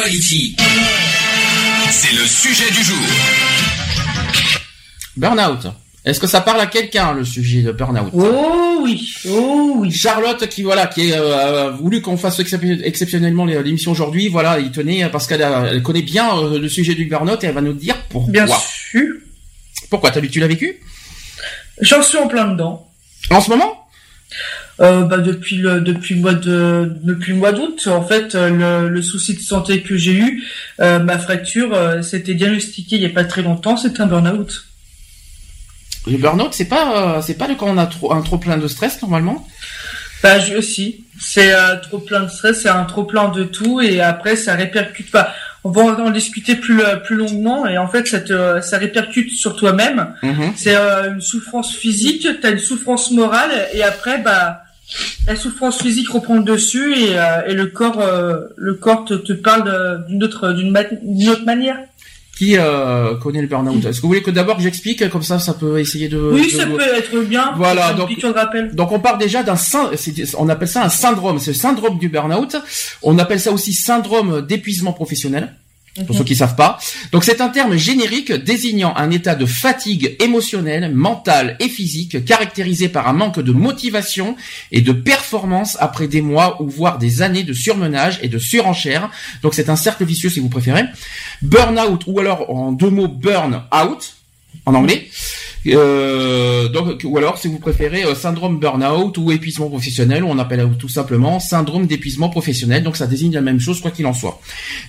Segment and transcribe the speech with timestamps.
[0.00, 0.56] Equality.
[1.90, 2.96] C'est le sujet du jour.
[5.16, 5.66] Burnout.
[6.06, 8.08] Est-ce que ça parle à quelqu'un le sujet de burnout?
[8.14, 9.92] Oh oui, oh oui.
[9.92, 14.70] Charlotte qui voilà qui euh, a voulu qu'on fasse excep- exceptionnellement l'émission aujourd'hui, voilà, il
[14.70, 17.74] tenait parce qu'elle elle connaît bien euh, le sujet du burnout et elle va nous
[17.74, 18.32] dire pourquoi.
[18.32, 19.06] Bien sûr.
[19.90, 20.10] Pourquoi?
[20.12, 20.80] T'as tu l'as vécu?
[21.82, 22.88] J'en suis en plein dedans.
[23.28, 23.79] En ce moment?
[24.80, 28.48] Euh, bah depuis le depuis le mois de depuis le mois d'août en fait euh,
[28.82, 30.42] le, le souci de santé que j'ai eu
[30.80, 34.64] euh, ma fracture euh, s'était diagnostiquée il y a pas très longtemps c'est un burn-out
[36.06, 38.66] Le burnout, c'est pas c'est pas le quand on a trop un trop plein de
[38.68, 39.46] stress normalement?
[40.22, 44.00] bah j'ai aussi c'est trop plein de stress c'est un trop plein de tout et
[44.00, 48.20] après ça répercute pas on va en discuter plus plus longuement et en fait ça
[48.20, 50.52] te ça répercute sur toi-même Mhm.
[50.56, 54.62] c'est euh, une souffrance physique t'as une souffrance morale et après bah
[55.26, 59.14] la souffrance physique reprend le dessus et, euh, et le corps euh, le corps te,
[59.14, 60.70] te parle d'une autre d'une
[61.44, 61.76] manière.
[62.38, 63.84] Qui euh, connaît le burnout?
[63.84, 65.06] Est-ce que vous voulez que d'abord que j'explique?
[65.10, 67.52] Comme ça ça peut essayer de oui de- ça peut être bien.
[67.56, 68.08] Voilà, donc-
[68.74, 69.56] Donc on part déjà d'un
[70.38, 72.56] on appelle ça un syndrome, c'est le syndrome du burn-out.
[73.02, 75.52] On appelle ça aussi syndrome d'épuisement professionnel.
[76.06, 76.78] Pour ceux qui savent pas.
[77.10, 82.88] Donc c'est un terme générique désignant un état de fatigue émotionnelle, mentale et physique caractérisé
[82.88, 84.36] par un manque de motivation
[84.70, 89.10] et de performance après des mois ou voire des années de surmenage et de surenchère.
[89.42, 90.84] Donc c'est un cercle vicieux si vous préférez.
[91.42, 94.14] Burn-out ou alors en deux mots burn out
[94.66, 95.08] en anglais.
[95.66, 100.66] Euh, donc, ou alors, si vous préférez, euh, syndrome burn-out ou épuisement professionnel, on appelle
[100.78, 102.82] tout simplement syndrome d'épuisement professionnel.
[102.82, 104.40] Donc, ça désigne la même chose, quoi qu'il en soit.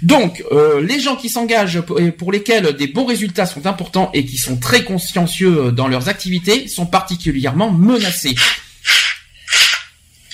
[0.02, 4.26] Donc, euh, les gens qui s'engagent et pour lesquels des bons résultats sont importants et
[4.26, 8.36] qui sont très consciencieux euh, dans leurs activités sont particulièrement menacés.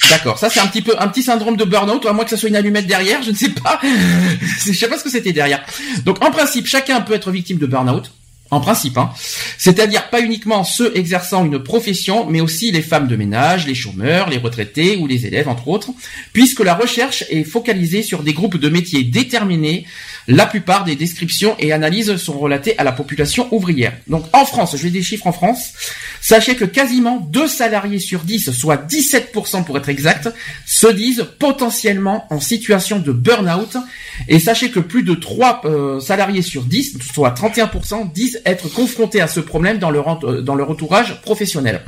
[0.10, 2.38] D'accord, ça c'est un petit peu un petit syndrome de burn-out, à moins que ça
[2.38, 3.82] soit une allumette derrière, je ne sais pas.
[4.66, 5.66] je sais pas ce que c'était derrière.
[6.06, 8.12] Donc en principe, chacun peut être victime de burn-out.
[8.50, 9.12] En principe, hein.
[9.58, 14.30] c'est-à-dire pas uniquement ceux exerçant une profession, mais aussi les femmes de ménage, les chômeurs,
[14.30, 15.90] les retraités ou les élèves, entre autres,
[16.32, 19.86] puisque la recherche est focalisée sur des groupes de métiers déterminés.
[20.30, 23.94] La plupart des descriptions et analyses sont relatées à la population ouvrière.
[24.08, 25.72] Donc en France, je vais des chiffres en France,
[26.20, 30.28] sachez que quasiment 2 salariés sur 10, soit 17% pour être exact,
[30.66, 33.78] se disent potentiellement en situation de burn-out.
[34.28, 39.22] Et sachez que plus de 3 euh, salariés sur 10, soit 31%, disent être confrontés
[39.22, 41.82] à ce problème dans leur, euh, dans leur entourage professionnel.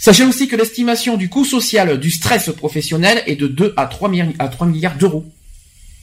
[0.00, 4.08] Sachez aussi que l'estimation du coût social du stress professionnel est de 2 à 3,
[4.08, 5.24] mi- à 3 milliards d'euros.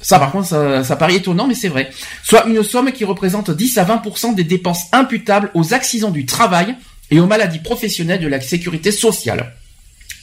[0.01, 1.89] Ça, par contre, ça, ça paraît étonnant, mais c'est vrai.
[2.23, 6.75] Soit une somme qui représente 10 à 20% des dépenses imputables aux accidents du travail
[7.09, 9.53] et aux maladies professionnelles de la sécurité sociale.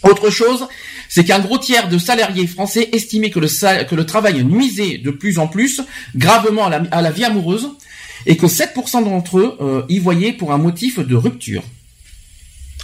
[0.02, 0.68] Autre chose,
[1.08, 5.48] c'est qu'un gros tiers de salariés français estimaient que le, travail nuisait de plus en
[5.48, 5.80] plus
[6.14, 7.70] gravement à la, à la vie amoureuse
[8.26, 11.62] et que 7% d'entre eux euh, y voyaient pour un motif de rupture.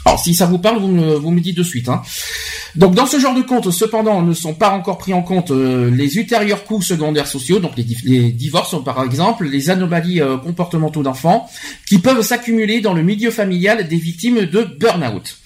[0.04, 1.88] Alors, si ça vous parle, vous me, vous me dites de suite.
[1.88, 2.02] Hein.
[2.74, 5.90] Donc, dans ce genre de comptes, cependant, ne sont pas encore pris en compte euh,
[5.90, 11.48] les ultérieurs coûts secondaires sociaux, donc les divorces, par exemple, les anomalies euh, comportementaux d'enfants,
[11.86, 15.36] qui peuvent s'accumuler dans le milieu familial des victimes de burn-out.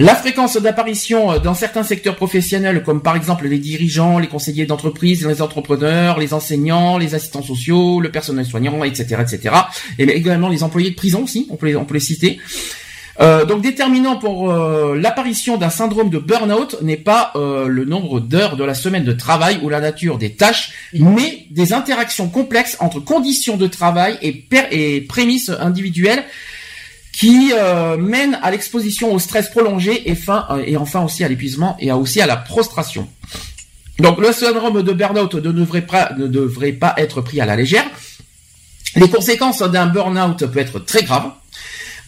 [0.00, 4.64] La fréquence d'apparition euh, dans certains secteurs professionnels, comme par exemple les dirigeants, les conseillers
[4.64, 9.56] d'entreprise, les entrepreneurs, les enseignants, les assistants sociaux, le personnel soignant, etc., etc.,
[9.98, 12.38] et également les employés de prison aussi, on peut les, on peut les citer.
[13.20, 18.20] Euh, donc déterminant pour euh, l'apparition d'un syndrome de burn-out n'est pas euh, le nombre
[18.20, 22.76] d'heures de la semaine de travail ou la nature des tâches, mais des interactions complexes
[22.78, 26.22] entre conditions de travail et, prémices individuelles
[27.12, 27.52] qui
[27.98, 31.96] mènent à l'exposition au stress prolongé et, fin, et enfin aussi à l'épuisement et à
[31.96, 33.08] aussi à la prostration.
[33.98, 37.56] Donc le syndrome de burn-out ne devrait pas, ne devrait pas être pris à la
[37.56, 37.84] légère.
[38.94, 41.32] Les conséquences d'un burn-out peuvent être très graves.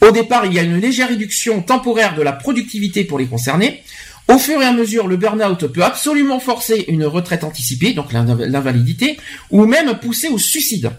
[0.00, 3.82] Au départ, il y a une légère réduction temporaire de la productivité pour les concernés.
[4.29, 8.47] Au fur et à mesure, le burn-out peut absolument forcer une retraite anticipée, donc l'inv-
[8.47, 9.19] l'invalidité,
[9.50, 10.93] ou même pousser au suicide.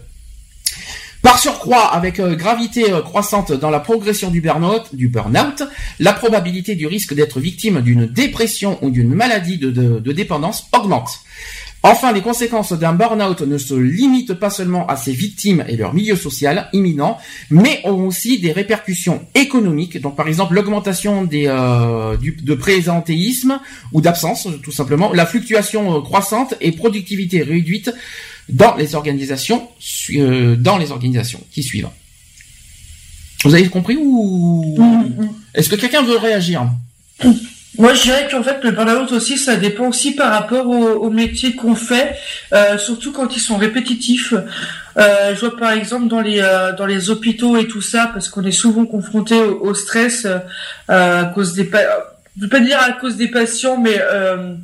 [1.22, 5.62] Par surcroît, avec euh, gravité euh, croissante dans la progression du burn-out,
[6.00, 11.20] la probabilité du risque d'être victime d'une dépression ou d'une maladie de dépendance augmente.
[11.82, 15.94] Enfin, les conséquences d'un burn-out ne se limitent pas seulement à ses victimes et leur
[15.94, 17.18] milieu social imminent,
[17.50, 20.00] mais ont aussi des répercussions économiques.
[20.00, 23.58] Donc, par exemple, l'augmentation des euh, du, de présentéisme
[23.92, 27.92] ou d'absence, tout simplement, la fluctuation euh, croissante et productivité réduite
[28.48, 29.68] dans les organisations
[30.14, 31.88] euh, dans les organisations qui suivent.
[33.44, 36.68] Vous avez compris ou Mm, est-ce que quelqu'un veut réagir?
[37.78, 41.10] Moi, je dirais qu'en fait, le burn-out aussi, ça dépend aussi par rapport au, au
[41.10, 42.16] métier qu'on fait,
[42.52, 44.34] euh, surtout quand ils sont répétitifs.
[44.98, 48.28] Euh, je vois par exemple dans les euh, dans les hôpitaux et tout ça, parce
[48.28, 51.64] qu'on est souvent confronté au, au stress euh, à cause des,
[52.36, 54.54] je veux pas dire à cause des patients, mais euh,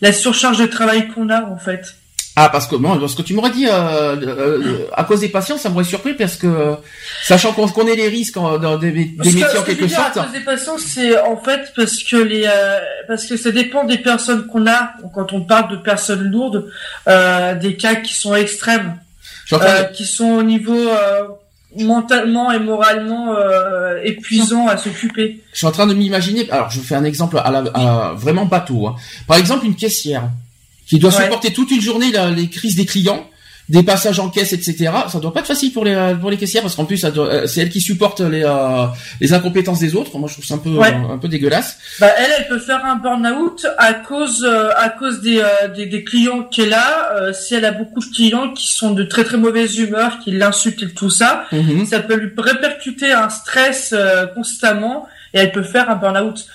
[0.00, 1.94] la surcharge de travail qu'on a en fait.
[2.38, 3.72] Ah parce que bon, parce que tu m'aurais dit euh,
[4.20, 6.74] euh, à cause des patients, ça m'aurait surpris parce que
[7.24, 9.72] sachant qu'on connaît les risques en- dans des, des Parce que- métiers en ce que
[9.72, 10.16] je quelque sorte.
[10.18, 12.78] À cause des patients, c'est en fait parce que les euh,
[13.08, 14.90] parce que ça dépend des personnes qu'on a.
[15.14, 16.70] Quand on parle de personnes lourdes,
[17.08, 18.96] euh, des cas qui sont extrêmes,
[19.52, 21.22] en euh, qui sont au niveau euh,
[21.78, 25.40] mentalement et moralement euh, épuisants à s'occuper.
[25.52, 26.50] Je suis en train de m'imaginer.
[26.50, 28.86] Alors, je fais un exemple à la, à- vraiment bateau.
[28.88, 28.94] Hein.
[29.26, 30.24] Par exemple, une caissière
[30.86, 31.22] qui doit Ouais.
[31.24, 33.28] supporter toute une journée la- les crises des clients,
[33.68, 34.90] des passages en caisse, etc.
[35.10, 37.46] Ça doit pas être facile pour les euh, pour les caissières parce qu'en plus, euh,
[37.48, 38.86] c'est elle qui supporte les euh,
[39.20, 40.16] les incompétences des autres.
[40.18, 40.92] Moi, je trouve ça un peu Ouais.
[40.94, 41.76] un, un peu dégueulasse.
[41.98, 45.86] Bah elle, elle peut faire un burn-out à cause euh, à cause des, euh, des
[45.86, 47.16] des clients qu'elle a.
[47.20, 50.30] Euh, si elle a beaucoup de clients qui sont de très très mauvaise humeur, qui
[50.30, 51.86] l'insultent et tout ça, Mhm.
[51.86, 56.46] ça peut lui répercuter un stress euh, constamment et elle peut faire un burn-out.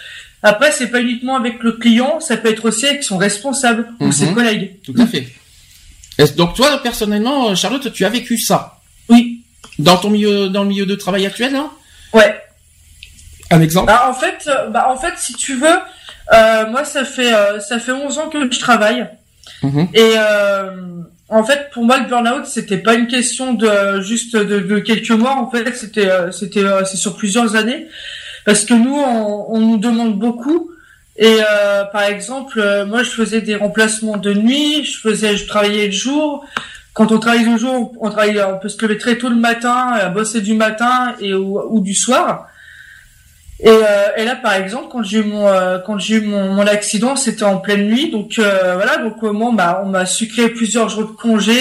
[0.43, 4.05] Après, c'est pas uniquement avec le client, ça peut être aussi avec son responsable ou
[4.07, 4.11] Mhm.
[4.11, 4.79] ses collègues.
[4.83, 5.27] Tout à fait.
[6.35, 8.79] Donc toi, personnellement, Charlotte, tu as vécu ça?
[9.09, 9.37] Oui.
[9.79, 11.71] dans ton milieu dans le milieu de travail actuel, hein?
[12.13, 12.39] Ouais.
[13.49, 13.87] Un exemple?
[13.87, 15.77] Bah en fait, euh, bah en fait, si tu veux,
[16.33, 19.07] euh, moi ça fait euh, ça fait 11 ans que je travaille
[19.63, 19.87] Mhm.
[19.93, 20.71] et euh,
[21.29, 25.09] en fait pour moi le burn-out c'était pas une question de juste de, de quelques
[25.11, 27.87] mois en fait c'était euh, c'était euh, c'est sur plusieurs années
[28.45, 30.71] parce que nous on, on nous demande beaucoup.
[31.17, 35.45] Et euh, par exemple euh, moi je faisais des remplacements de nuit je faisais je
[35.45, 36.45] travaillais le jour.
[36.93, 39.93] Quand on travaille le jour on travaille on peut se lever très tôt le matin
[39.99, 42.47] euh, bosser du matin et ou, ou du soir.
[43.63, 46.51] Et, euh, et là, par exemple, quand j'ai eu mon euh, quand j'ai eu mon,
[46.51, 50.49] mon accident, c'était en pleine nuit, donc voilà, donc au moment, bah, on m'a sucré
[50.49, 51.59] plusieurs jours de congé.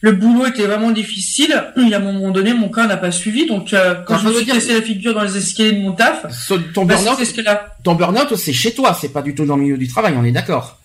[0.00, 1.64] Le boulot était vraiment difficile.
[1.76, 4.28] Et à un moment donné, mon corps n'a pas suivi, donc euh, quand Alors, je
[4.28, 7.24] me suis cassé la figure dans les escaliers de mon taf, So- Ton bah, burn-out,
[7.24, 7.40] ce
[7.82, 10.24] ton burn-out, c'est chez toi, c'est pas du tout dans le milieu du travail, on
[10.24, 10.78] est d'accord.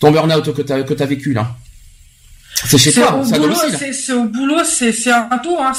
[0.00, 1.48] Ton burn-out que t'as que t'as vécu là,
[2.64, 3.54] c'est chez toi, au c'est boulot,
[3.92, 5.56] c'est au boulot, c'est un tout.
[5.60, 5.72] Hein.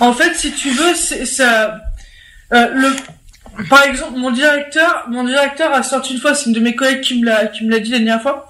[0.00, 1.80] En fait, si tu veux, c'est ça.
[2.52, 6.60] Euh, le, par exemple, mon directeur, mon directeur a sorti une fois, c'est une de
[6.60, 8.48] mes collègues qui me l'a qui me l'a dit la dernière fois.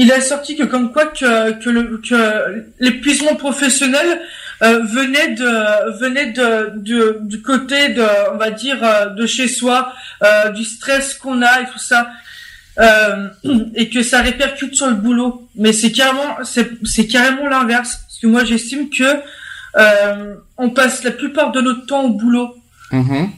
[0.00, 4.20] Il a sorti que comme quoi que que l'épuisement professionnel
[4.62, 9.92] euh, venait de venait de, du côté de on va dire euh, de chez soi,
[10.22, 12.10] euh, du stress qu'on a et tout ça.
[13.74, 15.48] Et que ça répercute sur le boulot.
[15.56, 18.02] Mais c'est carrément, c'est, c'est carrément l'inverse.
[18.06, 19.16] Parce que moi, j'estime que
[20.56, 22.54] on passe la plupart de notre temps au boulot.
[22.92, 23.30] Mhm.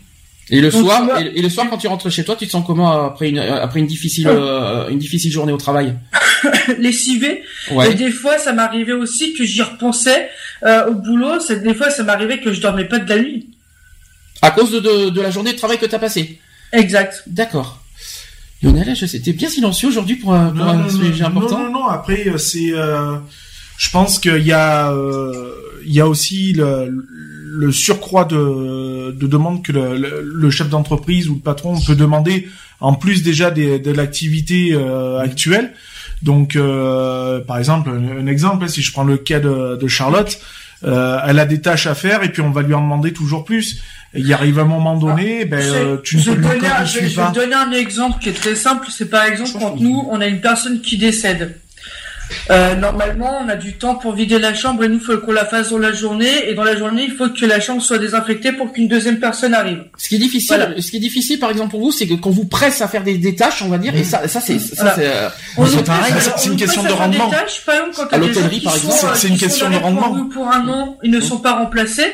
[0.52, 2.50] Et le Donc, soir, et, et le soir quand tu rentres chez toi, tu te
[2.50, 5.94] sens comment après une après une difficile euh, une difficile journée au travail?
[6.78, 7.42] Lessivé.
[7.70, 7.94] Et Ouais.
[7.94, 10.28] des fois, ça m'arrivait aussi que j'y repensais
[10.64, 11.38] euh, au boulot.
[11.40, 13.48] C'est des fois, ça m'arrivait que je dormais pas de la nuit.
[14.42, 16.38] À cause de, de, de la journée de travail que t'as passée?
[16.72, 17.22] Exact.
[17.26, 17.82] D'accord.
[18.62, 21.58] Lionel, je sais, t'es bien silencieux aujourd'hui pour, un- pour un sujet important.
[21.58, 23.16] non, non, non, Après, euh, c'est, euh,
[23.78, 25.54] je pense qu'il y a, euh,
[25.86, 27.06] il y a aussi le,
[27.52, 31.96] le surcroît de, de demandes que le, le- le chef d'entreprise ou le patron peut
[31.96, 32.48] demander
[32.80, 35.72] en plus déjà des, de l'activité euh, actuelle.
[36.22, 40.38] Donc, euh, par exemple, un, un exemple, si je prends le cas de, de Charlotte,
[40.84, 43.44] euh, elle a des tâches à faire et puis on va lui en demander toujours
[43.44, 43.80] plus.
[44.14, 47.00] Et il arrive un moment donné, ben, Je- euh, tu ne je peux donner je,
[47.08, 48.86] je vais donner un exemple qui est très simple.
[48.90, 51.56] C'est par exemple quand nous, on a une personne qui décède.
[52.50, 55.32] Euh, normalement, on a du temps pour vider la chambre et nous, il faut qu'on
[55.32, 56.48] la fasse dans la journée.
[56.48, 59.54] Et dans la journée, il faut que la chambre soit désinfectée pour qu'une deuxième personne
[59.54, 59.84] arrive.
[59.96, 60.80] Ce qui est difficile, Voilà.
[60.80, 63.02] ce qui est difficile par exemple pour vous, c'est que qu'on vous presse à faire
[63.02, 64.94] des, des tâches, on va dire, et ça, ça c'est, ça Voilà.
[64.94, 67.30] c'est, euh, On c'est nous pareil, presse- c'est- une question de à faire des rendement.
[67.30, 69.76] tâches, par exemple, quand À l'hôtellerie, qui par sont, exemple, euh, c'est une question de
[69.76, 70.24] rendement.
[70.32, 72.12] Pour un an, ils ne sont pas remplacés.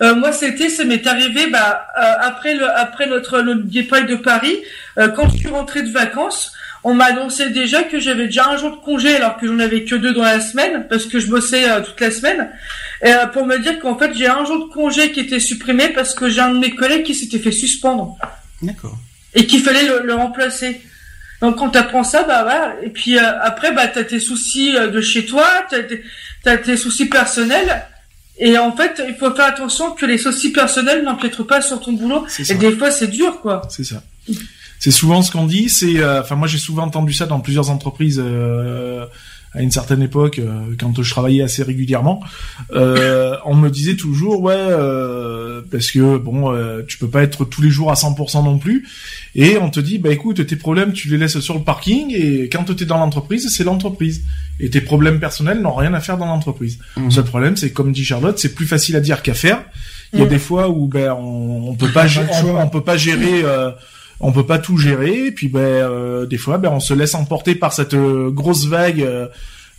[0.00, 4.14] Euh, moi, c'était, ça m'est arrivé, bah, euh, après le, après notre, le départ de
[4.14, 4.56] Paris,
[4.98, 6.52] euh, quand je suis rentré de vacances,
[6.84, 9.84] on m'a annoncé déjà que j'avais déjà un jour de congé alors que j'en avais
[9.84, 12.50] que deux dans la semaine parce que je bossais euh, toute la semaine.
[13.02, 15.88] Et, euh, pour me dire qu'en fait j'ai un jour de congé qui était supprimé
[15.88, 18.16] parce que j'ai un de mes collègues qui s'était fait suspendre
[18.62, 18.96] D'accord.
[19.34, 20.80] et qu'il fallait le, le remplacer.
[21.40, 22.74] Donc quand t'apprends ça, bah voilà.
[22.82, 26.02] Et puis euh, après, bah t'as tes soucis de chez toi, t'as tes,
[26.42, 27.84] t'as tes soucis personnels.
[28.38, 31.92] Et en fait, il faut faire attention que les soucis personnels n'empiètrent pas sur ton
[31.92, 32.24] boulot.
[32.48, 33.62] Et des fois, c'est dur, quoi.
[33.68, 34.02] C'est ça.
[34.78, 35.68] C'est souvent ce qu'on dit.
[35.68, 39.06] C'est, euh, enfin, moi j'ai souvent entendu ça dans plusieurs entreprises euh,
[39.54, 42.20] à une certaine époque, euh, quand je travaillais assez régulièrement.
[42.74, 47.46] Euh, on me disait toujours, ouais, euh, parce que bon, euh, tu peux pas être
[47.46, 48.86] tous les jours à 100% non plus.
[49.34, 52.12] Et on te dit, bah écoute, tes problèmes, tu les laisses sur le parking.
[52.14, 54.22] Et quand tu es dans l'entreprise, c'est l'entreprise.
[54.60, 56.78] Et tes problèmes personnels n'ont rien à faire dans l'entreprise.
[56.96, 57.04] Mhm.
[57.06, 59.62] Le seul problème, c'est comme dit Charlotte, c'est plus facile à dire qu'à faire.
[60.12, 60.30] Il y a Mhm.
[60.30, 62.06] des fois où ben on, on peut pas,
[62.44, 63.42] on, on peut pas gérer.
[64.20, 67.14] On peut pas tout gérer, et puis ben euh, des fois ben on se laisse
[67.14, 69.28] emporter par cette euh, grosse vague euh,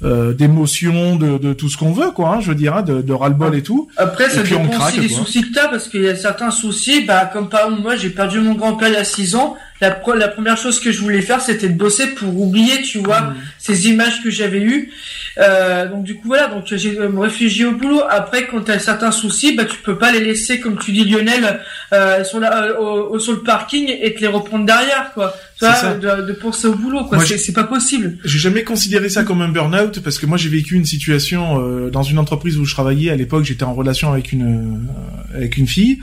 [0.01, 3.01] euh, d'émotions, de, de tout ce qu'on veut quoi, hein, je veux dire, hein, de,
[3.01, 3.89] de ras-le-bol et tout.
[3.97, 5.17] Après, ça dépend aussi des quoi.
[5.17, 8.09] soucis que t'as, parce qu'il y a certains soucis, bah, comme par exemple, moi, j'ai
[8.09, 9.57] perdu mon grand-père il y a 6 ans.
[9.81, 12.97] La, pro- la première chose que je voulais faire, c'était de bosser pour oublier, tu
[12.99, 13.35] vois, Mmh.
[13.59, 14.91] ces images que j'avais eues.
[15.37, 18.01] Euh, donc, du coup, voilà, donc, j'ai euh, me réfugier au boulot.
[18.09, 21.61] Après, quand t'as certains soucis, bah, tu peux pas les laisser, comme tu dis, Lionel,
[21.93, 25.33] euh, sur, la, euh, au, au- sur le parking et te les reprendre derrière, quoi.
[25.61, 25.93] Vois, ça.
[25.95, 27.19] de, de penser au boulot, quoi.
[27.25, 28.17] C'est pas possible.
[28.25, 31.89] J'ai jamais considéré ça comme un burn-out parce que moi j'ai vécu une situation euh,
[31.89, 33.43] dans une entreprise où je travaillais à l'époque.
[33.43, 34.87] J'étais en relation avec une
[35.33, 35.99] euh, avec une fille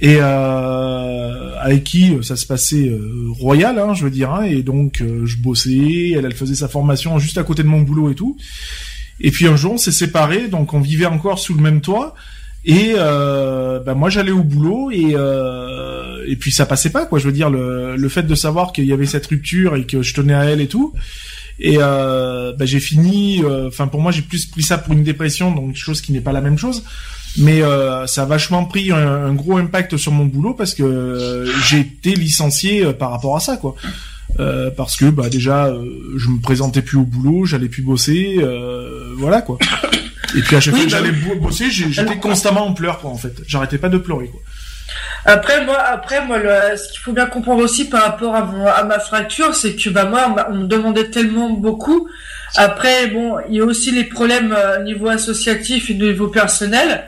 [0.00, 4.32] et euh, avec qui euh, ça se passait euh, royal, hein, je veux dire.
[4.32, 7.68] hein, et donc euh, je bossais, elle, elle faisait sa formation juste à côté de
[7.68, 8.36] mon boulot et tout.
[9.20, 12.14] Et puis un jour on s'est séparés, donc on vivait encore sous le même toit.
[12.64, 17.18] Et euh, ben moi j'allais au boulot et euh, et puis ça passait pas quoi.
[17.18, 20.02] Je veux dire le, le fait de savoir qu'il y avait cette rupture et que
[20.02, 20.92] je tenais à elle et tout.
[21.58, 23.42] Et ben, j'ai fini.
[23.66, 26.32] Enfin pour moi j'ai plus pris ça pour une dépression, donc chose qui n'est pas
[26.32, 26.84] la même chose.
[27.38, 28.96] Mais euh, ça a vachement pris un,
[29.26, 33.36] un gros impact sur mon boulot parce que euh, j'ai été licencié euh, par rapport
[33.36, 33.74] à ça quoi.
[34.76, 35.70] Parce que bah déjà
[36.16, 38.38] je me présentais plus au boulot, j'allais plus bosser,
[39.16, 39.58] voilà quoi.
[40.36, 43.00] Et puis à chaque Oui, fois que bah j'allais bo- bosser, j'étais constamment en pleurs
[43.00, 43.34] quoi en fait.
[43.46, 44.40] J'arrêtais pas de pleurer quoi.
[45.26, 48.66] Après moi, après moi, le, ce qu'il faut bien comprendre aussi par rapport à, mon-
[48.66, 52.08] à ma fracture, c'est que bah moi, on, me demandait tellement beaucoup.
[52.56, 56.28] Après, bon, il y a aussi les problèmes euh, au niveau associatif et au niveau
[56.28, 57.04] personnel.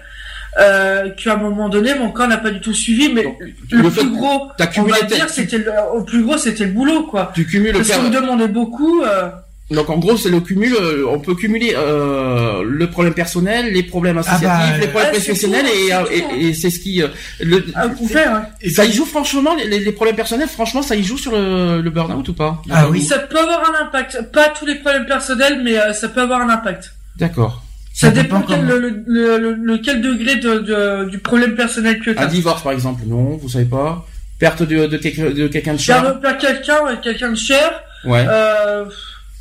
[0.61, 3.39] Euh, qu'à un moment donné, mon corps n'a pas du tout suivi, mais Donc,
[3.71, 6.73] le, le fait plus gros, on va dire, c'était le, au plus gros, c'était le
[6.73, 7.33] boulot, quoi.
[7.35, 9.03] Tu cumules Parce qu'on me demandait beaucoup.
[9.03, 9.31] Euh,
[9.71, 10.75] Donc en gros, c'est le cumul.
[10.75, 15.19] euh, on peut cumuler euh, le problème personnel, les problèmes associatifs, bah, les problèmes ouais,
[15.21, 17.01] professionnels, tout, et, c'est euh, et, et c'est ce qui.
[17.03, 17.09] euh,
[17.41, 17.65] le,
[18.07, 18.47] faire, hein.
[18.71, 20.49] Ça y joue franchement les, les problèmes personnels.
[20.49, 22.61] Franchement, ça y joue sur le, le burn-out ou pas?
[22.71, 23.01] Ah oui.
[23.03, 24.31] Ça peut avoir un impact.
[24.33, 26.93] Pas tous les problèmes personnels, mais euh, ça peut avoir un impact.
[27.17, 27.63] D'accord.
[27.95, 31.55] Ça, Ça dépend dépend quel, le, le, le, le- quel degré de, de- du problème
[31.55, 32.27] personnel que tu Un as.
[32.27, 34.07] divorce par exemple, non, vous savez pas.
[34.39, 36.19] Perte de, de, quelqu'un- de quelqu'un de cher.
[36.21, 37.71] Faire quelqu'un, ouais, quelqu'un de cher,
[38.05, 38.25] Ouais.
[38.29, 38.87] euh,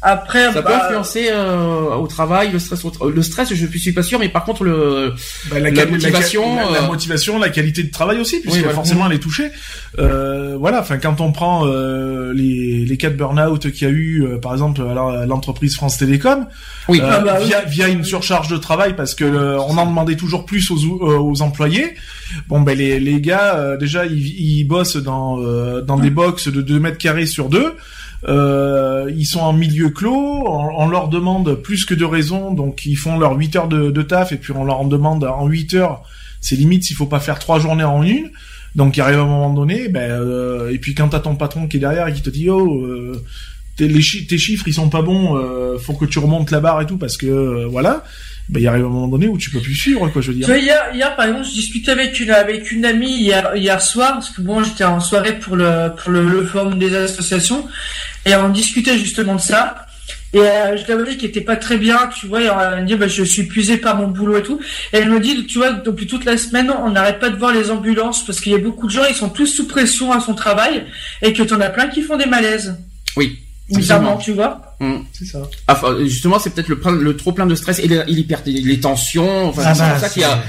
[0.02, 3.66] après, Ça peut bah, influencer euh, au travail, le stress, au tra- le stress, je
[3.78, 5.14] suis pas sûr, mais par contre le,
[5.50, 8.76] Bah, La motivation, la, la euh, motivation, la qualité de travail aussi, puisque Oui, voilà.
[8.76, 9.52] forcément elle est touchée.
[10.00, 13.94] Euh, voilà, enfin quand on prend euh, les, les cas de burn-out qu'il y a
[13.94, 16.48] eu, euh, par exemple à l'entreprise France Télécom,
[16.88, 17.46] oui, euh, Ah bah oui.
[17.48, 20.78] via, via une surcharge de travail, parce que le- on en demandait toujours plus aux,
[20.78, 21.94] euh, aux employés.
[22.48, 26.48] Bon ben les, les gars, euh, déjà ils, ils bossent dans euh, dans des box
[26.48, 27.74] de 2 mètres carrés sur deux.
[28.28, 32.96] Euh, ils sont en milieu clos, on, leur demande plus que de raison, donc ils
[32.96, 36.04] font leurs 8 heures de, taf et puis on leur en demande en 8 heures,
[36.40, 38.30] c'est limite s'il faut pas faire trois journées en une.
[38.76, 41.68] Donc il arrive à un moment donné, ben euh, et puis quand t'as ton patron
[41.68, 43.22] qui est derrière et qui te dit oh euh,
[43.76, 46.86] tes, tes chiffres ils sont pas bons, euh, faut que tu remontes la barre et
[46.86, 48.04] tout parce que euh, voilà,
[48.52, 50.40] ben il arrive un moment donné où tu peux plus suivre quoi je veux Tu
[50.40, 50.48] dire.
[50.48, 54.14] vois, hier, hier, par exemple, je discutais avec une, avec une amie hier, hier soir,
[54.16, 57.66] parce que bon, j'étais en soirée pour le, pour le, le forum des associations,
[58.26, 59.86] et on discutait justement de ça.
[60.34, 62.88] Et euh, je l'avais dit qu'elle était pas très bien, tu vois, et elle me
[62.88, 64.60] dit, bah, je suis épuisée par mon boulot et tout.
[64.94, 67.54] Et elle me dit, tu vois, depuis toute la semaine, on n'arrête pas de voir
[67.54, 70.20] les ambulances, parce qu'il y a beaucoup de gens, ils sont tous sous pression à
[70.22, 70.86] son travail,
[71.22, 72.76] et que t'en as plein qui font des malaises.
[73.16, 73.40] oui.
[73.72, 74.62] Bizarrement, tu vois.
[75.14, 75.40] C'est ça.
[75.68, 79.48] Enfin, justement, c'est peut-être le, trop plein de stress et les, tensions.
[79.48, 80.42] Enfin, Ah c'est bah, ça qu'il y a,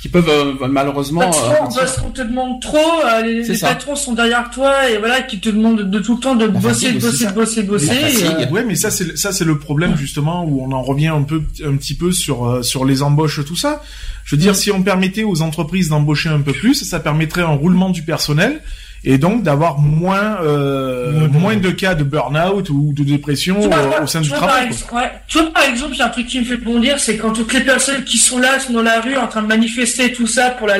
[0.00, 1.20] qui peuvent euh, malheureusement.
[1.20, 5.20] Pas trop, euh, qu'on te demande trop, euh, les, patrons sont derrière toi, et voilà,
[5.22, 7.92] qui te demandent de tout le temps de bosser, de bosser, de bosser, de bosser.
[7.92, 11.08] Et, euh, Ouais, mais ça c'est ça c'est le problème justement où on en revient
[11.08, 13.82] un peu un petit peu sur euh, sur les embauches tout ça.
[14.24, 17.54] Je veux dire si on permettait aux entreprises d'embaucher un peu plus, ça permettrait un
[17.54, 18.62] roulement du personnel
[19.02, 24.06] et donc d'avoir moins euh, moins de cas de burn-out ou de dépression vois, au
[24.06, 24.66] sein du vois, par travail.
[24.68, 25.10] ex- ouais.
[25.26, 27.62] Tu vois, par exemple, j'ai un truc qui me fait bondir, c'est quand toutes les
[27.62, 30.66] personnes qui sont là, sont dans la rue, en train de manifester tout ça pour
[30.66, 30.76] la,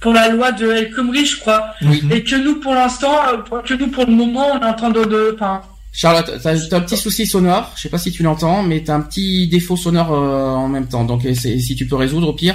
[0.00, 1.66] pour la loi de El Khomri, je crois.
[1.82, 2.10] Mhm.
[2.10, 4.90] Et que nous, pour l'instant, euh, que nous, pour le moment, on est en train
[4.90, 7.70] de, de, enfin, Charlotte, t'as as un petit souci sonore.
[7.76, 10.86] Je sais pas si tu l'entends, mais t'as un petit défaut sonore euh, en même
[10.86, 11.04] temps.
[11.04, 12.54] Donc, si tu peux résoudre, au pire.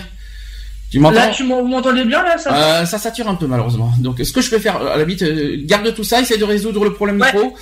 [0.89, 3.91] Tu m'entends Là, tu m'entendez bien, là, ça euh, Ça sature un peu, malheureusement.
[3.99, 6.45] Donc, ce que je peux faire, à la limite, euh, garde tout ça, essaie de
[6.45, 7.31] résoudre le problème ouais.
[7.33, 7.53] micro.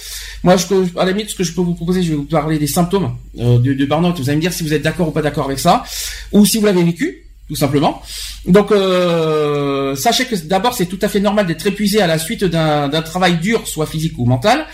[0.43, 0.65] Moi, je,
[0.99, 3.15] à la limite, ce que je peux vous proposer, je vais vous parler des symptômes
[3.39, 4.17] euh, de, de burn-out.
[4.17, 5.83] Vous allez me dire si vous êtes d'accord ou pas d'accord avec ça,
[6.31, 8.01] ou si vous l'avez vécu tout simplement.
[8.47, 12.43] Donc euh, sachez que d'abord c'est tout à fait normal d'être épuisé à la suite
[12.43, 14.65] d'un travail dur, soit physique ou mental.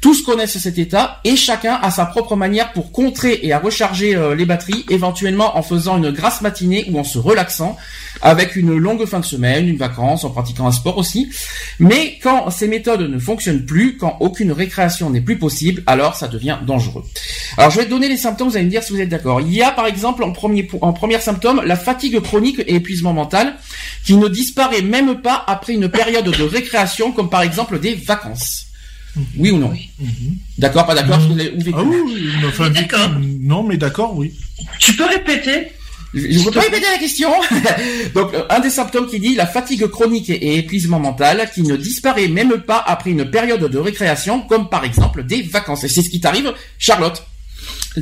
[0.00, 4.14] Tous connaissent cet état et chacun a sa propre manière pour contrer et à recharger
[4.14, 7.76] euh, les batteries, éventuellement en faisant une grasse matinée ou en se relaxant,
[8.20, 11.30] avec une longue fin de semaine, une vacance, en pratiquant un sport aussi.
[11.78, 16.28] Mais quand ces méthodes ne fonctionnent plus, quand aucune récréation n'est plus possible, alors ça
[16.28, 17.04] devient dangereux.
[17.56, 19.40] Alors je vais donner les symptômes, vous allez me dire si vous êtes d'accord.
[19.40, 23.12] Il y a par exemple en premier en premier symptôme la fatigue chronique et épuisement
[23.12, 23.54] mental
[24.04, 28.66] qui ne disparaît même pas après une période de récréation comme par exemple des vacances.
[29.36, 29.90] Oui ou non oui.
[30.58, 31.40] D'accord, pas d'accord mmh.
[31.74, 33.10] Ah oui, enfin, d'accord.
[33.40, 34.32] Non, mais d'accord, oui.
[34.78, 35.68] Tu peux répéter
[36.14, 37.28] je ne pas répéter la question.
[38.14, 42.28] Donc, un des symptômes qui dit la fatigue chronique et épuisement mental qui ne disparaît
[42.28, 45.84] même pas après une période de récréation, comme par exemple des vacances.
[45.84, 47.22] Et c'est ce qui t'arrive, Charlotte.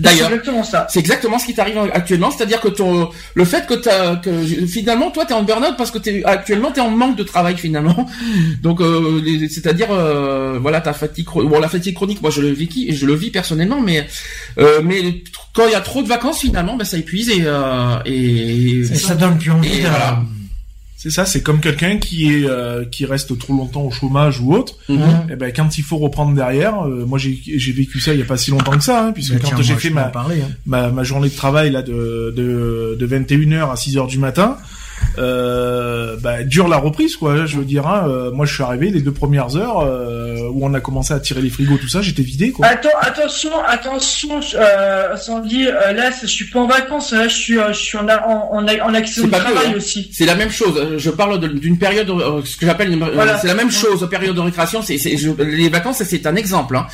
[0.01, 0.87] D'ailleurs, c'est exactement ça.
[0.91, 5.11] C'est exactement ce qui t'arrive actuellement, c'est-à-dire que ton, le fait que, as, que finalement
[5.11, 8.07] toi t'es en burn-out parce que t'es actuellement t'es en manque de travail finalement.
[8.63, 12.95] Donc euh, c'est-à-dire euh, voilà ta fatigue bon la fatigue chronique moi je le vis
[12.95, 14.07] je le vis personnellement mais
[14.59, 15.23] euh, mais
[15.55, 18.85] quand il y a trop de vacances finalement ben ça épuise et euh, et, et
[18.85, 19.81] ça donne plus envie.
[19.83, 19.89] de...
[19.89, 20.21] voilà.
[20.97, 24.55] C'est ça, c'est comme quelqu'un qui est euh, qui reste trop longtemps au chômage ou
[24.55, 24.77] autre.
[24.89, 25.31] Mhm.
[25.31, 28.23] Et ben quand il faut reprendre derrière, euh, moi j'ai j'ai vécu ça il y
[28.23, 30.51] a pas si longtemps que ça, hein, puisque quand j'ai fait ma, parler, hein.
[30.65, 34.57] ma ma journée de travail là de de de 21h à 6h du matin,
[35.19, 37.47] euh, bah, dure la reprise quoi.
[37.47, 40.65] Je veux dire, hein, euh, moi je suis arrivé les deux premières heures euh, où
[40.65, 42.67] on a commencé à tirer les frigos tout ça, j'étais vidé quoi.
[42.67, 47.59] Attends, attention, attention, euh, Sandy, euh, là, je suis pas en vacances, là, je suis,
[47.59, 49.77] euh, je suis en, en, en, en accident C'est de pas que, travail hein.
[49.77, 50.11] aussi.
[50.13, 50.95] C'est la même chose.
[50.99, 53.39] Je parle d'une période, euh, ce que j'appelle, une- euh, Voilà.
[53.39, 54.07] c'est la même chose.
[54.11, 56.77] Période de récréation, c'est c'est- je- les vacances, c'est un exemple.
[56.77, 56.87] Hein.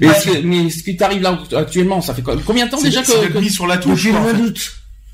[0.00, 0.14] Mais, Ouais.
[0.14, 3.38] ce, mais ce qui t'arrive là actuellement, ça fait combien de temps déjà que, que-
[3.38, 4.04] mis sur la touche.
[4.04, 4.18] Depuis le
[4.52, 4.52] quoi,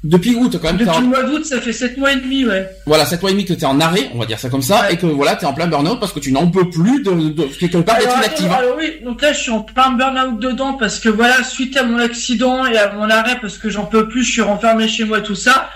[0.04, 2.68] depuis août quand même Depuis le mois d'août, ça fait 7 mois et demi, ouais.
[2.86, 4.82] voilà sept mois et demi que t'es en arrêt, on va dire ça comme ça,
[4.82, 4.94] Ouais.
[4.94, 7.42] et que voilà t'es en plein burn-out parce que tu n'en peux plus de, de
[7.58, 8.50] quelque part d'être inactive.
[8.52, 8.56] hein.
[8.58, 11.82] alors oui, donc là, je suis en plein burn-out dedans parce que voilà, suite à
[11.84, 15.04] mon accident et à mon arrêt, parce que j'en peux plus, je suis renfermé chez
[15.04, 15.70] moi, tout ça.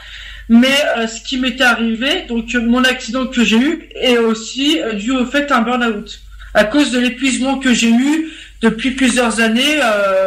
[0.51, 4.81] Mais euh, ce qui m'était arrivé, donc euh, mon accident que j'ai eu, est aussi
[4.81, 6.21] euh, dû au fait un burn-out.
[6.55, 8.31] À cause de l'épuisement que j'ai eu
[8.63, 9.77] depuis plusieurs années,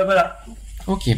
[0.06, 0.40] voilà.
[0.88, 1.10] Ok.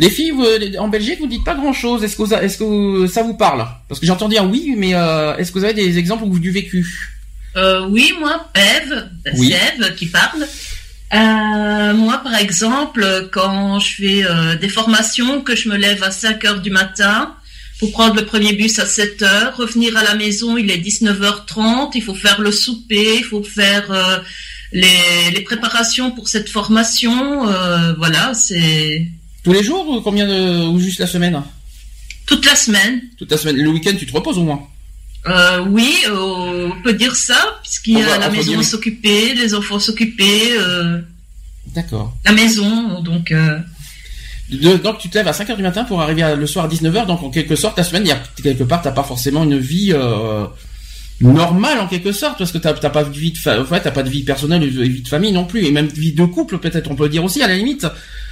[0.00, 0.46] Les filles, vous,
[0.78, 2.02] en Belgique, vous dites pas grand-chose.
[2.02, 3.66] Est-ce que, est-ce ça vous parle?
[3.86, 6.50] Parce que entendu un oui, mais euh, est-ce que vous avez des exemples ou du
[6.50, 6.86] vécu?
[7.54, 9.52] Euh, oui, moi, Eve, Oui.
[9.52, 10.46] c'est Eve qui parle.
[11.12, 14.24] Euh, moi, par exemple, quand je fais
[14.58, 17.34] des formations, que je me lève à 5 heures du matin
[17.78, 21.90] pour prendre le premier bus à 7 heures, revenir à la maison, il est 19h30,
[21.94, 24.22] il faut faire le souper, il faut faire
[24.72, 27.44] les, les préparations pour cette formation.
[27.98, 29.06] voilà, c'est
[29.44, 31.42] Tous les jours ou combien de, ou juste la semaine
[32.26, 33.00] toute la semaine.
[33.18, 33.56] Toute la semaine.
[33.56, 34.60] Le week-end, tu te reposes au moins.
[35.26, 39.52] Euh, oui, euh, on peut dire ça, puisqu'il y a la maison à s'occuper, les
[39.52, 41.00] enfants s'occuper, euh,
[41.74, 42.16] D'accord.
[42.24, 43.32] la maison, donc...
[43.32, 43.58] euh,
[44.50, 46.68] De- donc tu te lèves à 5h du matin pour arriver à- le soir à
[46.68, 49.42] 19h, donc en quelque sorte, ta semaine, il y a, quelque part, t'as pas forcément
[49.42, 50.46] une vie euh,
[51.20, 54.02] normale en quelque sorte, parce que t'as pas de vie de fa- ouais, t'as pas
[54.04, 56.90] de vie personnelle et vie de famille non plus, et même vie de couple peut-être,
[56.90, 57.86] on peut le dire aussi à la limite.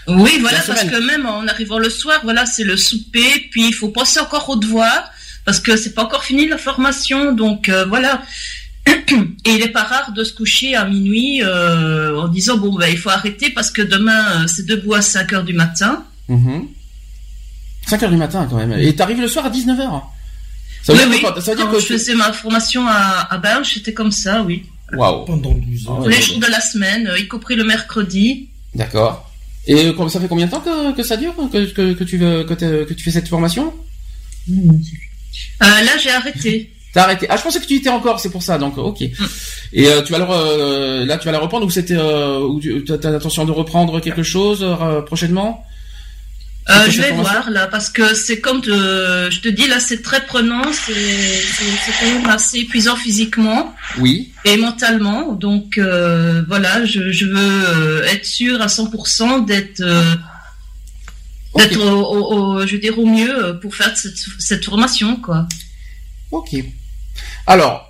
[0.08, 3.72] Oui, voilà, parce que même en arrivant le soir, voilà, c'est le souper, puis il
[3.74, 5.10] faut penser encore aux devoirs,
[5.44, 8.22] parce que c'est pas encore fini la formation, donc euh, voilà.
[8.86, 12.88] Et il est pas rare de se coucher à minuit euh, en disant bon ben
[12.88, 16.04] il faut arrêter parce que demain euh, c'est debout à 5 heures du matin.
[17.88, 18.72] 5h du matin quand même.
[18.72, 20.02] Et t'arrives le soir à 19h.
[20.84, 21.20] Ça veut oui, dire oui.
[21.20, 23.92] que quand- ça veut dire Quand que je faisais ma formation à, à Binge, c'était
[23.94, 24.64] comme ça, oui.
[24.92, 25.24] Waouh.
[25.26, 25.98] Pendant 12 Ah heures.
[25.98, 28.48] ouais, Tous les ouais, jours de la semaine, y compris le mercredi.
[28.74, 29.27] D'accord.
[29.68, 32.16] Et euh, ça fait combien de temps que, que ça dure que, que, que tu
[32.16, 33.72] veux que, tu fais cette formation?
[34.50, 34.64] Euh,
[35.60, 36.72] là, j'ai arrêté.
[36.94, 37.26] T'as arrêté.
[37.28, 38.56] Ah, je pensais que tu y étais encore, c'est pour ça.
[38.58, 39.02] Donc, ok.
[39.02, 39.12] Et
[39.86, 42.82] euh, tu vas le re- là, tu vas la reprendre ou c'était euh, ou tu
[42.90, 45.62] as l'intention de reprendre quelque chose euh, prochainement?
[46.70, 50.02] Euh, je vais voir là parce que c'est comme de- je te dis là c'est
[50.02, 50.92] très prenant, c'est
[51.98, 54.32] quand même assez épuisant physiquement Oui.
[54.44, 55.32] et mentalement.
[55.32, 60.14] Donc euh, voilà, je, je veux euh, être sûr à 100% d'être euh,
[61.54, 65.46] au, au- au- je veux dire au mieux euh, pour faire cette, cette formation quoi.
[66.30, 66.54] Ok.
[67.46, 67.87] Alors,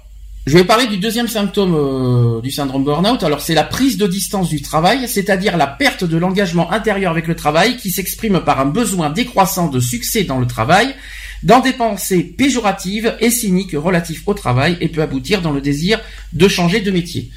[0.48, 3.22] Je vais parler du deuxième symptôme euh, du syndrome burn-out.
[3.22, 7.26] Alors c'est la prise de distance du travail, c'est-à-dire la perte de l'engagement intérieur avec
[7.26, 10.94] le travail qui s'exprime par un besoin décroissant de succès dans le travail,
[11.42, 16.00] dans des pensées péjoratives et cyniques relatifs au travail et peut aboutir dans le désir
[16.32, 17.30] de changer de métier.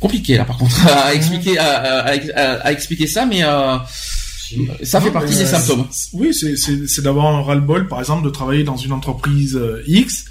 [0.00, 3.76] Compliqué là par contre à expliquer à, à- à- à expliquer ça, mais euh,
[4.82, 5.86] ça fait Non, partie des euh, symptômes.
[6.14, 10.24] Oui, c'est d'avoir un ras-le-bol, par exemple, de travailler dans une entreprise X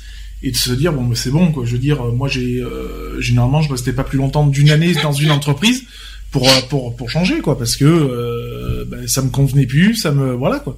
[0.43, 1.65] et de se dire bon, mais c'est bon quoi.
[1.65, 5.13] Je veux dire, moi j'ai euh, généralement je restais pas plus longtemps d'une année dans
[5.13, 5.85] une entreprise
[6.31, 10.11] pour euh, pour pour changer quoi, parce que euh, ben, ça me convenait plus, ça
[10.11, 10.77] me voilà quoi.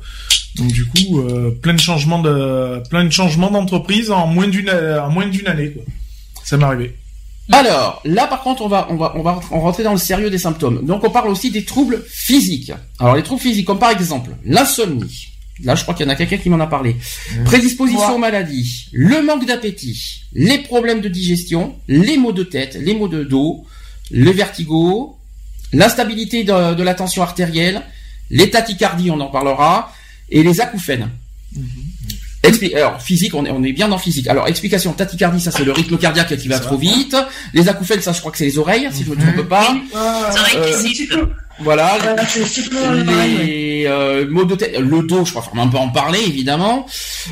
[0.55, 4.69] Donc du coup, euh, plein de changements de plein de changements d'entreprise en moins d'une
[4.69, 5.83] en moins d'une année quoi.
[6.43, 6.95] Ça m'est arrivé.
[7.51, 10.37] Alors, là par contre, on va, on va, on va rentrer dans le sérieux des
[10.37, 10.85] symptômes.
[10.85, 12.73] Donc, on parle aussi des troubles physiques.
[12.99, 15.29] Alors, les troubles physiques, comme par exemple l'insomnie.
[15.63, 16.95] Là, je crois qu'il y en a quelqu'un qui m'en a parlé.
[17.45, 22.93] Prédisposition aux maladies, le manque d'appétit, les problèmes de digestion, les maux de tête, les
[22.93, 23.65] maux de dos,
[24.11, 25.17] le vertigo,
[25.73, 27.81] l'instabilité de, de la tension artérielle,
[28.29, 29.93] les tachycardies, on en parlera,
[30.29, 31.09] et les acouphènes.
[32.43, 34.27] Expli- alors physique, on est, on est bien dans physique.
[34.27, 37.15] Alors explication, tachycardie, ça c'est le rythme cardiaque qui va trop vite.
[37.53, 39.75] Les acouphènes, ça je crois que c'est les oreilles, si je me trompe pas.
[40.31, 41.27] C'est vrai qu'ils sifflent.
[41.59, 41.97] Voilà.
[41.99, 43.03] Voilà.
[43.43, 46.85] Les euh, maux de tête, le dos, je crois qu'on un peu en parler évidemment.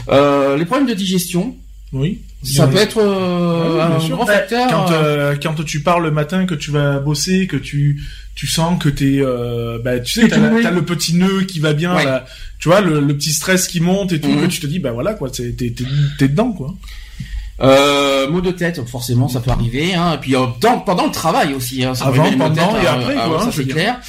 [0.09, 1.55] Euh, les problèmes de digestion,
[1.93, 2.21] Oui.
[2.43, 2.73] ça Oui.
[2.73, 4.15] peut être euh, Ah oui, bien un sûr.
[4.17, 4.67] grand facteur.
[4.69, 8.01] quand euh, euh, quand tu pars le matin que tu vas bosser que tu
[8.35, 11.71] tu sens que t'es euh, bah tu sais t'as, t'as le petit nœud qui va
[11.73, 12.03] bien Ouais.
[12.05, 12.25] là,
[12.59, 14.41] tu vois le, le petit stress qui monte et tout Mhm.
[14.41, 15.85] que tu te dis bah voilà quoi t'es t'es t'es,
[16.19, 16.73] t'es dedans quoi
[17.61, 19.93] Euh, maux de tête, forcément, ça peut arriver.
[19.95, 20.13] Hein.
[20.15, 21.83] Et puis euh, dans- pendant le travail aussi.
[21.85, 23.99] Hein, ça Avant, pendant tête, et euh, après, ah, quoi, ça hein, c'est clair.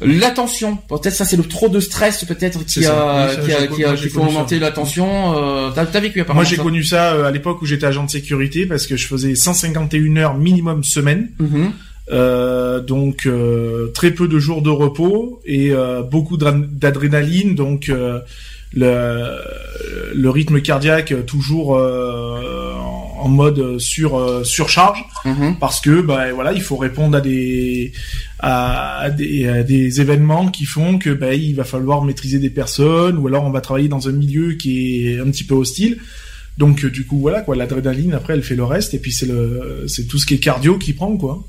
[0.00, 3.84] L'attention, peut-être ça c'est le trop de stress peut-être qui a, ça, qui a, qui
[3.84, 5.34] a, qui augmenter l'attention.
[5.36, 6.62] Euh, t'as, t'as vécu apparemment moi j'ai ça.
[6.62, 10.16] connu ça euh, à l'époque où j'étais agent de sécurité parce que je faisais 151
[10.16, 11.70] heures minimum semaine Mhm.
[12.10, 17.88] euh, donc euh, très peu de jours de repos et euh, beaucoup d'adr- d'adrénaline donc
[17.88, 18.18] euh,
[18.74, 19.38] le,
[20.14, 22.72] le rythme cardiaque toujours euh,
[23.20, 25.56] en mode sur euh, surcharge Mhm.
[25.60, 27.92] parce que bah voilà il faut répondre à des
[28.40, 33.18] à, des, à des événements qui font que bah, il va falloir maîtriser des personnes
[33.18, 35.98] ou alors on va travailler dans un milieu qui est un petit peu hostile
[36.58, 39.26] donc euh, du coup voilà quoi l'adrénaline après elle fait le reste et puis c'est
[39.26, 41.44] le c'est tout ce qui est cardio qui prend quoi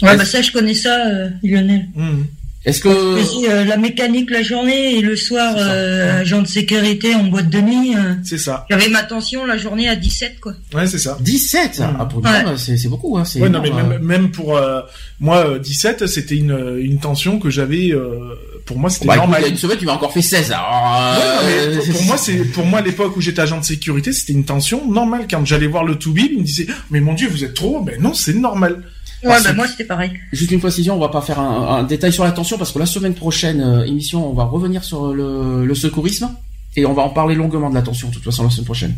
[0.00, 1.86] Ouais, bah ça, je connais ça, euh, Lionel.
[1.94, 2.26] Mhm.
[2.64, 7.12] Est-ce que faisais, euh, la mécanique la journée et le soir, euh, agent de sécurité
[7.14, 7.96] en boîte de nuit.
[7.96, 10.52] euh, c'est ça J'avais ma tension la journée à 17, quoi.
[10.74, 11.96] ouais c'est ça 17 Mhm.
[11.98, 12.42] ah, pour une Ouais.
[12.44, 13.18] femme, c'est, c'est beaucoup.
[13.18, 14.80] Hein, c'est ouais non mais énorme, même, même pour euh,
[15.18, 19.22] moi euh, 17 c'était une une tension que j'avais euh, pour moi c'était Bah, écoute,
[19.24, 20.52] normal il y a une semaine, tu m'as encore fait 16.
[20.52, 23.40] Alors, Ouais, non, mais euh, pour- pour moi, c'est pour moi à l'époque où j'étais
[23.40, 25.26] agent de sécurité, c'était une tension normale.
[25.28, 27.80] Quand j'allais voir le to be, il me disait "Mais mon Dieu, vous êtes trop."
[27.82, 28.84] Ben non, c'est normal.
[29.24, 30.12] Ouais, bah moi, c'était pareil.
[30.32, 32.86] Juste une précision, on va pas faire un, un détail sur l'attention parce que la
[32.86, 36.30] semaine prochaine euh, émission, on va revenir sur le, le secourisme
[36.76, 38.94] et on va en parler longuement de l'attention de toute façon la semaine prochaine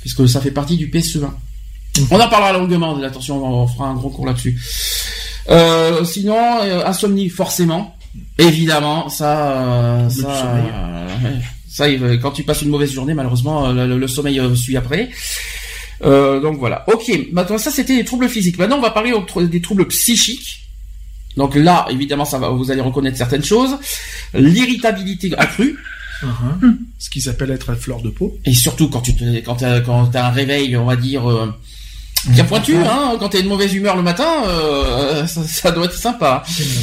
[0.00, 1.28] puisque ça fait partie du PSE1.
[2.10, 4.58] On en parlera longuement de l'attention, on fera un gros cours là-dessus.
[5.50, 7.96] Euh, sinon, euh, insomnie forcément,
[8.38, 11.08] évidemment, ça, euh, ça, euh,
[11.68, 15.10] ça, il- quand tu passes une mauvaise journée, malheureusement, le, le sommeil suit après.
[16.04, 16.84] Euh, donc voilà.
[16.92, 17.10] Ok.
[17.32, 18.58] Maintenant, ça c'était les troubles physiques.
[18.58, 19.12] Maintenant, on va parler
[19.48, 20.60] des troubles psychiques.
[21.36, 23.76] Donc là, évidemment, ça va, vous allez reconnaître certaines choses.
[24.34, 25.76] L'irritabilité accrue,
[26.20, 26.76] Uh-huh.
[26.98, 28.36] Ce qui s'appelle être à fleur de peau.
[28.44, 31.46] et surtout quand tu te, quand t'as, quand t'as un réveil, on va dire euh,
[32.26, 33.16] bien pointu, hein.
[33.20, 36.42] Quand t'es de mauvaise humeur le matin, euh, ça, ça doit être sympa,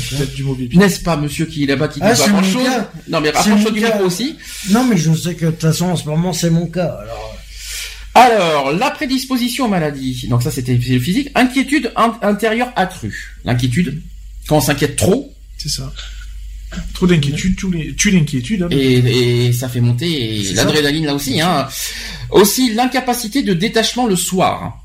[0.09, 2.39] Peut-être du mauvais n'est-ce pas, monsieur qui est là-bas qui dit Ah, pas c'est mon
[2.39, 2.89] grand-chose cas.
[3.09, 4.37] Non, mais mon du micro aussi.
[4.69, 6.97] Non, mais je sais que de toute façon, en ce moment, c'est mon cas.
[7.01, 7.35] Alors,
[8.15, 10.27] Alors, la prédisposition aux maladies.
[10.29, 11.29] Donc ça, c'était le physique.
[11.35, 13.35] Inquiétude in- intérieure accrue.
[13.43, 14.01] L'inquiétude,
[14.47, 15.91] quand on s'inquiète trop, C'est ça.
[16.93, 17.55] Trop d'inquiétude,
[17.97, 18.63] tue l'inquiétude.
[18.63, 18.67] hein.
[18.71, 21.39] et, et ça fait monter l'adrénaline là aussi.
[21.41, 21.67] Hein.
[22.31, 24.84] Aussi, l'incapacité de détachement le soir.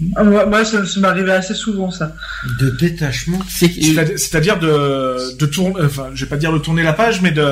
[0.00, 2.12] Moi, moi, ça, ça m'arrivait assez souvent, ça.
[2.60, 3.38] de détachement.
[3.48, 3.68] C'est
[4.16, 7.44] C'est-à-dire- de, de tourner, enfin, je vais pas dire de tourner la page, mais de,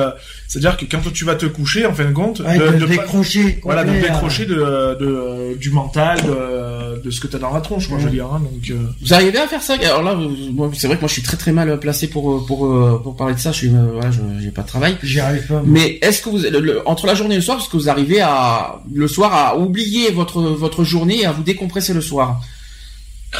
[0.47, 2.79] c'est-à-dire que quand tu vas te coucher, en fin de compte, Ouais, de, de, de
[2.85, 3.59] pas- décrocher.
[3.63, 7.59] voilà, de complet, décrocher de, de, du mental, de, de ce que t'as dans la
[7.61, 9.73] tronche, je veux dire, hein, donc, euh, Vous arrivez à faire ça?
[9.83, 10.17] Alors là,
[10.73, 13.33] c'est vrai que moi, je suis très très mal placé pour pour euh, pour parler
[13.35, 13.51] de ça.
[13.51, 14.09] Je suis, euh, voilà,
[14.41, 14.93] j'ai pas de travail.
[14.93, 15.55] euh, J'y arrive pas.
[15.55, 15.63] moi.
[15.65, 17.89] Mais est-ce que vous, le- le- entre la journée et le soir, est-ce que vous
[17.89, 22.12] arrivez à le soir à oublier votre votre journée et à vous décompresser le soir?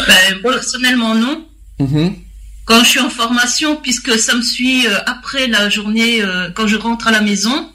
[0.07, 1.45] Ben, personnellement, non.
[1.79, 2.15] Mhm.
[2.65, 6.67] Quand je suis en formation, puisque ça me suit euh, après la journée, euh, quand
[6.67, 7.69] je rentre à la maison.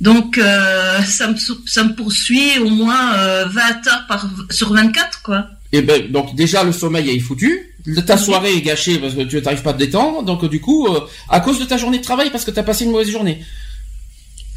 [0.00, 5.22] Donc, euh, ça, me, ça me poursuit au moins euh, 20 heures par, sur 24,
[5.22, 5.46] quoi.
[5.72, 7.74] Et ben donc déjà le sommeil est foutu,
[8.06, 10.86] ta soirée est gâchée parce que tu n'arrives pas à te détendre, donc du coup
[11.28, 13.44] à cause de ta journée de travail parce que tu as passé une mauvaise journée.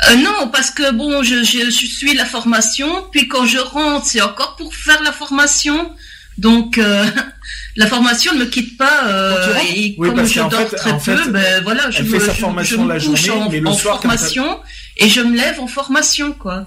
[0.07, 4.05] Euh, non, parce que bon, je, je, je suis la formation, puis quand je rentre,
[4.05, 5.91] c'est encore pour faire la formation.
[6.37, 7.05] Donc euh,
[7.75, 11.17] la formation ne me quitte pas euh, et Oui, comme je dors fait- très peu,
[11.17, 13.49] fait, ben voilà, je me, fait sa je- formation je me la couche journée, en,
[13.49, 14.59] mais le en soir, formation
[14.95, 16.65] et je me lève en formation quoi.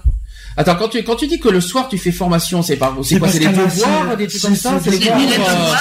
[0.55, 3.17] Attends, quand tu quand tu dis que le soir tu fais formation, c'est pas c'est
[3.17, 5.17] quoi C'est des devoirs, des trucs comme ça, c'est des devoirs,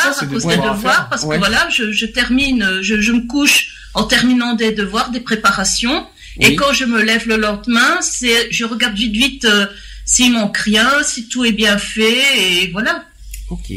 [0.08, 3.26] à c'est des cause des devoirs parce que voilà, je, je termine, je, je me
[3.26, 6.06] couche en terminant des devoirs, des préparations.
[6.38, 6.46] Oui.
[6.46, 9.66] Et quand je me lève le lendemain, c'est je regarde vite vite euh,
[10.04, 12.22] s'il manque rien, si tout est bien fait
[12.62, 13.04] et voilà.
[13.50, 13.70] Ok.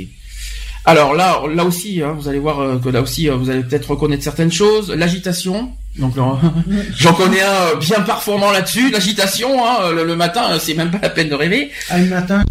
[0.88, 3.62] Alors là, là aussi, hein, vous allez voir euh, que là aussi, euh, vous allez
[3.64, 4.92] peut-être reconnaître certaines choses.
[4.92, 5.72] L'agitation.
[5.98, 6.16] Donc
[6.98, 8.92] j'en connais un bien performant là-dessus.
[8.92, 11.72] L'agitation, hein, le, le matin, c'est même pas la peine de rêver.
[11.90, 12.44] Ah, le matin,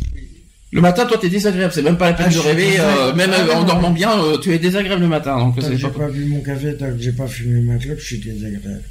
[0.72, 1.72] Le matin, toi, t'es désagréable.
[1.72, 2.80] C'est même pas la peine Ah, de rêver.
[2.80, 3.64] euh, même Ah, en non.
[3.66, 5.38] dormant bien, euh, tu es désagréable le matin.
[5.38, 8.82] Donc j'ai pas- pas bu mon café, j'ai pas fumé ma clope, je suis désagréable.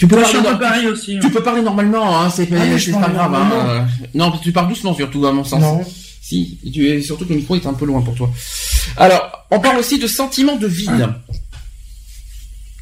[0.00, 0.38] Tu peux Moi, je parler.
[0.38, 1.16] suis un peu nor- pareil aussi.
[1.16, 1.20] hein.
[1.22, 3.34] Tu peux parler normalement, hein, c'est Ah, c'est pas grave.
[3.34, 3.86] Hein.
[4.14, 5.60] Non, tu parles doucement surtout, à mon sens.
[5.60, 5.84] Non.
[6.22, 8.30] Si, tu es surtout que le micro est un peu loin pour toi.
[8.96, 11.08] Alors, on parle aussi de sentiment de vide.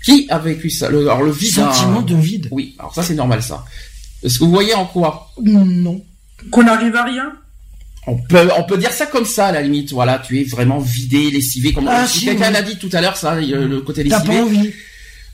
[0.04, 0.88] Qui a vécu ça?
[0.90, 1.50] Le, Alors le vide.
[1.52, 2.48] Sentiment hein, de vide.
[2.50, 3.64] Oui, alors ça c'est normal ça.
[4.22, 5.30] Est-ce que vous voyez en quoi?
[5.42, 6.00] Non.
[6.50, 7.32] Qu'on n'arrive à rien?
[8.06, 9.92] on peut, on peut dire ça comme ça à la limite.
[9.92, 11.72] Voilà, tu es vraiment vidé, lessivé.
[11.74, 12.52] Comme Ah, si quelqu'un oui.
[12.54, 14.38] l'a dit tout à l'heure, ça, le, côté T'as lessivé.
[14.38, 14.72] pas envie.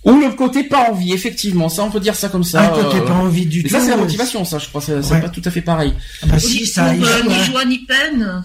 [0.04, 1.68] Ou le côté pas envie, effectivement.
[1.70, 2.60] Ça, on peut dire ça comme ça.
[2.62, 3.68] Ah, t'as euh, pas envie du Et tout.
[3.70, 4.80] ça, c'est la euh, motivation, ça, je crois.
[4.82, 5.20] C'est Ouais.
[5.20, 5.94] pas tout à fait pareil.
[6.22, 8.42] Ah Bah Ni, si, ça euh, ni joie ni peine.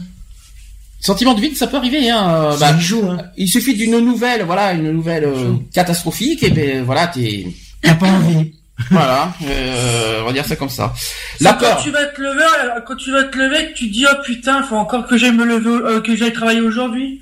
[1.02, 2.10] Sentiment de vide, ça peut arriver.
[2.10, 2.30] Hein.
[2.30, 3.18] euh, Ça bah, joue, hein.
[3.38, 7.48] il suffit d'une nouvelle, voilà, une nouvelle euh, catastrophique, et ben voilà, t'es,
[7.82, 8.54] T'as pas envie.
[8.92, 10.94] voilà, euh, on va dire ça comme ça.
[11.42, 11.82] La C'est quand peur.
[11.84, 14.64] tu vas te lever, quand tu vas te lever, que tu te dis oh putain,
[14.64, 17.22] faut encore que j'aille me lever, euh, que j'aille travailler aujourd'hui.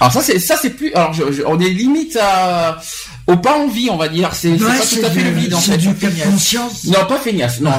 [0.00, 0.92] Alors ça, c'est ça, c'est plus.
[0.94, 2.78] Alors, je, je- on est limite à,
[3.26, 4.34] au pas envie, on va dire.
[4.34, 5.78] C'est Ouais, pas tout à fait le vide en fait.
[5.78, 6.84] du conscience.
[6.84, 7.60] Non, pas feignasse.
[7.60, 7.70] Non,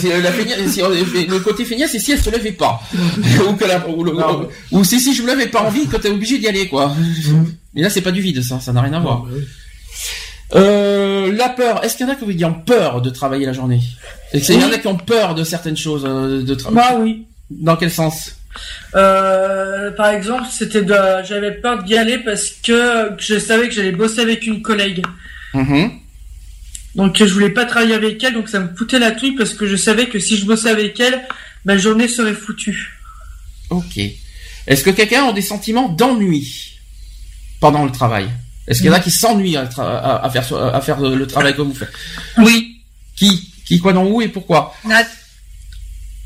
[0.00, 0.58] c'est la feignasse.
[0.78, 2.80] Le côté feignasse, c'est si elle se levait pas,
[3.48, 4.48] ou que la, ou, Non.
[4.72, 6.94] ou si si je me levais pas envie, que t'es obligé d'y aller quoi.
[7.74, 9.24] Mais là, c'est pas du vide, ça, ça n'a rien à voir.
[9.24, 9.30] bah.
[10.54, 11.84] Euh, la peur.
[11.84, 13.80] Est-ce qu'il y en a qui ont peur de travailler la journée?
[14.32, 16.98] Est-ce qu'il y en a qui ont peur de certaines choses euh, de travail Bah
[17.00, 17.26] oui.
[17.50, 18.36] Dans quel sens?
[18.94, 23.92] Euh, par exemple, c'était de, j'avais peur d'y aller parce que je savais que j'allais
[23.92, 25.04] bosser avec une collègue.
[25.54, 25.90] Mhm.
[26.94, 29.66] Donc je voulais pas travailler avec elle, donc ça me foutait la trouille parce que
[29.66, 31.26] je savais que si je bossais avec elle,
[31.66, 32.94] ma journée serait foutue.
[33.70, 33.98] Ok.
[34.66, 36.72] Est-ce que quelqu'un a des sentiments d'ennui
[37.60, 38.28] pendant le travail?
[38.66, 41.26] Est-ce qu'il y en a qui s'ennuient à, tra- à- à faire à faire le
[41.26, 41.92] travail que vous faites?
[42.38, 42.80] Oui.
[43.14, 43.52] Qui?
[43.66, 44.74] Qui quoi dans où et pourquoi?
[44.84, 45.06] Nat.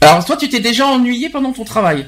[0.00, 2.06] Alors toi, tu t'es déjà ennuyé pendant ton travail?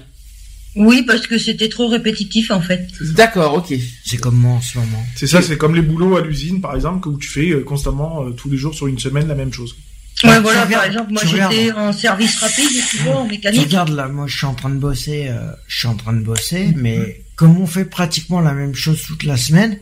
[0.74, 2.87] Oui, parce que c'était trop répétitif en fait.
[3.14, 3.74] D'accord, ok.
[4.04, 5.04] C'est comme moi en ce moment.
[5.16, 8.24] C'est ça, c'est comme les boulots à l'usine, par exemple, où tu fais euh, constamment,
[8.24, 9.76] euh, tous les jours sur une semaine, la même chose.
[10.24, 13.62] Ouais, tu voilà, regardes- par exemple, moi j'étais en service rapide, tu vois, en mécanique.
[13.62, 16.20] regardes là, moi je suis en train de bosser, euh, je suis en train de
[16.22, 19.78] bosser, mais comme on fait pratiquement la même chose toute la semaine,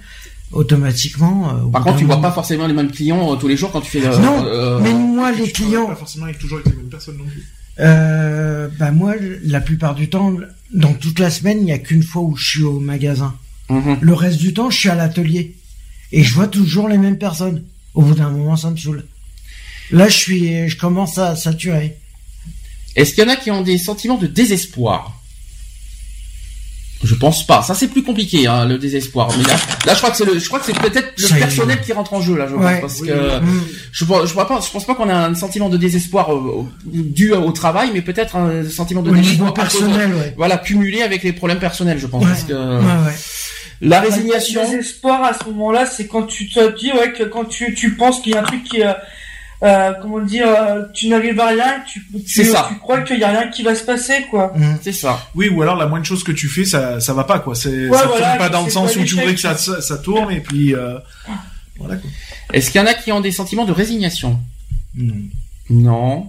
[0.52, 1.50] automatiquement.
[1.56, 3.70] euh, au Par contre, tu vois pas forcément les mêmes clients euh, tous les jours
[3.72, 4.06] quand tu fais.
[4.06, 7.18] euh, Non, euh, mais moi les clients, Pas forcément avec toujours avec les mêmes personnes
[7.18, 7.44] non plus.
[7.80, 9.14] Euh, bah moi
[9.44, 10.34] la plupart du temps,
[10.72, 13.34] dans toute la semaine, il y a qu'une fois où je suis au magasin.
[13.68, 13.98] mhm.
[14.00, 15.54] Le reste du temps, je suis à l'atelier
[16.12, 17.64] et je vois toujours les mêmes personnes.
[17.94, 19.04] Au bout d'un moment, ça me saoule.
[19.90, 21.96] Là, je suis, je commence à saturer.
[22.96, 25.19] Est-ce qu'il y en a qui ont des sentiments de désespoir?
[27.10, 27.62] Je pense pas.
[27.62, 29.28] Ça c'est plus compliqué, hein, le désespoir.
[29.36, 29.54] Mais là,
[29.86, 32.14] là, je crois que c'est le, je crois que c'est peut-être le personnel qui rentre
[32.14, 32.46] en jeu là.
[32.48, 32.80] Je Ouais.
[32.80, 33.14] pense parce Oui, que
[33.92, 37.50] je, pense pas, je pense pas qu'on a un sentiment de désespoir euh, dû au
[37.52, 40.34] travail, mais peut-être un sentiment de Au désespoir de- personnel, ouais.
[40.36, 42.22] Voilà, cumulé avec les problèmes personnels, je pense.
[42.22, 42.28] Ouais.
[42.30, 43.14] Parce que Ouais, ouais.
[43.80, 44.62] la résignation.
[44.62, 47.94] Le désespoir à ce moment-là, c'est quand tu te dis ouais que quand tu, tu
[47.96, 48.92] penses qu'il y a un truc qui euh,
[49.62, 52.66] euh, comment dire, euh, tu n'arrives à rien, tu, tu, C'est ça.
[52.72, 54.52] tu crois qu'il y a rien qui va se passer quoi.
[54.56, 54.78] Mm.
[54.82, 55.26] C'est ça.
[55.34, 57.54] Oui, ou alors la moindre chose que tu fais, ça, ça va pas, quoi.
[57.54, 59.98] C'est, Ouais, ça voilà, tourne pas dans le sens où tu voudrais que ça, ça,
[59.98, 60.98] tourne, et puis, euh,
[61.78, 62.10] voilà, quoi.
[62.52, 64.40] Est-ce qu'il y en a qui ont des sentiments de résignation?
[64.94, 65.14] Non.
[65.68, 66.28] Non.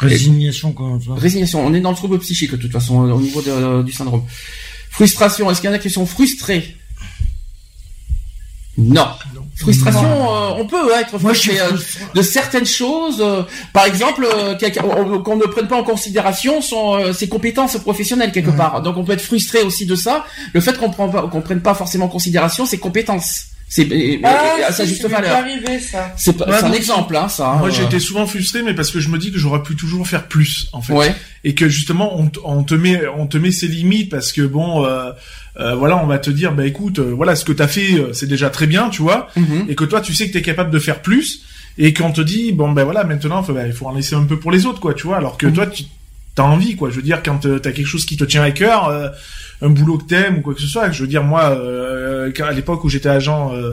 [0.00, 1.12] Résignation quand ça.
[1.14, 1.64] Résignation.
[1.64, 4.22] On est dans le trouble psychique de toute façon au niveau de- du syndrome.
[4.90, 5.50] Frustration.
[5.50, 6.76] Est-ce qu'il y en a qui sont frustrés?
[8.78, 9.06] Non.
[9.34, 9.42] Non.
[9.54, 12.04] Frustration, euh, on peut être Moi, suis frustré euh, frustré.
[12.14, 13.18] de certaines choses.
[13.20, 13.42] euh,
[13.74, 14.54] par exemple, euh,
[15.22, 18.56] qu'on ne prenne pas en considération son, euh, ses compétences professionnelles quelque Ouais.
[18.56, 18.80] part.
[18.82, 20.24] Donc on peut être frustré aussi de ça.
[20.54, 23.88] Le fait qu'on qu'on prenne pas forcément en considération ses compétences, C'est
[24.22, 25.44] Ah, à sa si, juste valeur.
[26.16, 27.54] C'est pas- Ouais, c'est un moi, exemple, hein, ça.
[27.58, 29.76] Moi, euh, j'ai été souvent frustré, mais parce que je me dis que j'aurais pu
[29.76, 30.92] toujours faire plus, en fait.
[30.92, 31.14] Ouais.
[31.44, 34.84] Et que justement, on, on te met, on te met ses limites parce que bon,
[34.84, 35.12] euh,
[35.60, 38.12] euh, voilà, on va te dire, bah écoute, euh, voilà, ce que t'as fait, euh,
[38.12, 39.66] c'est déjà très bien, tu vois, Mhm.
[39.68, 41.42] et que toi, tu sais que t'es capable de faire plus,
[41.78, 44.24] et qu'on te dit, bon, ben voilà, maintenant, faut- bah, il faut en laisser un
[44.24, 45.52] peu pour les autres, quoi, tu vois, alors que Mhm.
[45.52, 45.84] toi, tu
[46.34, 46.88] t'as envie, quoi.
[46.88, 49.08] Je veux dire, quand euh, t'as quelque chose qui te tient à cœur, euh,
[49.60, 50.90] un boulot que t'aimes ou quoi que ce soit.
[50.90, 53.72] Je veux dire, moi, euh, à l'époque où j'étais agent, euh,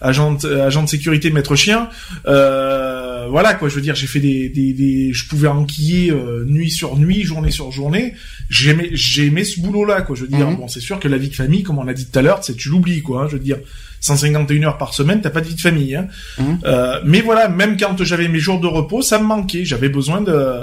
[0.00, 1.88] agent, de- agent de sécurité, maître chien,
[2.26, 3.68] euh, voilà, quoi.
[3.68, 7.22] Je veux dire, j'ai fait des, des, des- je pouvais enquiller euh, nuit sur nuit,
[7.24, 8.14] journée sur journée.
[8.48, 10.16] J'aimais, j'aimais ce boulot-là, quoi.
[10.16, 10.56] Je veux dire, Mhm.
[10.56, 12.42] bon, c'est sûr que la vie de famille, comme on l'a dit tout à l'heure,
[12.42, 13.22] c'est tu l'oublies, quoi.
[13.24, 13.26] hein.
[13.28, 13.58] je veux dire,
[14.00, 15.94] 151 heures par semaine, t'as pas de vie de famille.
[15.96, 16.08] Hein.
[16.38, 16.58] Mhm.
[16.64, 19.64] Euh, mais voilà, même quand j'avais mes jours de repos, ça me manquait.
[19.64, 20.60] J'avais besoin de,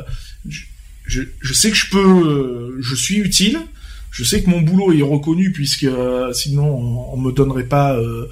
[0.50, 0.62] je,
[1.06, 3.60] je, je sais que je peux, euh, je suis utile.
[4.12, 7.96] Je sais que mon boulot est reconnu puisque euh, sinon on, on me donnerait pas
[7.96, 8.26] euh,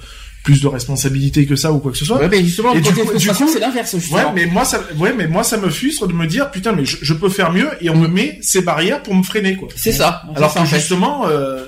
[0.46, 2.18] plus de responsabilités que ça ou quoi que ce soit.
[2.20, 5.42] Ouais, mais justement, Et du coup- c'est l'inverse, Ouais, mais moi ça, ouais, mais moi
[5.44, 7.96] ça me frustre de me dire putain, mais je, je peux faire mieux et on
[7.96, 9.68] me met ces barrières pour me freiner quoi.
[9.74, 10.22] C'est ça.
[10.36, 11.64] Alors que justement, euh,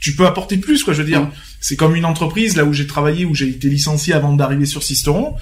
[0.00, 0.92] tu peux apporter plus, quoi.
[0.94, 1.30] Je veux dire, Mm.
[1.60, 4.82] c'est comme une entreprise là où j'ai travaillé, où j'ai été licencié avant d'arriver sur
[4.82, 5.34] Sisteron.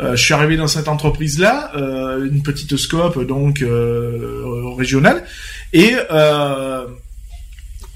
[0.00, 4.42] Euh, je suis arrivé dans cette entreprise-là, euh, une petite scope donc euh,
[4.78, 5.24] régionale,
[5.72, 6.86] et euh,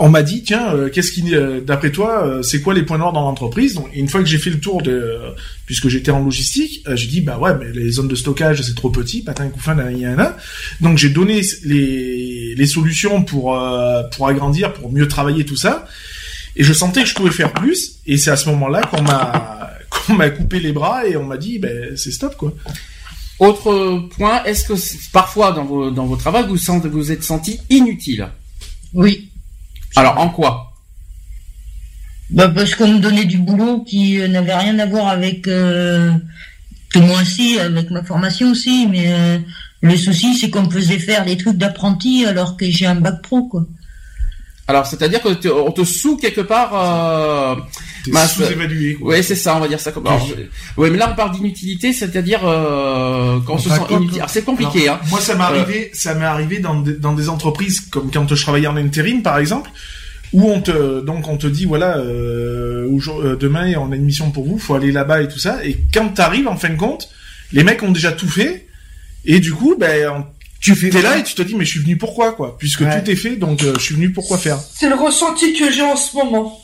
[0.04, 2.98] on m'a dit tiens, euh, qu'est-ce qui, euh, d'après toi, euh, c'est quoi les points
[2.98, 3.74] noirs dans l'entreprise?
[3.74, 5.18] Donc, une fois que j'ai fait le tour de,
[5.66, 8.74] puisque j'étais en logistique, euh, j'ai dit bah ouais, mais les zones de stockage c'est
[8.74, 10.36] trop petit, patin couffin, nanana.
[10.80, 15.86] Donc j'ai donné les, les solutions pour euh, pour agrandir, pour mieux travailler tout ça.
[16.56, 17.96] Et je sentais que je pouvais faire plus.
[18.06, 21.36] Et c'est à ce moment-là qu'on m'a qu'on m'a coupé les bras et on m'a
[21.38, 22.52] dit ben c'est stop quoi.
[23.38, 27.22] Autre point, est-ce que c'est- parfois dans vos, dans vos travaux, vous sentez, vous êtes
[27.24, 28.28] senti inutile?
[28.92, 29.30] Oui.
[29.96, 30.74] Alors, en quoi?
[32.30, 36.12] Bah parce qu'on me donnait du boulot qui euh, n'avait rien à voir avec euh,
[36.90, 39.38] que moi aussi, avec ma formation aussi, mais euh,
[39.82, 43.20] le souci c'est qu'on me faisait faire des trucs d'apprenti alors que j'ai un bac
[43.22, 43.66] pro quoi.
[44.66, 46.70] Alors, c'est-à-dire que te- on te sous quelque part.
[46.74, 47.54] Euh...
[48.06, 48.34] Mince.
[48.34, 48.98] sous-évalué.
[49.00, 50.06] Ouais, c'est ça, on va dire ça comme.
[50.06, 50.26] Alors,
[50.76, 54.16] Ouais, mais là on parle d'inutilité, c'est-à-dire euh, quand on se sent inutile.
[54.18, 55.06] Alors, c'est compliqué, Alors, hein.
[55.10, 58.42] Moi, ça m'est arrivé, ça m'est arrivé dans des, dans des entreprises comme quand je
[58.42, 59.70] travaillais en intérim, par exemple,
[60.34, 64.30] où on te, donc on te dit voilà, euh, euh, demain on a une mission
[64.30, 65.64] pour vous, faut aller là-bas et tout ça.
[65.64, 67.08] Et quand t'arrives, en fin de compte,
[67.52, 68.66] les mecs ont déjà tout fait,
[69.24, 70.26] et du coup, ben,
[70.64, 72.80] Tu fais t'es là et tu te dis mais je suis venu pourquoi quoi, puisque
[72.80, 73.02] Ouais.
[73.02, 74.58] tout est fait, donc euh, je suis venu pourquoi faire?
[74.74, 76.58] C'est le ressenti que j'ai en ce moment.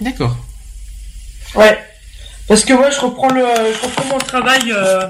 [0.00, 0.36] D'accord.
[1.56, 1.78] Ouais.
[2.46, 5.06] Parce que moi, je reprends le, je reprends mon travail euh,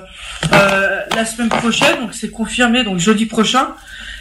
[0.53, 3.69] euh, la semaine prochaine, donc c'est confirmé, donc jeudi prochain.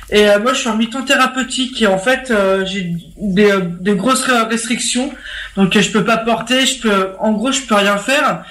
[0.10, 3.62] Et euh, moi, je suis en mi-temps thérapeutique et en fait, euh, j'ai des, euh,
[3.80, 5.14] des grosses re- restrictions,
[5.56, 8.44] donc euh, je peux pas porter, je peux, en gros, je peux rien faire.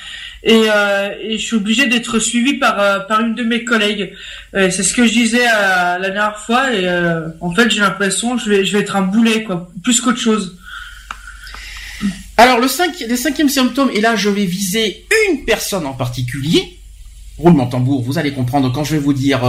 [0.45, 4.13] Et, euh, et je suis obligé d'être suivi par euh, par une de mes collègues.
[4.53, 6.87] C'est ce que je disais euh, la dernière fois et
[7.41, 10.59] en fait, j'ai l'impression je vais je vais être un boulet quoi, plus qu'autre chose.
[12.37, 16.77] Alors, le, cinq, le cinquième symptôme, et là je vais viser une personne en particulier.
[17.39, 19.41] Roulement tambour, vous allez comprendre quand je vais vous dire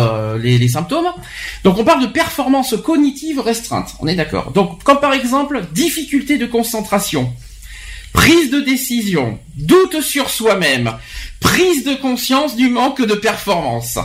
[0.41, 1.07] les, les symptômes.
[1.63, 4.51] Donc on parle de performance cognitive restreinte, on est d'accord.
[4.51, 7.33] Donc comme par exemple difficulté de concentration,
[8.13, 10.91] prise de décision, doute sur soi-même,
[11.39, 13.97] prise de conscience du manque de performance.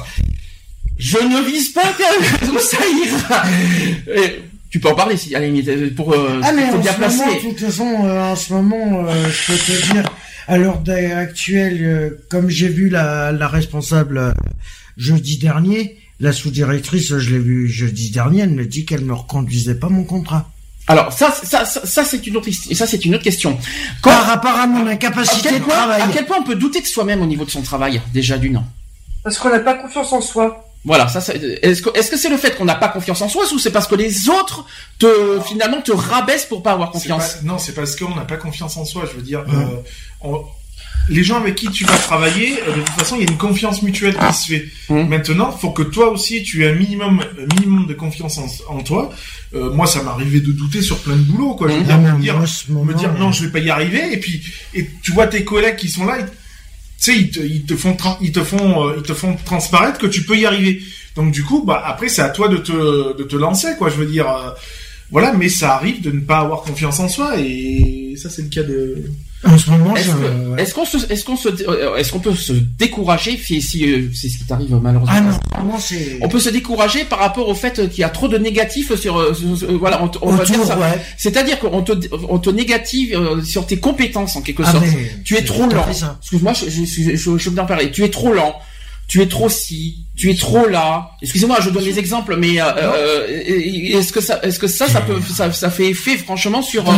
[0.98, 1.94] Je ne vise pas
[2.44, 3.44] tout ça ira.
[4.16, 4.40] Et
[4.70, 6.92] tu peux en parler si à la limite pour, euh, Ah mais pour en bien
[6.92, 7.36] ce moment, placer.
[7.44, 10.10] de toute façon, euh, en ce moment, euh, je peux te dire,
[10.48, 10.82] à l'heure
[11.16, 14.32] actuelle, euh, comme j'ai vu la, la responsable euh,
[14.96, 19.76] jeudi dernier, la sous-directrice, je l'ai vue jeudi dernier, elle me dit qu'elle me reconduisait
[19.76, 20.50] pas mon contrat.
[20.88, 23.58] Alors ça, ça, ça, ça, c'est une autre, ça c'est une autre question.
[24.02, 26.02] Quand- Par rapport à mon incapacité de point, travail.
[26.02, 28.62] à quel point on peut douter de soi-même au niveau de son travail déjà d'une.
[29.22, 30.64] Parce qu'on n'a pas confiance en soi.
[30.84, 33.28] Voilà, ça, c'est- est-ce que est-ce que c'est le fait qu'on n'a pas confiance en
[33.28, 34.64] soi ou c'est parce que les autres
[34.98, 37.34] te finalement te rabaissent pour pas avoir C'est confiance?
[37.34, 39.02] pas- non, c'est parce qu'on n'a pas confiance en soi.
[39.10, 39.82] Je veux dire, euh,
[40.22, 40.44] on-
[41.08, 43.38] les gens avec qui tu vas travailler, euh, de toute façon, il y a une
[43.38, 44.68] confiance mutuelle qui se fait.
[44.90, 45.08] Mhm.
[45.08, 48.82] Maintenant, faut que toi aussi, tu aies un minimum, un minimum de confiance en, en
[48.82, 49.10] toi.
[49.54, 51.68] Euh, moi, ça m'arrivait de douter sur plein de boulot, quoi.
[51.68, 51.86] Je veux Mhm.
[51.86, 54.12] dire, me mais dire, ce me dire non, je vais pas y arriver.
[54.12, 54.42] Et puis,
[54.74, 56.32] et tu vois tes collègues qui sont là, ils- tu
[56.98, 60.06] sais, ils te, ils te font, ils te font, euh, ils te font transparaître que
[60.06, 60.82] tu peux y arriver.
[61.16, 63.88] Donc du coup, bah après, c'est à toi de te, de te lancer, quoi.
[63.88, 64.28] Je veux dire.
[64.28, 64.50] euh,
[65.10, 68.48] Voilà, mais ça arrive de ne pas avoir confiance en soi et ça c'est le
[68.48, 69.10] cas de.
[69.44, 69.94] En ce moment,
[70.56, 74.08] Est-ce qu'on se, est-ce qu'on se, euh, est-ce qu'on peut se décourager si, si, euh,
[74.12, 76.18] c'est ce qui t'arrive malheureusement Ah non, vraiment, c'est.
[76.20, 79.16] On peut se décourager par rapport au fait qu'il y a trop de négatifs sur,
[79.16, 80.76] euh, sur- sur- voilà, on, on va dire ça.
[80.76, 81.00] ouais.
[81.16, 81.92] C'est-à-dire qu'on te,
[82.28, 84.84] on te négative euh, sur tes compétences en quelque Ah, sorte.
[84.86, 85.86] mais tu es trop lent.
[86.20, 87.92] Excuse-moi, je, je, je, je, je veux bien parler.
[87.92, 88.56] Tu es trop lent.
[89.06, 90.04] Tu es trop ci.
[90.18, 91.12] Tu es trop là.
[91.22, 93.26] Excusez-moi, je donne des exemples, mais euh, euh,
[93.98, 96.92] est-ce que ça, est-ce que ça, ça peut, ça, ça fait effet franchement sur euh,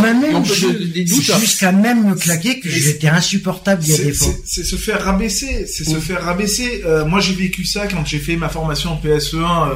[1.38, 4.28] jusqu'à même me claquer que j'étais insupportable il y a C'est des fois.
[4.46, 6.82] c'est- c'est se faire rabaisser, c'est se faire rabaisser.
[6.86, 9.74] Euh, moi, j'ai vécu ça quand j'ai fait ma formation en PSE1 euh,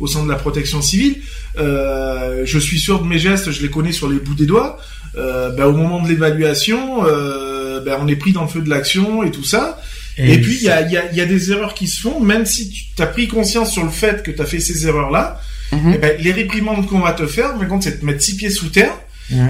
[0.00, 1.16] au sein de la protection civile.
[1.58, 4.78] Euh, je suis sûr de mes gestes, je les connais sur les bouts des doigts.
[5.16, 8.70] Euh, bah, au moment de l'évaluation, euh, bah, on est pris dans le feu de
[8.70, 9.78] l'action et tout ça.
[10.18, 12.00] Et, puis, il y a, il y, a, il y a des erreurs qui se
[12.00, 14.86] font, même si tu as pris conscience sur le fait que tu as fait ces
[14.86, 15.40] erreurs-là,
[15.70, 15.92] Mhm.
[15.94, 18.36] eh ben, les réprimandes qu'on va te faire, mais contre, c'est de te mettre six
[18.36, 18.94] pieds sous terre.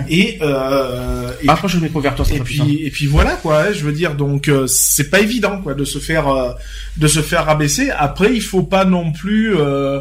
[0.09, 2.03] Et, euh, et Après, je vais toi.
[2.25, 5.63] ça et puis et puis voilà quoi je veux dire donc euh, c'est pas évident
[5.63, 6.51] quoi de se faire euh,
[6.97, 10.01] de se faire rabaisser après il faut pas non plus euh,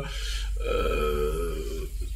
[0.67, 1.53] euh,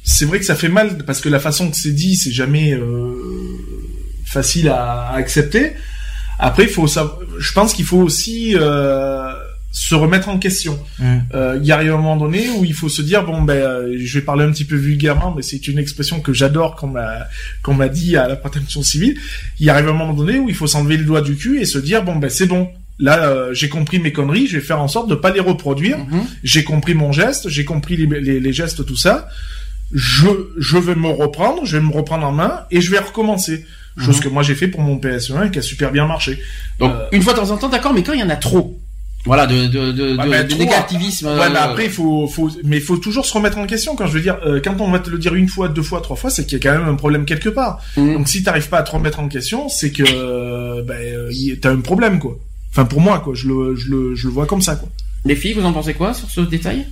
[0.02, 2.72] c'est vrai que ça fait mal parce que la façon que c'est dit c'est jamais
[2.72, 3.14] euh,
[4.24, 5.74] facile à, à accepter
[6.38, 9.32] après il faut savoir je pense qu'il faut aussi euh,
[9.72, 10.78] se remettre en question.
[11.34, 13.96] Euh, il y arrive un moment donné où il faut se dire bon ben euh,
[13.98, 17.26] je vais parler un petit peu vulgairement mais c'est une expression que j'adore qu'on m'a
[17.62, 19.16] qu'on m'a dit à la protection civile.
[19.58, 21.78] Il arrive un moment donné où il faut s'enlever le doigt du cul et se
[21.78, 22.68] dire bon ben c'est bon.
[22.98, 25.98] Là euh, j'ai compris mes conneries je vais faire en sorte de pas les reproduire.
[25.98, 26.22] Mhm.
[26.44, 29.28] j'ai compris mon geste j'ai compris les, les, les gestes tout ça.
[29.94, 30.26] Je
[30.58, 33.64] je vais me reprendre je vais me reprendre en main et je vais recommencer
[33.98, 36.40] chose que moi j'ai fait pour mon PS1 et qui a super bien marché
[36.78, 38.36] Donc, Euh, une fois de temps en temps, d'accord, mais quand il y en a
[38.36, 38.78] trop,
[39.24, 41.26] voilà, de, de, de, Ouais, de- mais de trop, négativisme.
[41.28, 43.94] Ouais, mais euh, après, il faut, faut, mais faut toujours se remettre en question.
[43.94, 46.00] Quand je veux dire, euh, quand on va te le dire une fois, deux fois,
[46.00, 47.80] trois fois, c'est qu'il y a quand même un problème quelque part.
[47.96, 48.14] Mhm.
[48.14, 51.30] Donc, si t'arrives pas à te remettre en question, c'est que, euh, ben, euh,
[51.60, 52.36] t'as un problème, quoi.
[52.72, 53.34] Enfin, pour moi, quoi.
[53.36, 54.88] Je le, je le, je le vois comme ça, quoi.
[55.24, 56.86] Les filles, vous en pensez quoi sur ce détail?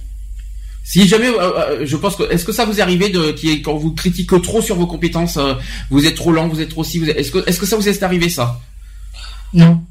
[0.82, 3.62] Si jamais, euh, euh, je pense que, est-ce que ça vous est arrivé de, qui
[3.62, 5.54] quand vous critique trop sur vos compétences, euh,
[5.90, 8.02] vous êtes trop lent, vous êtes trop si, est-ce que, est-ce que ça vous est
[8.02, 8.60] arrivé ça?
[9.52, 9.82] Non.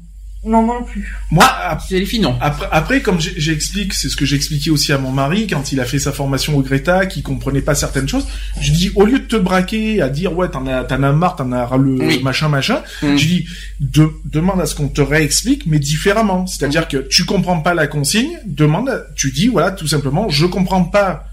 [0.42, 1.06] Non, moi non plus.
[1.30, 1.44] Moi,
[1.86, 2.34] c'est les filles, non.
[2.40, 5.80] Après, après comme j'ai- j'explique, c'est ce que j'expliquais aussi à mon mari quand il
[5.80, 8.26] a fait sa formation au Greta, qui comprenait pas certaines choses.
[8.58, 11.36] Je dis, au lieu de te braquer à dire ouais, t'en as, t'en as marre,
[11.36, 12.22] t'en as le Oui.
[12.22, 12.82] machin, machin.
[13.02, 13.16] Mm.
[13.18, 13.46] Je dis,
[13.80, 16.46] de, demande à ce qu'on te réexplique, mais différemment.
[16.46, 20.84] C'est-à-dire que tu comprends pas la consigne, demande, tu dis voilà, tout simplement, je comprends
[20.84, 21.26] pas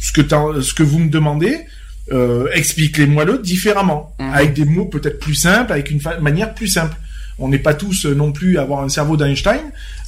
[0.00, 1.58] ce que t'as- ce que vous me demandez.
[2.12, 4.32] Euh, expliquez-moi le différemment, Mhm.
[4.32, 6.94] avec des mots peut-être plus simples, avec une manière plus simple.
[7.38, 9.60] On n'est pas tous euh, non plus à avoir un cerveau d'Einstein.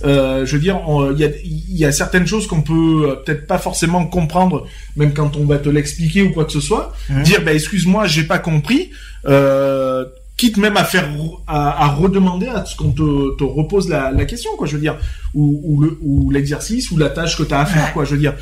[0.05, 3.11] Euh, je veux dire, on- il y a, il y a certaines choses qu'on peut
[3.11, 4.67] euh, peut-être pas forcément comprendre,
[4.97, 6.95] même quand on va te l'expliquer ou quoi que ce soit.
[7.11, 7.23] Mhm.
[7.25, 8.91] Dire, bah, excuse-moi, j'ai pas compris.
[9.27, 10.05] Euh,
[10.39, 11.09] quitte même à faire
[11.49, 14.67] à, à redemander à ce qu'on te, te repose la, la question, quoi.
[14.69, 14.97] Je veux dire,
[15.35, 18.05] ou, ou le ou l'exercice ou la tâche que tu as à faire, quoi.
[18.05, 18.35] Je veux dire.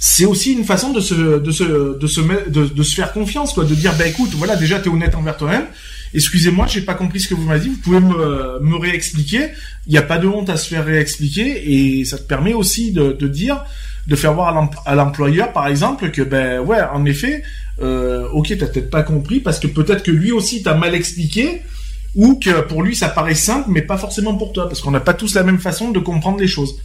[0.00, 3.52] C'est aussi une façon de se de se de se de, de se faire confiance,
[3.54, 3.64] quoi.
[3.64, 5.64] De dire, bah écoute, voilà, déjà t'es honnête envers toi-même.
[6.14, 7.68] Excusez-moi, j'ai pas compris ce que vous m'avez dit.
[7.68, 9.48] Vous pouvez me, réexpliquer.
[9.86, 12.92] Il n'y a pas de honte à se faire réexpliquer et ça te permet aussi
[12.92, 13.64] de, dire,
[14.06, 17.42] de faire voir à l'em- à l'employeur, par exemple, que ben ouais, en effet,
[17.82, 21.62] euh, ok, t'as peut-être pas compris parce que peut-être que lui aussi t'a mal expliqué
[22.14, 25.00] ou que pour lui ça paraît simple, mais pas forcément pour toi parce qu'on n'a
[25.00, 26.80] pas tous la même façon de comprendre les choses.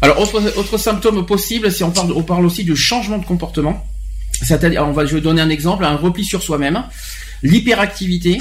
[0.00, 1.90] Alors, autre, symptôme possible, c'est on
[2.22, 3.86] parle, aussi de changement de comportement.
[4.32, 6.82] C'est-à-dire, on va, je vais donner un exemple, un repli sur soi-même,
[7.44, 8.38] l'hyperactivité,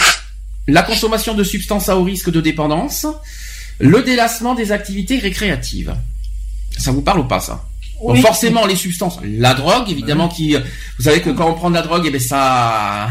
[0.67, 3.05] la consommation de substances à haut risque de dépendance,
[3.79, 5.93] le délassement des activités récréatives.
[6.79, 7.65] Ça vous parle ou pas ça?
[8.21, 11.81] Forcément les substances, la drogue évidemment qui, vous savez que quand on prend de la
[11.83, 13.07] drogue, eh ben ça,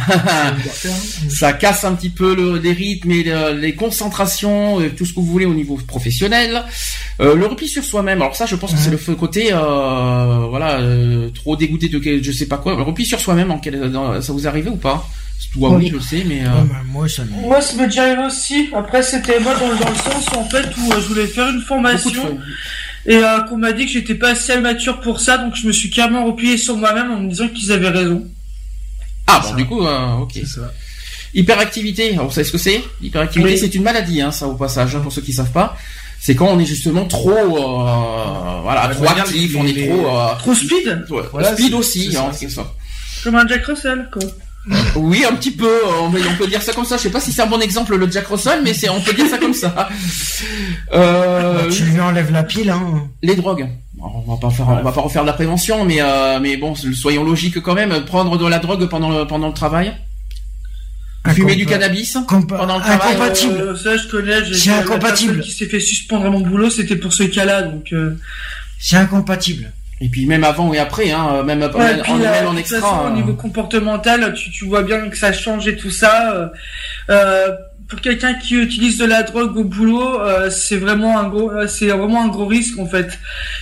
[1.31, 5.13] ça casse un petit peu le, les rythmes et le- les concentrations, euh, tout ce
[5.15, 6.63] que vous voulez au niveau professionnel.
[7.21, 8.21] Euh, le repli sur soi-même.
[8.21, 12.33] Alors ça, je pense que c'est le côté, euh, voilà, euh, trop dégoûté de je
[12.33, 12.75] sais pas quoi.
[12.77, 15.09] Le repli sur soi-même, en quel, dans- ça vous est arrivé ou pas?
[15.53, 16.41] Toi, oui, je le sais, mais.
[16.47, 17.31] euh, Ouais, bah, moi, ça me...
[17.31, 18.71] Moi, ça arrivé aussi.
[18.75, 21.49] Après, c'était moi dans, dans le sens où, en fait où euh, je voulais faire
[21.49, 22.39] une formation
[23.05, 25.73] et euh, qu'on m'a dit que j'étais pas assez mature pour ça, donc je me
[25.73, 28.27] suis carrément replié sur moi-même en me disant qu'ils avaient raison.
[29.27, 30.31] Ah bon, du coup, euh, ok.
[30.35, 30.73] C'est ça.
[31.35, 33.59] Hyperactivité, vous savez ce que c'est L'hyperactivité, Oui.
[33.59, 35.77] c'est une maladie, hein, ça au passage, hein, pour ceux qui savent pas.
[36.21, 39.73] C'est quand on est justement trop, euh, voilà, Ouais, trop regarde, actif, les- on est
[39.73, 42.77] les- trop, euh, Trop speed ouais, Voilà, speed aussi, c'est hein, ça, en sorte.
[43.25, 44.23] Comme un Jack Russell, quoi.
[44.95, 45.71] Oui, un petit peu.
[46.01, 46.97] On peut, on peut dire ça comme ça.
[46.97, 49.13] Je sais pas si c'est un bon exemple le Jack Russell, mais c'est, on peut
[49.13, 49.89] dire ça comme ça.
[50.93, 53.09] Euh, Bah, tu lui enlèves la pile, hein.
[53.23, 53.67] les drogues.
[54.01, 56.75] on va pas faire, on va pas refaire de la prévention, mais euh, mais bon,
[56.75, 58.05] soyons logiques quand même.
[58.05, 59.93] Prendre de la drogue pendant le, pendant le travail,
[61.35, 63.15] fumer du cannabis pendant le travail.
[63.15, 63.55] Incompatible.
[63.61, 64.43] Euh, ça, je connais.
[64.55, 65.41] C'est incompatible.
[65.41, 67.93] qui s'est fait suspendre à mon boulot, c'était pour ce cas-là, donc.
[67.93, 68.17] euh,
[68.79, 69.73] C'est incompatible.
[70.05, 72.51] Et puis même avant et après, hein, même, Ouais, même, puis en, là, même en
[72.55, 72.81] de toute extra.
[72.81, 76.35] façon, au euh, niveau comportemental, tu, tu vois bien que ça change et tout ça.
[76.35, 76.49] euh,
[77.11, 77.49] euh,
[77.89, 81.87] pour quelqu'un qui utilise de la drogue au boulot, euh, c'est vraiment un gros, c'est
[81.89, 83.19] vraiment un gros risque en fait.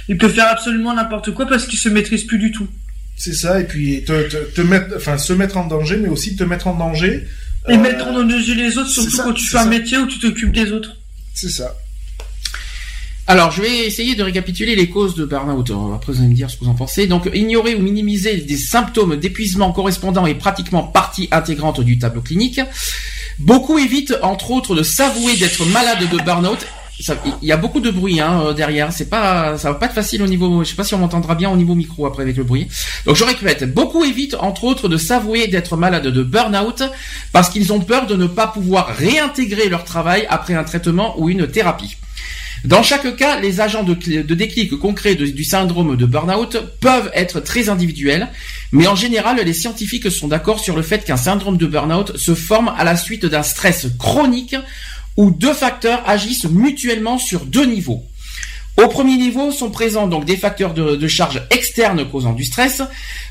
[0.09, 2.69] Il peut faire absolument n'importe quoi parce qu'il se maîtrise plus du tout.
[3.17, 6.37] C'est ça, et puis te, te, te mettre, enfin, se mettre en danger, mais aussi
[6.37, 7.27] te mettre en danger.
[7.69, 10.07] Et euh, mettre en danger les autres, surtout ça, quand tu fais un métier où
[10.07, 10.97] tu t'occupes des autres.
[11.35, 11.75] C'est ça.
[13.31, 15.71] Alors, je vais essayer de récapituler les causes de burn-out.
[15.95, 17.07] Après, vous allez me dire ce que vous en pensez.
[17.07, 22.61] Donc, ignorer ou minimiser des symptômes d'épuisement correspondant est pratiquement partie intégrante du tableau clinique.
[23.39, 26.67] Beaucoup évitent, entre autres, de s'avouer d'être malade de burn-out.
[27.41, 28.93] Il y a beaucoup de bruit hein, euh, derrière.
[28.93, 30.65] C'est pas, ça va pas être facile au niveau.
[30.65, 32.67] Je sais pas si on m'entendra bien au niveau micro après avec le bruit.
[33.07, 36.83] Donc je répète, beaucoup évitent entre autres de s'avouer d'être malade de burn-out
[37.33, 41.31] parce qu'ils ont peur de ne pas pouvoir réintégrer leur travail après un traitement ou
[41.31, 41.97] une thérapie.
[42.65, 47.11] Dans chaque cas, les agents de, cl- de déclic concret du syndrome de burn-out peuvent
[47.15, 48.29] être très individuels,
[48.73, 52.35] mais en général, les scientifiques sont d'accord sur le fait qu'un syndrome de burn-out se
[52.35, 54.57] forme à la suite d'un stress chronique
[55.17, 58.05] où deux facteurs agissent mutuellement sur deux niveaux.
[58.77, 62.83] Au premier niveau sont présents donc des facteurs de, charge externes causant du stress.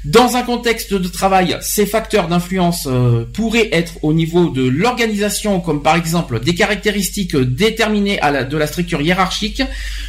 [0.05, 5.59] Dans un contexte de travail, ces facteurs d'influence euh, pourraient être au niveau de l'organisation,
[5.59, 8.19] comme par exemple des caractéristiques déterminées
[8.49, 9.63] de la structure hiérarchique,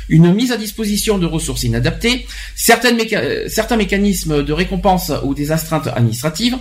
[0.09, 2.27] une mise à disposition de ressources inadaptées,
[2.69, 6.59] euh, certains mécanismes de récompense ou des astreintes administratives.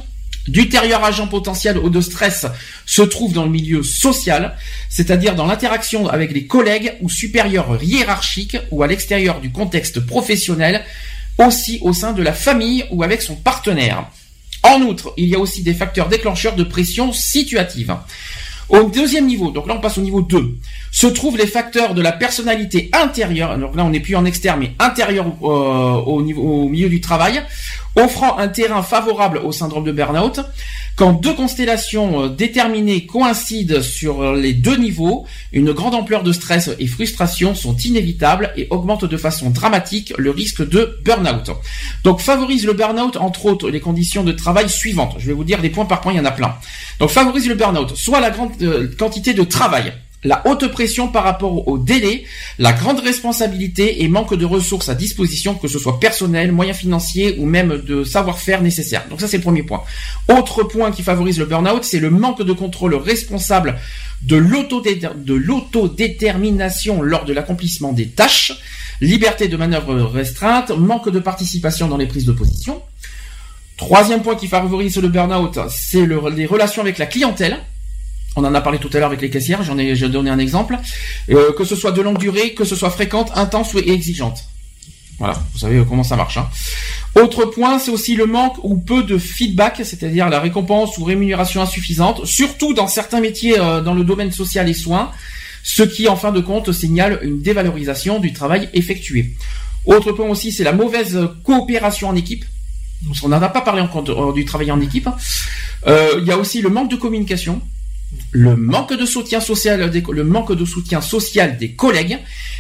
[0.50, 2.48] D'ultérieurs agents potentiels ou de stress
[2.86, 4.56] se trouvent dans le milieu social,
[4.90, 10.84] c'est-à-dire dans l'interaction avec les collègues ou supérieurs hiérarchiques ou à l'extérieur du contexte professionnel,
[11.38, 14.10] aussi au sein de la famille ou avec son partenaire.
[14.64, 17.96] En outre, il y a aussi des facteurs déclencheurs de pression situative.
[18.70, 20.58] Au deuxième niveau, donc là on passe au niveau 2,
[20.92, 24.60] se trouvent les facteurs de la personnalité intérieure, donc là on n'est plus en externe
[24.60, 25.48] mais intérieur euh,
[26.06, 27.42] au, milieu du travail,
[28.00, 30.40] offrant un terrain favorable au syndrome de burn-out.
[30.96, 36.70] Quand deux constellations euh, déterminées coïncident sur les deux niveaux, une grande ampleur de stress
[36.78, 41.52] et frustration sont inévitables et augmentent de façon dramatique le risque de burn-out.
[42.04, 45.16] Donc favorise le burn-out entre autres les conditions de travail suivantes.
[45.20, 46.56] Je vais vous dire des points par point, il y en a plein.
[47.00, 49.94] Donc favorise le burn-out, soit la grande euh, quantité de travail,
[50.24, 52.26] la haute pression par rapport au délai,
[52.58, 57.38] la grande responsabilité et manque de ressources à disposition, que ce soit personnel, moyens financiers
[57.40, 59.06] ou même de savoir-faire nécessaire.
[59.10, 59.82] Donc ça c'est le premier point.
[60.28, 63.78] Autre point qui favorise le burn-out, c'est le manque de contrôle responsable
[64.24, 68.52] de l'autodé- de l'autodétermination lors de l'accomplissement des tâches,
[69.02, 72.82] liberté de manœuvre restreinte, manque de participation dans les prises de position.
[73.78, 77.58] Troisième point qui favorise le burn-out, c'est le- les relations avec la clientèle.
[78.40, 80.78] On en a parlé tout à l'heure avec les caissières, j'en ai, donné un exemple.
[81.30, 84.46] Euh, que ce soit de longue durée, que ce soit fréquente, intense ou exigeante.
[85.18, 86.38] Voilà, vous savez comment ça marche.
[86.38, 86.48] hein.
[87.16, 91.62] Autre point, c'est aussi le manque ou peu de feedback, c'est-à-dire la récompense ou rémunération
[91.62, 95.12] insuffisante, surtout dans certains métiers euh, dans le domaine social et soins,
[95.62, 99.34] ce qui en fin de compte signale une dévalorisation du travail effectué.
[99.86, 102.46] Autre point aussi, c'est la mauvaise coopération en équipe.
[103.22, 105.10] Qu'on n'en a pas parlé encore euh, du travail en équipe.
[105.88, 107.62] Euh, Il y a aussi le manque de communication,
[108.32, 109.90] le manque de soutien social,
[111.58, 112.18] des- collègues,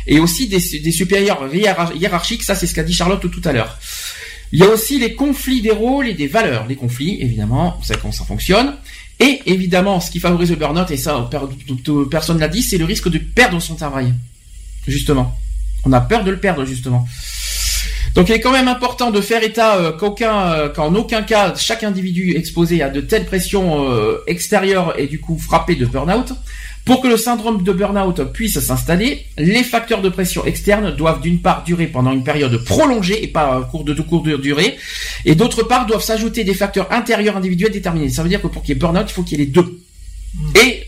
[0.08, 0.60] et aussi des,
[0.91, 2.43] supérieurs hiérar- hiérarchiques.
[2.43, 3.78] Ça, c'est ce qu'a dit Charlotte tout à l'heure.
[4.52, 6.66] Il y a aussi les conflits des rôles et des valeurs.
[6.68, 8.76] Les conflits, évidemment, vous savez comment ça fonctionne.
[9.20, 11.30] Et évidemment, ce qui favorise le burn-out, et ça,
[12.10, 14.14] personne l'a dit, c'est le risque de perdre son travail.
[14.88, 15.38] Justement.
[15.86, 17.08] On a peur de le perdre, justement.
[18.16, 21.54] Donc il est quand même important de faire état euh, qu'aucun, euh, qu'en aucun cas
[21.56, 26.34] chaque individu exposé à de telles pressions euh, extérieures est du coup frappé de burn-out.
[26.86, 31.39] Pour que le syndrome de burn-out puisse s'installer, les facteurs de pression externe doivent d'une
[31.39, 34.76] part durer pendant une période prolongée et pas un cours de courte durée,
[35.26, 38.10] et d'autre part doivent s'ajouter des facteurs intérieurs individuels déterminés.
[38.10, 39.52] Ça veut dire que pour qu'il y ait burn-out, il faut qu'il y ait les
[39.52, 39.82] deux.
[40.56, 40.84] Et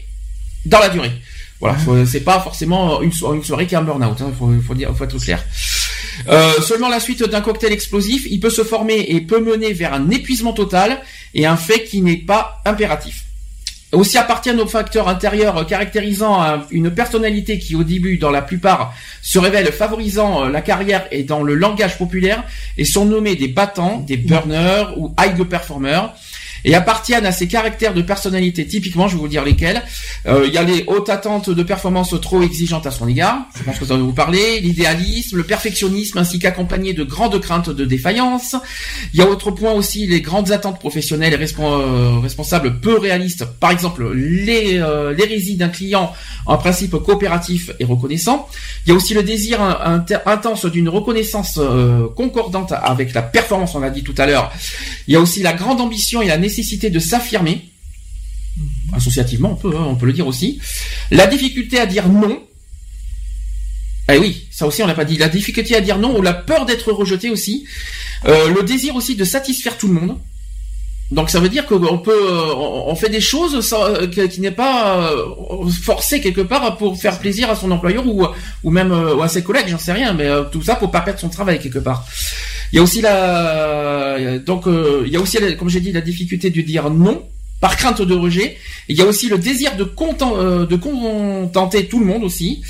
[0.66, 1.12] dans la durée.
[1.60, 4.18] Voilà, faut- c'est pas forcément une, so- une soirée qui a un burn-out.
[4.28, 5.44] Il faut, faut dire, faut être clair.
[6.30, 9.94] Euh, seulement la suite d'un cocktail explosif, il peut se former et peut mener vers
[9.94, 11.00] un épuisement total
[11.34, 13.24] et un fait qui n'est pas impératif.
[13.94, 18.94] Aussi appartiennent aux facteurs intérieurs caractérisant un- une personnalité qui au début, dans la plupart,
[19.22, 22.44] se révèle favorisant euh, la carrière et dans le langage populaire
[22.78, 26.14] et sont nommés des battants, des burners ou high performers.
[26.66, 28.66] Et appartiennent à ces caractères de personnalité.
[28.66, 29.82] Typiquement, je vais vous dire lesquels.
[30.28, 33.46] Euh, Il y a les hautes attentes de performance trop exigeantes à son égard.
[33.58, 34.60] Je pense que ça va vous parler.
[34.60, 38.56] L'idéalisme, le perfectionnisme, ainsi qu'accompagné de grandes craintes de défaillance.
[39.14, 43.46] Il y a autre point aussi les grandes attentes professionnelles et euh, responsables peu réalistes.
[43.60, 46.14] Par exemple, euh, l'hérésie d'un client
[46.46, 48.48] en principe coopératif et reconnaissant.
[48.86, 49.62] Il y a aussi le désir
[50.26, 51.60] intense d'une reconnaissance
[52.16, 54.52] concordante avec la performance, on l'a dit tout à l'heure.
[55.08, 56.51] Il y a aussi la grande ambition et la nécessité
[56.90, 57.72] de s'affirmer.
[58.94, 60.60] Associativement, on peut, hein, on peut le dire aussi.
[61.10, 62.44] La difficulté à dire non.
[64.12, 65.18] Eh oui, ça aussi on l'a pas dit.
[65.18, 67.66] La difficulté à dire non ou la peur d'être rejeté aussi.
[68.26, 70.18] Euh, le désir aussi de satisfaire tout le monde.
[71.12, 75.12] Donc ça veut dire qu'on peut, euh, on fait des choses euh, qui, n'est pas
[75.84, 78.26] forcé quelque part pour faire plaisir à son employeur ou
[78.64, 81.28] ou même à ses collègues, j'en sais rien, mais tout ça pour pas perdre son
[81.28, 82.06] travail quelque part.
[82.72, 86.02] Il y a aussi la, donc euh, il y a aussi, comme j'ai dit, la
[86.02, 87.28] difficulté de dire non
[87.60, 88.58] par crainte de rejet.
[88.88, 92.62] Il y a aussi le désir de, euh, de contenter tout le monde aussi.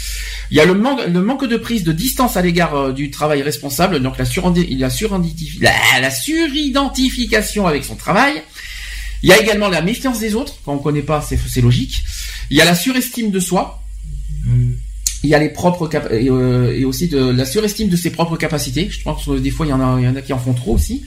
[0.50, 3.10] Il y a le manque, le manque de prise de distance à l'égard euh, du
[3.10, 5.72] travail responsable, donc la, la, suridentifi- la,
[6.02, 8.42] la suridentification avec son travail.
[9.24, 12.04] Il y a également la méfiance des autres, quand on connaît pas, c'est logique.
[12.50, 13.82] Il y a la surestime de soi.
[15.24, 18.10] Il y a les propres cap- et, euh, et aussi de la surestime de ses
[18.10, 18.88] propres capacités.
[18.90, 20.40] Je pense que des fois il y en a, il y en a qui en
[20.40, 21.04] font trop aussi.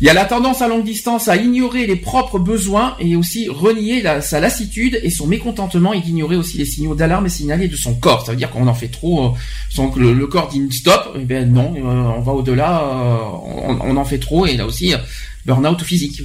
[0.00, 3.48] Il y a la tendance à longue distance à ignorer les propres besoins et aussi
[3.48, 7.68] renier la- sa lassitude et son mécontentement et d'ignorer aussi les signaux d'alarme et signalés
[7.68, 8.24] de son corps.
[8.26, 9.28] Ça veut dire qu'on en fait trop, euh,
[9.70, 13.18] sans que le, le corps dit stop, eh ben non, euh, on va au-delà, euh,
[13.46, 14.98] on, on en fait trop et là aussi euh,
[15.46, 16.20] burn-out physique.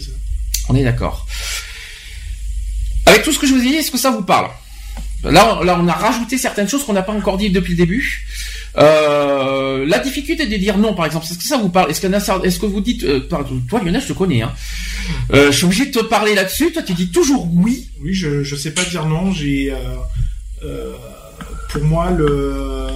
[0.68, 1.26] On est d'accord.
[3.06, 4.50] Avec tout ce que je vous ai dit, est-ce que ça vous parle?
[5.24, 7.78] Là, on- là, on a rajouté certaines choses qu'on n'a pas encore dit depuis le
[7.78, 8.26] début.
[8.78, 12.00] Euh, la difficulté de dire non, par exemple, est-ce que ça vous parle Est-ce
[12.60, 14.54] que, vous dites, euh, pardon, toi Lionel, je te connais, hein.
[15.34, 16.72] Euh, je suis obligé de te parler là-dessus.
[16.72, 17.90] Toi, tu dis toujours oui.
[18.02, 19.32] Oui, je je sais pas dire non.
[19.34, 19.74] J'ai
[20.64, 20.94] euh,
[21.70, 22.88] pour moi le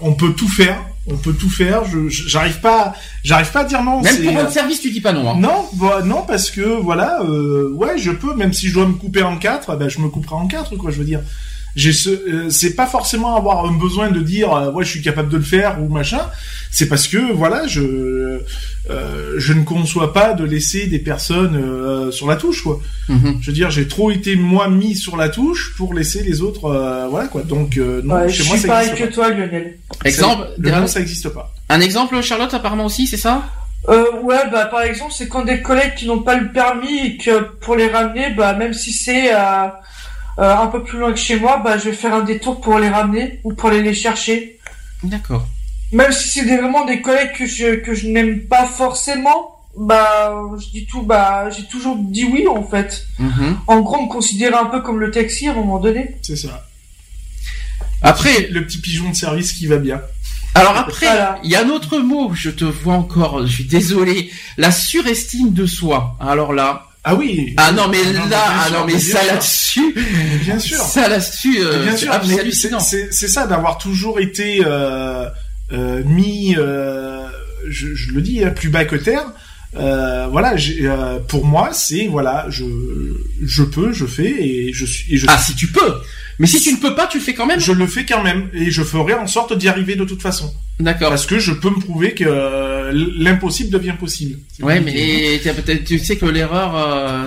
[0.00, 0.80] on peut tout faire.
[1.10, 1.84] On peut tout faire.
[1.86, 2.92] Je j'arrive pas
[3.24, 4.02] j'arrive pas à dire non.
[4.02, 5.30] Même pour votre service, tu dis pas non.
[5.30, 5.36] Hein.
[5.38, 8.34] Non, bah, non parce que voilà, ouais, je peux.
[8.34, 10.90] Même si je dois me couper en quatre, ben je me couperai en quatre, quoi.
[10.90, 11.20] Je veux dire,
[11.78, 15.02] j'ai ce, euh, c'est pas forcément avoir un besoin de dire, euh, ouais, je suis
[15.02, 16.22] capable de le faire ou machin.
[16.70, 17.80] C'est parce que voilà, je,
[18.90, 22.80] euh, je ne conçois pas de laisser des personnes euh, sur la touche, quoi.
[23.08, 23.38] Mhm.
[23.40, 26.66] Je veux dire, j'ai trop été moi mis sur la touche pour laisser les autres,
[26.66, 27.42] euh, voilà quoi.
[27.42, 29.26] Donc euh, non, Ouais, chez je moi suis ça pareil existe que pas.
[29.28, 29.78] toi, Lionel.
[30.04, 31.54] Exemple, C'est- le ça existe pas.
[31.68, 33.44] un exemple, Charlotte, apparemment aussi, c'est ça?
[33.88, 37.16] Euh, ouais, bah par exemple, c'est quand des collègues qui n'ont pas le permis et
[37.16, 39.68] que pour les ramener, bah même si c'est euh,
[40.38, 42.78] euh, un peu plus loin que chez moi, bah je vais faire un détour pour
[42.78, 44.58] les ramener ou pour aller les chercher.
[45.02, 45.46] D'accord.
[45.92, 50.34] Même si c'est des- vraiment des collègues que je que je n'aime pas forcément, bah
[50.60, 53.06] je dis tout, bah j'ai toujours dit oui en fait.
[53.18, 53.58] Mhm.
[53.66, 56.16] En gros, me considérer un peu comme le taxi à un moment donné.
[56.22, 56.64] C'est ça.
[58.02, 60.00] Après, Le petit pigeon de service qui va bien.
[60.54, 61.38] alors après, Voilà.
[61.42, 62.32] il y a un autre mot.
[62.34, 63.44] Je te vois encore.
[63.46, 64.30] Je suis désolé.
[64.56, 66.16] La surestime de soi.
[66.20, 66.87] Alors là.
[67.10, 67.54] Ah oui.
[67.56, 69.94] Ah non mais Non, là, ah non mais bien ça là-dessus,
[70.42, 70.76] Bien sûr.
[70.76, 75.26] ça là-dessus, euh, Bien c'est sûr, c'est ça d'avoir toujours été euh,
[75.72, 79.24] euh, mis, je, je le dis, hein, plus bas que terre.
[79.72, 80.54] Voilà,
[81.28, 82.64] pour moi, c'est voilà, je
[83.42, 85.94] je peux, je fais et je suis et je, Ah si tu peux,
[86.38, 87.58] mais si tu ne peux pas, tu le fais quand même.
[87.58, 90.52] je le fais quand même et je ferai en sorte d'y arriver de toute façon
[90.78, 91.08] D'accord.
[91.08, 92.24] parce que je peux me prouver que
[92.88, 94.38] euh, l'impossible devient possible.
[94.60, 97.26] Ouais, mais t'as- tu sais que l'erreur, euh,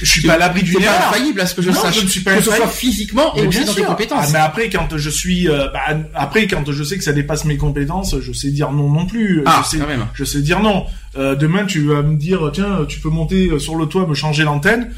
[0.00, 1.08] je suis pas à l'abri d'une erreur.
[1.08, 1.98] infaillible à ce que je Non, sache.
[1.98, 3.86] je ne suis pas que ce soit physiquement et aussi dans tes sûr.
[3.86, 4.24] compétences.
[4.28, 5.80] Ah, mais après, quand je suis, euh, bah,
[6.14, 9.42] après, quand je sais que ça dépasse mes compétences, je sais dire non non plus.
[9.46, 10.06] Ah, je sais, quand même.
[10.14, 10.84] je sais dire non.
[11.18, 14.44] Euh, demain, tu vas me dire, tiens, tu peux monter sur le toit, me changer
[14.44, 14.90] l'antenne.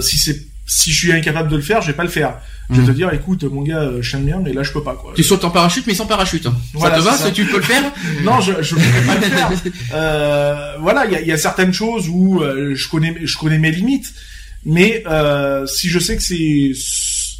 [0.00, 2.34] Si c'est, si je suis incapable de le faire, je vais pas le faire.
[2.70, 4.82] Je vais te dire, écoute, mon gars, euh, je t'aime bien, mais là, je peux
[4.82, 5.12] pas, quoi.
[5.14, 6.46] Tu sautes en parachute, mais sans parachute.
[6.72, 7.30] Voilà, ça te va ça.
[7.30, 7.82] tu peux le faire
[8.22, 9.50] Non, je, je pourrais pas le faire.
[9.94, 13.36] Euh, voilà, il y a, il y a certaines choses où euh, je connais, je
[13.36, 14.14] connais mes limites,
[14.64, 16.74] mais euh, si je sais que c'est, il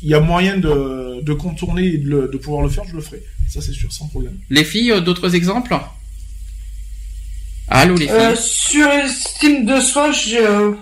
[0.08, 3.00] y a moyen de, de contourner et de, le- de pouvoir le faire, je le
[3.00, 3.22] ferai.
[3.48, 4.34] Ça, c'est sûr, sans problème.
[4.50, 5.74] Les filles, d'autres exemples?
[7.68, 8.14] Allô les filles?
[8.16, 10.74] Euh, surestime de soi, je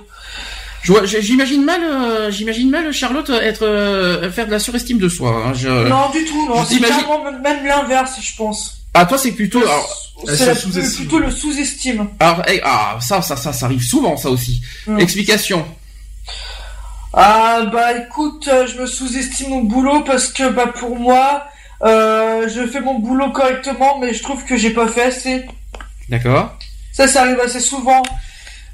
[0.83, 5.45] J'imagine mal, euh, j'imagine mal Charlotte être euh, faire de la surestime de soi.
[5.47, 5.53] hein.
[5.55, 5.69] Je...
[5.69, 6.65] non du tout, non.
[6.65, 8.79] C'est même- l'inverse, je pense.
[8.95, 9.63] Ah toi c'est plutôt.
[10.27, 10.55] C'est
[10.97, 12.09] plutôt le sous-estime.
[12.19, 14.63] alors, eh, ah ça, ça, ça, ça arrive souvent ça aussi.
[14.87, 14.99] Mm.
[15.01, 15.67] Explication.
[17.13, 21.45] Ah bah écoute, euh, je me sous-estime mon boulot parce que bah pour moi,
[21.83, 25.45] euh, je fais mon boulot correctement, mais je trouve que j'ai pas fait assez.
[26.09, 26.57] D'accord.
[26.93, 28.03] Ça, ça arrive assez souvent.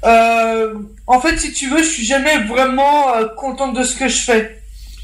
[0.07, 0.73] Euh,
[1.05, 4.17] en fait, si tu veux, je suis jamais vraiment euh, contente de ce que je
[4.17, 4.61] fais.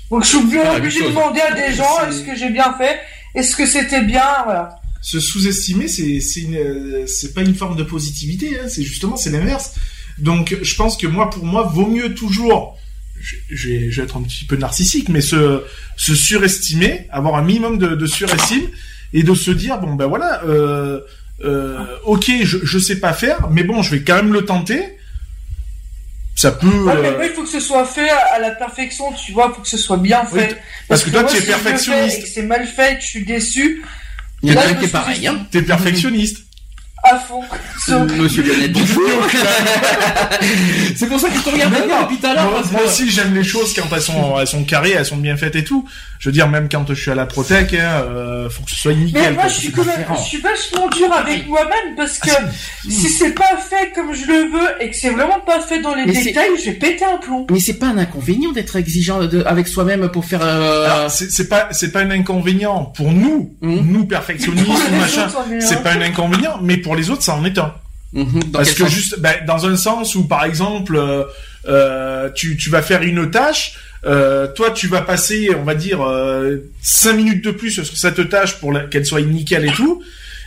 [0.09, 2.99] Donc, je suis bien obligé de demander à des gens est-ce que j'ai bien fait,
[3.35, 4.75] est-ce que c'était bien, voilà.
[5.01, 6.19] se sous-estimer, c'est
[6.53, 9.73] euh, c'est pas une forme de positivité, hein, c'est justement c'est l'inverse.
[10.19, 12.77] Donc je pense que moi pour moi vaut mieux toujours,
[13.19, 15.63] je, je vais, je vais être un petit peu narcissique, mais se
[15.97, 18.69] se surestimer, avoir un minimum de, de surestime
[19.13, 20.99] et de se dire bon ben voilà, euh,
[22.05, 24.97] ok je je sais pas faire, mais bon je vais quand même le tenter.
[26.35, 26.67] Ça peut.
[26.67, 29.49] Ouais, mais euh, moi, il faut que ce soit fait à la perfection, tu vois,
[29.51, 30.47] il faut que ce soit bien fait.
[30.47, 30.55] t-
[30.87, 32.17] parce que toi, tu es si perfectionniste.
[32.17, 33.83] Et que c'est mal fait, que je suis déçu,
[34.41, 35.45] Il y en a Là, un qui est pareil, hein.
[35.51, 36.39] T'es perfectionniste.
[37.03, 37.41] À fond.
[38.17, 38.73] Monsieur Lionel.
[40.95, 42.51] C'est pour ça que je te regarde Mais bien non, depuis tout à l'heure.
[42.51, 45.17] Moi, moi que- aussi, j'aime les choses quand elles sont, elles sont carrées, elles sont
[45.17, 45.85] bien faites et tout.
[46.19, 48.77] Je veux dire, même quand je suis à la Protec, hein, euh, faut que ce
[48.77, 49.33] soit Mais nickel.
[49.33, 49.51] moi, quoi.
[49.51, 52.43] je suis quand même, je suis vachement dur avec moi-même parce que Ah,
[52.89, 55.93] si c'est pas fait comme je le veux et que c'est vraiment pas fait dans
[55.95, 57.45] les Mais détails, je vais péter un plomb.
[57.49, 60.39] Mais c'est pas un inconvénient d'être exigeant de- avec soi-même pour faire.
[60.43, 63.81] euh, Alors, c'est pas, c'est pas un inconvénient pour nous, Mhm.
[63.91, 64.67] nous perfectionnistes
[64.99, 65.27] machin.
[65.59, 67.73] C'est un- pas un inconvénient, mais pour les autres, ça en est un.
[68.13, 71.23] mhm, Parce que sens juste, ben, dans un sens où, par exemple, euh,
[71.67, 73.75] euh, tu, tu vas faire une tâche,
[74.05, 75.99] euh, toi, tu vas passer, on va dire,
[76.81, 80.01] cinq minutes de plus sur cette tâche pour qu'elle soit nickel et tout.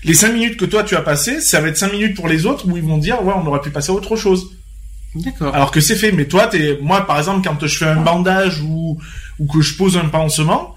[0.05, 2.47] Les cinq minutes que toi tu as passées, ça va être cinq minutes pour les
[2.47, 4.51] autres où ils vont dire, ouais, on aurait pu passer à autre chose.
[5.15, 5.55] D'accord.
[5.55, 6.13] Alors que c'est fait.
[6.13, 8.99] Mais toi, t'es, moi, par exemple, quand je fais un bandage ou,
[9.39, 10.75] ou que je pose un pansement,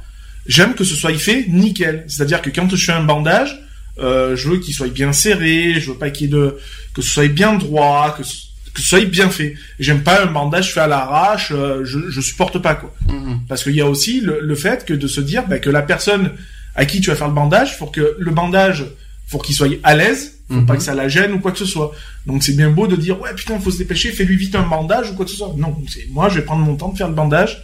[0.48, 2.06] j'aime que ce soit fait nickel.
[2.08, 3.60] C'est-à-dire que quand je fais un bandage,
[4.02, 6.58] euh, je veux qu'il soit bien serré, je veux pas qu'il y ait de,
[6.94, 8.36] que ce soit bien droit, que ce,
[8.74, 9.56] que ce soit bien fait.
[9.80, 12.94] J'aime pas un bandage fait à l'arrache, euh, je, je supporte pas, quoi.
[13.08, 13.42] Mhm.
[13.48, 15.82] Parce qu'il y a aussi le, le fait que de se dire bah, que la
[15.82, 16.32] personne
[16.76, 18.86] à qui tu vas faire le bandage, faut que le bandage,
[19.28, 20.66] faut qu'il soit à l'aise, faut Mhm.
[20.66, 21.92] pas que ça la gêne ou quoi que ce soit.
[22.26, 25.12] Donc c'est bien beau de dire ouais putain faut se dépêcher, fais-lui vite un bandage
[25.12, 25.54] ou quoi que ce soit.
[25.58, 27.64] Non, c'est moi je vais prendre mon temps de faire le bandage.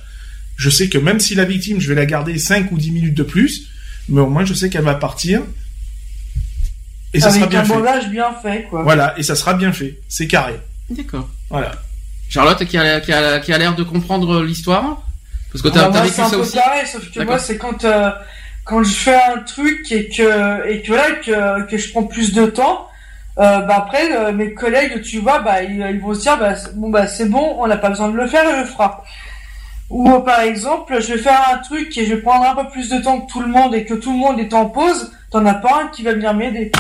[0.56, 3.16] Je sais que même si la victime je vais la garder 5 ou 10 minutes
[3.18, 3.70] de plus,
[4.08, 5.42] mais au moins je sais qu'elle va partir
[7.16, 7.74] et ça avec sera bien un fait.
[7.74, 8.84] bandage bien fait, quoi.
[8.84, 10.00] Voilà, et ça sera bien fait.
[10.08, 10.60] C'est carré.
[10.90, 11.28] D'accord.
[11.50, 11.72] Voilà.
[12.30, 15.02] Charlotte qui a, qui a, qui a l'air de comprendre l'histoire
[15.52, 17.26] Parce que Ah, t'as t'as vécu c'est un peu aussi pareil, sauf que D'accord.
[17.36, 18.10] moi, c'est quand, euh,
[18.64, 22.34] quand je fais un truc et que, et que voilà, que, que je prends plus
[22.34, 22.88] de temps,
[23.38, 26.56] euh, bah après, euh, mes collègues, tu vois, bah, ils, ils vont se dire, bah,
[26.56, 29.04] c'est- bon, bah, c'est bon, on n'a pas besoin de le faire, il le fera.
[29.92, 32.70] Ou, euh, par exemple, je vais faire un truc et je vais prendre un peu
[32.72, 35.12] plus de temps que tout le monde et que tout le monde est en pause,
[35.32, 36.72] t'en as pas un qui va venir m'aider.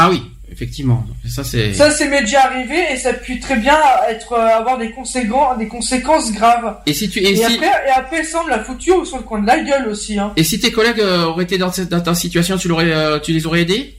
[0.00, 0.22] Ah oui,
[0.52, 1.04] effectivement.
[1.28, 1.72] Ça c'est.
[1.74, 3.76] Ça, c'est m'est déjà arrivé et ça peut très bien
[4.08, 6.78] être, euh, avoir des conséquences, des conséquences graves.
[6.86, 9.22] Et si tu et, Et, si après, et après, ça, me l'a foutu sur le
[9.24, 10.32] coin de la gueule aussi, hein.
[10.36, 13.18] et si tes collègues euh, auraient été dans cette dans ta situation, tu l'aurais euh,
[13.18, 13.98] tu les aurais aidés?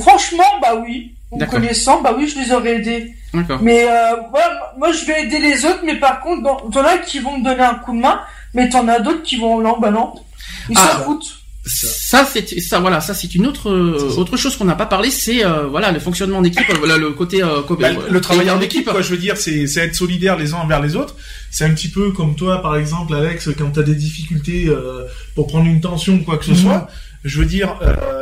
[0.00, 1.14] Franchement, bah oui.
[1.30, 3.14] En connaissant, bah oui, je les aurais aidés.
[3.62, 7.20] Mais euh, voilà, moi, je vais aider les autres, mais par contre, t'en as qui
[7.20, 8.20] vont me donner un coup de main,
[8.52, 10.12] mais t'en as d'autres qui vont, non, bah non.
[10.68, 10.90] Ils Ah.
[10.98, 11.41] s'en foutent.
[11.64, 15.10] Ça c'est ça voilà ça c'est une autre euh, autre chose qu'on n'a pas parlé
[15.10, 18.50] c'est euh, voilà le fonctionnement d'équipe euh, voilà le côté euh, Bah, euh, le travail
[18.50, 21.14] en équipe, quoi, je veux dire, c'est c'est être solidaire les uns envers les autres.
[21.52, 25.04] C'est un petit peu comme toi, par exemple, Alex, quand tu as des difficultés euh,
[25.36, 26.56] pour prendre une tension ou quoi que ce Mhm.
[26.56, 26.88] soit.
[27.24, 27.76] Je veux dire,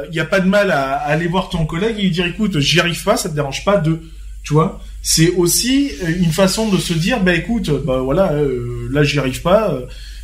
[0.08, 2.26] il n'y a pas de mal à, à aller voir ton collègue et lui dire,
[2.26, 4.02] écoute, j'y arrive pas, ça te dérange pas de,
[4.42, 4.82] tu vois.
[5.02, 9.18] C'est aussi euh, une façon de se dire, bah écoute, bah voilà, euh, là j'y
[9.18, 9.74] arrive pas.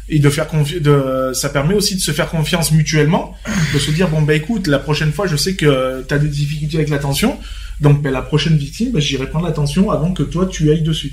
[0.08, 3.34] Et de faire confi- de ça permet aussi de se faire confiance mutuellement.
[3.74, 6.28] De se dire bon bah écoute la prochaine fois je sais que tu as des
[6.28, 7.36] difficultés avec l'attention.
[7.80, 11.12] Donc ben, la prochaine victime bah, j'irai prendre l'attention avant que toi tu ailles dessus.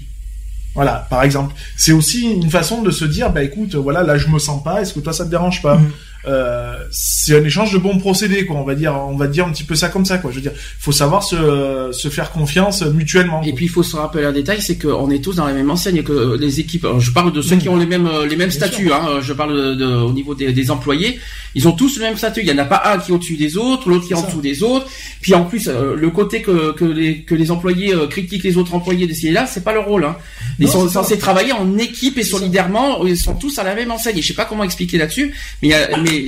[0.75, 1.53] Voilà par exemple.
[1.77, 4.81] C'est aussi une façon de se dire bah écoute voilà là je me sens pas.
[4.81, 5.77] Est-ce que toi ça te dérange pas?
[5.77, 5.91] Mhm.
[6.25, 9.51] Euh, c'est un échange de bons procédés quoi on va dire on va dire un
[9.51, 12.81] petit peu ça comme ça quoi je veux dire faut savoir se, se faire confiance
[12.81, 15.53] mutuellement Et puis il faut se rappeler un détail, c'est qu'on est tous dans la
[15.53, 16.85] même enseigne et que les équipes.
[16.85, 17.59] alors, Je parle de ceux Mm.
[17.59, 18.91] qui ont les mêmes les mêmes Bien statuts.
[18.93, 21.19] Hein, je parle de, de- au niveau des, des employés.
[21.55, 22.39] Ils ont tous le même statut.
[22.41, 24.21] Il y en a pas un qui est au-dessus des autres, l'autre qui est en
[24.25, 24.87] dessous des autres.
[25.21, 28.57] Puis en plus, euh, le côté que, que les que les employés euh, critiquent les
[28.57, 30.05] autres employés d'essayer là, c'est pas leur rôle.
[30.05, 30.15] Hein.
[30.59, 33.05] Ils Non, sont censés travailler en équipe et solidairement.
[33.05, 34.17] Ils sont tous à la même enseigne.
[34.17, 35.73] Et je sais pas comment expliquer là-dessus, mais,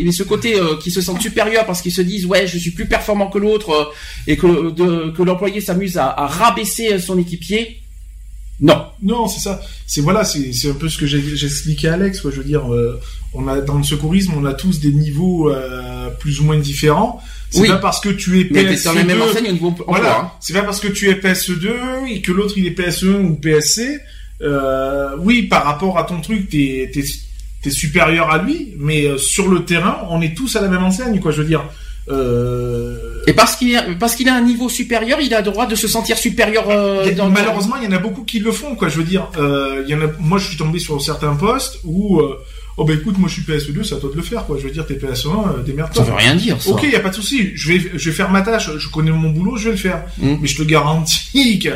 [0.03, 2.71] mais ce côté euh, qui se sentent supérieurs parce qu'ils se disent ouais je suis
[2.71, 3.83] plus performant que l'autre euh,
[4.27, 7.81] et que de, que l'employé s'amuse à, à rabaisser son équipier.
[8.61, 8.85] Non.
[9.03, 9.59] Non, c'est ça.
[9.85, 11.05] C'est voilà, c'est c'est un peu ce que
[11.45, 12.21] expliqué à Alex.
[12.21, 12.31] Quoi.
[12.31, 12.99] Je veux dire, euh,
[13.33, 15.51] on a dans le secourisme, on a tous des niveaux
[16.19, 17.21] plus ou moins différents.
[17.49, 17.67] C'est Oui.
[17.67, 19.85] pas parce que tu es Mais t'es dans la même PSC2, enseigne au niveau emploi.
[19.89, 20.19] voilà.
[20.19, 20.31] hein.
[20.39, 23.99] C'est pas parce que tu es PSE2 et que l'autre il est PSE1 ou PSC.
[24.41, 26.89] Euh, oui, par rapport à ton truc, t'es
[27.65, 30.83] t'es supérieur à lui, mais euh, sur le terrain, on est tous à la même
[30.83, 31.31] enseigne, quoi.
[31.31, 31.63] Je veux dire.
[32.07, 35.73] Euh, Et parce qu'il parce qu'il a un niveau supérieur, il a le droit de
[35.73, 36.69] se sentir supérieur.
[36.69, 38.87] Euh, dans, malheureusement, il y en a beaucoup qui le font, quoi.
[38.87, 40.11] Je veux dire, euh, il y en a.
[40.19, 42.21] Moi, je suis tombé sur certains postes où.
[42.77, 44.57] Oh bah écoute, moi je suis PSE2, c'est à toi de le faire, quoi.
[44.57, 46.03] Je veux dire, t'es PSE1, euh, démerde-toi.
[46.03, 46.71] Ça veut rien dire, ça.
[46.71, 47.51] Ok, y a pas de souci.
[47.55, 48.69] Je vais, je vais faire ma tâche.
[48.77, 50.03] Je connais mon boulot, je vais le faire.
[50.17, 50.35] Mm.
[50.41, 51.69] Mais je te garantis que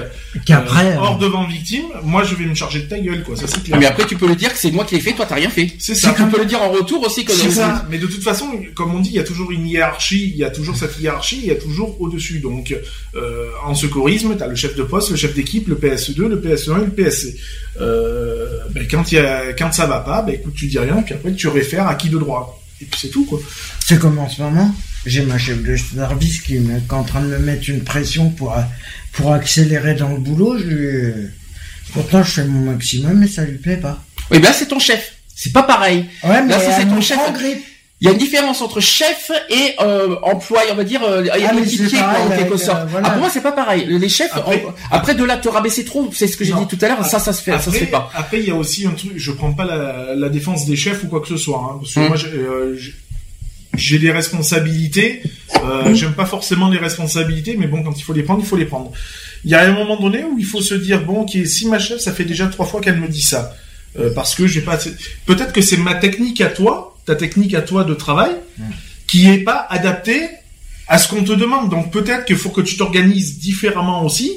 [0.45, 3.37] Qu'après, euh, hors euh, devant victime, moi je vais me charger de ta gueule, quoi.
[3.37, 3.79] Ça c'est clair.
[3.79, 5.49] Mais après, tu peux le dire que c'est moi qui l'ai fait, toi t'as rien
[5.49, 5.71] fait.
[5.79, 6.13] C'est ça.
[6.13, 7.31] Tu peux le dire en retour aussi que.
[7.31, 7.85] C'est ça.
[7.89, 10.31] Mais de toute façon, comme on dit, il y a toujours une hiérarchie.
[10.31, 11.39] Il y a toujours cette hiérarchie.
[11.41, 12.39] Il y a toujours au-dessus.
[12.39, 12.75] Donc,
[13.15, 16.81] euh, en secourisme, t'as le chef de poste, le chef d'équipe, le PSE2, le PSE1
[16.81, 17.37] et le PSC.
[17.81, 21.13] Euh, ben, quand y a, quand ça va pas, ben écoute, tu dis rien, puis
[21.15, 22.61] après tu réfères à qui de droit.
[22.81, 23.39] Et puis c'est tout, quoi.
[23.85, 24.73] C'est comme en ce moment,
[25.05, 27.83] j'ai ma chef de service qui, me- qui est en train de me mettre une
[27.83, 28.55] pression pour,
[29.33, 30.57] accélérer dans le boulot.
[30.57, 31.27] Je, lui-
[31.93, 34.03] pourtant, je fais mon maximum, mais ça lui plaît pas.
[34.31, 35.13] Oui, ben là, c'est ton chef.
[35.35, 36.05] C'est pas pareil.
[36.23, 37.17] Ouais, mais Là, c'est ton chef.
[37.33, 37.63] grippe.
[38.01, 41.37] Il y a une différence entre chef et euh, employé, on va dire, euh, Ah,
[41.59, 42.83] équipier, quoi, en quelque sorte.
[42.83, 43.07] euh, voilà.
[43.07, 43.85] Ah, pour moi, c'est pas pareil.
[43.89, 46.67] Les chefs, Après- on- après de là, te rabaisser trop, c'est ce que j'ai dit
[46.69, 48.09] tout à l'heure, ça, ça se fait, ça se Après- fait pas.
[48.15, 49.11] Après, il y a aussi un truc.
[49.17, 51.57] Je prends pas la, la défense des chefs ou quoi que ce soit.
[51.59, 52.07] Hein, parce que Mm.
[52.07, 52.93] moi, j'ai, euh, j'ai-
[53.75, 55.21] j'ai des responsabilités.
[55.65, 58.55] Euh, J'aime pas forcément les responsabilités, mais bon, quand il faut les prendre, il faut
[58.55, 58.93] les prendre.
[59.43, 61.79] Il y a un moment donné où il faut se dire bon, ok, si ma
[61.79, 63.53] chef, ça fait déjà trois fois qu'elle me dit ça,
[63.99, 64.73] euh, parce que j'ai pas.
[64.75, 64.93] assez-
[65.25, 68.31] Peut-être que c'est ma technique à toi, ta technique à toi de travail,
[69.07, 70.21] qui est pas adaptée
[70.87, 71.69] à ce qu'on te demande.
[71.69, 74.31] Donc peut-être qu'il faut que tu t'organises différemment aussi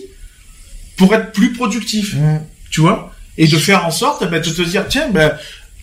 [0.97, 2.41] pour être plus productif Ouais.
[2.71, 2.99] tu vois,
[3.39, 5.29] et de faire en sorte ben, de te dire, tiens, ben,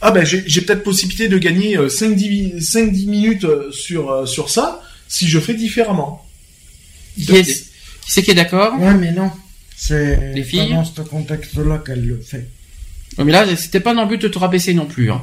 [0.02, 4.50] ah ben, j'ai j'ai peut-être possibilité de gagner 5-10 5-10 minutes euh, sur, euh, sur
[4.50, 6.26] ça si je fais différemment.
[7.16, 7.66] Qui est- qui
[8.08, 8.72] c'est qui est d'accord?
[8.80, 9.30] Ouais, mais non.
[9.76, 10.70] C'est Les filles?
[10.70, 12.46] pas dans ce contexte-là qu'elle le fait.
[13.26, 15.12] Mais là, c'était pas dans le but de te rabaisser non plus.
[15.12, 15.22] Hein.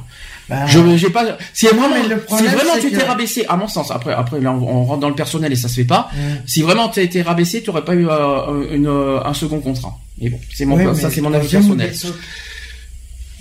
[0.48, 1.24] Bah, Je, j'ai pas.
[1.52, 4.52] Si vraiment, mais le si vraiment tu t'es rabaissé, à mon sens, après, après là,
[4.52, 6.10] on, on rentre dans le personnel et ça se fait pas.
[6.46, 9.98] Si vraiment tu été rabaissé, tu aurais pas eu euh, une, euh, un second contrat.
[10.20, 11.92] Mais bon, c'est mon, ça c'est mon avis personnel.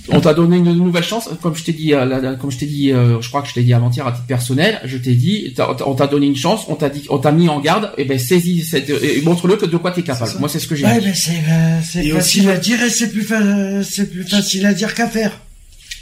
[0.10, 2.58] On t'a donné une nouvelle chance, comme je t'ai dit, euh, la- la- comme je
[2.58, 5.16] t'ai dit, euh, je crois que je t'ai dit avant-hier à titre personnel, je t'ai
[5.16, 5.54] dit,
[5.86, 8.20] on t'a donné une chance, on t'a dit, on t'a mis en garde, et ben
[8.20, 10.32] saisis, cette, et montre-le que de quoi t'es capable.
[10.40, 11.08] Moi, c'est ce que j'ai Ouais, dit.
[11.08, 14.74] mais c'est euh, facile aussi- à dire et c'est plus, fa- c'est plus facile à
[14.74, 15.40] dire qu'à faire.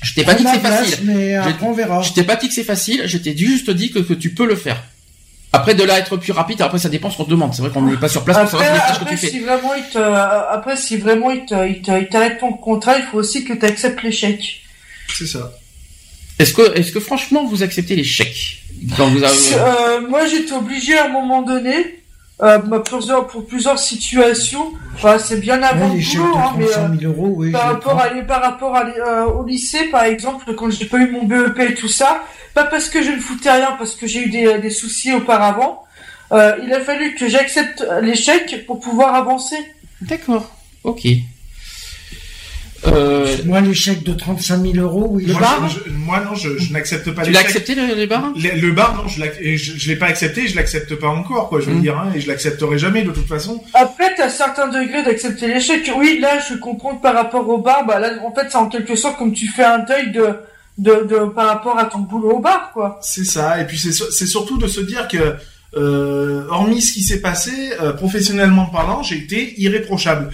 [0.02, 0.98] Je t'ai pas dit que c'est facile.
[1.06, 2.02] Mais après, on verra.
[2.02, 4.46] Je t'ai pas dit que c'est facile, je t'ai juste dit que, que tu peux
[4.46, 4.84] le faire.
[5.56, 7.54] Après, de là être plus rapide, après ça dépend ce qu'on te demande.
[7.54, 9.30] C'est vrai qu'on n'est pas sur place pour Après, savoir tâches que après, tu fais.
[9.30, 12.98] si vraiment il te, après, si vraiment il te, il te, il t'arrête ton contrat,
[12.98, 14.64] il faut aussi que tu acceptes l'échec.
[15.14, 15.52] C'est ça.
[16.40, 18.64] Est-ce que, est-ce que franchement vous acceptez les chèques
[18.98, 19.38] quand vous avez...
[19.54, 22.03] Euh, moi, j'étais obligé à un moment donné,
[22.42, 26.66] euh, bah, plusieurs, pour plusieurs situations, bah, c'est bien avant Ouais, le boulot, hein, mais
[26.66, 27.52] 300 euh, 000 euros, oui.
[27.52, 31.12] par rapport à, par rapport à, euh, au lycée, par exemple, quand j'ai pas eu
[31.12, 32.24] mon BEP et tout ça,
[32.54, 35.84] pas parce que je ne foutais rien, parce que j'ai eu des, des soucis auparavant,
[36.32, 39.58] euh, il a fallu que j'accepte l'échec pour pouvoir avancer.
[40.02, 40.50] D'accord,
[40.84, 41.08] ok.
[42.88, 45.26] Euh, Moi, chèques de 35 000 euros, oui.
[45.26, 47.94] Le moi, bar je, je- moi, non, je, je n'accepte pas tu l'as accepté le,
[47.96, 49.22] les bars Le, le bar, non, je,
[49.56, 51.82] je l'ai pas accepté, je l'accepte pas encore, quoi, je veux Mm.
[51.82, 53.64] dire, hein, et je l'accepterai jamais de toute façon.
[53.74, 55.90] Après, t'as certains degrés d'accepter l'échec.
[55.98, 58.68] Oui, là, je comprends que par rapport au bar, bah là, en fait, c'est en
[58.68, 60.28] quelque sorte comme tu fais un deuil de,
[60.78, 63.00] de, de, par rapport à ton boulot au bar, quoi.
[63.02, 65.36] C'est ça, et puis c'est c'est surtout de se dire que,
[65.76, 70.32] euh, hormis ce qui s'est passé, euh, professionnellement parlant, j'ai été irréprochable.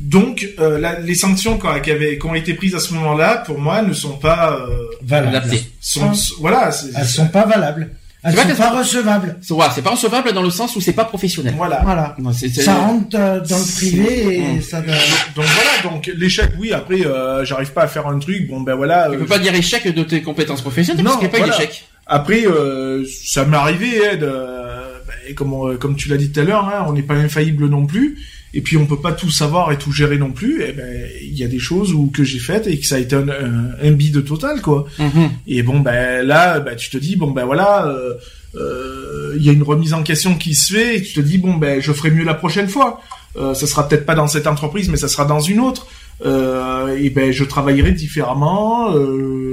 [0.00, 3.38] Donc, euh, la- les sanctions quoi, qui, avaient, qui ont été prises à ce moment-là,
[3.38, 4.58] pour moi, ne sont pas...
[4.68, 5.50] Euh, Valables.
[5.80, 7.90] Sont, voilà, c'est- Elles sont pas valables.
[8.24, 9.38] Elles C'est pas sont pas sont- recevables.
[9.40, 11.54] C'est ouais, pas recevable dans le sens où c'est pas professionnel.
[11.56, 12.14] voilà.
[12.18, 14.94] Non, Ça rentre euh, dans le privé et ça doit...
[15.36, 18.74] Donc voilà, donc l'échec, oui, après, euh, j'arrive pas à faire un truc, bon ben
[18.74, 19.06] voilà...
[19.08, 21.38] Tu euh, peux pas dire échec de tes compétences professionnelles Non, parce qu'il n'y a
[21.38, 21.56] pas eu voilà.
[21.64, 21.84] d'échec.
[22.06, 26.42] Après, euh, ça m'est arrivé, hein, de, ben, comme, comme tu l'as dit tout à
[26.44, 28.18] l'heure, hein, on n'est pas infaillible non plus.
[28.54, 30.62] Et puis on peut pas tout savoir et tout gérer non plus.
[30.62, 32.98] Et ben, il y a des choses où que j'ai faites et que ça a
[32.98, 34.86] été un, un, un bide total, quoi.
[34.98, 35.30] Mhm.
[35.46, 38.14] Et bon, ben là, ben, tu te dis, bon ben voilà, euh,
[38.56, 40.96] euh, il y a une remise en question qui se fait.
[40.96, 43.00] Et tu te dis, bon ben, je ferai mieux la prochaine fois.
[43.36, 45.86] Euh, ça sera peut-être pas dans cette entreprise, mais ça sera dans une autre.
[46.24, 48.92] Euh, et ben, je travaillerai différemment.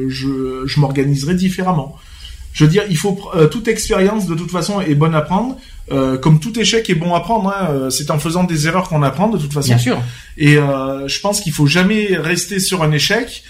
[0.07, 1.97] Je, je m'organiserai différemment.
[2.55, 5.57] Je veux dire, il faut euh, toute expérience de toute façon est bonne à prendre.
[5.91, 8.89] Euh, comme tout échec est bon à prendre, hein, euh, c'est en faisant des erreurs
[8.89, 9.69] qu'on apprend de toute façon.
[9.69, 10.01] Bien sûr.
[10.37, 13.43] Et euh, je pense qu'il faut jamais rester sur un échec.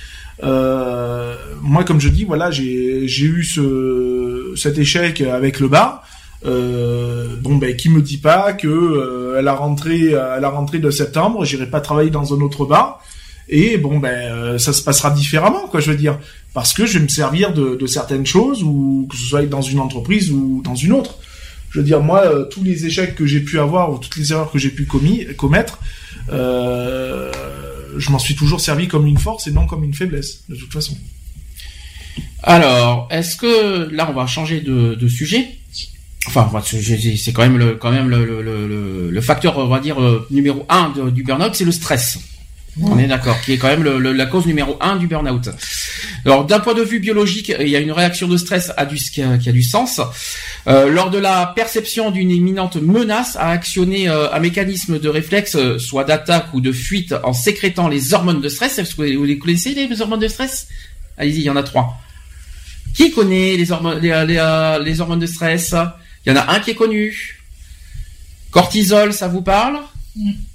[0.44, 6.04] Euh, moi, comme je dis, voilà, j'ai j'ai eu ce cet échec avec le bar.
[6.46, 10.80] Euh, bon, ben, qui me dit pas que euh, à la rentrée, à la rentrée
[10.80, 13.02] de septembre, j'irai pas travailler dans un autre bar.
[13.48, 15.80] Et bon, ben, euh, ça se passera différemment, quoi.
[15.80, 16.20] Je veux dire,
[16.54, 19.62] parce que je vais me servir de, de certaines choses, ou que ce soit dans
[19.62, 21.16] une entreprise ou dans une autre.
[21.76, 24.32] Je veux dire, moi, euh, tous les échecs que j'ai pu avoir ou toutes les
[24.32, 25.80] erreurs que j'ai pu commettre,
[26.32, 27.30] euh,
[27.98, 30.72] je m'en suis toujours servi comme une force et non comme une faiblesse, de toute
[30.72, 30.96] façon.
[32.44, 35.50] Alors, est-ce que là on va changer de, sujet?
[36.28, 37.58] Enfin, c'est quand même
[38.08, 42.20] le facteur, on va dire euh, numéro un du burn-out, c'est le stress.
[42.82, 45.50] On est d'accord, qui est quand même le- le- la cause numéro un du burn-out.
[46.26, 48.98] Alors, d'un point de vue biologique, il y a une réaction de stress à du,
[48.98, 50.02] qui, a, qui a du sens.
[50.68, 55.56] Euh, lors de la perception d'une imminente menace, à actionner euh, un mécanisme de réflexe,
[55.56, 58.78] euh, soit d'attaque ou de fuite, en sécrétant les hormones de stress.
[58.78, 60.68] Est-ce que vous les connaissez les hormones de stress?
[61.18, 61.98] Allez-y, il y en a trois.
[62.94, 63.68] Qui connaît les
[64.02, 65.74] les, les, les hormones de stress?
[66.26, 67.40] Il y en a un qui est connu.
[68.52, 69.80] Cortisol, ça vous parle?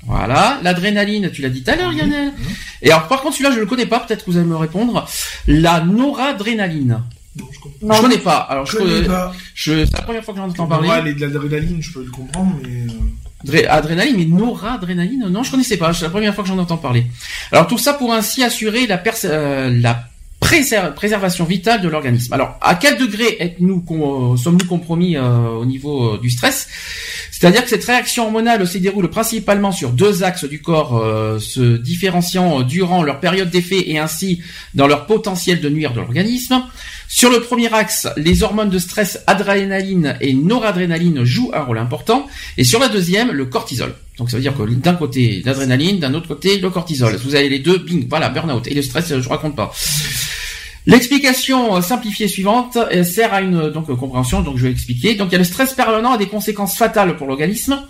[0.07, 0.59] Voilà.
[0.63, 2.33] L'adrénaline, tu l'as dit tout à l'heure, Lionel.
[2.83, 4.01] Et alors, par contre, celui-là, je le connais pas.
[4.01, 5.07] Peut-être que vous allez me répondre.
[5.47, 7.03] La noradrénaline.
[7.83, 8.39] Non, je connais pas.
[8.39, 9.33] Alors, je, connais pas.
[9.55, 10.89] je- c'est la première fois que j'en entends parler.
[11.05, 12.87] Les de l'adrénaline, je peux le comprendre, mais...
[12.93, 12.97] euh,
[13.45, 15.95] Dré- adrénaline, mais noradrénaline, non, je connaissais pas.
[15.95, 17.07] C'est la première fois que j'en entends parler.
[17.53, 20.05] Alors tout ça pour ainsi assurer la, pers- euh, la
[20.41, 22.35] préser- préservation vitale de l'organisme.
[22.35, 26.69] Alors à quel degré sommes-nous compromis euh, au niveau euh, du stress?
[27.41, 31.79] C'est-à-dire que cette réaction hormonale se déroule principalement sur deux axes du corps, euh, se
[31.79, 34.43] différenciant euh, durant leur période d'effet et ainsi
[34.75, 36.63] dans leur potentiel de nuire de l'organisme.
[37.09, 42.27] Sur le premier axe, les hormones de stress adrénaline et noradrénaline jouent un rôle important.
[42.59, 43.95] Et sur la deuxième, le cortisol.
[44.19, 47.17] Donc ça veut dire que d'un côté l'adrénaline, d'un autre côté le cortisol.
[47.25, 48.67] Vous avez les deux, bing, voilà, burn-out.
[48.67, 49.73] Et le stress, je raconte pas.
[50.87, 55.15] L'explication euh, simplifiée suivante euh, sert à une euh, donc compréhension, donc je vais expliquer.
[55.15, 57.83] Donc il y a le stress permanent a des conséquences fatales pour l'organisme.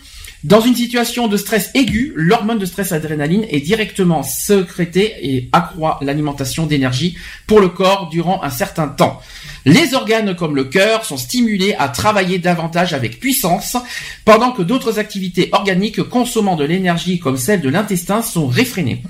[0.43, 5.99] Dans une situation de stress aigu, l'hormone de stress adrénaline est directement sécrétée et accroît
[6.01, 7.15] l'alimentation d'énergie
[7.47, 9.21] pour le corps durant un certain temps.
[9.65, 13.77] Les organes comme le cœur sont stimulés à travailler davantage avec puissance,
[14.25, 19.03] pendant que d'autres activités organiques consommant de l'énergie comme celle de l'intestin sont réfrénées.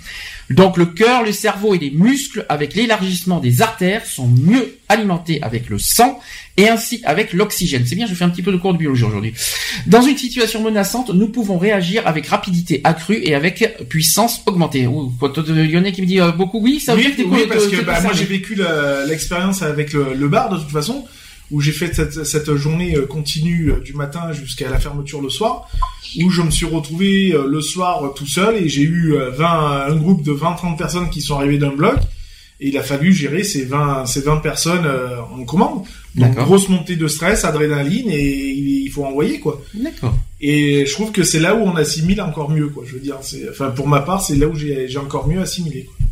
[0.51, 5.41] Donc le cœur, le cerveau et les muscles, avec l'élargissement des artères, sont mieux alimentés
[5.43, 6.19] avec le sang
[6.57, 7.85] et ainsi avec l'oxygène.
[7.87, 9.33] C'est bien, je fais un petit peu de cours de biologie aujourd'hui.
[9.87, 14.89] Dans une situation menaçante, nous pouvons réagir avec rapidité accrue et avec puissance augmentée.
[14.89, 15.13] Ouh,
[15.49, 17.81] Lyonnais qui me dit euh, beaucoup oui, ça veut oui, dire que oui, parce que
[17.83, 18.61] bah, moi j'ai vécu
[19.07, 21.05] l'expérience avec le, le bar de toute façon,
[21.51, 25.29] où j'ai fait cette, cette journée euh, continue euh, du matin jusqu'à la fermeture le
[25.29, 25.69] soir,
[26.23, 29.87] où je me suis retrouvé euh, le soir tout seul et j'ai eu euh, 20,
[29.89, 31.97] un groupe de 20-30 personnes qui sont arrivées d'un bloc.
[32.63, 34.87] Et il a fallu gérer ces 20, ces 20 personnes
[35.33, 35.85] en commande.
[36.15, 39.63] Donc grosse montée de stress, adrénaline et il faut envoyer quoi.
[39.73, 40.15] D'accord.
[40.43, 42.85] Et je trouve que c'est là où on assimile encore mieux quoi.
[42.87, 43.17] Je veux dire,
[43.51, 45.85] enfin pour ma part, c'est là où j'ai j'ai encore mieux assimilé.
[45.85, 46.07] Quoi.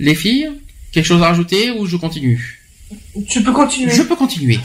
[0.00, 0.50] Les filles,
[0.92, 2.59] quelque chose à rajouter ou je continue?
[3.28, 3.92] Tu peux continuer.
[3.92, 4.58] Je peux continuer.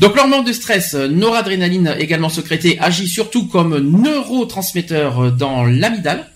[0.00, 6.26] Donc l'hormone de stress, euh, noradrénaline également sécrétée, agit surtout comme neurotransmetteur euh, dans l'amygdale.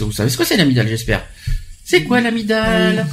[0.00, 1.24] Vous savez ce que c'est l'amygdale, j'espère?
[1.84, 3.06] C'est quoi l'amygdale?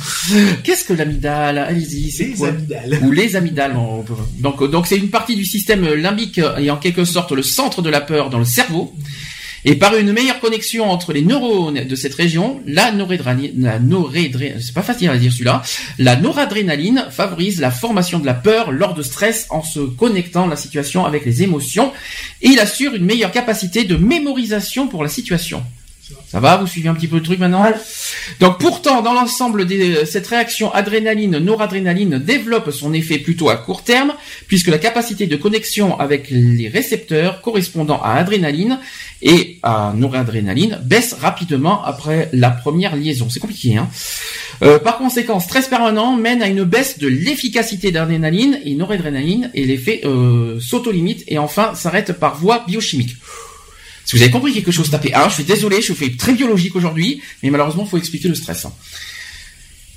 [0.63, 1.57] Qu'est-ce que l'amygdale?
[1.57, 2.47] Allez-y, c'est Les quoi?
[2.49, 2.99] amygdales.
[3.03, 3.75] Ou les amygdales.
[3.75, 7.33] on peut- Donc donc c'est une partie du système limbique euh, et en quelque sorte
[7.33, 8.95] le centre de la peur dans le cerveau.
[9.63, 14.73] Et par une meilleure connexion entre les neurones de cette région, la noradrénaline, la c'est
[14.73, 15.61] pas facile à dire celui-là,
[15.99, 20.55] la noradrénaline favorise la formation de la peur lors de stress en se connectant la
[20.55, 21.91] situation avec les émotions
[22.41, 25.63] et il assure une meilleure capacité de mémorisation pour la situation.
[26.27, 27.65] Ça va, vous suivez un petit peu le truc maintenant
[28.39, 34.13] Donc pourtant, dans l'ensemble, des- cette réaction adrénaline-noradrénaline développe son effet plutôt à court terme,
[34.47, 38.79] puisque la capacité de connexion avec les récepteurs correspondant à adrénaline
[39.21, 43.27] et à noradrénaline baisse rapidement après la première liaison.
[43.29, 43.89] C'est compliqué, hein
[44.63, 49.65] Euh, Par conséquent, stress permanent mène à une baisse de l'efficacité d'adrénaline et noradrénaline, et
[49.65, 53.15] l'effet euh, s'auto-limite et enfin s'arrête par voie biochimique.
[54.11, 55.29] Si vous avez compris quelque chose, tapez 1.
[55.29, 58.65] Je suis désolé, je fais très biologique aujourd'hui, mais malheureusement, il faut expliquer le stress.
[58.65, 58.73] hein.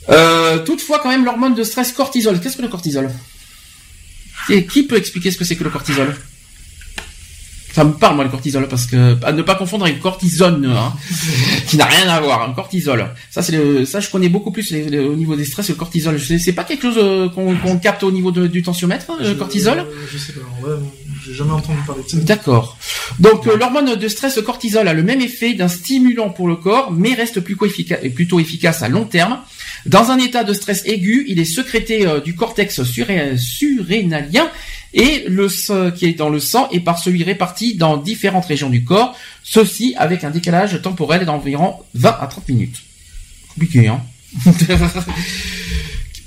[0.08, 2.40] Euh, toutefois, quand même, l'hormone de stress cortisol.
[2.40, 3.10] Qu'est-ce que le cortisol?
[4.50, 6.14] Et Qui peut expliquer ce que c'est que le cortisol?
[7.74, 10.92] Ça me parle, moi, le cortisol, parce que à ne pas confondre avec cortisone, hein,
[11.66, 12.48] qui n'a rien à voir.
[12.48, 13.08] Un cortisol.
[13.30, 15.68] Ça, c'est le, ça, je connais beaucoup plus les- les- au niveau des stress.
[15.70, 18.62] Le cortisol, Je sais- c'est pas quelque chose euh, qu'on capte au niveau de- du
[18.62, 19.78] tensiomètre, hein, le Je- cortisol?
[19.80, 20.40] euh, Je sais pas.
[20.62, 20.76] vrai,
[21.26, 22.16] j'ai jamais entendu parler de ça.
[22.18, 22.76] D'accord.
[23.18, 26.92] Donc euh, l'hormone de stress cortisol a le même effet d'un stimulant pour le corps,
[26.92, 29.38] mais reste plus efficace, plutôt efficace à long terme.
[29.86, 34.50] Dans un état de stress aigu, il est sécrété euh, du cortex surré- surrénalien
[34.94, 35.48] et le
[35.90, 39.94] qui est dans le sang est par celui réparti dans différentes régions du corps, ceci
[39.98, 42.82] avec un décalage temporel d'environ 20 à 30 minutes.
[43.48, 44.00] Compliqué, hein?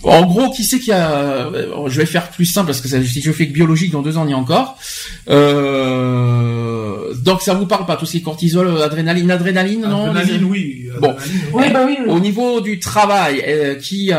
[0.03, 1.09] En gros, qui c'est qui a
[1.47, 4.27] euh, Je vais faire plus simple parce que je fais que biologique dans deux ans,
[4.27, 4.77] est encore.
[5.29, 10.39] Euh, donc ça vous parle pas tout ce qui est cortisol, adrénaline, adrénaline, non Adrénaline,
[10.41, 10.89] les- oui.
[11.01, 11.09] Bon.
[11.11, 11.97] adrénaline, Oui, bah oui.
[12.05, 12.11] oui.
[12.11, 14.17] Au niveau du travail, euh, qui euh,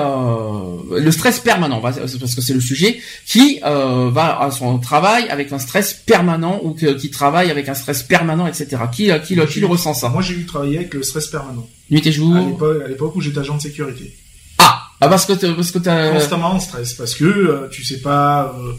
[0.98, 5.52] le stress permanent, parce que c'est le sujet, qui euh, va à son travail avec
[5.52, 8.66] un stress permanent ou que- qui travaille avec un stress permanent, etc.
[8.92, 10.08] Qui, qui, le- qui le ressent ça?
[10.08, 11.66] Moi, j'ai eu travailler avec le stress permanent.
[11.90, 12.34] Nuit et jour.
[12.34, 14.12] à l'époque où j'étais agent de sécurité.
[15.00, 16.12] Ah, parce que t'as- parce que t'as.
[16.12, 18.72] Constamment en stress parce que euh, tu sais pas euh,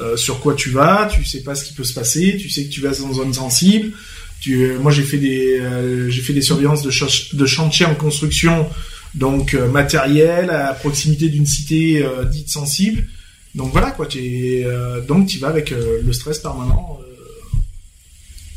[0.00, 2.64] euh, sur quoi tu vas, tu sais pas ce qui peut se passer, tu sais
[2.64, 3.92] que tu vas dans une zone sensible.
[4.40, 7.86] Tu, euh, moi, j'ai fait des euh, j'ai fait des surveillances de, ch- de chantier
[7.86, 8.68] en construction,
[9.14, 13.06] donc euh, matériel à proximité d'une cité euh, dite sensible.
[13.54, 16.98] Donc voilà quoi, tu es, euh, donc tu vas avec euh, le stress permanent.
[17.02, 17.58] euh,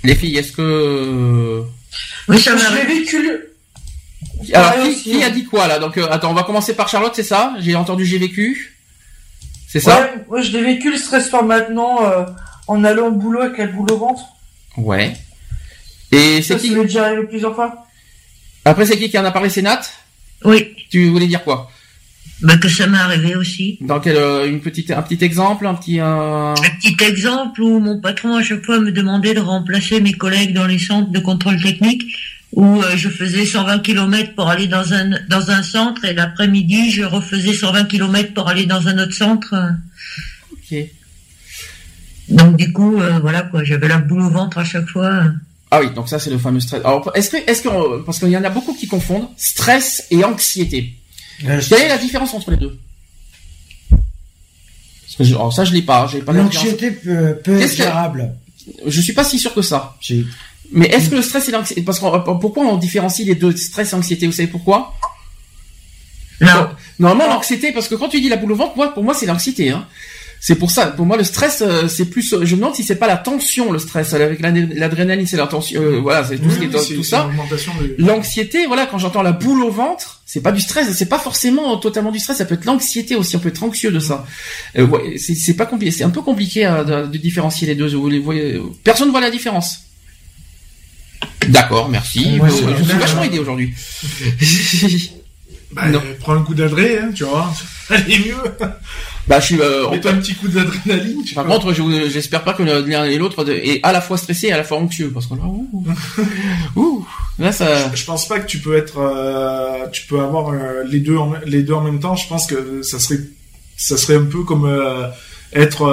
[0.04, 1.62] Les filles, est-ce que
[2.28, 3.30] Oui, ça Je l'ai vécu.
[4.54, 5.28] Alors qui, aussi, qui hein.
[5.28, 7.76] a dit quoi là Donc euh, attends, on va commencer par Charlotte, c'est ça J'ai
[7.76, 8.76] entendu, j'ai vécu.
[9.68, 12.26] C'est ça Ouais, ouais, je l'ai vécu le stress par maintenant euh,
[12.68, 14.24] en allant au boulot avec la boule au ventre.
[14.78, 15.16] Ouais.
[16.12, 17.86] Et c'est qui ça m'est déjà arrivé plusieurs fois.
[18.66, 19.82] Après, c'est qui qui en a parlé C'est Nat
[20.46, 21.70] Oui, Tu voulais dire quoi
[22.42, 23.78] bah que ça m'est arrivé aussi.
[23.80, 26.52] Dans quel euh, une petite un petit exemple, un petit euh...
[26.52, 30.54] Un petit exemple où mon patron à chaque fois me demandait de remplacer mes collègues
[30.54, 32.04] dans les centres de contrôle technique
[32.56, 36.92] où euh, je faisais 120 km pour aller dans un dans un centre et l'après-midi
[36.92, 39.54] je refaisais 120 km pour aller dans un autre centre.
[40.52, 40.78] Ok.
[42.30, 45.24] Donc du coup euh, voilà quoi, j'avais la boule au ventre à chaque fois.
[45.72, 46.82] Ah oui, donc ça c'est le fameux stress.
[46.86, 50.24] Alors est-ce que est-ce que parce qu'il y en a beaucoup qui confondent stress et
[50.24, 50.94] anxiété.
[51.46, 52.78] Euh, Quelle est la différence entre les deux?
[53.90, 56.32] Parce que je- alors ça je l'ai pas, j'ai pas.
[56.34, 58.32] L'anxiété peut, peut être gérable.
[58.86, 59.98] Je suis pas si sûr que ça.
[60.74, 63.92] Mais est-ce que le stress et l'anxiété parce qu'on pourquoi on différencie les deux stress
[63.94, 64.94] et anxiété, vous savez pourquoi?
[66.42, 66.68] Non,
[67.00, 69.26] Normalement l'anxiété parce que quand tu dis la boule au ventre, moi pour moi c'est
[69.26, 69.86] l'anxiété hein.
[70.46, 72.98] C'est pour ça, pour moi le stress euh, c'est plus je me demande si c'est
[72.98, 76.50] pas la tension le stress avec l'adré- l'adrénaline c'est la tension euh, voilà, c'est tout
[76.50, 76.68] ce qui est
[76.98, 77.30] tout ça.
[77.30, 81.20] de- L'anxiété, voilà, quand j'entends la boule au ventre, c'est pas du stress, c'est pas
[81.20, 84.26] forcément totalement du stress, ça peut être l'anxiété aussi, on peut être anxieux de ça.
[84.78, 87.76] Euh, ouais, c'est c'est pas compliqué, c'est un peu compliqué euh, de, de différencier les
[87.76, 87.96] deux.
[87.96, 89.78] Vous les voyez, personne ne voit la différence.
[91.50, 92.40] D'accord, merci.
[92.42, 93.74] Je, je suis vachement aidé aujourd'hui.
[95.76, 95.98] Bah, Non.
[96.06, 97.52] euh, prends un coup d'adré, hein, tu vois.
[97.90, 98.36] Allez mieux.
[99.28, 99.60] bah, je suis.
[99.60, 101.24] euh, Mets peut- un petit coup d'adrénaline.
[101.34, 101.82] Par contre, je
[102.12, 104.78] j'espère pas que l'un et l'autre est à la fois stressé et à la fois
[104.78, 105.84] anxieux, parce là, ouh,
[106.76, 107.06] ouh,
[107.40, 107.92] là ça.
[107.96, 111.34] Je pense pas que tu peux être, euh, tu peux avoir euh, les deux en,
[111.44, 112.16] les deux en même temps.
[112.16, 113.22] Je pense que ça serait,
[113.76, 115.08] ça serait un peu comme euh,
[115.54, 115.88] être,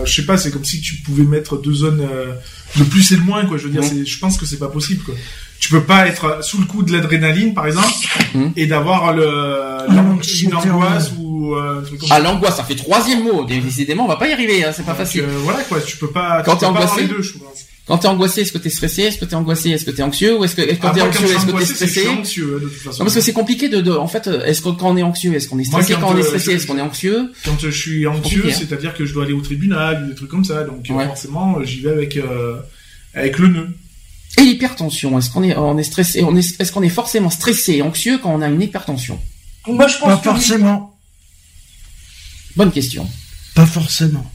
[0.00, 2.32] euh, je sais pas, c'est comme si tu pouvais mettre deux zones, euh,
[2.78, 3.58] le plus et le moins, quoi.
[3.58, 5.14] Je veux dire, je pense que c'est pas possible, quoi.
[5.60, 7.88] Tu peux pas être sous le coup de l'adrénaline, par exemple,
[8.34, 8.52] Mhm.
[8.56, 9.24] et d'avoir le,
[9.88, 12.20] l'an- l'anxiété une angoisse ou euh, un truc comme Ah, ça.
[12.20, 13.44] l'angoisse, ça fait troisième mot.
[13.44, 15.22] Décidément, on va pas y arriver, hein, c'est pas Donc, facile.
[15.22, 15.80] euh, voilà, quoi.
[15.80, 17.64] Tu peux pas, Quand tu t'es peux pas avoir angoissé les deux, je pense.
[17.88, 19.02] Quand t'es angoissé, est-ce que t'es stressé?
[19.02, 20.38] Est-ce que t'es angoissé Est-ce que t'es anxieux?
[20.38, 22.08] Ou est-ce que est-ce que quand Ah, t'es anxieux, est-ce que t'es stressé?
[22.08, 22.98] anxieux, de toute façon.
[23.02, 25.48] parce que c'est compliqué de, de en fait, est-ce que quand on est anxieux, est-ce
[25.48, 27.32] qu'on est Moi, stressé quand, Quand, on est euh, stressé, je- est-ce qu'on est anxieux?
[27.44, 28.52] quand je suis anxieux, hein.
[28.56, 30.64] c'est-à-dire que je dois aller au tribunal, ou des trucs comme ça.
[30.64, 31.06] Donc euh, Ouais.
[31.06, 32.58] forcément, j'y vais avec euh,
[33.14, 33.68] avec le nœud.
[34.38, 37.76] Et l'hypertension, est-ce qu'on est on est stressé on est est-ce qu'on est forcément stressé
[37.76, 39.18] et anxieux quand on a une hypertension?
[39.66, 40.34] Moi, je Pas pense que oui.
[40.34, 40.98] forcément.
[42.56, 43.08] Bonne question.
[43.54, 44.30] Pas forcément.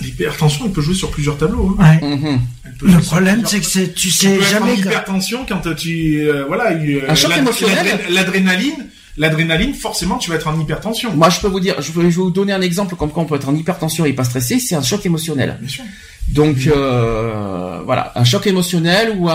[0.00, 1.76] L'hypertension, elle peut jouer sur plusieurs tableaux.
[1.78, 1.98] Hein.
[2.02, 2.08] Ouais.
[2.16, 2.40] Mhm.
[2.82, 4.74] Le problème, c'est que c'est, tu Tu sais être en jamais.
[4.74, 7.76] quand- hypertension quand tu euh, voilà eu, euh, Un choc émotionnel.
[7.86, 8.86] l'adré- L'adrénaline,
[9.16, 11.14] l'adrénaline, forcément, tu vas être en hypertension.
[11.14, 13.36] Moi, je peux vous dire, je vais, vous donner un exemple comme quoi on peut
[13.36, 15.56] être en hypertension et pas stressé, c'est un choc émotionnel.
[15.60, 15.84] Bien sûr.
[16.28, 19.28] Donc euh, voilà, un choc émotionnel ou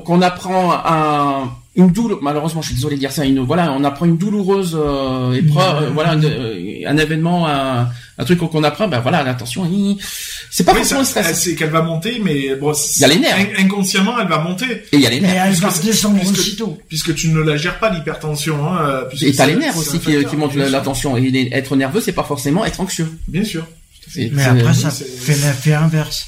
[0.00, 2.18] qu'on apprend un, une douleur.
[2.22, 3.24] Malheureusement, je suis désolé de dire ça.
[3.24, 5.84] Une voilà, on apprend une douloureuse euh, épreuve.
[5.84, 8.88] euh, voilà, une- euh, un événement, un, un truc qu'on apprend.
[8.88, 9.68] Ben voilà, attention.
[10.50, 11.42] C'est pas Oui, forcément ça- le stress.
[11.42, 13.36] c'est qu'elle va monter, mais bon, Il y a les nerfs.
[13.36, 15.44] in- inconsciemment, elle va monter, Et il y a les nerfs.
[15.46, 16.78] elle va puisque- aussitôt.
[16.88, 18.66] puisque tu ne la gères pas l'hypertension.
[18.66, 21.16] Hein, euh, puisque Et t'as c'est- les nerfs aussi qui, qui montent la, tension.
[21.16, 23.10] Et être nerveux, c'est pas forcément être anxieux.
[23.28, 23.66] Bien sûr.
[24.16, 26.26] Mais après, ça fait l'effet inverse.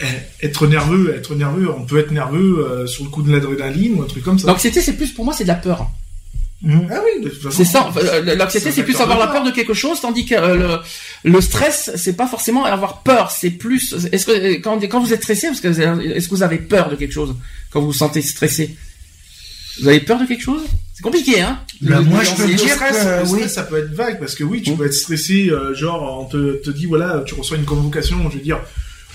[0.00, 3.94] Eh, Être nerveux, être nerveux, on peut être nerveux euh, sur le coup de l'adrénaline
[3.94, 4.48] ou un truc comme ça.
[4.48, 5.88] L'anxiété, c'est plus pour moi, c'est de la peur.
[6.62, 6.88] Mhm.
[6.90, 7.56] ah oui, de toute façon.
[7.58, 7.92] C'est ça.
[7.98, 10.80] euh, L'anxiété, C'est plus avoir la peur de quelque chose, tandis que euh,
[11.24, 13.30] le, le stress, c'est pas forcément avoir peur.
[13.30, 13.94] C'est plus.
[14.12, 16.96] Est-ce que quand, quand vous êtes stressé, parce que est-ce que vous avez peur de
[16.96, 17.34] quelque chose
[17.70, 18.74] quand vous vous sentez stressé?
[19.82, 20.62] Vous avez peur de quelque chose?
[20.94, 21.58] C'est compliqué, hein?
[21.82, 23.38] Bah, Le- moi, je peux dire stress, que le oui.
[23.40, 24.76] stress, ça peut être vague parce que oui, tu Mm.
[24.76, 28.36] peux être stressé, euh, genre on te, te dit voilà, tu reçois une convocation, je
[28.36, 28.60] veux dire,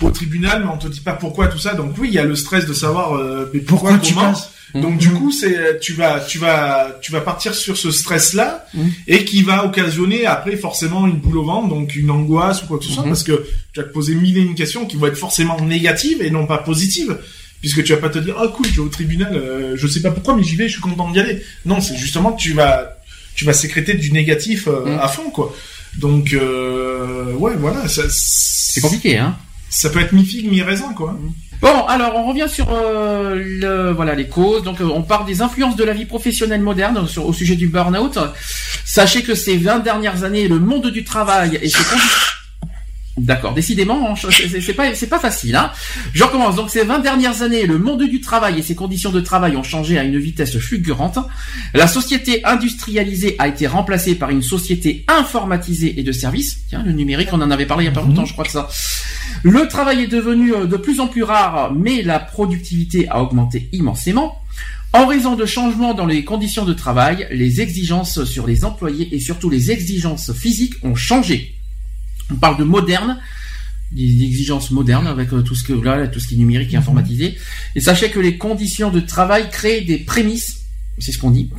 [0.06, 1.74] au tribunal, mais on te dit pas pourquoi tout ça.
[1.74, 4.50] Donc oui, il y a le stress de savoir euh, mais pourquoi, Pourquoi tu passes
[4.74, 8.66] Donc du coup, c'est tu vas tu vas tu vas partir sur ce stress là
[9.08, 12.78] et qui va occasionner après forcément une boule au ventre, donc une angoisse ou quoi
[12.78, 15.06] que ce soit, parce que tu vas te poser mille et une questions qui vont
[15.06, 17.18] être forcément négatives et non pas positives.
[17.60, 20.00] Puisque tu vas pas te dire, oh cool, je vais au tribunal, euh, je sais
[20.00, 21.42] pas pourquoi, mais j'y vais, je suis content d'y aller.
[21.66, 22.96] Non, c'est justement que tu vas,
[23.34, 25.54] tu vas sécréter du négatif euh, à fond, quoi.
[25.98, 29.36] Donc, euh, ouais, voilà, ça, C'est compliqué, hein.
[29.70, 31.16] Ça peut être mi figue, mi raisin, quoi.
[31.62, 34.62] Bon, alors on revient sur euh, le, voilà les causes.
[34.62, 37.68] Donc euh, on parle des influences de la vie professionnelle moderne sur, au sujet du
[37.68, 38.18] burn-out.
[38.84, 41.68] Sachez que ces 20 dernières années, le monde du travail et
[43.20, 45.54] D'accord, décidément, c'est c'est- pas pas facile.
[45.56, 45.70] Hein.
[46.14, 46.56] Je recommence.
[46.56, 49.62] Donc ces 20 dernières années, le monde du travail et ses conditions de travail ont
[49.62, 51.18] changé à une vitesse fulgurante.
[51.74, 56.60] La société industrialisée a été remplacée par une société informatisée et de services.
[56.70, 58.52] Tiens, le numérique, on en avait parlé il y a pas longtemps, je crois que
[58.52, 58.68] ça.
[59.42, 63.68] Le travail est devenu euh, de plus en plus rare, mais la productivité a augmenté
[63.72, 64.36] immensément.
[64.92, 69.20] En raison de changements dans les conditions de travail, les exigences sur les employés et
[69.20, 71.54] surtout les exigences physiques ont changé.
[72.30, 73.18] On parle de moderne,
[73.92, 76.76] des exigences modernes avec euh, tout ce que là, tout ce qui est numérique et
[76.76, 77.36] informatisé.
[77.74, 80.64] Et sachez que les conditions de travail créent des prémices,
[80.98, 81.50] c'est ce qu'on dit.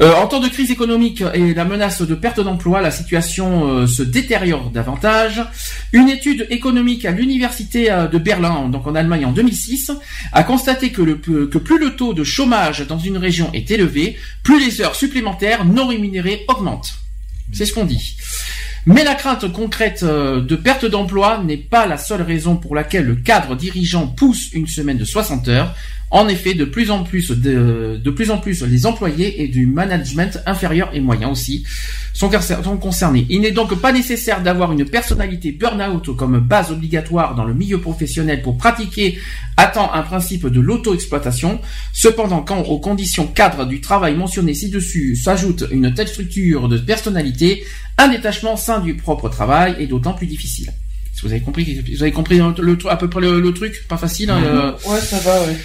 [0.00, 3.86] Euh, en temps de crise économique et la menace de perte d'emploi, la situation euh,
[3.86, 5.44] se détériore davantage.
[5.92, 9.92] Une étude économique à l'université euh, de Berlin, donc en Allemagne en 2006,
[10.32, 14.16] a constaté que, le, que plus le taux de chômage dans une région est élevé,
[14.42, 16.94] plus les heures supplémentaires non rémunérées augmentent.
[17.52, 18.16] C'est ce qu'on dit.
[18.84, 23.04] Mais la crainte concrète euh, de perte d'emploi n'est pas la seule raison pour laquelle
[23.04, 25.74] le cadre dirigeant pousse une semaine de 60 heures.
[26.14, 29.64] En effet, de plus en plus de, de plus en plus les employés et du
[29.66, 31.64] management inférieur et moyen aussi
[32.12, 33.24] sont, concer- sont concernés.
[33.30, 37.80] Il n'est donc pas nécessaire d'avoir une personnalité burn-out comme base obligatoire dans le milieu
[37.80, 39.18] professionnel pour pratiquer
[39.56, 41.60] à temps un principe de l'auto-exploitation.
[41.94, 47.64] Cependant, quand aux conditions cadres du travail mentionnées ci-dessus s'ajoute une telle structure de personnalité,
[47.96, 50.70] un détachement sain du propre travail est d'autant plus difficile.
[51.22, 54.28] Vous avez compris, vous avez compris le, à peu près le, le truc, pas facile.
[54.30, 55.56] hein, euh, Ouais, ça va, ouais.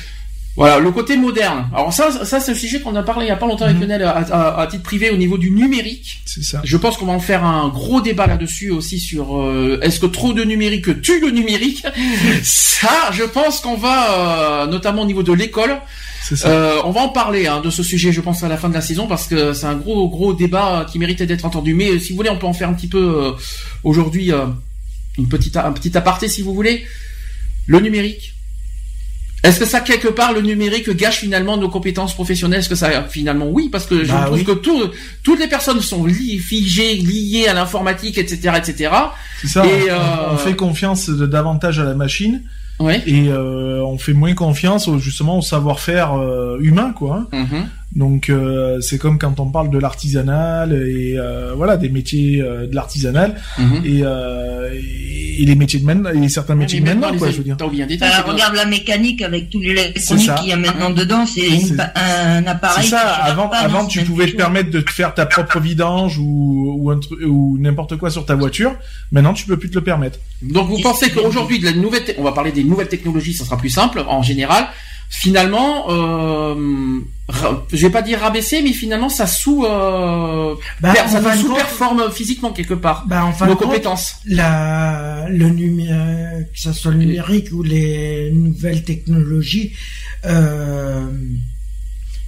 [0.58, 1.68] Voilà, le côté moderne.
[1.74, 3.80] Alors ça, ça c'est un sujet qu'on a parlé il y a pas longtemps avec
[3.80, 6.20] Lionel à, à- à titre privé au niveau du numérique.
[6.26, 6.62] C'est ça.
[6.66, 10.08] Je pense qu'on va en faire un gros débat là-dessus aussi sur euh, est-ce que
[10.08, 11.86] trop de numérique tue le numérique.
[12.44, 15.78] ça, je pense qu'on va, euh, notamment au niveau de l'école,
[16.24, 16.50] C'est ça.
[16.50, 18.74] euh, on va en parler hein, de ce sujet, je pense, à la fin de
[18.74, 21.74] la saison, parce que c'est un gros, gros débat qui méritait d'être entendu.
[21.76, 23.32] Mais euh, si vous voulez, on peut en faire un petit peu euh,
[23.84, 24.46] aujourd'hui euh,
[25.20, 26.84] une petite, un petit aparté, si vous voulez.
[27.68, 28.34] Le numérique.
[29.44, 32.60] Est-ce que ça quelque part le numérique gâche finalement nos compétences professionnelles?
[32.60, 33.70] Est-ce que ça finalement oui?
[33.72, 34.44] Parce que je Bah trouve oui.
[34.46, 34.90] que tout-
[35.24, 38.92] toutes les personnes sont li- figées, liées à l'informatique, etc., etc.
[39.42, 39.66] C'est ça.
[39.66, 42.42] Et, on- euh, On fait confiance de- davantage à la machine
[42.80, 43.02] Ouais.
[43.08, 47.28] et euh, on fait moins confiance au, justement au savoir-faire euh, humain, quoi.
[47.32, 47.38] hein.
[47.38, 47.68] Mhm.
[47.96, 52.68] Donc euh, c'est comme quand on parle de l'artisanal et euh, voilà des métiers euh,
[52.68, 53.82] de l'artisanal Mhm.
[53.86, 54.70] et, euh,
[55.40, 57.38] et les métiers de maintenant et certains métiers de Mais maintenant maintenant, quoi les- je
[57.38, 57.56] veux dire.
[57.88, 60.36] détail, c'est que- regarde la mécanique avec tout l'électronique C'est ça.
[60.36, 61.48] qu'il y a maintenant dedans, c'est
[61.96, 62.84] un appareil.
[62.84, 63.00] C'est ça.
[63.00, 66.92] Avant, pas, avant tu pouvais te permettre de te faire ta propre vidange ou ou,
[66.92, 68.76] un ou n'importe quoi sur ta voiture.
[69.12, 70.20] Maintenant tu peux plus te le permettre.
[70.42, 73.46] Donc vous pensez qu'aujourd'hui, de la nouvelle, te- on va parler des nouvelles technologies, ça
[73.46, 74.68] sera plus simple en général.
[75.10, 77.00] Finalement, euh,
[77.72, 82.52] je vais pas dire rabaisser, mais finalement ça sous, euh, Bah, ça compte- sous-performe physiquement
[82.52, 84.18] quelque part Bah, en fin de nos compte, compétences.
[84.26, 89.74] la, le numérique, que ce soit le numérique ou les nouvelles technologies,
[90.26, 91.06] euh,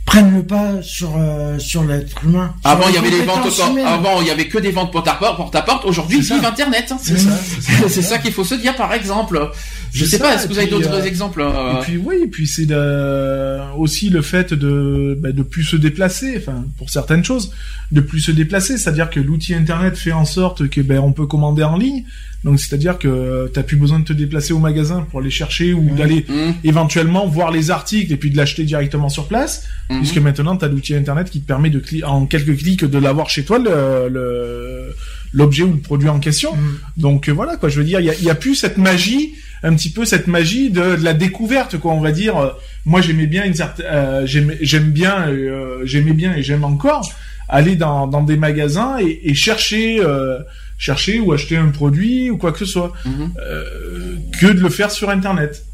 [0.06, 2.56] prennent le pas sur, euh, sur l'être humain.
[2.62, 3.86] Sur Avant, il y avait les ventes, humaines.
[3.86, 5.86] avant, il y avait que des ventes porte à porte, porte à porte.
[5.86, 6.50] Aujourd'hui, C'est vive ça.
[6.50, 6.94] Internet.
[7.00, 7.30] C'est ça.
[7.88, 9.52] C'est ça qu'il faut se dire, par exemple.
[9.94, 12.16] Je sais ça, pas, est-ce que vous avez d'autres euh, exemples Et euh, puis oui,
[12.24, 16.90] et puis c'est de- aussi le fait de bah, de plus se déplacer, enfin pour
[16.90, 17.52] certaines choses,
[17.92, 21.26] de plus se déplacer, c'est-à-dire que l'outil internet fait en sorte que ben on peut
[21.28, 22.04] commander en ligne.
[22.46, 25.94] Donc c'est-à-dire que t'as plus besoin de te déplacer au magasin pour aller chercher ou
[25.96, 29.98] d'aller hum, éventuellement voir les articles et puis de l'acheter directement sur place, hum.
[30.00, 33.44] puisque maintenant t'as l'outil internet qui te permet de en quelques clics de l'avoir chez
[33.44, 34.96] toi le le-
[35.34, 36.52] l'objet ou le produit en question.
[36.98, 39.34] Donc euh, voilà quoi, je veux dire, il y a, y a plus cette magie,
[39.64, 42.56] un petit peu cette magie de, de la découverte quoi, on va dire.
[42.86, 47.12] Moi j'aimais bien une certaine, euh, j'aime bien, euh, j'aimais bien et j'aime encore
[47.48, 50.38] aller dans, dans des magasins et, et chercher euh,
[50.78, 53.32] chercher ou acheter un produit ou quoi que ce soit, Mhm.
[53.46, 55.66] euh, que de le faire sur internet.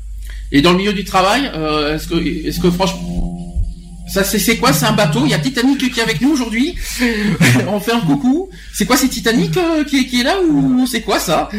[0.51, 2.15] Et dans le milieu du travail, euh, est-ce que,
[2.47, 3.44] est-ce que franchement,
[4.07, 4.71] ça c'est quoi?
[4.73, 5.21] C'est un bateau?
[5.25, 6.75] Il y a Titanic qui est avec nous aujourd'hui.
[7.67, 8.49] On fait un coucou.
[8.73, 11.49] C'est quoi c'est Titanic euh, qui, est- qui est là ou c'est quoi ça?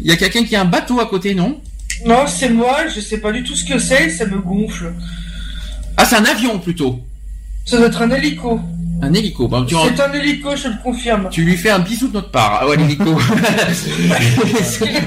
[0.00, 1.60] Il y a quelqu'un qui a un bateau à côté, non?
[2.04, 4.92] Non, c'est moi, je sais pas du tout ce que c'est, ça me gonfle.
[5.96, 7.00] Ah, c'est un avion plutôt.
[7.64, 8.60] Ça doit être un hélico.
[9.04, 9.48] Un hélico.
[9.48, 11.28] Bah, tu, C'est un hélico, je le confirme.
[11.30, 12.60] tu lui fais un bisou de notre part.
[12.62, 13.10] Ah ouais, l'hélico.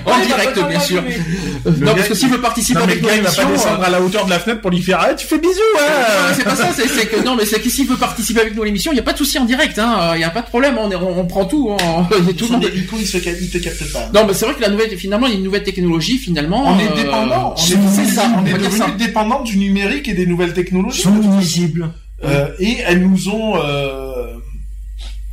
[0.05, 1.03] en direct, bien sûr.
[1.65, 3.81] Non, parce que s'il veut participer Non, avec nous à gars, il va pas descendre
[3.81, 6.33] euh, à la hauteur de la fenêtre pour lui faire, ah, tu fais bisous, hein.
[6.35, 8.65] c'est pas ça, c'est que non, mais c'est que s'il veut participer avec nous à
[8.65, 10.47] l'émission, il n'y a pas de souci en direct, hein, il n'y a pas de
[10.47, 12.65] problème, on, est- on, on prend tout, hein, il y a tout le Son monde.
[12.65, 14.09] hélico, il se te capte pas.
[14.13, 16.63] Non, mais c'est vrai que la nouvelle, finalement, il y a une nouvelle technologie, finalement.
[16.67, 20.25] On est euh, dépendant, on est, ça, on est devenu dépendant du numérique et des
[20.25, 20.99] nouvelles technologies.
[21.01, 21.89] Ils sont invisibles.
[22.23, 24.34] Euh, et elles nous ont, euh,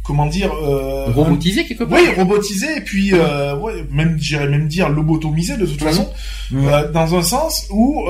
[0.02, 1.98] comment dire, euh, Robotisé quelque part.
[1.98, 6.08] Oui, robotisé et puis euh, ouais, même j'irais même dire lobotomisé de toute façon,
[6.50, 8.04] dans un sens où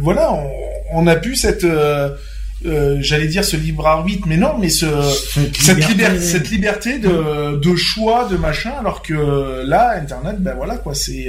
[0.00, 0.50] voilà, on,
[0.94, 4.86] on a pu cette euh, j'allais dire ce libre arbitre, mais non, mais ce
[5.58, 10.76] cette liberté, cette liberté de, de choix de machin, alors que là, Internet, ben voilà
[10.76, 11.26] quoi, c'est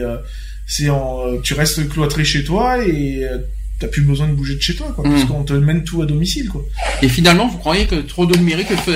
[0.68, 3.26] c'est en, tu restes cloîtré chez toi et
[3.84, 5.12] t'as plus besoin de bouger de chez toi, quoi, Mm.
[5.14, 6.62] puisqu'on te mène tout à domicile, quoi.
[7.02, 8.94] Et finalement, vous croyez que trop de numérique peut,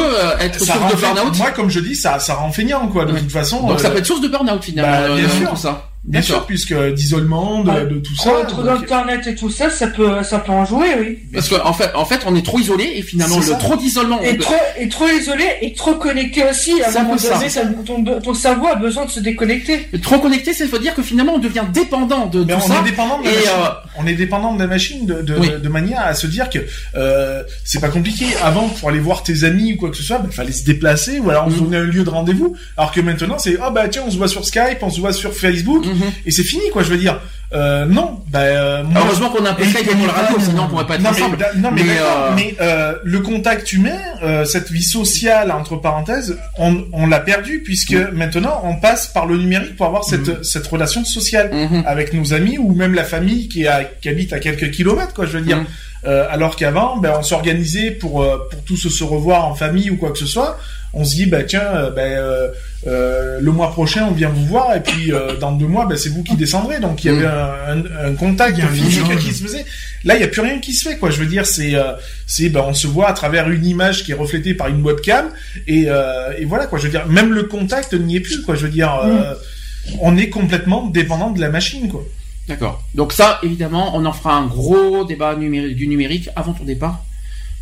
[0.00, 3.04] euh, être Ça source de burn-out moi, comme je dis, ça, ça rend feignant, quoi,
[3.04, 3.20] de Ouais.
[3.20, 3.66] toute façon.
[3.66, 5.50] Donc ça euh, peut être source de burn-out finalement, bah, bien euh, sûr.
[5.50, 5.87] tout ça.
[6.04, 8.30] Bien sûr, puisque d'isolement, de, de tout ça.
[8.46, 11.18] trop donc- d'internet et tout ça, ça peut, ça peut en jouer, oui.
[11.34, 13.58] Parce qu'en en fait, en fait, on est trop isolé et finalement, C'est le ça.
[13.58, 14.20] trop d'isolement.
[14.22, 16.80] Et trop, et trop isolé et trop connecté aussi.
[16.82, 19.86] À un moment donné, ça- ton, ton cerveau a besoin de se déconnecter.
[20.02, 22.80] Trop connecté, ça veut dire que finalement, on devient dépendant de Mais tout on ça.
[22.80, 23.50] est dépendant de la et, machine.
[23.58, 23.68] euh,
[23.98, 25.50] On est dépendant de la machine de, de, Oui.
[25.62, 26.60] de manière à se dire que
[26.96, 28.24] euh, c'est pas compliqué.
[28.42, 31.18] Avant, pour aller voir tes amis ou quoi que ce soit, il fallait se déplacer
[31.18, 31.64] ou alors on se Mhm.
[31.64, 32.56] donnait un lieu de rendez-vous.
[32.78, 35.12] Alors que maintenant, c'est oh bah tiens, on se voit sur Skype, on se voit
[35.12, 36.12] sur Facebook mhm.
[36.26, 36.82] et c'est fini quoi.
[36.82, 37.20] Je veux dire,
[37.54, 38.20] euh, non.
[38.28, 40.86] Bah euh, moi- Heureusement qu'on a un peu Skype et le radio, sinon on pourrait
[40.86, 41.36] pas être non, mais, ensemble.
[41.38, 45.50] da- non, mais, Mais, d'accord, euh, mais, euh, le contact humain, euh, cette vie sociale
[45.50, 50.04] entre parenthèses, on, on l'a perdu puisque maintenant on passe par le numérique pour avoir
[50.04, 51.84] cette, cette relation sociale Mhm.
[51.86, 55.24] avec nos amis ou même la famille qui, a, qui habite à quelques kilomètres, quoi.
[55.24, 55.66] Je veux dire, Mhm.
[56.06, 59.96] Euh, alors qu'avant, ben, on s'organisait pour euh, pour tous se revoir en famille ou
[59.96, 60.56] quoi que ce soit.
[60.94, 62.48] On se dit, bah tiens, euh, ben, euh,
[62.86, 65.98] euh, le mois prochain, on vient vous voir, et puis euh, dans deux mois, ben,
[65.98, 66.78] c'est vous qui descendrez.
[66.78, 69.64] Donc il y avait un, contact Il y a un physique qui se faisait.
[70.04, 71.10] Là, il y a plus rien qui se fait, quoi.
[71.10, 71.92] Je veux dire, c'est euh,
[72.26, 75.30] c'est ben, on se voit à travers une image qui est reflétée par une webcam,
[75.66, 76.78] et euh, et voilà, quoi.
[76.78, 78.54] Je veux dire, même le contact n'y est plus, quoi.
[78.54, 79.34] Je veux dire, euh,
[80.00, 82.04] on est complètement dépendant de la machine, quoi.
[82.48, 82.82] D'accord.
[82.94, 87.04] Donc ça, évidemment, on en fera un gros débat numérique, du numérique avant ton départ,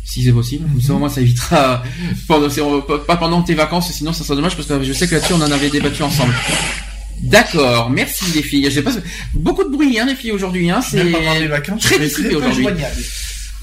[0.05, 0.69] si c'est possible.
[0.69, 1.83] Comme ça, au moins, ça évitera
[2.27, 5.33] pendant, pas pendant tes vacances, sinon ça serait dommage parce que je sais que là-dessus,
[5.33, 6.33] on en avait débattu ensemble.
[7.21, 8.65] D'accord, merci les filles.
[8.65, 8.91] Je sais pas,
[9.33, 10.69] beaucoup de bruit, hein, les filles aujourd'hui.
[10.69, 12.95] Hein, c'est pendant les vacances, très je serai très peu joignable.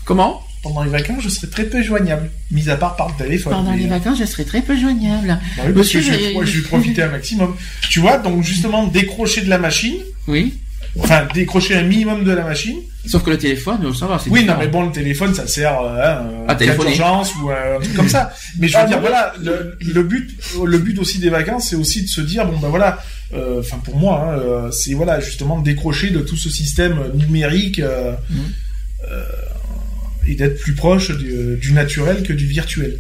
[0.05, 0.43] Comment?
[0.63, 3.53] Pendant les vacances, je serai très peu joignable, mis à part par le téléphone.
[3.53, 5.29] Pendant mais, les euh, vacances, je serai très peu joignable.
[5.29, 7.55] bah oui, parce Monsieur, que j'ai- je vais profiter un maximum.
[7.91, 10.55] Tu vois, donc justement, décrocher de la machine, Oui.
[10.99, 12.77] Enfin, décrocher un minimum de la machine.
[13.07, 14.17] Sauf que le téléphone, ça va.
[14.29, 14.59] Oui, non, différent.
[14.61, 16.91] mais bon, le téléphone, ça sert euh, hein, À cas téléphoner.
[16.95, 18.33] d'urgence ou euh, un truc comme ça.
[18.59, 20.31] Mais je veux Ah, dire, voilà, le, le but,
[20.65, 22.99] le but aussi des vacances, c'est aussi de se dire, bon, ben voilà,
[23.35, 26.97] euh, enfin pour moi, hein, euh, c'est voilà, justement, de décrocher de tout ce système
[27.15, 28.39] numérique euh, Mhm.
[29.11, 29.23] euh,
[30.27, 32.99] et d'être plus proche du, du naturel que du virtuel.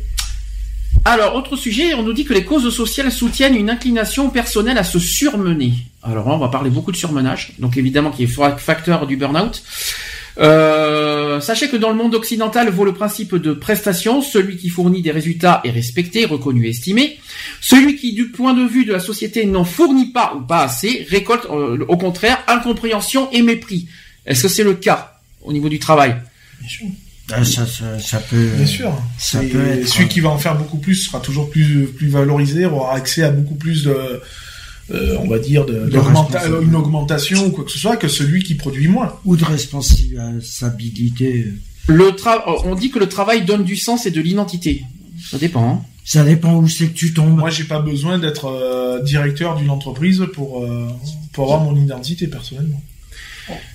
[1.06, 4.84] Alors, autre sujet, on nous dit que les causes sociales soutiennent une inclination personnelle à
[4.84, 5.74] se surmener.
[6.02, 9.62] Alors on va parler beaucoup de surmenage, donc évidemment qui est fa- facteur du burn-out.
[10.38, 15.00] Euh, sachez que dans le monde occidental vaut le principe de prestation, celui qui fournit
[15.00, 17.18] des résultats est respecté, reconnu, estimé.
[17.60, 21.06] Celui qui, du point de vue de la société, n'en fournit pas ou pas assez,
[21.08, 23.88] récolte euh, au contraire incompréhension et mépris.
[24.26, 26.16] Est-ce que c'est le cas au niveau du travail?
[27.32, 28.48] Ah, ça, ça, ça peut.
[28.56, 28.92] Bien sûr.
[29.18, 29.88] Ça peut être.
[29.88, 33.30] Celui qui va en faire beaucoup plus sera toujours plus plus valorisé, aura accès à
[33.30, 34.20] beaucoup plus de,
[34.90, 35.88] euh, on va dire, de,
[36.62, 39.14] une augmentation ou quoi que ce soit que celui qui produit moins.
[39.24, 41.46] Ou de responsabilité.
[41.86, 44.84] Le tra- on dit que le travail donne du sens et de l'identité.
[45.30, 45.68] Ça dépend.
[45.70, 45.82] hein.
[46.04, 47.38] Ça dépend où c'est que tu tombes.
[47.38, 50.88] Moi, j'ai pas besoin d'être euh, directeur d'une entreprise pour euh,
[51.32, 52.82] pour avoir mon identité personnellement.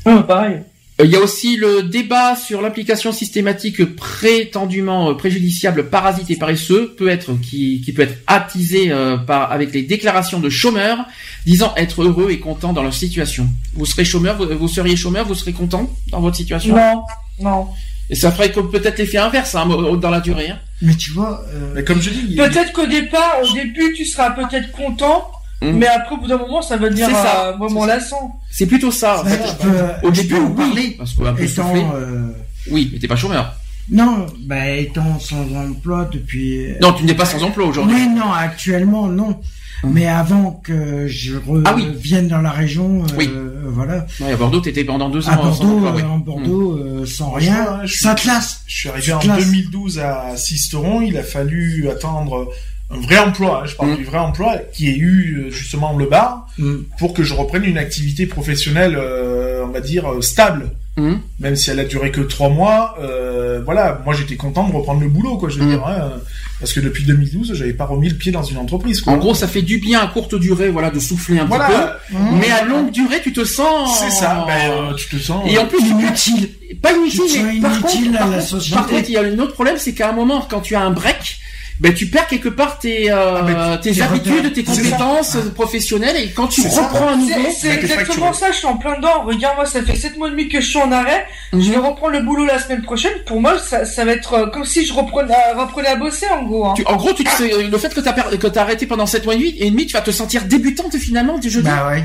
[0.06, 0.58] Ah, pareil.
[1.00, 6.36] Euh, Il y a aussi le débat sur l'implication systématique prétendument euh, préjudiciable, parasite et
[6.36, 11.06] paresseux, peut être qui, qui peut être attisé euh, par avec les déclarations de chômeurs
[11.46, 13.48] disant être heureux et content dans leur situation.
[13.74, 16.76] Vous serez chômeur, vous, vous seriez chômeur, vous serez content dans votre situation?
[16.76, 17.04] Non,
[17.40, 17.68] non.
[18.12, 20.50] Et ça ferait comme peut-être l'effet inverse hein, dans la durée.
[20.50, 20.58] hein.
[20.82, 24.04] Mais tu vois, euh, Mais comme je dis, a- Peut-être qu'au départ, au début, tu
[24.06, 25.30] seras peut-être content,
[25.62, 25.78] Mhm.
[25.78, 28.40] mais après, au bout d'un moment, ça va devenir ça, euh, vraiment lassant.
[28.50, 29.22] C'est plutôt ça.
[29.22, 29.48] en ouais, fait.
[29.48, 30.96] je peux, Au début, oui, parler.
[30.98, 32.28] parce peu Étant, euh,
[32.72, 33.54] Oui, mais t'es pas chômeur.
[33.92, 36.68] non, bah, étant sans emploi depuis.
[36.82, 37.96] Non, tu n'es pas sans emploi aujourd'hui.
[37.96, 39.40] Oui, non, actuellement, non.
[39.84, 41.88] Mais avant que je Ah oui.
[41.88, 43.30] revienne dans la région, euh, Oui.
[43.66, 44.06] voilà.
[44.20, 45.32] Ouais, à Bordeaux, t'étais pendant deux ans.
[45.32, 48.62] À sans Bordeaux, emploi, euh, en Bordeaux, euh, sans rien, je suis- ça classe.
[48.68, 49.40] Je suis arrivé en classe.
[49.46, 52.50] 2012 à Sisteron, il a fallu attendre
[52.92, 53.98] un vrai emploi, hein, je parle Mm.
[53.98, 56.76] du vrai emploi, qui ait eu euh, justement le bar, Mm.
[56.98, 60.72] pour que je reprenne une activité professionnelle, euh, on va dire, euh, stable.
[60.98, 61.20] Mhm.
[61.40, 65.00] Même si elle a duré que trois mois, euh, voilà, moi j'étais content de reprendre
[65.00, 65.70] le boulot, quoi, je veux Mm.
[65.70, 66.12] dire, hein,
[66.60, 69.14] parce que depuis 2012, j'avais pas remis le pied dans une entreprise, quoi.
[69.14, 72.18] En gros, ça fait du bien à courte durée, voilà, de souffler un petit peu.
[72.42, 73.98] Mais à longue durée, tu te sens.
[74.00, 75.50] c'est ça, ben, euh, tu te sens...
[75.50, 76.50] Et en plus, Inutile.
[76.82, 78.76] pas inutile, mais par inutile contre, à par contre- société.
[78.76, 80.82] par contre, il y a un autre problème, c'est qu'à un moment, quand tu as
[80.82, 81.38] un break,
[81.80, 86.18] ben tu perds quelque part tes euh, Ah, mais tes tes habitudes, tes compétences professionnelles,
[86.18, 86.82] et quand tu C'est ça.
[86.84, 89.24] reprends à nouveau, C'est Bah, exactement ça, je suis en plein dedans.
[89.26, 91.26] Regarde, moi, ça fait 7 mois et demi que je suis en arrêt.
[91.54, 91.86] Je vais Mhm.
[91.86, 93.14] reprendre le boulot la semaine prochaine.
[93.26, 96.28] Pour moi, ça, ça va être euh, comme si je reprenais, euh, reprenais à bosser,
[96.30, 96.66] en gros.
[96.68, 96.74] Hein.
[96.76, 99.06] tu- en gros, tu te sais- le fait que t'as per- que t'as arrêté pendant
[99.06, 101.68] 7 mois et demi, et demi, tu vas te sentir débutante finalement du jeudi.
[101.70, 102.04] Bah ouais.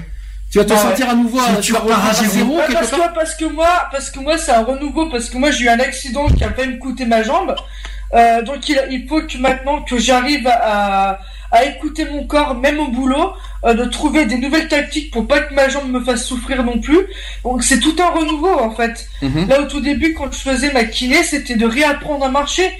[0.52, 0.82] tu vas te bah ouais.
[0.82, 3.08] sentir à nouveau, Si euh, tu tu vas à zéro, zéro Ouais, quelque parce, part.
[3.12, 5.68] que, parce que moi, parce que moi, c'est un renouveau, parce que moi, j'ai eu
[5.68, 7.56] un accident qui a failli me coûter ma jambe.
[8.12, 11.18] Euh, donc, il, il faut que maintenant que j'arrive à,
[11.50, 13.32] à écouter mon corps, même au boulot,
[13.64, 16.78] euh, de trouver des nouvelles tactiques pour pas que ma jambe me fasse souffrir non
[16.80, 16.98] plus.
[17.44, 19.08] Donc, c'est tout un renouveau, en fait.
[19.22, 19.48] Mhm.
[19.48, 22.70] Là, au tout début, quand je faisais ma kiné, c'était de réapprendre à marcher.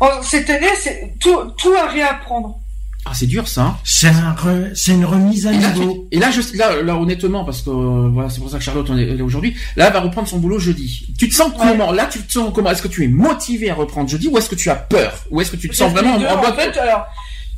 [0.00, 2.59] En- cette année, c'est tout, tout à réapprendre.
[3.06, 3.62] Ah, c'est dur ça.
[3.62, 3.76] hein.
[3.82, 6.06] C'est un re- c'est une remise à Et là, niveau.
[6.10, 8.62] tu- et là, je, là, là, honnêtement, parce que euh, voilà, c'est pour ça que
[8.64, 9.56] Charlotte on est, elle est aujourd'hui.
[9.76, 11.06] Là, elle va reprendre son boulot jeudi.
[11.18, 11.92] Tu te sens comment?
[11.92, 12.70] Là, tu te sens comment?
[12.70, 15.40] Est-ce que tu es motivé à reprendre jeudi, ou est-ce que tu as peur, ou
[15.40, 17.06] est-ce que tu te sens vraiment deux, en, en fait, alors,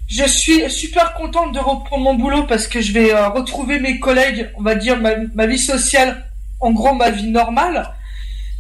[0.09, 3.99] je suis super contente de reprendre mon boulot parce que je vais euh, retrouver mes
[3.99, 6.25] collègues, on va dire ma, ma vie sociale,
[6.61, 7.91] en gros ma vie normale.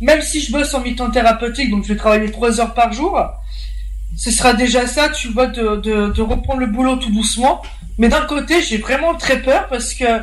[0.00, 3.20] Même si je bosse en mi-temps thérapeutique, donc je vais travailler trois heures par jour,
[4.16, 7.62] ce sera déjà ça, tu vois, de, de, de reprendre le boulot tout doucement.
[7.98, 10.20] Mais d'un côté, j'ai vraiment très peur parce que euh,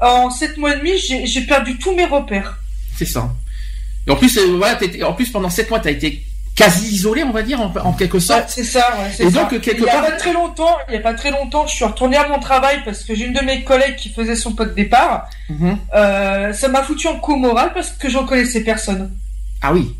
[0.00, 0.92] en sept mois et demi,
[1.24, 2.58] j'ai perdu tous mes repères.
[2.96, 3.30] C'est ça.
[4.06, 6.24] Et en plus, euh, voilà, en plus pendant 7 mois, t'as été
[6.56, 8.48] quasi isolé, on va dire, en, en quelque Ouais, sorte.
[8.48, 9.40] c'est ça, ouais, Et ça.
[9.40, 11.66] donc, quelque il y a part- pas très longtemps, il y a pas très longtemps,
[11.66, 14.34] je suis retourné à mon travail parce que j'ai une de mes collègues qui faisait
[14.36, 15.28] son pot de départ.
[15.50, 15.78] Mhm.
[15.94, 19.10] Euh, ça m'a foutu en coup moral parce que j'en connaissais personne.
[19.62, 19.94] Ah oui.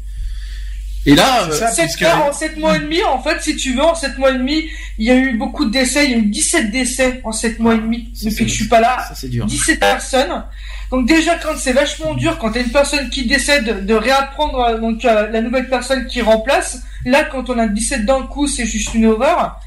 [1.07, 3.57] Et là, euh, ça, Sept puisque- mois- en 7 mois et demi, en fait, si
[3.57, 4.65] tu veux, en 7 mois et demi,
[4.99, 7.59] il y a eu beaucoup de décès, il y a eu 17 décès en 7
[7.59, 8.99] mois et demi Ça, c'est- depuis que je suis pas là.
[9.15, 9.47] ça dur.
[9.47, 10.45] 17 personnes.
[10.91, 14.79] Donc déjà quand c'est vachement dur quand t'as une personne qui décède de réapprendre euh,
[14.79, 16.81] donc euh, la nouvelle personne qui remplace.
[17.07, 19.61] Là quand on a 17 d'un coup c'est juste une horreur.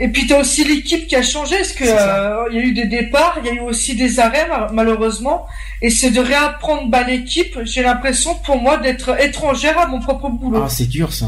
[0.00, 2.72] Et puis t'as aussi l'équipe qui a changé parce que euh, il y a eu
[2.72, 5.46] des départs, il y a eu aussi des arrêts mal- malheureusement.
[5.82, 7.58] Et c'est de réapprendre bah, l'équipe.
[7.64, 10.62] J'ai l'impression pour moi d'être étrangère à mon propre boulot.
[10.64, 11.26] Ah, c'est dur ça.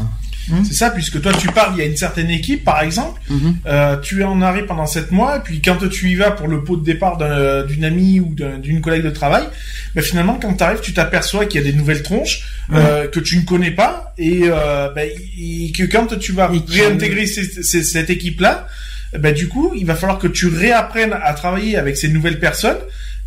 [0.65, 3.55] C'est ça, puisque toi tu pars, il y a une certaine équipe, par exemple, Mhm.
[3.65, 6.47] euh, tu es en arrêt pendant sept mois, et puis quand tu y vas pour
[6.47, 9.43] le pot de départ d'un- d'une amie ou d'un- d'une collègue de travail,
[9.95, 13.19] ben finalement quand tu arrives, tu t'aperçois qu'il y a des nouvelles tronches euh, que
[13.19, 17.63] tu ne connais pas, et euh, ben, i- que quand tu vas Et réintégrer ces-
[17.63, 18.67] ces- cette équipe-là,
[19.19, 22.77] ben du coup, il va falloir que tu réapprennes à travailler avec ces nouvelles personnes.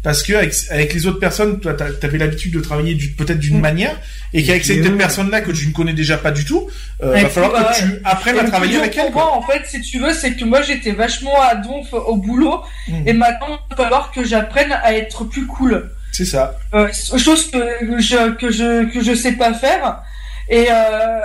[0.05, 3.41] Parce que avec, avec les autres personnes, toi, t'a- t'avais l'habitude de travailler du- peut-être
[3.41, 3.63] d'une Mm.
[3.63, 3.97] manière,
[4.35, 6.69] et qu'avec cette eux- personne-là que tu ne connais déjà pas du tout,
[7.03, 9.11] euh, va falloir bah, que tu apprennes à le travailler avec elle.
[9.11, 9.23] quoi.
[9.25, 12.61] moi, en fait, si tu veux, c'est que moi j'étais vachement à donf au boulot,
[12.87, 13.09] Mm.
[13.09, 15.91] et maintenant il va falloir que j'apprenne à être plus cool.
[16.13, 16.55] C'est ça.
[16.75, 17.59] Euh, chose que
[17.99, 20.03] je que je que je sais pas faire.
[20.51, 21.21] Et euh,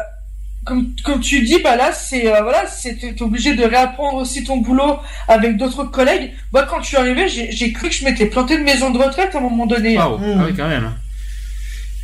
[1.04, 4.98] comme tu dis, bah là c'est euh, voilà, t'es obligé de réapprendre aussi ton boulot
[5.28, 6.32] avec d'autres collègues.
[6.54, 9.34] Moi, quand je suis arrivé, j'ai cru que je m'étais planté de maison de retraite
[9.34, 9.98] à un moment donné.
[9.98, 10.38] Ah, Mm.
[10.40, 10.92] ah oui, quand même.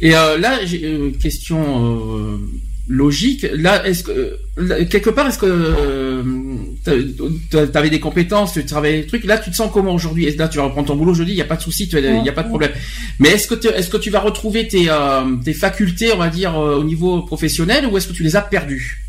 [0.02, 2.40] Et euh, là, j'ai euh, question
[2.88, 3.46] logique.
[3.54, 6.24] Là, est-ce que euh, là, quelque part, est-ce que euh,
[7.52, 9.24] t'as- t'avais des compétences, tu travaillais des trucs.
[9.26, 10.26] Là, tu te sens comment aujourd'hui?
[10.26, 11.32] Et Là, tu vas reprendre ton boulot jeudi.
[11.32, 12.72] Il y a pas de souci, il y a pas de problème.
[13.20, 16.28] Mais est-ce que tu- est-ce que tu vas retrouver tes euh, tes facultés, on va
[16.30, 19.02] dire, euh, au niveau professionnel, ou est-ce que tu les as perdues?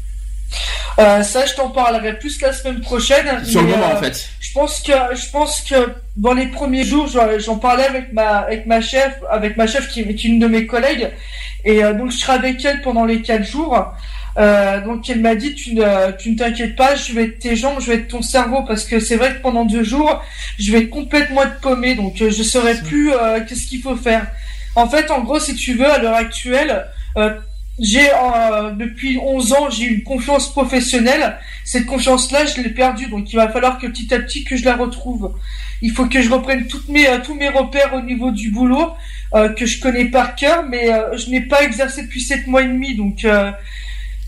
[0.99, 3.45] Euh, ça, je t'en parlerai plus la semaine prochaine.
[3.45, 5.75] sur le moment, euh, en fait Je pense que je pense que
[6.17, 9.89] dans les premiers jours, j'en j'en parlais avec ma avec ma chef, avec ma chef
[9.91, 11.11] qui est une de mes collègues,
[11.67, 13.93] et euh, donc je serai avec elle pendant les quatre jours.
[14.39, 17.57] Euh, donc elle m'a dit tu ne tu ne t'inquiètes pas, je vais être tes
[17.57, 20.23] jambes, je vais être ton cerveau parce que c'est vrai que pendant deux jours,
[20.59, 24.27] je vais complètement être paumé, donc euh, je saurai plus euh, qu'est-ce qu'il faut faire.
[24.77, 26.85] En fait, en gros, si tu veux, à l'heure actuelle,
[27.17, 27.35] euh,
[27.79, 31.37] j'ai euh, depuis 11 ans, j'ai une confiance professionnelle
[31.67, 34.65] cette confiance-là, je l'ai perdue, donc il va falloir que petit à petit que je
[34.65, 35.35] la retrouve.
[35.83, 38.93] Il faut que je reprenne toutes mes, euh, tous mes repères au niveau du boulot
[39.33, 42.69] que je connais par cœur, mais euh, je n'ai pas exercé depuis sept mois et
[42.69, 43.51] demi, donc euh,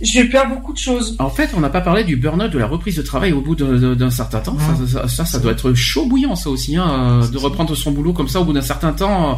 [0.00, 1.16] je perds beaucoup de choses.
[1.18, 3.56] En fait, on n'a pas parlé du burn-out, de la reprise de travail au bout
[3.56, 4.56] d'un certain temps.
[4.58, 7.90] Ça, ça, ça, ça doit être chaud bouillant, ça aussi, hein, euh, de reprendre son
[7.90, 9.30] boulot comme ça au bout d'un certain temps.
[9.30, 9.34] euh,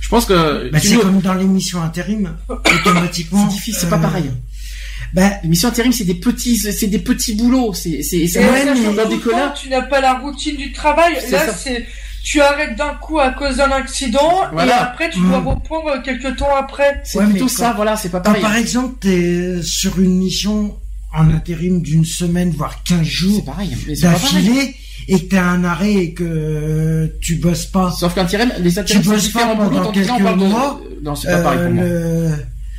[0.00, 3.44] Je pense que Bah, tu c'est nous- comme dans l'émission intérim, automatiquement.
[3.48, 4.30] C'est difficile, c'est pas euh, pareil.
[5.14, 7.72] Bah, l'émission intérim, c'est des petits, c'est des petits boulots.
[7.74, 8.80] C'est, c'est, c'est ouais, mais
[9.54, 11.14] tu n'as pas la routine du travail.
[11.20, 11.86] C'est Là, c'est
[12.22, 15.48] tu arrêtes d'un coup à cause d'un accident et après tu dois Mm.
[15.48, 17.00] reprendre quelques temps après.
[17.04, 18.42] C'est Ouais, mais plutôt ça, voilà, c'est pas Quand pareil.
[18.42, 20.76] par exemple t'es sur une mission
[21.14, 23.44] en intérim d'une semaine voire 15 C'est jours
[24.00, 24.74] d'affilée
[25.08, 29.08] et que t'as un arrêt et que tu bosses pas, Sauf qu'intérim, les intérims, Tu
[29.08, 32.36] bosses pas pendant quelques mois, Non, c'est pas pareil euh, pour moi.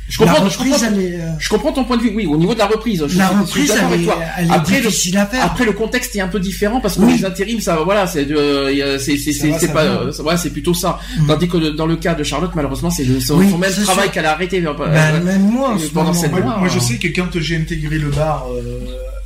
[0.08, 2.12] Je la comprends, je reprise comprends, elle est, euh, je comprends ton point de vue.
[2.14, 3.04] Oui, au niveau de la reprise.
[3.08, 4.18] Je la suis- je suis reprise elle avec est, toi.
[4.38, 5.44] elle est Après, le- à faire.
[5.44, 7.16] Après, le contexte est un peu différent parce que Oui.
[7.16, 10.98] les intérims, ça, voilà, c'est, euh, c'est, pas, euh, ouais, c'est plutôt ça.
[11.20, 11.26] Mm.
[11.26, 14.26] Tandis que dans le cas de Charlotte, malheureusement, c'est le, son, Oui, même travail qu'elle
[14.26, 14.58] a arrêté.
[14.64, 16.20] euh, Bah, euh, même moi pendant moment.
[16.20, 18.80] cette Moi, Moi, je sais que quand j'ai intégré le bar, euh,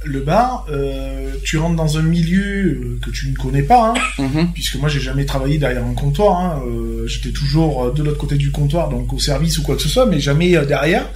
[0.09, 4.23] le bar, euh, tu rentres dans un milieu euh, que tu ne connais pas, hein,
[4.23, 4.53] mhm.
[4.53, 6.41] puisque moi j'ai jamais travaillé derrière un comptoir.
[6.41, 9.83] Hein, euh, J'étais toujours de l'autre côté du comptoir, donc au service ou quoi que
[9.83, 11.09] ce soit, mais jamais derrière.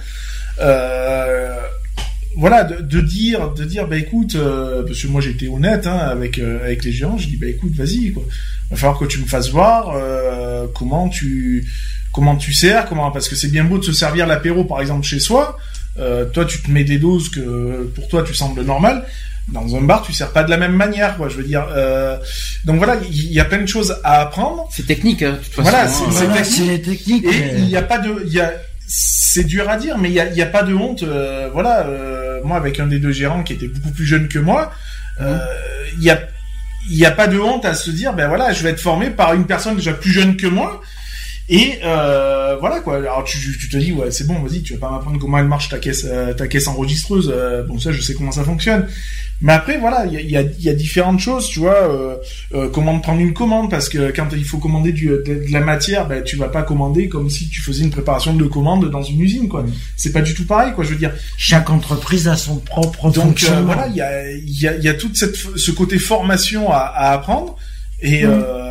[2.35, 6.39] Voilà, de, de dire, de dire, bah écoute, parce que moi j'étais honnête hein, avec
[6.39, 8.23] avec les gérants, je dis bah écoute, vas-y quoi,
[8.71, 9.95] va falloir que tu me fasses voir
[10.73, 11.67] comment tu
[12.11, 15.05] comment tu sers, comment parce que c'est bien beau de se servir l'apéro par exemple
[15.05, 15.57] chez soi.
[15.99, 19.05] Euh, toi, tu te mets des doses que pour toi tu sembles normal.
[19.49, 21.27] Dans un bar, tu sers pas de la même manière, quoi.
[21.29, 21.67] Je veux dire.
[21.75, 22.17] Euh,
[22.65, 24.67] donc voilà, il y, a plein de choses à apprendre.
[24.71, 25.61] C'est technique, hein, de toute façon.
[25.63, 25.87] Voilà, hein.
[25.87, 27.25] c'est- Voilà, technique.
[27.25, 28.53] Et mais- il n'y a pas de, il y a,
[28.87, 31.03] c'est dur à dire, mais il y a, y a pas de honte.
[31.03, 34.39] euh, voilà, euh, moi avec un des deux gérants qui était beaucoup plus jeune que
[34.39, 34.71] moi,
[35.19, 36.19] il y a,
[36.89, 39.09] il y a pas de honte à se dire, ben voilà, je vais être formé
[39.09, 40.81] par une personne déjà plus jeune que moi.
[41.49, 42.95] Et euh, voilà quoi.
[42.97, 45.47] Alors tu, tu te dis ouais c'est bon vas-y tu vas pas m'apprendre comment elle
[45.47, 47.29] marche ta caisse euh, ta caisse enregistreuse.
[47.35, 48.87] Euh, bon ça je sais comment ça fonctionne.
[49.41, 51.75] Mais après voilà il y a, y, a, y a différentes choses tu vois.
[51.91, 52.15] Euh,
[52.53, 55.59] euh, comment prendre une commande parce que quand il faut commander du, de, de la
[55.59, 59.03] matière ben tu vas pas commander comme si tu faisais une préparation de commande dans
[59.03, 59.65] une usine quoi.
[59.97, 61.11] C'est pas du tout pareil quoi je veux dire.
[61.37, 63.65] Chaque entreprise a son propre Donc euh, fonctionnement.
[63.65, 66.77] voilà, il y a, il y, a, y a toute cette, ce côté formation à,
[66.77, 67.57] à apprendre
[68.01, 68.62] et euh,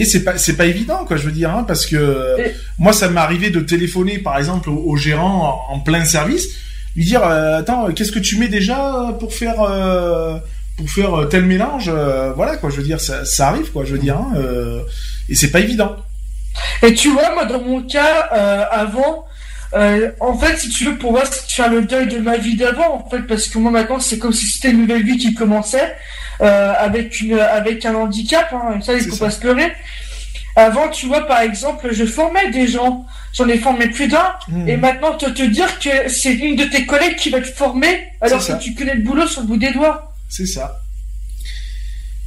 [0.00, 2.92] et c'est pas c'est pas évident quoi je veux dire hein, parce que Et- moi
[2.92, 6.46] ça m'est arrivé de téléphoner par exemple au, au gérant en, en plein service
[6.96, 10.36] lui dire euh, attends qu'est-ce que tu mets déjà pour faire euh,
[10.76, 13.84] pour faire euh, tel mélange Euh, voilà quoi je veux dire ça, ça arrive quoi
[13.84, 14.32] je veux dire hein,
[15.28, 15.96] et c'est pas évident.
[16.84, 18.14] Et tu vois, moi, dans mon cas,
[18.70, 19.24] avant,
[19.74, 22.56] euh, en fait, si tu veux, pour moi, c'est faire le deuil de ma vie
[22.56, 25.34] d'avant, en fait, parce que moi, maintenant, c'est comme si c'était une nouvelle vie qui
[25.34, 25.96] commençait,
[26.40, 29.26] euh, avec une, avec un handicap, hein, ça, il faut ça.
[29.26, 29.72] pas se leurrer.
[30.56, 34.68] Avant, tu vois, par exemple, je formais des gens, j'en ai formé plus d'un, Mmh.
[34.68, 38.08] et maintenant, te, te dire que c'est une de tes collègues qui va te former,
[38.20, 38.54] alors ça.
[38.54, 40.12] que tu connais le boulot sur le bout des doigts.
[40.28, 40.80] c'est ça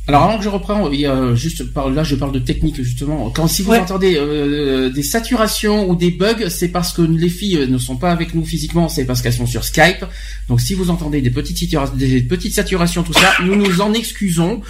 [0.09, 2.75] Alors avant que je reprends, il y a juste par là je parle de technique
[2.81, 3.29] justement.
[3.29, 3.79] Quand si vous Ouais.
[3.79, 8.11] entendez euh, des saturations ou des bugs, c'est parce que les filles ne sont pas
[8.11, 10.05] avec nous physiquement, c'est parce qu'elles sont sur Skype.
[10.47, 13.91] Donc si vous entendez des petites satura- des petites saturations tout ça, nous nous en
[13.93, 14.61] excusons.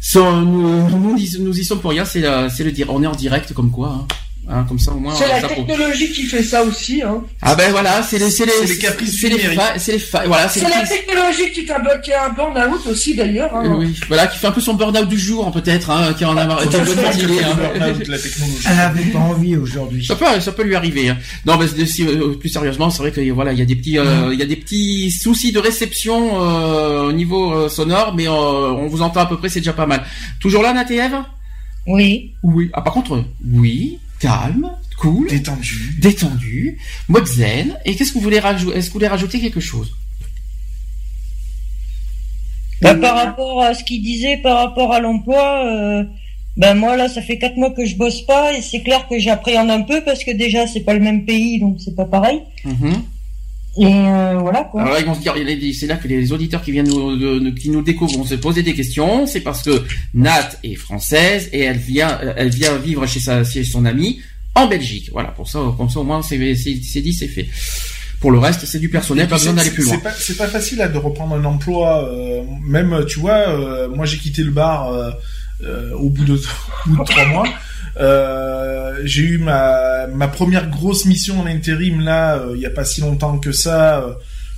[0.00, 2.86] Sans- nous, nous, y- nous y sommes pour rien, c'est le dire.
[2.90, 3.88] On est en direct comme quoi.
[4.02, 4.06] Hein.
[4.52, 5.64] Hein, comme ça au moins c'est la ça prouve.
[5.66, 7.22] technologie qui fait ça aussi, hein.
[7.40, 10.48] Ah ben voilà, c'est les c'est les caprices c'est les fa- c'est les fa- voilà,
[10.48, 13.76] c'est la technologie qui t'a bloqué un burn-out aussi, d'ailleurs, hein.
[13.78, 16.46] oui, voilà, qui fait un peu son burn-out du jour, peut-être, hein, qui en a
[16.46, 16.84] marre, qui a hein.
[18.08, 20.04] La technologie Elle avait pas envie aujourd'hui.
[20.04, 21.08] Ça peut, ça peut lui arriver.
[21.10, 21.18] hein.
[21.46, 24.30] Non, mais euh, plus sérieusement, c'est vrai que voilà, il y a des petits, euh,
[24.32, 28.32] il y a des petits soucis de réception euh, au niveau euh, sonore, mais euh,
[28.32, 30.02] on vous entend à peu près, c'est déjà pas mal.
[30.40, 31.18] Toujours là, Nat et Ève?
[31.86, 32.32] Oui.
[32.42, 32.70] Oui.
[32.72, 33.24] Ah, par contre,
[33.54, 36.78] oui, calme, cool, détendu détendu,
[37.08, 37.76] mode zen.
[37.84, 39.96] Et qu'est-ce que vous voulez rajouter Est-ce que vous voulez rajouter quelque chose?
[42.82, 46.04] Bah, par rapport à ce qu'il disait par rapport à l'emploi, euh,
[46.56, 49.18] ben moi là ça fait quatre mois que je bosse pas et c'est clair que
[49.18, 52.42] j'appréhende un peu parce que déjà c'est pas le même pays donc c'est pas pareil.
[52.64, 53.02] Mhm.
[53.78, 54.82] Et euh, voilà quoi.
[54.82, 56.72] Alors là, ils vont se dire, il est dit- c'est là que les auditeurs qui
[56.72, 59.26] viennent nous, de- de- qui nous découvrent vont se poser des questions.
[59.26, 63.62] C'est parce que Nat est française et elle vient, elle vient vivre chez sa, chez
[63.62, 64.20] son amie
[64.56, 65.10] en Belgique.
[65.12, 67.46] Voilà, pour ça, comme ça au moins c'est, dit, c'est fait.
[68.20, 69.94] Pour le reste, c'est du personnel, pas besoin d'aller plus loin.
[69.94, 72.04] C'est pas, c'est pas facile là, de reprendre un emploi.
[72.12, 75.10] euh, même, tu vois, euh, moi j'ai quitté le bar euh,
[75.62, 77.46] euh, au bout de, au bout de trois mois.
[77.96, 82.70] Euh, j'ai eu ma, ma première grosse mission en intérim là, euh, il y a
[82.70, 84.12] pas si longtemps que ça, euh,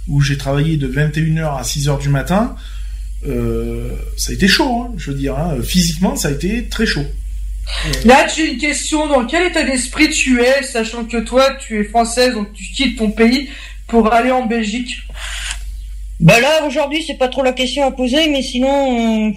[0.08, 2.56] où j'ai travaillé de 21h à 6h du matin.
[3.26, 5.38] Euh, ça a été chaud, hein, je veux dire.
[5.38, 5.56] Hein.
[5.62, 7.04] Physiquement, ça a été très chaud.
[8.04, 9.06] Là, j'ai une question.
[9.06, 12.98] Dans quel état d'esprit tu es, sachant que toi, tu es française, donc tu quittes
[12.98, 13.48] ton pays
[13.86, 14.96] pour aller en Belgique?
[16.18, 19.32] Bah là, aujourd'hui, c'est pas trop la question à poser, mais sinon, euh,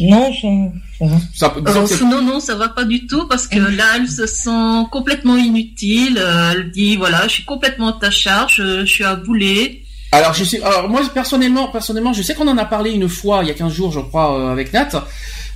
[0.00, 1.80] non, ça, ça va.
[1.80, 5.36] Euh, non, non, ça va pas du tout parce que là, elle se sent complètement
[5.36, 6.18] inutile.
[6.18, 9.82] Euh, elle dit voilà, je suis complètement à ta charge, je suis à bouler.
[10.12, 13.40] Alors je sais, alors moi personnellement, personnellement, je sais qu'on en a parlé une fois
[13.42, 14.88] il y a 15 jours, je crois, euh, avec Nat.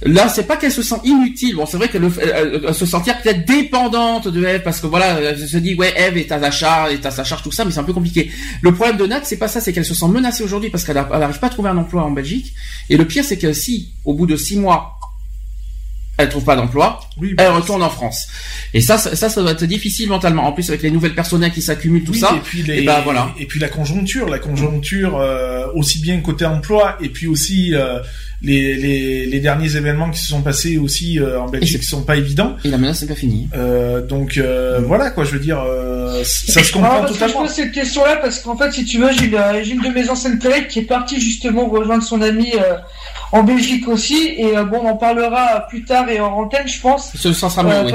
[0.04, 1.56] Là, c'est pas qu'elle se sent inutile.
[1.56, 5.48] Bon, c'est vrai qu'elle elle, se sentir peut-être dépendante de Eve parce que voilà, elle
[5.48, 7.70] se dit ouais, Eve est à sa charge, est à sa charge tout ça, mais
[7.70, 8.30] c'est un peu compliqué.
[8.62, 10.96] Le problème de Nat, c'est pas ça, c'est qu'elle se sent menacée aujourd'hui parce qu'elle
[10.96, 12.52] n'arrive pas à trouver un emploi en Belgique.
[12.90, 14.98] Et le pire, c'est que si au bout de six mois
[16.18, 18.28] elle trouve pas d'emploi, oui, elle retourne en France.
[18.74, 20.46] Et ça, ça, ça va être difficile mentalement.
[20.46, 22.34] En plus, avec les nouvelles personnels qui s'accumulent, tout ça.
[22.36, 23.30] Et puis, les, et, ben, voilà.
[23.38, 27.98] et puis la conjoncture, la conjoncture euh, aussi bien côté emploi, et puis aussi euh,
[28.42, 32.02] les, les, les, derniers événements qui se sont passés aussi euh, en Belgique qui sont
[32.02, 32.56] pas évidents.
[32.64, 33.48] Et la menace n'est pas finie.
[33.54, 35.64] Euh, donc euh, voilà quoi, je veux dire,
[36.24, 37.44] ça se comprend totalement.
[37.44, 40.08] Je pose cette question-là parce qu'en fait, si tu veux, j'ai une, une, de mes
[40.10, 42.52] anciennes collègues qui est partie justement rejoindre son ami
[43.32, 44.34] en Belgique aussi.
[44.36, 47.12] Et bon, on en parlera plus tard et en antenne, je pense.
[47.14, 47.32] Ce
[47.86, 47.92] oui.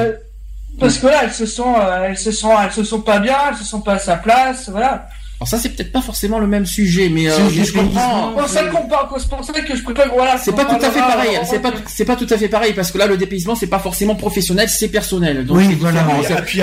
[0.79, 1.73] Parce que là, elles se sont,
[2.03, 4.69] elles se sont, elles se sont pas bien, elles se sont pas à sa place,
[4.69, 5.07] voilà.
[5.39, 8.33] Alors ça c'est peut-être pas forcément le même sujet, mais, euh, je comprends.
[8.47, 10.35] C'est ça qu'on parle, c'est pour ça que je préfère voilà.
[10.39, 11.39] C'est pas tout à fait pareil.
[11.45, 13.77] C'est pas c'est pas tout à fait pareil parce que là le dépaysement c'est pas
[13.77, 15.45] forcément professionnel, c'est personnel.
[15.45, 16.03] Donc oui, voilà.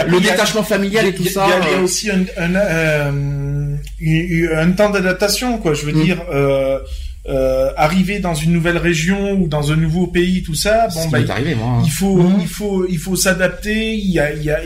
[0.09, 1.47] le détachement familial et tout ça.
[1.63, 3.77] Il y, a, aussi un un, euh,
[4.57, 5.75] un temps d'adaptation quoi.
[5.75, 6.03] Je veux mm.
[6.03, 6.19] dire.
[7.27, 11.21] Euh, arriver dans une nouvelle région ou dans un nouveau pays, tout ça, bon, bah,
[11.31, 11.81] arrivé, moi.
[11.83, 13.95] il faut, il faut, il faut s'adapter.
[13.95, 14.61] Il y a, il y a,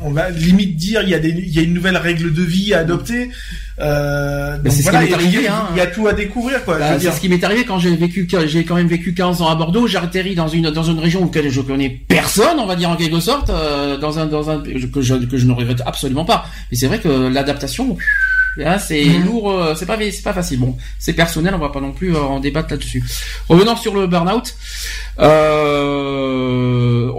[0.00, 2.42] on va limite dire il y a des il y a une nouvelle règle de
[2.42, 3.30] vie à adopter
[3.78, 5.68] euh, donc voilà, il, arrivé, hein.
[5.72, 7.94] il y a tout à découvrir quoi bah, c'est ce qui m'est arrivé quand j'ai
[7.94, 10.98] vécu j'ai quand même vécu 15 ans à Bordeaux j'ai atterri dans une dans une
[10.98, 14.50] région où je connais personne on va dire en quelque sorte euh, dans un dans
[14.50, 17.96] un que je que je ne regrette absolument pas mais c'est vrai que l'adaptation
[18.56, 20.60] Là, c'est lourd, euh, c'est pas, c'est pas facile.
[20.60, 23.04] Bon, c'est personnel, on va pas non plus euh, en débattre là-dessus.
[23.48, 24.54] Revenons sur le burn-out.
[25.18, 27.10] Euh,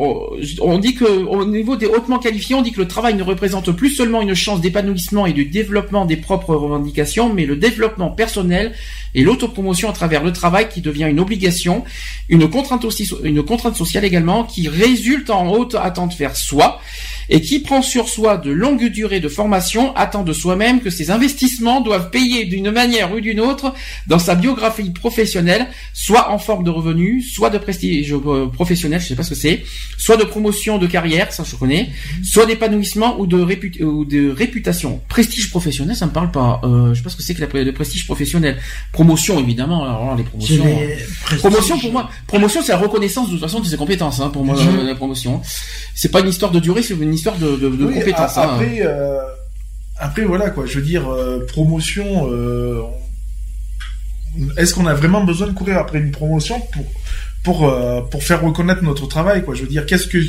[0.62, 3.72] on dit que au niveau des hautement qualifiés, on dit que le travail ne représente
[3.72, 8.74] plus seulement une chance d'épanouissement et de développement des propres revendications, mais le développement personnel
[9.14, 11.84] et l'autopromotion à travers le travail qui devient une obligation,
[12.30, 16.80] une contrainte aussi, une contrainte sociale également, qui résulte en haute attente vers soi
[17.30, 21.12] et qui prend sur soi de longues durées de formation, attend de soi-même que ses
[21.12, 23.74] investissements doivent payer d'une manière ou d'une autre
[24.08, 29.08] dans sa biographie professionnelle, soit en forme de revenus, soit de prestige euh, professionnel, je
[29.08, 29.64] sais pas ce que c'est,
[29.98, 31.90] soit de promotion de carrière, ça je connais,
[32.24, 33.38] soit d'épanouissement ou de,
[33.84, 35.02] ou de réputation.
[35.08, 36.62] Prestige professionnel, ça me parle pas.
[36.64, 38.58] Euh, je sais pas ce que c'est que la, le prestige professionnel.
[38.92, 40.66] Promotion évidemment, alors les promotions.
[40.66, 44.30] Euh, promotion pour moi, promotion c'est la reconnaissance de toute façon de ses compétences hein,
[44.30, 45.42] pour moi la promotion.
[45.96, 47.68] C'est pas une histoire de durée, c'est une histoire de, de.
[47.86, 48.14] Hein.
[48.16, 49.20] Après, euh,
[49.98, 50.66] après voilà quoi.
[50.66, 52.32] Je veux dire euh, promotion.
[52.32, 52.82] Euh,
[54.58, 56.86] est-ce qu'on a vraiment besoin de courir après une promotion pour
[57.44, 57.60] pour
[58.12, 59.56] pour faire reconnaître notre travail quoi?
[59.56, 60.20] Je veux dire, qu'est-ce que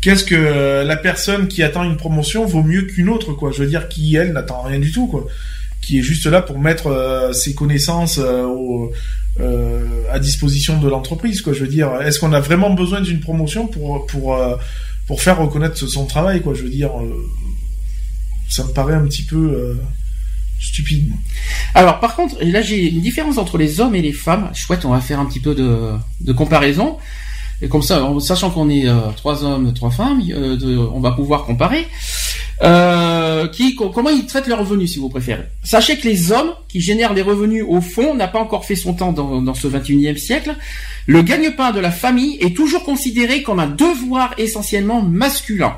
[0.00, 3.50] qu'est-ce que la personne qui attend une promotion vaut mieux qu'une autre quoi?
[3.52, 5.26] Je veux dire, qui elle n'attend rien du tout quoi?
[5.82, 8.92] Qui est juste là pour mettre ses connaissances au,
[10.10, 11.52] à disposition de l'entreprise quoi?
[11.52, 14.24] Je veux dire est-ce qu'on a vraiment besoin d'une promotion pour pour
[15.10, 16.54] pour faire reconnaître son travail, quoi.
[16.54, 17.28] Je veux dire, euh,
[18.48, 19.74] ça me paraît un petit peu euh,
[20.60, 21.10] stupide.
[21.74, 24.52] Alors, par contre, là, j'ai une différence entre les hommes et les femmes.
[24.54, 26.96] Chouette, on va faire un petit peu de, de comparaison.
[27.62, 30.22] Et comme ça, sachant qu'on est euh, trois hommes, trois femmes,
[30.92, 31.86] on va pouvoir comparer.
[33.52, 35.44] qui, comment ils traitent leurs revenus, si vous préférez.
[35.62, 38.94] Sachez que les hommes qui génèrent les revenus au fond n'a pas encore fait son
[38.94, 40.54] temps dans, dans ce 21e siècle.
[41.06, 45.74] Le gagne-pain de la famille est toujours considéré comme un devoir essentiellement masculin.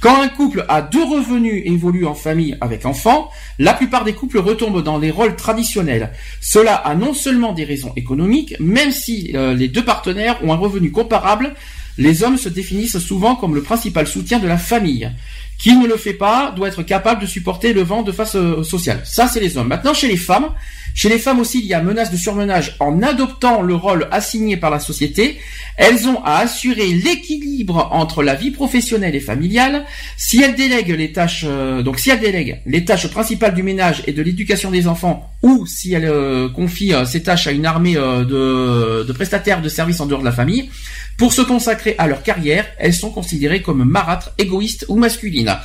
[0.00, 4.38] Quand un couple a deux revenus évolue en famille avec enfants, la plupart des couples
[4.38, 6.12] retombent dans les rôles traditionnels.
[6.40, 10.56] Cela a non seulement des raisons économiques, même si euh, les deux partenaires ont un
[10.56, 11.54] revenu comparable,
[11.98, 15.10] les hommes se définissent souvent comme le principal soutien de la famille.
[15.58, 18.62] Qui ne le fait pas doit être capable de supporter le vent de face euh,
[18.62, 19.02] sociale.
[19.04, 19.68] Ça, c'est les hommes.
[19.68, 20.48] Maintenant, chez les femmes,
[20.94, 24.56] chez les femmes aussi, il y a menace de surmenage en adoptant le rôle assigné
[24.56, 25.38] par la société.
[25.76, 29.84] Elles ont à assurer l'équilibre entre la vie professionnelle et familiale.
[30.16, 34.02] Si elles délèguent les tâches, euh, donc si elles délèguent les tâches principales du ménage
[34.06, 37.66] et de l'éducation des enfants, ou si elles euh, confient euh, ces tâches à une
[37.66, 40.70] armée de, de prestataires de services en dehors de la famille,
[41.16, 45.56] pour se consacrer à leur carrière, elles sont considérées comme marâtres, égoïstes ou masculines.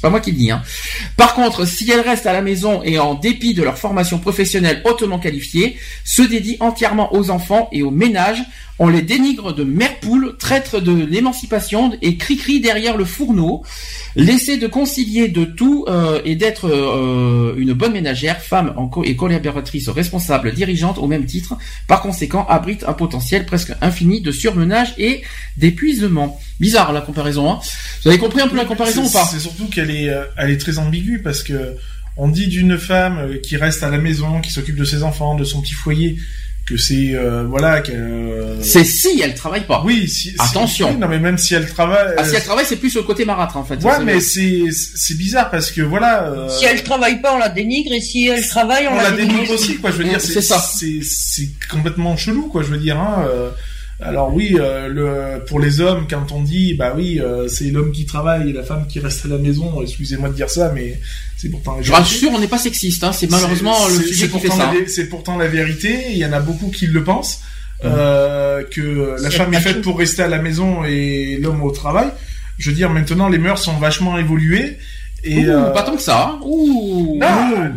[0.00, 0.50] C'est pas moi qui le dis.
[0.50, 0.62] Hein.
[1.18, 4.80] Par contre, si elles restent à la maison et en dépit de leur formation professionnelle
[4.86, 8.42] hautement qualifiée, se dédient entièrement aux enfants et au ménage,
[8.82, 13.62] On les dénigre de mère poule, traître de l'émancipation et cri-cri derrière le fourneau.
[14.16, 19.04] L'essai de concilier de tout euh, et d'être euh, une bonne ménagère, femme en co-
[19.04, 21.58] et collaboratrice responsable, dirigeante au même titre,
[21.88, 25.20] par conséquent abrite un potentiel presque infini de surmenage et
[25.58, 26.40] d'épuisement.
[26.58, 27.52] Bizarre la comparaison.
[27.52, 27.58] Hein.
[28.02, 29.26] Vous avez compris un peu la comparaison ou pas?
[29.26, 31.76] C'est surtout qu'elle est, euh, elle est très ambiguë parce que
[32.16, 35.44] on dit d'une femme qui reste à la maison, qui s'occupe de ses enfants, de
[35.44, 36.16] son petit foyer,
[36.70, 37.96] que c'est euh, voilà qu'elle.
[37.96, 39.82] euh, C'est si elle travaille pas.
[39.84, 40.90] Oui, si, si- Attention.
[40.90, 42.14] oui, non mais même si elle travaille.
[42.16, 43.82] Ah, si euh, elle travaille, c'est plus le côté marâtre en fait.
[43.82, 46.24] Ouais, C'est- mais c'est c'est bizarre parce que voilà.
[46.28, 49.10] euh, Si elle travaille pas, on la dénigre, et si elle travaille, on, on la
[49.10, 49.90] dénigre aussi, quoi.
[49.90, 50.58] Je veux Mm, dire, c'est ça.
[50.60, 52.62] C'est c'est complètement chelou, quoi.
[52.62, 52.98] Je veux dire.
[52.98, 53.50] Hein, euh,
[54.02, 57.92] alors oui, euh, le pour les hommes, quand on dit, bah oui, euh, c'est l'homme
[57.92, 59.82] qui travaille et la femme qui reste à la maison.
[59.82, 60.98] Excusez-moi de dire ça, mais
[61.36, 61.76] c'est pourtant.
[61.76, 63.04] la Je rassure, on n'est pas sexiste.
[63.04, 63.12] Hein.
[63.12, 64.70] C'est malheureusement le sujet c'est qui fait ça.
[64.70, 64.74] hein.
[64.86, 65.98] C'est pourtant la vérité.
[66.10, 67.40] Il y en a beaucoup qui le pensent.
[67.82, 72.08] Euh, que la femme est faite pour rester à la maison et l'homme au travail.
[72.58, 74.76] Je veux dire, maintenant les mœurs sont vachement évoluées.
[75.22, 76.30] Et Ouh, euh, Pas tant que ça.
[76.32, 76.38] hein.
[76.42, 77.18] Ouh.
[77.20, 77.28] non,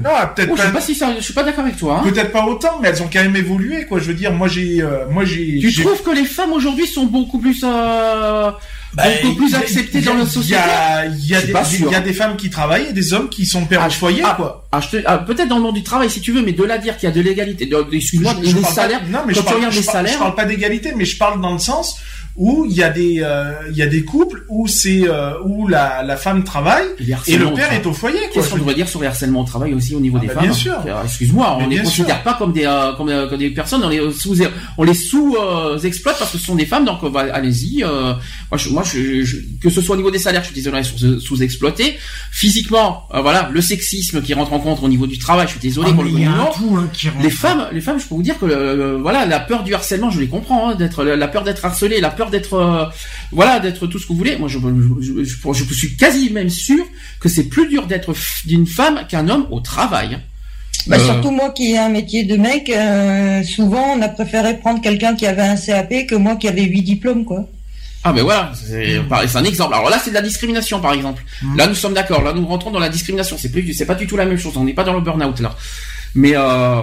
[0.01, 0.67] non, peut-être Ouh, je pas.
[0.67, 1.99] sais pas si ça, je suis pas d'accord avec toi.
[2.03, 2.09] hein.
[2.09, 3.99] Peut-être pas autant, mais elles ont quand même évolué, quoi.
[3.99, 5.59] Je veux dire, moi j'ai, euh, moi j'ai.
[5.59, 8.49] Tu trouves que les femmes aujourd'hui sont beaucoup plus, euh,
[8.93, 10.61] Bah, beaucoup plus acceptées dans notre Il y société?
[10.61, 11.91] a, il y a Je suis des, pas il sûr.
[11.91, 14.21] y a des femmes qui travaillent et des hommes qui sont pères Ah, de foyer,
[14.23, 14.63] ah, quoi.
[14.71, 16.63] ah, je te- ah, peut-être dans le monde du travail si tu veux, mais de
[16.63, 19.01] là dire qu'il y a de l'égalité, excuse-moi, Je- je des pas- salaires.
[19.09, 20.93] non, mais quand je tu parle, regardes je les parle- salaires, je parle pas d'égalité,
[20.95, 21.97] mais je parle dans le sens
[22.35, 25.67] où il y a des, euh, il y a des couples où c'est, euh, où
[25.67, 28.17] la, la femme travaille et le harcèlement père est au foyer.
[28.33, 30.33] Qu'est-ce qu'on devrait dire sur les harcèlements au travail aussi au niveau Ah des bah,
[30.35, 30.73] femmes bien sûr.
[30.87, 32.23] Euh, Excuse-moi, on les considère sûr.
[32.23, 34.35] pas comme des euh, comme, euh, comme des personnes, on les sous
[34.77, 37.83] on les sous euh, exploite parce que ce sont des femmes, donc euh, bah, allez-y.
[37.83, 38.13] euh,
[38.51, 40.81] moi, je, moi je, je- que ce soit au niveau des salaires, je suis désolé,
[40.83, 41.97] sous, exploité.
[42.31, 45.89] Physiquement, voilà, le sexisme qui rentre en compte au niveau du travail, je suis désolé
[45.91, 46.79] Ah, pour le il y a gouvernement.
[46.79, 46.87] hein.
[47.21, 50.09] Les femmes, les femmes, je peux vous dire que euh, voilà, la peur du harcèlement,
[50.09, 52.85] je les comprends, hein, d'être la peur d'être harcelé, la peur d'être euh,
[53.31, 54.37] voilà, d'être tout ce que vous voulez.
[54.37, 56.83] Moi, je, je, je, je suis quasi même sûr
[57.19, 58.13] que c'est plus dur d'être
[58.45, 60.19] d'une femme qu'un homme au travail.
[60.87, 64.57] Bah, Euh, Surtout moi qui ai un métier de mec, euh, souvent on a préféré
[64.57, 67.47] prendre quelqu'un qui avait un CAP que moi qui avais huit diplômes, quoi.
[68.05, 69.73] Ah ben voilà, c'est pareil, c'est un exemple.
[69.73, 71.23] Alors là, c'est de la discrimination, par exemple.
[71.41, 71.55] Mm.
[71.55, 72.21] Là, nous sommes d'accord.
[72.21, 73.37] Là, nous rentrons dans la discrimination.
[73.39, 74.57] C'est plus, c'est pas du tout la même chose.
[74.57, 75.55] On n'est pas dans le burn-out là.
[76.13, 76.81] Mais euh,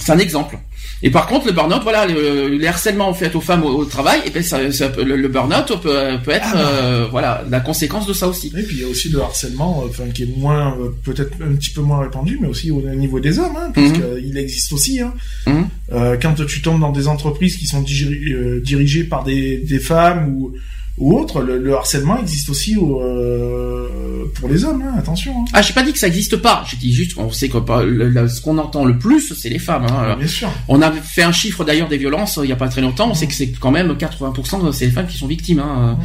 [0.00, 0.58] c'est un exemple.
[1.02, 4.20] Et par contre, le burn-out, voilà, le, les harcèlements faits aux femmes au, au travail,
[4.26, 6.60] et ben ça, ça le, le burn-out peut, peut être, Ah bah.
[6.82, 8.52] euh, voilà, la conséquence de ça aussi.
[8.56, 11.32] Et puis il y a aussi le harcèlement, euh, enfin qui est moins, euh, peut-être
[11.42, 14.02] un petit peu moins répandu, mais aussi au niveau des hommes, hein, parce Mhm.
[14.20, 15.00] qu'il existe aussi.
[15.00, 15.14] Hein.
[15.46, 15.68] Mhm.
[15.92, 19.78] Euh, quand tu tombes dans des entreprises qui sont diri- euh, dirigées par des, des
[19.78, 20.52] femmes ou,
[21.00, 24.82] ou autres, le, le harcèlement existe aussi au, euh, pour les hommes.
[24.82, 25.32] Hein, attention.
[25.40, 25.44] Hein.
[25.52, 26.62] Ah, j'ai pas dit que ça existe pas.
[26.70, 29.48] J'ai dit juste qu'on sait que pas- le- le- ce qu'on entend le plus, c'est
[29.48, 29.86] les femmes.
[29.90, 30.16] Hein.
[30.18, 30.50] Bien sûr.
[30.68, 33.08] On a fait un chiffre d'ailleurs des violences euh, il y a pas très longtemps.
[33.10, 35.60] On sait que c'est quand même 80% de- c'est les femmes qui sont victimes.
[35.60, 35.98] Hein.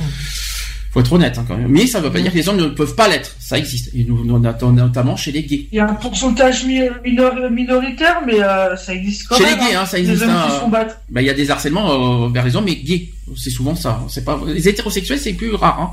[0.95, 1.67] Faut être honnête hein, quand même.
[1.67, 3.35] Mais ça veut pas dire que les hommes ne peuvent pas l'être.
[3.37, 3.91] Ça existe.
[3.93, 5.67] Et nous, nous, notamment chez les gays.
[5.73, 9.59] Il y a un pourcentage mi- minor- minoritaire, mais euh, ça existe quand Chez même.
[9.59, 10.23] les gays, hein, ça Les existe.
[10.23, 10.95] hommes hein, qui se font battre.
[11.09, 13.09] bah, il y a des harcèlements euh, vers les hommes, mais gays.
[13.35, 14.05] C'est souvent ça.
[14.07, 15.91] C'est pas les hétérosexuels, c'est plus rare, hein,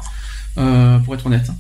[0.59, 1.47] euh, pour être honnête.
[1.51, 1.57] hein.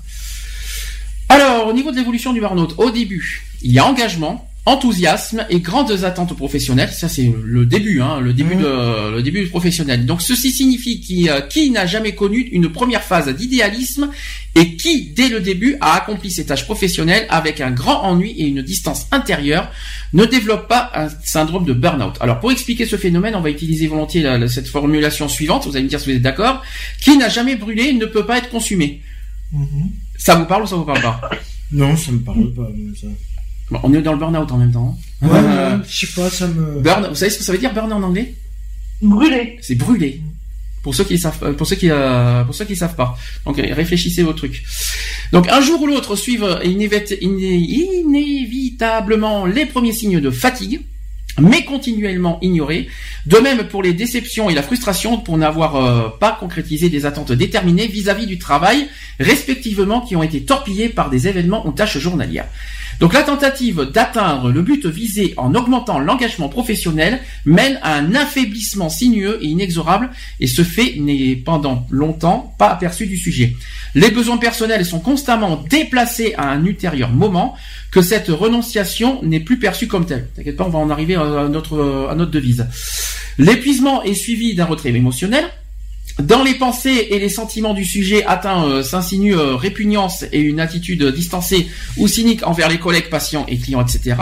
[1.28, 5.58] Alors, au niveau de l'évolution du burn-out, au début, il y a engagement, enthousiasme et
[5.60, 6.90] grandes attentes professionnelles.
[6.92, 10.06] Ça, c'est le début, hein, le début de, le début professionnel.
[10.06, 14.10] Donc, ceci signifie qui, euh, qui n'a jamais connu une première phase d'idéalisme
[14.54, 18.46] et qui, dès le début, a accompli ses tâches professionnelles avec un grand ennui et
[18.46, 19.68] une distance intérieure,
[20.12, 22.14] ne développe pas un syndrome de burn-out.
[22.20, 25.66] Alors, pour expliquer ce phénomène, on va utiliser volontiers la- la- cette formulation suivante.
[25.66, 26.62] Vous allez me dire si vous êtes d'accord.
[27.00, 29.00] Qui n'a jamais brûlé ne peut pas être consumé.
[29.52, 29.90] Mhm.
[30.18, 31.20] Ça vous parle ou ça vous parle pas?
[31.72, 32.68] Non, ça me parle pas,
[33.00, 33.08] ça.
[33.72, 34.98] Bon, On est dans le burn-out en même temps.
[35.22, 36.80] Ouais, Euh, ouais, je sais pas, ça me.
[36.80, 38.34] burn, vous savez ce que ça veut dire burn en anglais?
[39.00, 39.58] Brûlé.
[39.62, 40.20] C'est brûler.
[40.82, 43.16] Pour ceux qui savent, pour ceux qui, euh, pour ceux qui savent pas.
[43.46, 44.62] Donc euh, réfléchissez au truc.
[45.32, 50.80] Donc un jour ou l'autre suivent inévit- iné- inévitablement les premiers signes de fatigue,
[51.40, 52.88] mais continuellement ignorés.
[53.26, 57.32] De même pour les déceptions et la frustration pour n'avoir euh, pas concrétisé des attentes
[57.32, 58.88] déterminées vis-à-vis du travail,
[59.20, 62.48] respectivement qui ont été torpillées par des événements ou tâches journalières.
[63.00, 68.88] Donc la tentative d'atteindre le but visé en augmentant l'engagement professionnel mène à un affaiblissement
[68.88, 70.10] sinueux et inexorable
[70.40, 73.56] et ce fait n'est pendant longtemps pas aperçu du sujet.
[73.94, 77.54] Les besoins personnels sont constamment déplacés à un ultérieur moment
[77.90, 80.28] que cette renonciation n'est plus perçue comme telle.
[80.34, 82.66] T'inquiète pas, on va en arriver à notre, à notre devise.
[83.38, 85.44] L'épuisement est suivi d'un retrait émotionnel.
[86.18, 90.60] Dans les pensées et les sentiments du sujet atteint euh, s'insinue euh, répugnance et une
[90.60, 94.16] attitude distancée ou cynique envers les collègues, patients et clients, etc.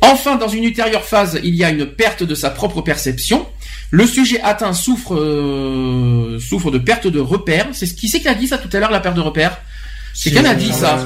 [0.00, 3.46] Enfin, dans une ultérieure phase, il y a une perte de sa propre perception.
[3.90, 7.68] Le sujet atteint souffre euh, souffre de perte de repères.
[7.72, 9.58] C'est ce qui c'est qui a dit ça tout à l'heure la perte de repères?
[10.14, 11.04] C'est qui a dit ça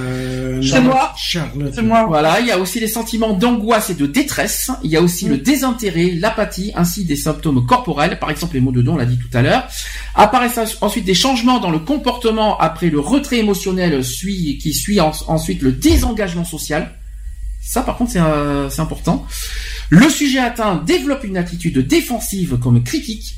[0.57, 1.13] euh, C'est moi.
[1.17, 1.73] Charlotte.
[1.75, 2.05] C'est moi.
[2.07, 4.71] Voilà, il y a aussi les sentiments d'angoisse et de détresse.
[4.83, 8.73] Il y a aussi le désintérêt, l'apathie, ainsi des symptômes corporels, par exemple les maux
[8.73, 9.69] de dos, on l'a dit tout à l'heure.
[10.15, 15.13] Apparaissent ensuite des changements dans le comportement après le retrait émotionnel suit, qui suit en-
[15.29, 16.93] ensuite le désengagement social.
[17.63, 19.27] Ça, par contre, c'est euh, c'est important.
[19.91, 23.35] Le sujet atteint développe une attitude défensive comme critique,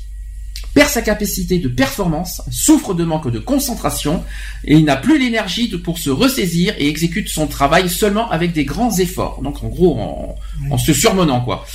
[0.73, 4.23] perd sa capacité de performance, souffre de manque de concentration,
[4.65, 8.65] et il n'a plus l'énergie pour se ressaisir et exécute son travail seulement avec des
[8.65, 9.41] grands efforts.
[9.41, 10.35] Donc en gros, en,
[10.69, 11.65] en se surmenant quoi.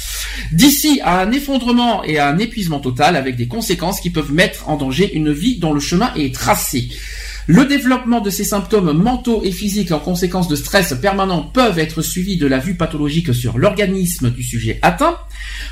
[0.53, 4.69] D'ici à un effondrement et à un épuisement total avec des conséquences qui peuvent mettre
[4.69, 6.89] en danger une vie dont le chemin est tracé.
[7.47, 12.01] Le développement de ces symptômes mentaux et physiques en conséquence de stress permanent peuvent être
[12.01, 15.19] suivis de la vue pathologique sur l'organisme du sujet atteint.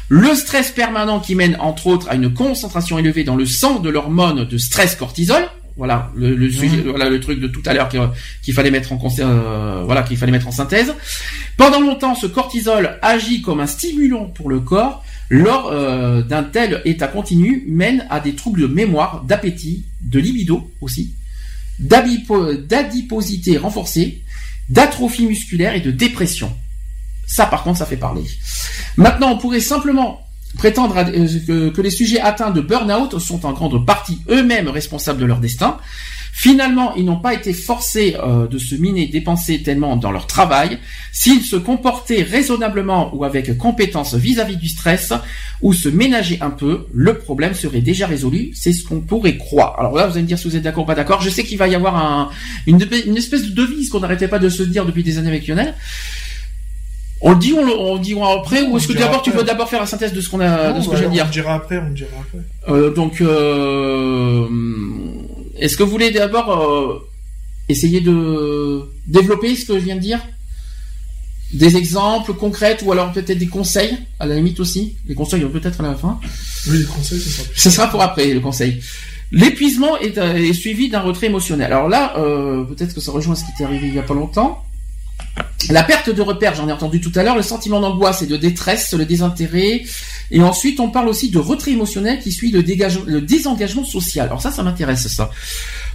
[0.09, 3.89] Le stress permanent qui mène entre autres à une concentration élevée dans le sang de
[3.89, 5.43] l'hormone de stress cortisol.
[5.79, 8.07] Voilà le, le sujet, voilà le truc de tout à l'heure qu'il
[8.43, 10.93] qu'il fallait mettre en concert, euh, voilà qu'il fallait mettre en synthèse.
[11.57, 15.03] Pendant longtemps, ce cortisol agit comme un stimulant pour le corps.
[15.31, 20.71] Lors euh, d'un tel état continu, mène à des troubles de mémoire, d'appétit, de libido
[20.83, 21.15] aussi,
[21.83, 24.23] d'adiposité renforcée,
[24.69, 26.53] d'atrophie musculaire et de dépression.
[27.27, 28.25] Ça, par contre, ça fait parler.
[28.97, 30.27] Maintenant, on pourrait simplement
[30.57, 35.25] prétendre euh, que les sujets atteints de burn-out sont en grande partie eux-mêmes responsables de
[35.27, 35.79] leur destin.
[36.35, 40.79] Finalement, ils n'ont pas été forcés euh, de se miner, dépenser tellement dans leur travail.
[41.13, 45.13] S'ils se comportaient raisonnablement ou avec compétence vis-à-vis du stress,
[45.61, 48.51] ou se ménager un peu, le problème serait déjà résolu.
[48.55, 49.79] C'est ce qu'on pourrait croire.
[49.79, 51.21] Alors là, vous allez me dire si vous êtes d'accord ou pas d'accord.
[51.21, 52.31] Je sais qu'il va y avoir un,
[52.67, 55.47] une, une espèce de devise qu'on n'arrêtait pas de se dire depuis des années avec
[55.47, 55.75] Lionel.
[57.21, 59.31] On le dit, on le, on le dit après, ou est-ce que On d'abord tu
[59.31, 61.09] veux d'abord faire la synthèse de ce qu'on a, de ce que Non, je viens
[61.09, 62.39] de on dire le dira après, on le dira après.
[62.69, 64.49] euh, donc, euh,
[65.63, 67.09] est-ce que vous voulez d'abord euh,
[67.69, 70.21] essayer de développer ce que je viens de dire?
[71.53, 74.97] Des exemples concrets ou alors peut-être des conseils, à la limite aussi?
[75.07, 76.19] Les conseils, peut-être à la fin.
[76.69, 77.43] Oui, les conseils, c'est ça.
[77.55, 78.81] Ce sera pour après, le conseil.
[79.31, 81.73] L'épuisement est, euh, est suivi d'un retrait émotionnel.
[81.73, 84.15] Alors là, euh, peut-être que ça rejoint ce qui t'est arrivé il y a pas
[84.15, 84.65] longtemps.
[85.71, 88.37] La perte de repères, j'en ai entendu tout à l'heure, le sentiment d'angoisse et de
[88.37, 89.83] détresse, le désintérêt,
[90.33, 94.27] et ensuite on parle aussi de retrait émotionnel qui suit le, dégage- le désengagement social.
[94.27, 95.31] Alors ça, ça m'intéresse ça.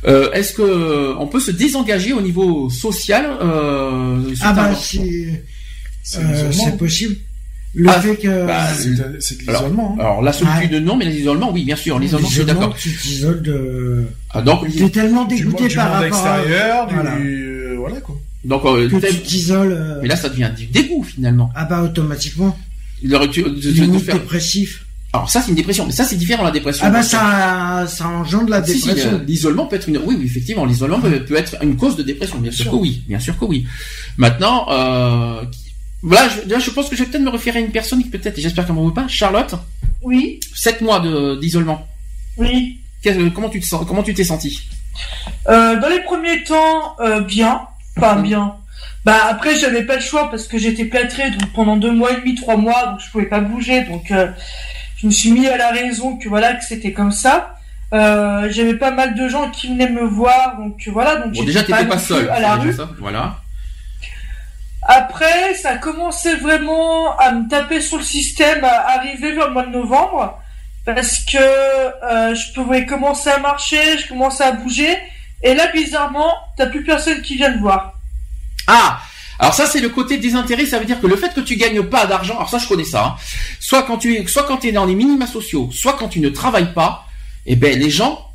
[0.07, 4.75] Euh, Est-ce que euh, on peut se désengager au niveau social euh, Ah à- bah
[4.75, 5.43] c'est
[6.01, 6.51] C'est euh, l'isolement.
[6.63, 7.15] c'est possible.
[7.73, 9.95] Le Ah, fait que bah, C'est de- de alors, l'isolement.
[9.97, 10.01] hein.
[10.01, 12.77] alors la solitude non, mais l'isolement oui, bien sûr, l'isolement je suis l'isolement, d'accord.
[12.77, 14.05] tu t'isoles de.
[14.31, 16.37] Ah, donc T'es tellement dégoûté du par monde rapport à.
[16.39, 16.95] extérieur, du...
[16.95, 17.11] Voilà.
[17.79, 18.15] voilà quoi.
[18.47, 19.71] Donc euh, Que tu t'isoles.
[19.73, 21.51] euh, mais là ça devient du dégoût finalement.
[21.55, 22.57] Ah bah automatiquement.
[23.03, 24.83] Il aurait dû- de- de- de Limite faire- dépressif.
[25.13, 26.83] Alors ça c'est une dépression, mais ça c'est différent la dépression.
[26.85, 29.13] Ah bah que- ça, ça engendre la Si, si, dépression.
[29.13, 29.97] euh, l'isolement peut être une.
[29.99, 32.39] Oui, oui, effectivement, l'isolement peut, peut être une cause de dépression.
[32.39, 32.71] Bien sûr sûr.
[32.71, 33.65] que oui, bien sûr que oui.
[34.17, 35.41] Maintenant, euh,
[36.01, 38.09] voilà, je, là, je pense que je vais peut-être me référer à une personne qui
[38.09, 39.55] peut-être, et j'espère qu'elle m'en veut pas, Charlotte.
[40.01, 41.87] Oui, Sept mois de d'isolement.
[42.37, 42.79] oui.
[43.33, 44.59] Comment tu te sens Comment tu t'es senti
[45.47, 47.61] Euh, dans les premiers temps, euh, bien,
[47.99, 48.55] pas bien.
[49.05, 52.17] Bah après, j'avais pas le choix parce que j'étais plâtré donc pendant deux mois et
[52.17, 54.27] demi, trois mois, donc je pouvais pas bouger, donc euh,
[54.97, 57.55] je me suis mis à la raison que voilà que c'était comme ça.
[57.93, 61.61] Euh, j'avais pas mal de gens qui venaient me voir, donc voilà, donc Bon, déjà,
[61.63, 62.29] t'étais pas plus seul.
[62.29, 62.73] à la rue.
[62.73, 63.37] ça, Voilà.
[64.89, 69.53] Après, ça a commencé vraiment à me taper sur le système, à arriver vers le
[69.53, 70.39] mois de novembre,
[70.85, 74.97] parce que euh, je pouvais commencer à marcher, je commençais à bouger,
[75.43, 77.93] et là, bizarrement, t'as plus personne qui vient te voir.
[78.67, 78.99] Ah
[79.39, 81.83] alors ça c'est le côté désintérêt, ça veut dire que le fait que tu gagnes
[81.83, 83.15] pas d'argent, alors ça je connais ça, hein.
[83.59, 86.29] soit quand tu es, soit quand es dans les minima sociaux, soit quand tu ne
[86.29, 87.05] travailles pas,
[87.45, 88.25] eh ben les gens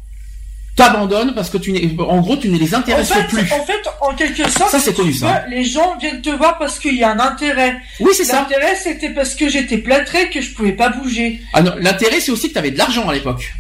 [0.77, 3.41] t'abandonnent parce que tu n'es, en gros tu ne les En intéresses fait, plus.
[3.53, 5.45] en fait, en quelque sorte, Ça, c'est si tu connu, ça.
[5.49, 7.79] veux, les gens viennent te voir parce qu'il y a un intérêt.
[7.99, 8.43] Oui c'est ça.
[8.43, 11.43] L'intérêt, c'était parce que j'étais plâtré, que je pouvais pas bouger.
[11.53, 13.53] Ah non, l'intérêt c'est aussi que tu avais de l'argent à l'époque.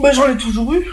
[0.00, 0.84] Bah, j'en ai toujours eu.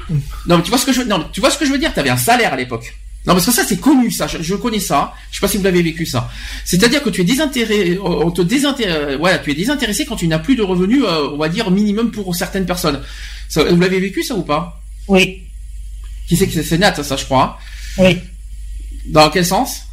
[0.47, 1.77] Non, mais tu vois ce que je veux, non, tu vois ce que je veux
[1.79, 2.93] dire, tu avais un salaire à l'époque.
[3.25, 5.13] Non, parce que ça c'est connu ça, je, je connais ça.
[5.31, 6.29] Je sais pas si vous l'avez vécu ça.
[6.65, 10.39] C'est-à-dire que tu es désintéressé, on te désintéresse, voilà, tu es désintéressé quand tu n'as
[10.39, 13.01] plus de revenus, euh, on va dire minimum pour certaines personnes.
[13.47, 14.81] Ça, vous l'avez vécu ça ou pas?
[15.07, 15.43] Oui,
[16.27, 17.57] Qui c'est que c'est- Nat ça, je crois.
[17.97, 18.17] oui.
[19.07, 19.83] Dans quel sens?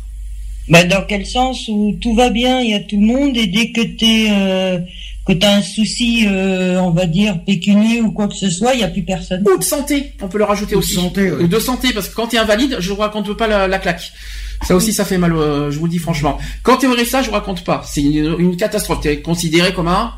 [0.69, 3.47] Bah, dans quel sens où tout va bien, il y a tout le monde, et
[3.47, 4.79] dès que t'es, euh,
[5.35, 8.81] que t'as un souci, euh, on va dire, pécunier ou quoi que ce soit, il
[8.81, 9.45] y a plus personne.
[9.53, 10.95] Ou de santé, on peut le rajouter Ou de aussi.
[10.95, 11.43] santé, ouais.
[11.45, 13.79] Ou de santé, parce que quand tu es invalide, je vous raconte pas la, la
[13.79, 14.13] claque.
[14.67, 16.39] Ça aussi, ça fait mal, euh, je vous le dis franchement.
[16.63, 17.83] Quand tu es au RSA, je vous raconte pas.
[17.87, 19.01] C'est une, une catastrophe.
[19.01, 20.13] Tu es considéré comme un.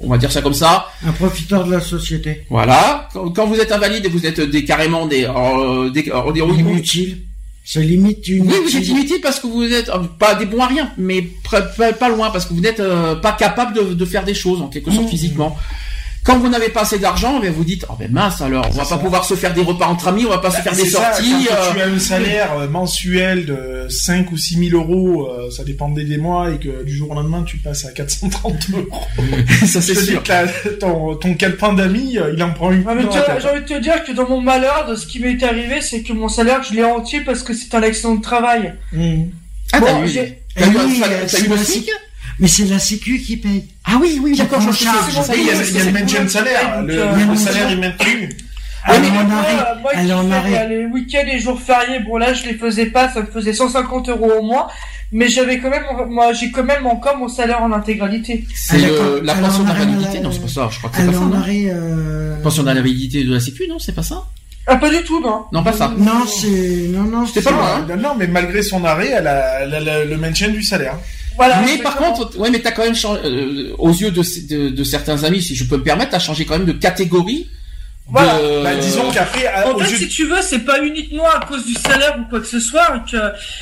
[0.00, 0.86] On va dire ça comme ça.
[1.06, 2.42] Un profiteur de la société.
[2.48, 3.08] Voilà.
[3.12, 6.40] Quand, quand vous êtes invalide et vous êtes des carrément des, euh, des, euh, des-
[6.40, 7.18] Inutile.
[7.64, 8.48] C'est limite une.
[8.48, 11.22] Oui, vous êtes inutile parce que vous êtes euh, pas des bons à rien, mais
[11.50, 11.62] pas,
[11.92, 14.68] pas loin parce que vous n'êtes euh, pas capable de, de faire des choses en
[14.68, 15.10] quelque sorte Mmh.
[15.10, 15.56] physiquement.
[16.24, 18.84] Quand vous n'avez pas assez d'argent, ben vous dites oh ben mince alors, on va
[18.84, 20.88] pas pouvoir se faire des repas entre amis, on va pas se faire des Bah,
[20.88, 21.46] ça, sorties.
[21.48, 25.50] quand euh, tu as un salaire euh, mensuel de 5 ou 6 000 euros, euh,
[25.50, 28.86] ça dépendait des mois, et que du jour au lendemain, tu passes à 430 euros.
[29.66, 30.22] ça c'est sûr.
[30.22, 30.46] que la-
[30.78, 32.84] ton, ton calepin d'amis, il en prend une.
[32.88, 32.94] Ah.
[33.40, 36.02] J'ai envie de te dire que dans mon malheur, de ce qui m'est arrivé, c'est
[36.02, 38.74] que mon salaire, je l'ai entier parce que c'est un accident de travail.
[38.92, 39.22] Mmh.
[39.72, 41.26] Ah, Bon, t'as eu, t'as eu, Eh un-
[42.42, 43.64] oui, c'est Mais c'est la Sécu qui paye.
[43.84, 44.98] Ah oui, oui, d'accord, sais charge.
[45.30, 46.82] Oui, il y a, il y a le maintien de salaire.
[46.82, 48.28] Le, Euh, le salaire est maintenu.
[48.88, 49.80] Mais est en moi, arrêt.
[49.80, 50.68] moi Elle qui est en fais arrêt.
[50.68, 54.08] les week-ends et jours fériés, bon là je les faisais pas, ça me faisait 150
[54.08, 54.68] euros au mois,
[55.12, 58.44] mais j'avais quand même, moi j'ai quand même encore mon salaire en intégralité.
[58.52, 59.20] C'est Ah, d'accord.
[59.22, 61.18] la pension d'invalidité, à- non c'est pas ça, je crois que c'est pas ça.
[61.48, 64.24] euh, Pension d'invalidité de la Sécu, non c'est pas ça
[64.66, 65.44] Ah pas du tout, non.
[65.52, 65.92] Non pas ça.
[65.96, 67.24] Non, c'est non non.
[67.24, 67.86] C'était pas c'est- loin.
[67.88, 67.96] hein.
[68.00, 70.96] Non, mais malgré son arrêt, elle a, elle a le- le maintien du salaire.
[71.36, 71.62] Voilà.
[71.64, 74.84] mais par contre, ouais, mais t'as quand même changé, euh, aux yeux de, de, de
[74.84, 77.48] certains amis, si je peux me permettre, t'as changé quand même de catégorie.
[78.08, 78.34] Voilà.
[78.38, 81.72] de- Bah, disons qu'après, En fait, si tu veux, c'est pas uniquement à cause du
[81.74, 83.16] salaire ou quoi que ce soit, que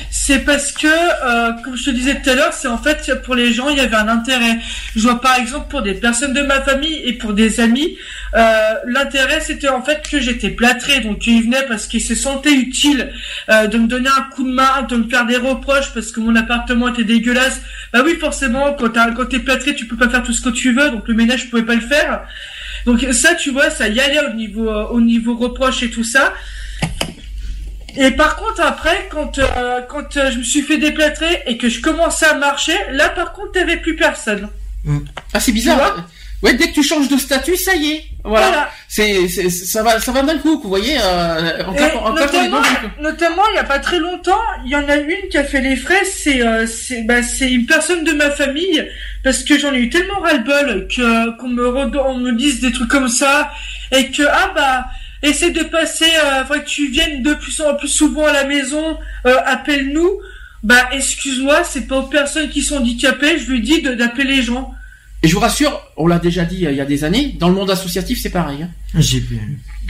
[0.09, 3.35] c'est parce que, euh, comme je te disais tout à l'heure, c'est en fait pour
[3.35, 4.57] les gens, il y avait un intérêt.
[4.95, 7.97] Je vois par exemple pour des personnes de ma famille et pour des amis,
[8.35, 12.51] euh, l'intérêt c'était en fait que j'étais plâtré, donc ils venaient parce qu'ils se sentaient
[12.53, 13.11] utiles
[13.49, 16.19] euh, de me donner un coup de main, de me faire des reproches parce que
[16.19, 17.61] mon appartement était dégueulasse.
[17.93, 20.49] Bah oui, forcément, quand t'as- quand t'es plâtré, tu peux pas faire tout ce que
[20.49, 22.23] tu veux, donc le ménage je pouvais pas le faire.
[22.85, 26.03] Donc ça, tu vois, ça y allait au niveau euh, au niveau reproche et tout
[26.03, 26.33] ça.
[27.97, 31.69] Et par contre, après, quand euh, quand euh, je me suis fait déplâtrer et que
[31.69, 34.49] je commençais à marcher, là, par contre, t'avais plus personne.
[35.33, 36.07] Ah c'est bizarre.
[36.41, 38.03] Ouais, dès que tu changes de statut, ça y est.
[38.23, 38.47] Voilà.
[38.47, 38.69] Voilà.
[38.87, 40.95] C'est, c'est, ça va, ça va d'un coup, vous voyez.
[40.99, 43.01] Euh, en en les notamment, coup.
[43.01, 45.61] notamment, il y a pas très longtemps, il y en a une qui a fait
[45.61, 46.03] les frais.
[46.03, 48.87] C'est euh, c'est bah, c'est une personne de ma famille
[49.23, 51.67] parce que j'en ai eu tellement ras-le-bol que qu'on me
[51.99, 53.51] on me dise des trucs comme ça
[53.91, 54.85] et que ah bah
[55.23, 58.45] essaie de passer, euh, faudrait que tu viennes de plus en plus souvent à la
[58.45, 58.97] maison,
[59.27, 60.09] euh, appelle-nous.
[60.63, 64.41] Bah excuse-moi, c'est pas aux personnes qui sont handicapées, je lui dis de- d'appeler les
[64.43, 64.73] gens.
[65.23, 67.47] Et je vous rassure, on l'a déjà dit euh, il y a des années, dans
[67.47, 68.63] le monde associatif, c'est pareil.
[68.63, 68.69] hein.
[68.97, 69.39] J'ai pu.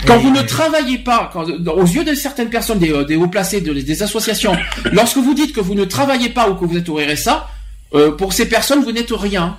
[0.05, 3.15] Quand Et- vous ne travaillez pas, quand, aux yeux de certaines personnes, des, euh, des
[3.15, 4.55] hauts placés, de- des associations,
[4.91, 7.47] lorsque vous dites que vous ne travaillez pas ou que vous êtes au RSA,
[7.93, 9.55] euh, pour ces personnes, vous n'êtes rien.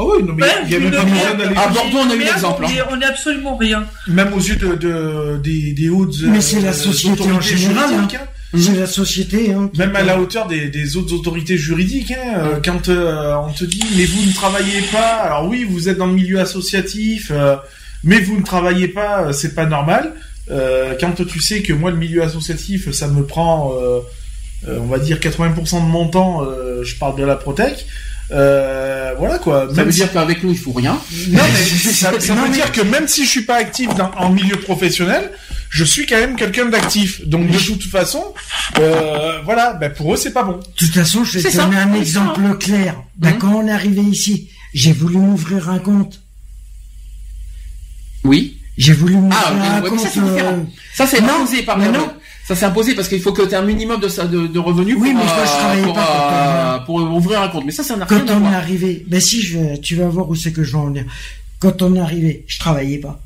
[0.00, 1.56] Ah oui, non, mais il y a même pas besoin d'aller.
[1.56, 2.64] À Bordeaux, on a eu l'exemple.
[2.64, 2.84] on est- hein.
[2.92, 3.84] On est absolument rien.
[4.06, 6.14] Même aux yeux de, de, des, des hautes.
[6.22, 8.08] Mais c'est la société en général, hein.
[8.56, 9.52] C'est la société.
[9.52, 13.34] Hein, qui Même à la hauteur des, des autres autorités juridiques, hein, euh, quand euh,
[13.46, 16.40] on te dit mais vous ne travaillez pas, alors oui vous êtes dans le milieu
[16.40, 17.56] associatif, euh,
[18.04, 20.14] mais vous ne travaillez pas, c'est pas normal.
[20.50, 24.00] Euh, quand tu sais que moi le milieu associatif ça me prend, euh,
[24.66, 27.86] euh, on va dire 80% de mon temps, euh, je parle de la Protec.
[28.30, 29.68] Euh, voilà quoi.
[29.74, 30.98] Ça veut si- dire qu'avec nous, il faut rien.
[31.28, 33.94] non, mais ça, ça Non, veut mais- dire que même si je suis pas actif
[33.94, 35.30] dans, en milieu professionnel,
[35.70, 37.26] je suis quand même quelqu'un d'actif.
[37.26, 38.22] Donc de toute façon,
[38.78, 40.56] euh, voilà, ben pour eux c'est pas bon.
[40.58, 42.54] De toute façon, je vais C'est te ça, donner un c'est exemple ça.
[42.56, 43.02] clair.
[43.16, 43.32] Ben.
[43.38, 46.20] Quand on est arrivé ici, j'ai voulu m'ouvrir un compte.
[48.24, 48.58] Oui.
[48.76, 50.00] J'ai voulu m'ouvrir Ah, un ouais, compte.
[50.00, 50.56] ça, c'est euh,
[50.94, 52.12] Ça, c'est imposé par mais le- non.
[52.46, 54.96] Ça, c'est imposé parce qu'il faut que tu aies un minimum de, de, de revenus
[54.98, 57.64] Oui, pour, mais moi, je euh, travaillais pour, pas euh, pour ouvrir un compte.
[57.66, 60.08] Mais ça, ça n'a rien Quand on est arrivé, ben si, je vais, tu vas
[60.08, 61.04] voir où c'est que je vais en venir.
[61.58, 63.20] Quand on est arrivé, je travaillais pas.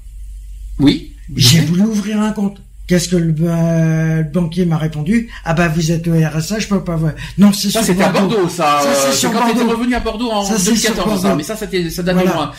[0.81, 1.12] Oui.
[1.37, 2.59] J'ai voulu ouvrir un compte.
[2.89, 6.67] Qu'est-ce que le, ba- le banquier m'a répondu Ah bah vous êtes au RSA, je
[6.67, 7.13] peux pas voir.
[7.39, 8.81] Non, c'est Ça, c'était à Bordeaux, ça.
[8.83, 11.35] Ça, c'est euh, sur quand t'étais revenu à Bordeaux en Ça, c'est 2014, sur ça.
[11.37, 12.31] Mais ça, c'était, ça date Voilà.
[12.31, 12.53] de loin.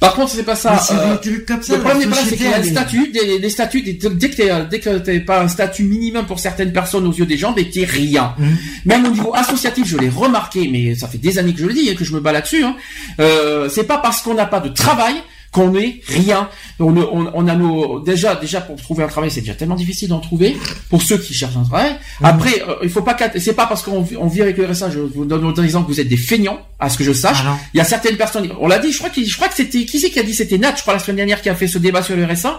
[0.00, 0.72] Par contre, c'est pas ça.
[0.72, 1.76] Mais c'est euh, des trucs comme ça.
[1.76, 4.64] le problème c'est qu'il y a des statuts, des, des statuts, dès que t'es, euh,
[4.64, 7.64] dès que t'es pas un statut minimum pour certaines personnes aux yeux des gens, ben
[7.70, 8.32] t'es rien.
[8.38, 8.56] Mhm.
[8.86, 11.74] Même au niveau associatif, je l'ai remarqué, mais ça fait des années que je le
[11.74, 12.64] dis, hein, que je me bats là-dessus.
[12.64, 12.74] Hein.
[13.20, 15.14] Euh, c'est pas parce qu'on n'a pas de travail
[15.52, 16.48] qu'on est rien.
[16.78, 20.08] On, on, on a nos déjà déjà pour trouver un travail, c'est déjà tellement difficile
[20.08, 20.56] d'en trouver
[20.90, 21.96] pour ceux qui cherchent un travail.
[22.22, 24.90] Après, euh, il faut pas c'est pas parce qu'on vit- on vit avec le RSA,
[24.90, 27.38] je vous donne autant exemple que vous êtes des feignants, à ce que je sache.
[27.46, 27.56] Ah.
[27.74, 29.84] Il y a certaines personnes, on l'a dit, je crois que je crois que c'était
[29.84, 31.66] qui c'est qui a dit c'était Nat, je crois la semaine dernière qui a fait
[31.68, 32.58] ce débat sur le RSA.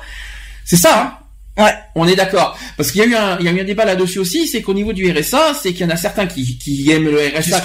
[0.65, 1.01] C'est ça.
[1.01, 1.13] Hein
[1.59, 1.73] Ouais.
[1.95, 2.57] On est d'accord.
[2.77, 4.61] Parce qu'il y a eu un, il y a eu un débat là-dessus aussi, c'est
[4.61, 7.61] qu'au niveau du RSA, c'est qu'il y en a certains qui, qui aiment le RSA,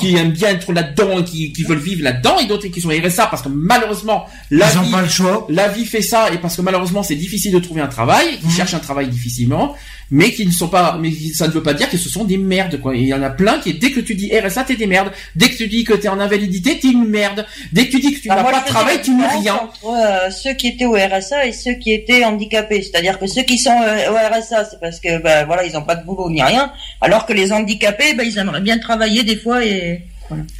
[0.00, 3.26] Qui aiment bien être là-dedans, qui, qui veulent vivre là-dedans, et d'autres qui sont RSA
[3.26, 5.46] parce que malheureusement, la Ils ont vie, pas le choix.
[5.50, 8.50] la vie fait ça, et parce que malheureusement c'est difficile de trouver un travail, qui
[8.50, 9.74] cherchent un travail difficilement,
[10.10, 12.36] mais qui ne sont pas, mais ça ne veut pas dire que ce sont des
[12.38, 12.96] merdes, quoi.
[12.96, 15.10] Il y en a plein qui, dès que tu dis RSA, t'es des merdes.
[15.36, 17.46] Dès que tu dis que t'es en invalidité, t'es une merde.
[17.72, 19.54] Dès que tu dis que tu Bah, n'as moi, pas de travail, tu n'es rien.
[19.54, 22.82] Entre euh, ceux qui étaient au RSA et ceux qui étaient handicapés.
[22.82, 25.82] C'est-à-dire que ceux qui sont euh, au RSA, c'est parce que bah, voilà, ils n'ont
[25.84, 29.36] pas de boulot ni rien, alors que les handicapés, bah, ils aimeraient bien travailler des
[29.36, 30.02] fois et.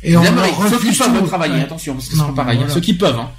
[0.03, 0.69] Et on leur.
[0.69, 1.63] Ceux qui peuvent travailler, Ouais.
[1.63, 2.57] attention, parce que c'est pas pareil.
[2.59, 2.71] voilà.
[2.71, 2.75] hein.
[2.75, 3.31] Ceux qui peuvent, hein.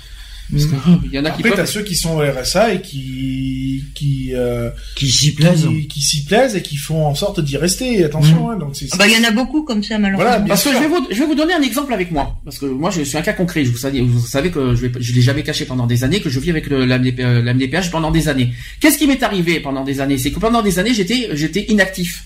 [0.52, 0.76] Parce que,
[1.06, 4.32] il y en a qui Après, t'as ceux qui sont au RSA et qui qui
[4.34, 5.68] euh, Qui s'y plaisent.
[5.68, 8.03] qui, qui s'y plaisent et qui font en sorte d'y rester.
[8.03, 8.52] Attention, Mm.
[8.52, 10.30] hein, donc c'est Ah Bah, il y en a beaucoup comme ça, malheureusement.
[10.30, 12.36] Voilà, Parce que je vais vous, je vais vous donner un exemple avec moi.
[12.44, 13.65] Parce que moi, je suis un cas concret.
[13.65, 16.19] Je vous savez, vous savez que je vais, je l'ai jamais caché pendant des années,
[16.22, 18.52] que je vis avec le, la, MDP, euh, pendant des années.
[18.80, 20.18] Qu'est-ce qui m'est arrivé pendant des années?
[20.18, 22.26] C'est que pendant des années, j'étais, j'étais inactif.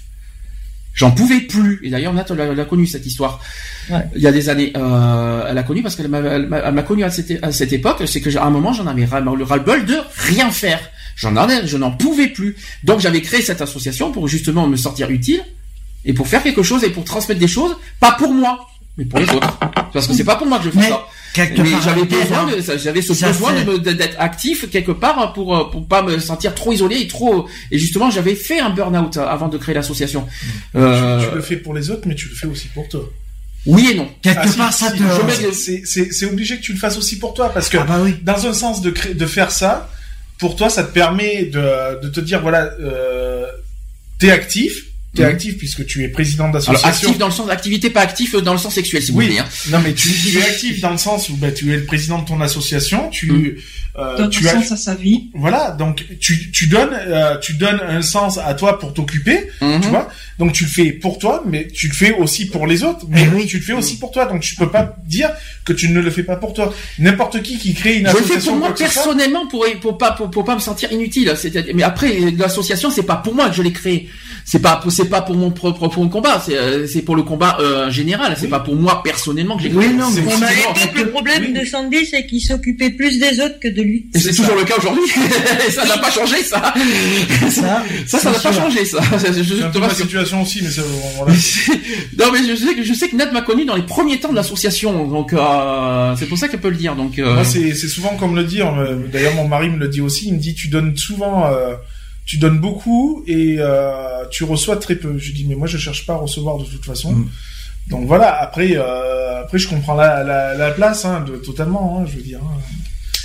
[0.95, 1.79] J'en pouvais plus.
[1.83, 3.39] Et d'ailleurs, Nat l'a, l'a connu cette histoire.
[3.89, 3.99] Ouais.
[4.15, 6.73] Il y a des années, euh, elle a connu parce qu'elle m'a, elle m'a, elle
[6.73, 8.01] m'a connu à cette, à cette époque.
[8.07, 10.79] C'est que à un moment, j'en avais ras- le ras-le-bol de rien faire.
[11.17, 12.55] J'en avais, je n'en pouvais plus.
[12.83, 15.41] Donc, j'avais créé cette association pour justement me sortir utile
[16.05, 18.67] et pour faire quelque chose et pour transmettre des choses, pas pour moi,
[18.97, 19.57] mais pour les autres.
[19.93, 21.05] Parce que c'est pas pour moi que je fais Mais, ça.
[21.35, 22.55] Quelque Mais part, j'avais besoin, hein.
[22.55, 26.17] de, ça- j'avais ce Ça besoin d'être actif quelque part pour euh, pour pas me
[26.19, 27.47] sentir trop isolé et trop.
[27.71, 30.25] Et justement, j'avais fait un burn-out avant de créer l'association.
[30.75, 33.01] Euh, tu, tu le fais pour les autres, mais tu le fais aussi pour toi.
[33.65, 34.07] oui et non.
[34.21, 35.03] Quelque Ah, si, part, ça si, te.
[35.03, 37.77] je mets- c'est- c'est c'est obligé que tu le fasses aussi pour toi parce que
[37.77, 38.15] Ah bah oui.
[38.23, 39.89] dans un sens de cré- de faire ça
[40.39, 43.45] pour toi ça te permet de de te dire voilà euh,
[44.19, 44.85] t'es actif
[45.15, 45.29] t'es Mhm.
[45.29, 48.53] actif puisque tu es président Alors d'association actif dans le sens activité, pas actif dans
[48.53, 49.25] le sens sexuel, si vous Oui.
[49.25, 49.39] voulez.
[49.39, 49.45] Hein.
[49.71, 52.19] non mais tu, tu es actif dans le sens où bah, tu es le président
[52.21, 53.55] de ton association tu Mhm.
[53.97, 55.29] Euh, Donne tu un as sens à sa vie.
[55.35, 59.79] voilà donc tu tu donnes euh, tu donnes un sens à toi pour t'occuper Mhm.
[59.81, 62.83] tu vois donc tu le fais pour toi mais tu le fais aussi pour les
[62.83, 63.45] autres mais Eh oui.
[63.47, 65.29] tu le fais aussi pour toi donc tu peux pas dire
[65.63, 68.17] que tu ne le fais pas pour toi n'importe qui qui crée une Je le
[68.17, 71.33] fais association pour moi personnellement pour pour pas pour, pour pas me sentir inutile.
[71.73, 74.09] Mais après l'association c'est pas pour moi que je l'ai créée.
[74.43, 76.41] C'est pas c'est pas pour mon propre pour mon combat.
[76.45, 78.35] C'est euh, c'est pour le combat euh, général.
[78.39, 79.87] C'est pas pour moi personnellement que j'ai créé.
[79.87, 81.53] Oui, non, mais C'est- On a le problème oui.
[81.59, 84.07] de Sandy, c'est qu'il s'occupait plus des autres que de lui.
[84.13, 84.55] Et c'est toujours ça.
[84.59, 85.03] le cas aujourd'hui.
[85.71, 86.73] ça n'a pas changé ça.
[87.49, 88.99] Ça, Ça, ça n'a pas changé, ça.
[89.17, 90.81] C'est un peu ma situation aussi, mais ça,
[91.17, 91.33] voilà.
[92.19, 94.29] non, mais je sais que je sais que Nat m'a connu dans les premiers temps
[94.31, 96.95] de l'association, donc euh, c'est pour ça qu'elle peut le dire.
[96.95, 98.61] Donc, euh, Moi, c'est c'est souvent comme le dit.
[98.61, 100.27] euh, D'ailleurs, mon mari me le dit aussi.
[100.27, 101.75] Il me dit, tu donnes souvent, euh,
[102.25, 105.17] tu donnes beaucoup et euh, tu reçois très peu.
[105.17, 107.13] Je dis, mais moi, je cherche pas à recevoir de toute façon.
[107.13, 107.29] Mm.
[107.89, 108.41] Donc voilà.
[108.41, 111.99] Après, euh, après, je comprends la, la, la place, hein, de, totalement.
[112.01, 112.39] Hein, je veux dire.
[112.43, 112.57] hein.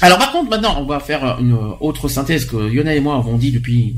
[0.00, 3.36] Alors par contre, maintenant, on va faire une autre synthèse que Lionel et moi avons
[3.36, 3.94] dit depuis.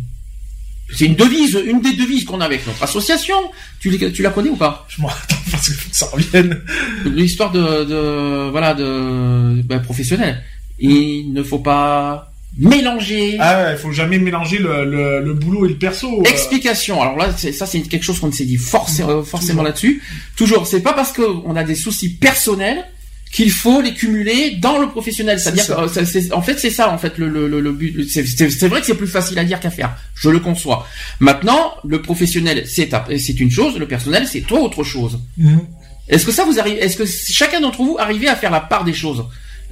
[0.95, 3.37] C'est une devise, une des devises qu'on a avec notre association.
[3.81, 3.91] Tu,
[4.23, 4.87] la connais ou pas?
[4.91, 6.61] Je m'en attends parce que ça revienne.
[7.07, 10.43] L'histoire de, de voilà de ben, professionnel.
[10.79, 13.37] Il ne faut pas mélanger.
[13.41, 16.21] Ah ouais, il faut jamais mélanger le, le, le boulot et le perso.
[16.21, 16.29] euh.
[16.29, 17.01] Explication.
[17.01, 20.03] Alors là, ça c'est quelque chose qu'on s'est dit forcé- euh, forcément là-dessus.
[20.37, 22.85] Toujours, c'est pas parce qu'on a des soucis personnels
[23.33, 25.41] qu'il faut les cumuler dans le professionnel.
[25.41, 28.07] C'est-à-dire que, euh, en fait, c'est ça, en fait, le, le, le, le but.
[28.09, 29.97] C'est- vrai que c'est plus facile à dire qu'à faire.
[30.15, 30.87] Je le conçois.
[31.19, 33.79] Maintenant, le professionnel, c'est c'est une chose.
[33.79, 35.19] Le personnel, c'est toi autre chose.
[35.39, 35.61] Mhm.
[36.09, 38.85] Est-ce que ça vous arrive Est-ce que chacun d'entre vous arrivait à faire la part
[38.85, 39.25] des choses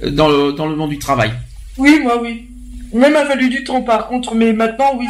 [0.03, 1.31] euh, dans le dans le monde du travail?
[1.77, 2.47] Oui, moi, oui.
[2.93, 5.05] Même a fallu du temps, par contre, mais maintenant, oui.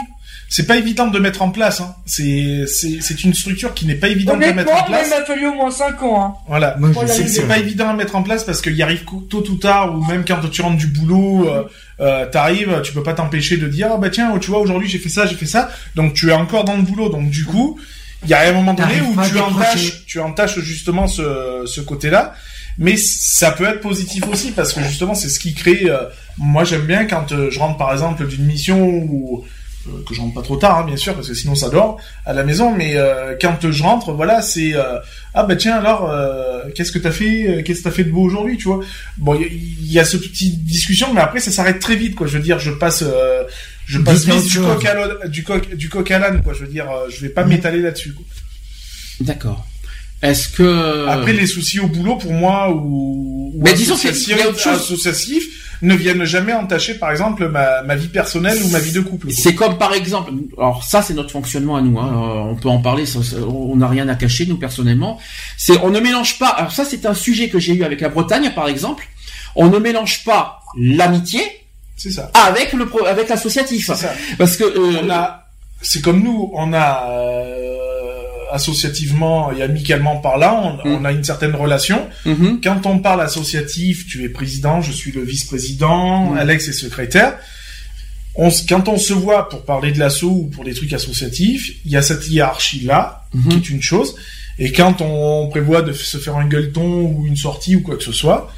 [0.53, 1.79] C'est pas évident de mettre en place.
[1.79, 1.95] Hein.
[2.05, 5.07] C'est c'est c'est une structure qui n'est pas évidente à mettre en place.
[5.07, 6.21] il m'a fallu au moins 5 ans.
[6.23, 6.33] Hein.
[6.47, 6.77] Voilà.
[7.07, 10.25] C'est pas évident à mettre en place parce qu'il arrive tôt ou tard ou même
[10.27, 11.63] quand tu rentres du boulot, euh,
[12.01, 14.99] euh, t'arrives, tu peux pas t'empêcher de dire ah bah tiens tu vois aujourd'hui j'ai
[14.99, 17.79] fait ça, j'ai fait ça, donc tu es encore dans le boulot donc du coup
[18.23, 22.33] il y a un moment donné où tu entaches, tu entaches justement ce ce côté-là,
[22.77, 25.83] mais ça peut être positif aussi parce que justement c'est ce qui crée.
[25.85, 26.03] euh,
[26.37, 29.47] moi j'aime bien quand euh, je rentre par exemple d'une mission ou euh,
[30.07, 32.33] que je rentre pas trop tard hein, bien sûr parce que sinon ça dort à
[32.33, 34.99] la maison mais euh, quand je rentre voilà c'est euh,
[35.33, 38.11] ah bah tiens alors euh, qu'est-ce que t'as fait euh, qu'est-ce que t'as fait de
[38.11, 38.79] beau aujourd'hui tu vois?
[39.17, 41.95] Bon il y, a- il y a ce petit discussion mais après ça s'arrête très
[41.95, 43.43] vite quoi je veux dire je passe euh,
[43.87, 46.59] je passe vite du coq à l'âne- du coq du coq à l'âne quoi je
[46.65, 47.49] veux dire euh, je vais pas Mhm.
[47.49, 48.25] m'étaler là-dessus quoi.
[49.21, 49.65] D'accord.
[50.21, 53.61] Est-ce que après les soucis au boulot pour moi ou, ou Euh.
[53.63, 53.97] Mais disons a-
[54.75, 55.49] associatif-
[55.81, 59.31] ne viennent jamais entacher par exemple ma, ma vie personnelle ou ma vie de couple.
[59.31, 62.69] C'est comme par exemple, alors ça c'est notre fonctionnement à nous, hein, euh, on peut
[62.69, 65.19] en parler, ça, on n'a rien à cacher nous personnellement.
[65.57, 66.49] C'est on ne mélange pas.
[66.49, 69.07] Alors ça c'est un sujet que j'ai eu avec la Bretagne par exemple.
[69.55, 71.41] On ne mélange pas l'amitié,
[71.97, 72.31] C'est ça.
[72.33, 73.87] Avec le avec l'associatif.
[73.87, 74.13] C'est ça.
[74.37, 75.45] Parce que euh, On a,
[75.81, 77.90] c'est comme nous, on a euh,
[78.51, 80.93] associativement et amicalement parlant, on, Mm.
[80.95, 82.07] on a une certaine relation.
[82.25, 82.59] mhm.
[82.63, 86.37] Quand on parle associatif, tu es président, je suis le vice-président, Mm.
[86.37, 87.37] Alex est secrétaire.
[88.35, 91.91] On, quand on se voit pour parler de l'assaut ou pour des trucs associatifs, il
[91.91, 93.49] y a cette hiérarchie-là, Mhm.
[93.49, 94.15] qui est une chose.
[94.59, 98.03] Et quand on prévoit de se faire un gueuleton ou une sortie ou quoi que
[98.03, 98.51] ce soit,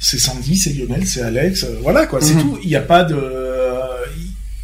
[0.00, 2.42] c'est Sandy, c'est Lionel, c'est Alex, euh, voilà quoi, c'est Mhm.
[2.42, 2.58] tout.
[2.62, 3.14] Il n'y a pas de...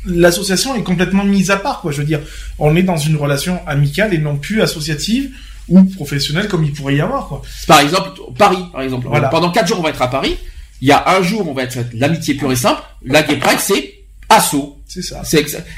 [0.06, 1.92] L'association est complètement mise à part, quoi.
[1.92, 2.20] Je veux dire,
[2.58, 5.30] on est dans une relation amicale et non plus associative
[5.68, 7.42] ou professionnelle comme il pourrait y avoir, quoi.
[7.66, 9.06] Par exemple, Paris, par exemple.
[9.08, 9.28] Voilà.
[9.28, 10.36] Pendant quatre jours, on va être à Paris.
[10.80, 12.80] Il y a un jour, on va être l'amitié pure et simple.
[13.04, 13.94] La Gay Pride, c'est
[14.28, 14.78] assaut.
[14.86, 15.22] C'est ça.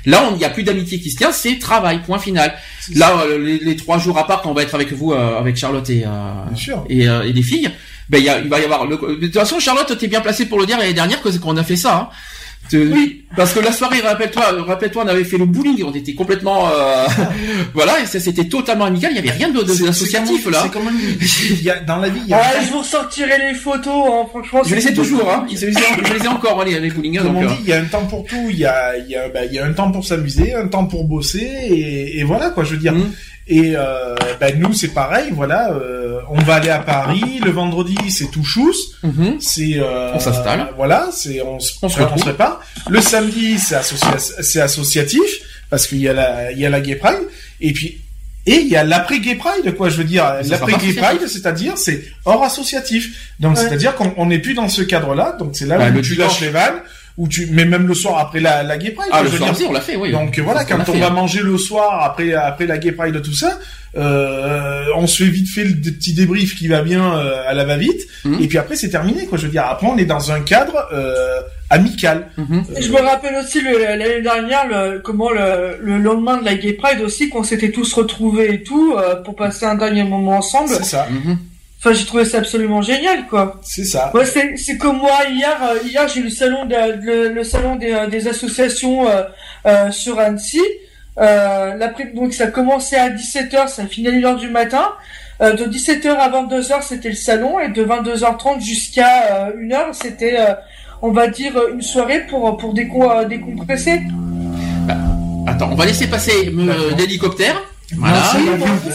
[0.07, 2.55] Là, il n'y a plus d'amitié qui se tient, c'est travail, point final.
[2.95, 5.39] Là, euh, les, les trois jours à part, quand on va être avec vous, euh,
[5.39, 7.71] avec Charlotte et, euh, et, euh, et les filles,
[8.09, 8.87] ben, il, y a, il va y avoir...
[8.87, 8.97] Le...
[8.97, 11.77] De toute façon, Charlotte, t'es bien placée pour le dire l'année dernière qu'on a fait
[11.77, 11.95] ça.
[11.97, 12.09] Hein.
[12.71, 12.77] Te-
[13.37, 17.07] Parce que la soirée, rappelle-toi, rappelle-toi, on avait fait le bowling, on était complètement, euh,
[17.75, 19.11] voilà, et ça c'était totalement amical.
[19.13, 19.61] Il y avait rien de,
[20.51, 20.61] là.
[20.63, 20.97] C'est quand même,
[21.51, 24.05] il y a, dans la vie, il y a, Ouais, je vous ressortirai les photos,
[24.07, 24.63] hein, franchement.
[24.65, 25.47] Je les ai toujours, hein.
[25.51, 27.19] Je les ai, je les ai encore, hein, les, bowling.
[27.19, 28.47] comme donc, on euh, dit, il y a un temps pour tout.
[28.51, 30.69] Il y a, il y a, bah, il y a un temps pour s'amuser, un
[30.69, 32.65] temps pour bosser, et, et voilà quoi.
[32.65, 32.93] Je veux dire.
[32.95, 33.13] Mhm.
[33.49, 35.31] Et euh, bah, nous, c'est pareil.
[35.33, 38.97] Voilà, euh, on va aller à Paris le vendredi, c'est tout chousse.
[39.03, 39.41] mhm.
[39.41, 40.69] C'est euh, On s'installe.
[40.77, 42.61] Voilà, c'est on, se- On se on se prépare.
[42.89, 45.23] Le samedi, c'est associa- c'est associatif
[45.71, 47.19] parce qu'il y a la il y a la Gay Pride
[47.61, 47.99] et puis
[48.45, 49.89] et il y a l'après Gay Pride quoi.
[49.89, 53.33] Je veux dire Ça l'après sera Gay pas Pride, c'est-à-dire c'est hors associatif.
[53.41, 53.63] Donc Ouais.
[53.63, 55.37] c'est-à-dire qu'on on n'est plus dans ce cadre-là.
[55.39, 56.81] Donc c'est là Bah, où tu lâches les vannes,
[57.19, 59.09] où tu mais même le soir après la la Gay Pride.
[59.13, 59.59] Ah, le je veux soir dire.
[59.61, 60.11] aussi, on l'a fait, oui.
[60.13, 61.11] Donc voilà, quand a on fait, va hein.
[61.11, 63.59] manger le soir après après la Gay Pride tout ça,
[63.97, 67.65] euh, on se fait vite fait le petit débrief qui va bien euh, à la
[67.65, 68.39] va vite, Mhm.
[68.43, 69.37] et puis après c'est terminé quoi.
[69.39, 71.41] Je veux dire, après on est dans un cadre euh,
[71.71, 72.29] amical.
[72.39, 72.65] Mhm.
[72.81, 77.01] Je me rappelle aussi l'année dernière, le, comment le, le lendemain de la Gay Pride
[77.03, 80.71] aussi, qu'on s'était tous retrouvés et tout, euh, pour passer un dernier moment ensemble.
[80.71, 81.37] C'est ça, Mhm.
[81.85, 83.61] Enfin, j'ai trouvé ça absolument génial, quoi.
[83.65, 84.13] c'est ça.
[84.15, 85.59] Ouais, c'est, c'est comme moi hier.
[85.63, 89.23] euh, hier, j'ai eu le salon de, le, le salon des, euh, des associations euh,
[89.67, 90.61] euh, sur Annecy.
[91.19, 94.93] Euh, l'après, donc ça commençait à 17h, ça finit à 1h du matin.
[95.41, 100.37] Euh, de 17h à 22h, c'était le salon, et de 22h30 jusqu'à euh, 1h, c'était,
[100.39, 100.55] euh,
[101.03, 104.03] on va dire, une soirée pour pour déco- euh, décompresser.
[105.49, 107.61] Attends, on va laisser passer euh, l'hélicoptère.
[107.97, 108.23] Voilà.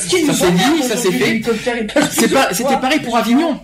[0.09, 1.41] qui Ça s'est dit, ça s'est fait.
[2.11, 3.59] c'était pareil pour Avignon.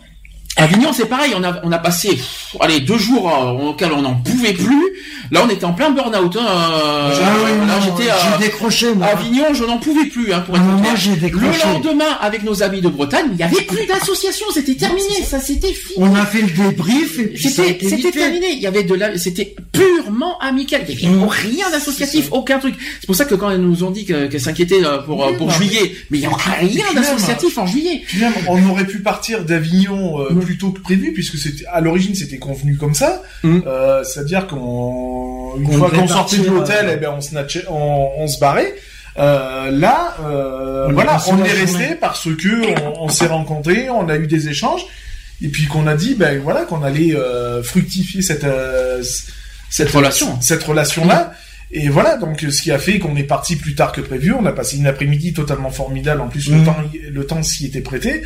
[0.55, 1.33] Avignon, c'est pareil.
[1.35, 4.83] On a, on a passé, pff, allez, deux jours euh, auxquels on n'en pouvait plus.
[5.31, 6.35] Là, on était en plein burn-out.
[6.39, 6.45] Hein.
[6.45, 9.07] euh, Ah là, j'étais à j'ai décroché moi.
[9.07, 10.95] Avignon, je n'en pouvais plus, hein, pour Ah, être moi, clair.
[10.95, 11.59] j'ai Le décroché.
[11.65, 14.45] lendemain, avec nos amis de Bretagne, il n'y avait plus d'association.
[14.53, 15.23] C'était terminé.
[15.25, 15.95] Ça, c'était fini.
[15.97, 17.73] On a fait le débrief C'était,
[18.11, 18.51] terminé.
[18.51, 20.81] Il y avait de la, c'était purement amical.
[20.87, 22.75] Il y avait rien d'associatif, aucun truc.
[22.99, 25.29] C'est pour ça que quand elles nous ont dit que- qu'elles s'inquiétaient euh, pour, euh,
[25.31, 28.03] Oui, pour juillet, mais il y a rien d'associatif en juillet.
[28.19, 32.15] Même, on aurait pu partir d'Avignon euh, plus tôt que prévu, puisque c'était à l'origine
[32.15, 33.21] c'était convenu comme ça.
[33.43, 33.61] Mm.
[33.65, 37.65] Euh, C'est-à-dire qu'on une fois qu'on sortait de l'hôtel, euh, eh ben on se natchait-
[37.69, 38.73] on, on se barrait.
[39.19, 42.53] Euh, là, euh, On voilà, on est resté parce que
[42.83, 44.81] on, on s'est rencontrés, on a eu des échanges,
[45.41, 47.13] et puis qu'on a dit, ben voilà, qu'on allait
[47.63, 48.45] fructifier cette
[49.69, 50.39] cette relation.
[50.41, 51.33] cette relation là.
[51.75, 54.31] Et voilà, donc ce qui a fait qu'on est parti plus tard que prévu.
[54.31, 56.21] On a passé une après-midi totalement formidable.
[56.21, 56.65] En plus, le Mhm.
[56.65, 56.75] temps,
[57.11, 58.21] le temps s'y était prêté.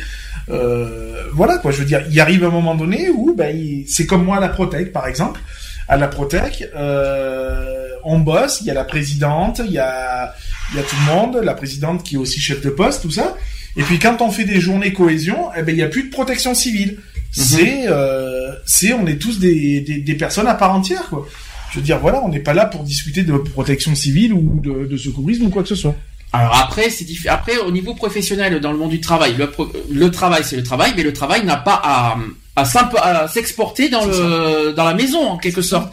[0.50, 1.70] Euh, voilà quoi.
[1.70, 4.40] Je veux dire, il arrive un moment donné où, ben, il- c'est comme moi à
[4.40, 5.40] la Protec, par exemple.
[5.88, 8.60] À la Protec, euh, on bosse.
[8.60, 10.34] Il y a la présidente, il y a,
[10.72, 13.10] il y a tout le monde, la présidente qui est aussi chef de poste, tout
[13.10, 13.36] ça.
[13.76, 16.10] Et puis quand on fait des journées cohésion, eh ben il y a plus de
[16.10, 16.98] protection civile.
[17.30, 21.26] C'est, euh, c'est, on est tous des, des, des personnes à part entière quoi.
[21.70, 24.86] Je veux dire, voilà, on n'est pas là pour discuter de protection civile ou de,
[24.86, 25.94] de secourisme ou quoi que ce soit.
[26.32, 29.72] Alors après, c'est diffi- après au niveau professionnel dans le monde du travail, le, pro-
[29.90, 32.16] le travail c'est le travail, mais le travail n'a pas à
[32.56, 35.92] à, s'imp- à s'exporter dans C'est le dans la maison en quelque sorte.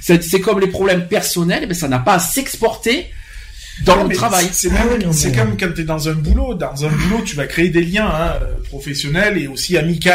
[0.00, 3.06] C'est c'est comme les problèmes personnels, mais ça n'a pas à s'exporter
[3.84, 4.48] dans Ouais, le travail.
[4.52, 4.88] C'est même-
[5.36, 6.54] comme quand tu es dans un boulot.
[6.54, 10.10] Dans un boulot, tu vas créer des liens hein, euh, professionnels et aussi amicaux.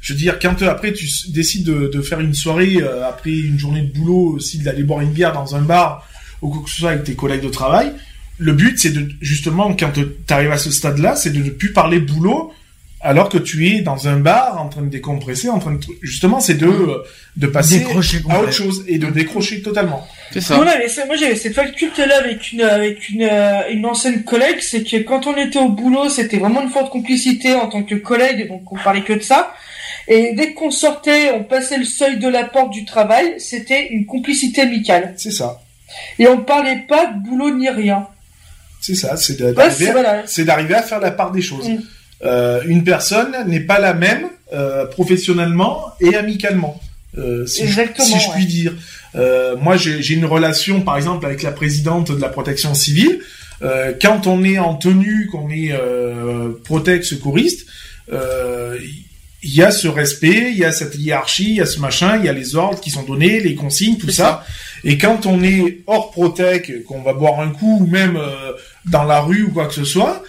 [0.00, 3.06] Je veux dire, quand euh, après tu s- décides de, de faire une soirée euh,
[3.08, 6.06] après une journée de boulot, aussi d'aller boire une bière dans un bar
[6.40, 7.92] ou quoi que ce soit avec tes collègues de travail,
[8.40, 10.04] le but c'est de justement quand tu
[10.34, 12.52] arrives à ce stade-là, c'est de ne plus parler boulot
[13.02, 16.38] alors que tu es dans un bar en train de décompresser, en train de justement
[16.40, 16.98] c'est de euh,
[17.36, 20.06] de passer Décrocher à autre chose et de décrocher totalement.
[20.32, 20.56] C'est ça.
[20.56, 24.22] Voilà, mais ça- moi j'avais cette faculté là avec une avec une euh, une ancienne
[24.24, 27.82] collègue, c'est que quand on était au boulot, c'était vraiment une forte complicité en tant
[27.84, 29.54] que collègue, donc on parlait que de ça.
[30.08, 34.04] Et dès qu'on sortait, on passait le seuil de la porte du travail, c'était une
[34.06, 35.14] complicité amicale.
[35.16, 35.62] C'est ça.
[36.18, 38.06] Et on parlait pas de boulot ni rien.
[38.80, 40.24] C'est ça, c'est Ouais, d'arriver c'est- voilà.
[40.74, 41.68] à faire la part des choses.
[41.68, 41.78] Mm.
[42.24, 46.80] Euh, une personne n'est pas la même euh, professionnellement et amicalement,
[47.18, 48.44] euh, si, je, je puis ouais.
[48.46, 48.72] dire.
[49.14, 53.20] Euh, moi, j'ai une relation, par exemple, avec la présidente de la protection civile.
[54.00, 55.72] Quand on est en tenue, qu'on est
[56.64, 57.66] protect secouriste,
[59.42, 62.18] il y a ce respect, il y a cette hiérarchie, il y a ce machin,
[62.18, 64.44] il y a les ordres qui sont donnés, les consignes, tout ça.
[64.84, 68.52] Et quand on est hors protect, qu'on va boire un coup ou même euh,
[68.86, 70.22] dans la rue ou quoi que ce soit,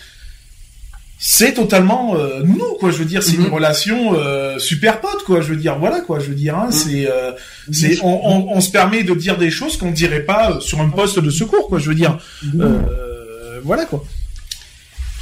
[1.24, 2.90] c'est totalement euh, nous quoi.
[2.92, 3.46] Je veux dire, c'est Mhm.
[3.46, 5.42] une relation euh, super pote quoi.
[5.42, 6.20] Je veux dire, voilà quoi.
[6.20, 6.72] Je veux dire, hein, Mhm.
[6.72, 7.32] c'est, euh,
[7.72, 10.80] c'est, on, on, on se permet de dire des choses qu'on dirait pas euh, sur
[10.82, 11.80] un poste de secours quoi.
[11.80, 12.18] Je veux dire,
[12.60, 14.04] euh, voilà quoi.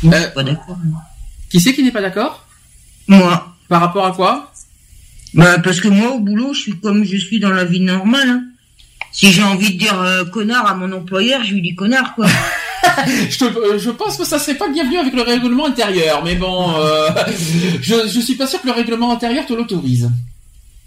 [0.05, 0.43] Euh, pas.
[1.49, 2.45] Qui c'est qui n'est pas d'accord?
[3.07, 3.48] Moi.
[3.69, 4.51] Par rapport à quoi?
[5.33, 8.29] Bah, parce que moi, au boulot, je suis comme je suis dans la vie normale.
[8.29, 8.43] hein.
[9.11, 12.27] Si j'ai envie de dire euh, connard à mon employeur, je lui dis connard, quoi.
[13.07, 16.35] je, te- euh, je pense que ça serait pas bienvenu avec le règlement intérieur, mais
[16.35, 17.09] bon, euh,
[17.81, 20.09] je, je suis pas sûr que le règlement intérieur te l'autorise.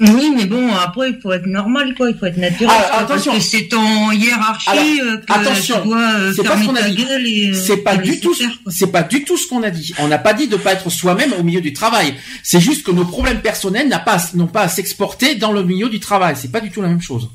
[0.03, 2.11] Oui, mais bon, après, il faut être normal, quoi.
[2.11, 2.75] Il faut être naturel.
[2.93, 3.33] Ah, attention.
[3.33, 5.77] Parce que c'est en hiérarchie Alors, euh, que attention.
[5.83, 6.97] tu dois euh, C'est pas fermer ce qu'on a ta dit.
[7.05, 7.51] gueule et...
[7.51, 9.95] euh, C'est pas du tout, faire, c'est pas du tout ce qu'on a dit.
[9.99, 12.15] On n'a pas dit de pas être soi-même au milieu du travail.
[12.43, 15.89] C'est juste que nos problèmes personnels n'a pas, n'ont pas à s'exporter dans le milieu
[15.89, 16.35] du travail.
[16.37, 17.29] C'est pas du tout la même chose.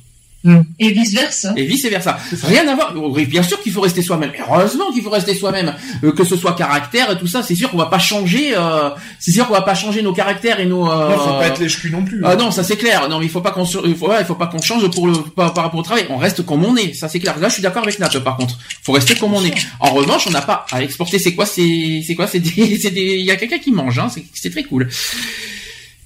[0.79, 1.53] Et vice versa.
[1.55, 2.17] Et vice versa.
[2.43, 2.93] Rien à voir.
[2.93, 4.31] Bien sûr qu'il faut rester soi-même.
[4.39, 5.73] Heureusement qu'il faut rester soi-même.
[6.03, 8.55] Euh, que ce soit caractère et tout ça, c'est sûr qu'on va pas changer.
[8.55, 8.89] Euh,
[9.19, 10.89] c'est sûr qu'on va pas changer nos caractères et nos.
[10.89, 12.21] Euh, Non, faut pas être les non plus.
[12.23, 13.09] Ah non, ça c'est clair.
[13.09, 15.07] Non, mais il faut pas qu'on il faut, ouais, il faut pas qu'on change pour
[15.07, 16.05] le par, par rapport au travail.
[16.09, 17.37] On reste comme on est, ça c'est clair.
[17.39, 18.09] Là, je suis d'accord avec Nat.
[18.23, 19.53] Par contre, faut rester comme on est.
[19.79, 21.19] En revanche, on n'a pas à exporter.
[21.19, 23.15] C'est quoi C'est c'est quoi C'est des c'est des.
[23.17, 23.99] Il y a quelqu'un qui mange.
[23.99, 24.07] Hein.
[24.33, 24.87] C'est très cool.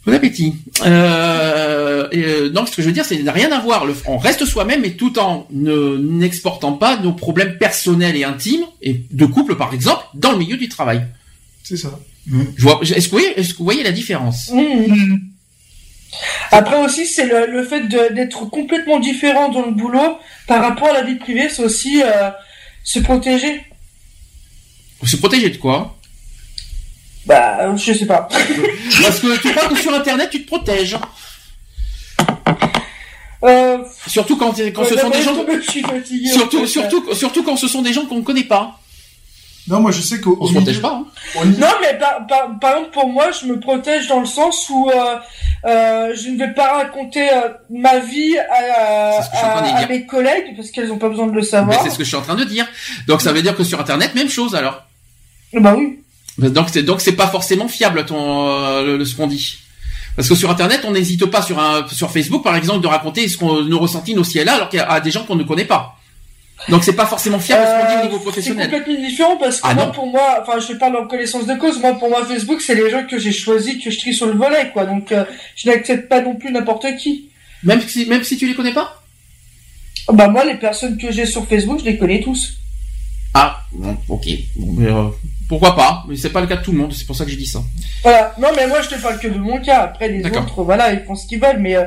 [0.05, 0.55] Bon appétit.
[0.83, 3.85] Euh, et, euh, donc, ce que je veux dire, c'est n'a rien à voir.
[3.85, 8.65] Le, on reste soi-même, mais tout en ne n'exportant pas nos problèmes personnels et intimes
[8.81, 11.05] et de couple, par exemple, dans le milieu du travail.
[11.63, 11.99] C'est ça.
[12.27, 12.79] Je vois.
[12.81, 14.49] Est-ce que vous voyez, est-ce que vous voyez la différence?
[14.51, 15.21] Mhm.
[16.51, 20.17] Après aussi, c'est le, le fait d'être complètement différent dans le boulot
[20.47, 22.29] par rapport à la vie privée, c'est aussi euh,
[22.83, 23.61] se protéger.
[25.05, 25.97] Se protéger de quoi?
[27.25, 28.27] Bah, je sais pas.
[29.03, 30.97] Parce que tu crois que sur Internet, tu te protèges.
[33.43, 33.77] Euh,
[34.07, 35.33] Surtout quand, quand ce sont des gens.
[35.65, 36.29] je suis fatigué.
[36.29, 38.77] en Surtout, surtout, surtout quand ce sont des gens qu'on ne connaît pas.
[39.67, 41.01] Non, moi je sais qu'au On au se milieu- protège pas.
[41.35, 41.43] hein.
[41.59, 44.89] Non, mais par, par, par exemple, pour moi, je me protège dans le sens où
[44.89, 45.17] euh,
[45.65, 50.87] euh, je ne vais pas raconter euh, ma vie à, à, mes collègues parce qu'elles
[50.87, 51.81] n'ont pas besoin de le savoir.
[51.83, 52.67] c'est ce que je suis en train de dire.
[53.07, 54.83] Donc ça veut dire que sur Internet, même chose alors.
[55.53, 55.99] Bah oui.
[56.37, 59.57] Donc c'est donc c'est pas forcément fiable ton euh, le, ce qu'on dit.
[60.15, 63.27] Parce que sur Internet, on n'hésite pas sur un sur Facebook par exemple de raconter
[63.27, 65.65] ce qu'on nos ressentis, nos là alors qu'il y a des gens qu'on ne connaît
[65.65, 65.97] pas.
[66.69, 68.69] Donc c'est pas forcément fiable ce qu'on dit au niveau Euh, c'est professionnel.
[68.69, 71.79] complètement différent parce que Ah moi, pour moi, enfin, je parle en connaissance de cause.
[71.79, 74.33] Moi, pour moi, Facebook, c'est les gens que j'ai choisis, que je trie sur le
[74.33, 74.85] volet, quoi.
[74.85, 75.23] Donc, euh,
[75.55, 77.29] je n'accepte pas non plus n'importe qui.
[77.63, 79.01] Même si même si tu les connais pas?
[80.13, 82.53] Bah moi, les personnes que j'ai sur Facebook, je les connais tous.
[83.33, 84.27] Ah bon, ok.
[84.57, 85.07] Bon, mais, euh,
[85.51, 86.93] pourquoi pas Mais c'est pas le cas de tout le monde.
[86.93, 87.59] C'est pour ça que j'ai dit ça.
[88.03, 88.33] Voilà.
[88.39, 89.81] Non, mais moi, je te parle que de mon cas.
[89.83, 91.59] Après, les autres, voilà, ils font ce qu'ils veulent.
[91.59, 91.85] Mais euh,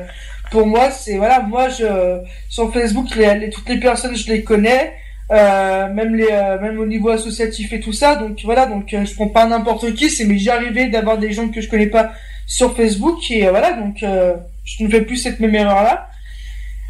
[0.50, 2.18] pour moi, c'est voilà, moi, je
[2.48, 4.92] sur Facebook, les, les- toutes les personnes, je les connais.
[5.30, 9.06] Euh, même les euh, même au niveau associatif et tout ça donc voilà donc euh,
[9.06, 11.86] je prends pas n'importe qui c'est mais j'ai arrivé d'avoir des gens que je connais
[11.86, 12.12] pas
[12.46, 14.34] sur Facebook et euh, voilà donc euh,
[14.66, 16.08] je ne fais plus cette même erreur là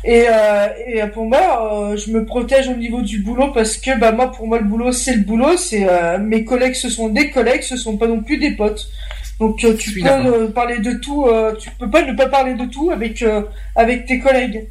[0.05, 3.99] et, euh, et pour moi euh, je me protège au niveau du boulot parce que
[3.99, 5.57] bah moi pour moi le boulot c'est le boulot.
[5.57, 8.89] C'est euh, mes collègues ce sont des collègues ce sont pas non plus des potes.
[9.41, 11.27] Donc tu peux parler de tout
[11.59, 13.25] tu peux pas ne pas parler de tout avec
[13.75, 14.69] avec tes collègues.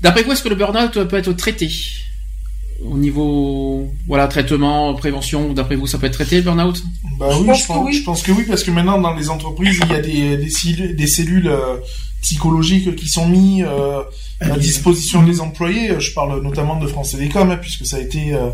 [0.00, 1.68] D'après vous, est-ce que le burn-out peut être traité?
[2.84, 6.82] Au niveau voilà traitement, prévention D'après vous, ça peut être traité le burn-out?
[7.18, 7.92] Bah Je oui, pense je pense, oui.
[7.92, 10.50] je pense que oui, parce que maintenant dans les entreprises, il y a des, des,
[10.50, 11.76] cellules, des cellules euh,
[12.22, 14.02] psychologiques qui sont mises euh,
[14.40, 15.92] à disposition des employés.
[15.98, 18.48] Je parle notamment de France Télécom, hein, puisque ça a été euh,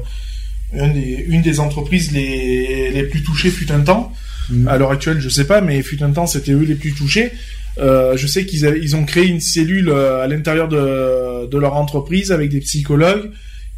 [0.72, 4.12] une, des, une des entreprises les, les plus touchées fut un temps.
[4.50, 4.68] Mhm.
[4.68, 7.32] À l'heure actuelle, je sais pas, mais fut un temps, c'était eux les plus touchés.
[7.78, 11.74] Euh, je sais qu'ils ils ont créé une cellule euh, à l'intérieur de, de leur
[11.74, 13.30] entreprise avec des psychologues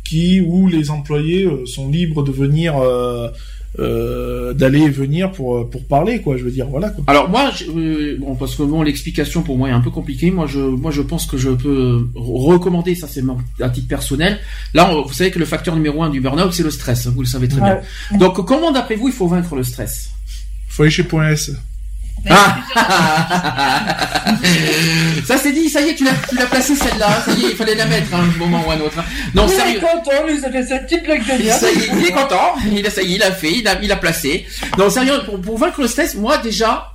[0.09, 3.29] qui où les employés euh, sont libres de venir euh,
[3.79, 7.05] euh, d'aller et venir pour pour parler quoi je veux dire voilà quoi.
[7.07, 10.31] Alors moi, je- euh, bon, parce que bon, l'explication pour moi est un peu compliquée.
[10.31, 13.89] Moi, je, moi, je pense que je peux re- recommander, ça c'est mon- à titre
[13.89, 14.39] personnel.
[14.75, 17.07] Là, on- vous savez que le facteur numéro un du burn-out, c'est le stress.
[17.07, 17.81] hein, Vous le savez très bien.
[18.19, 20.11] Donc, comment d'après vous, il faut vaincre le stress?
[20.69, 21.53] Faut aller chez Point S.
[22.29, 22.59] Ah
[25.27, 27.21] Ça c'est dit, ça y est, tu l'as, tu l'as placé celle-là.
[27.25, 28.99] Ça y est, il fallait la mettre à un moment ou à un autre.
[28.99, 29.05] hein.
[29.35, 31.55] Non, Il est content, il nous a fait cette petite blague de bien.
[31.55, 32.55] Ça y est, il est content.
[32.71, 34.47] Il a, ça y est, il a fait, il a, il a placé.
[34.79, 36.93] Non, sérieux, pour, pour vaincre le stress, moi déjà,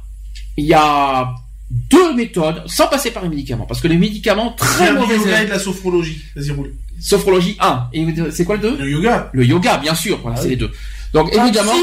[0.58, 1.30] il y a
[1.90, 5.16] deux méthodes, sans passer par les médicaments, parce que les médicaments très un mauvais.
[5.18, 6.22] yoga et de la sophrologie.
[6.36, 6.74] Vas-y roule.
[7.02, 7.88] Sophrologie 1.
[7.94, 9.30] Et c'est quoi le 2 Le yoga.
[9.34, 10.20] Le yoga, bien sûr.
[10.22, 10.52] Voilà, Ah c'est oui.
[10.52, 10.72] les deux.
[11.14, 11.74] Donc évidemment.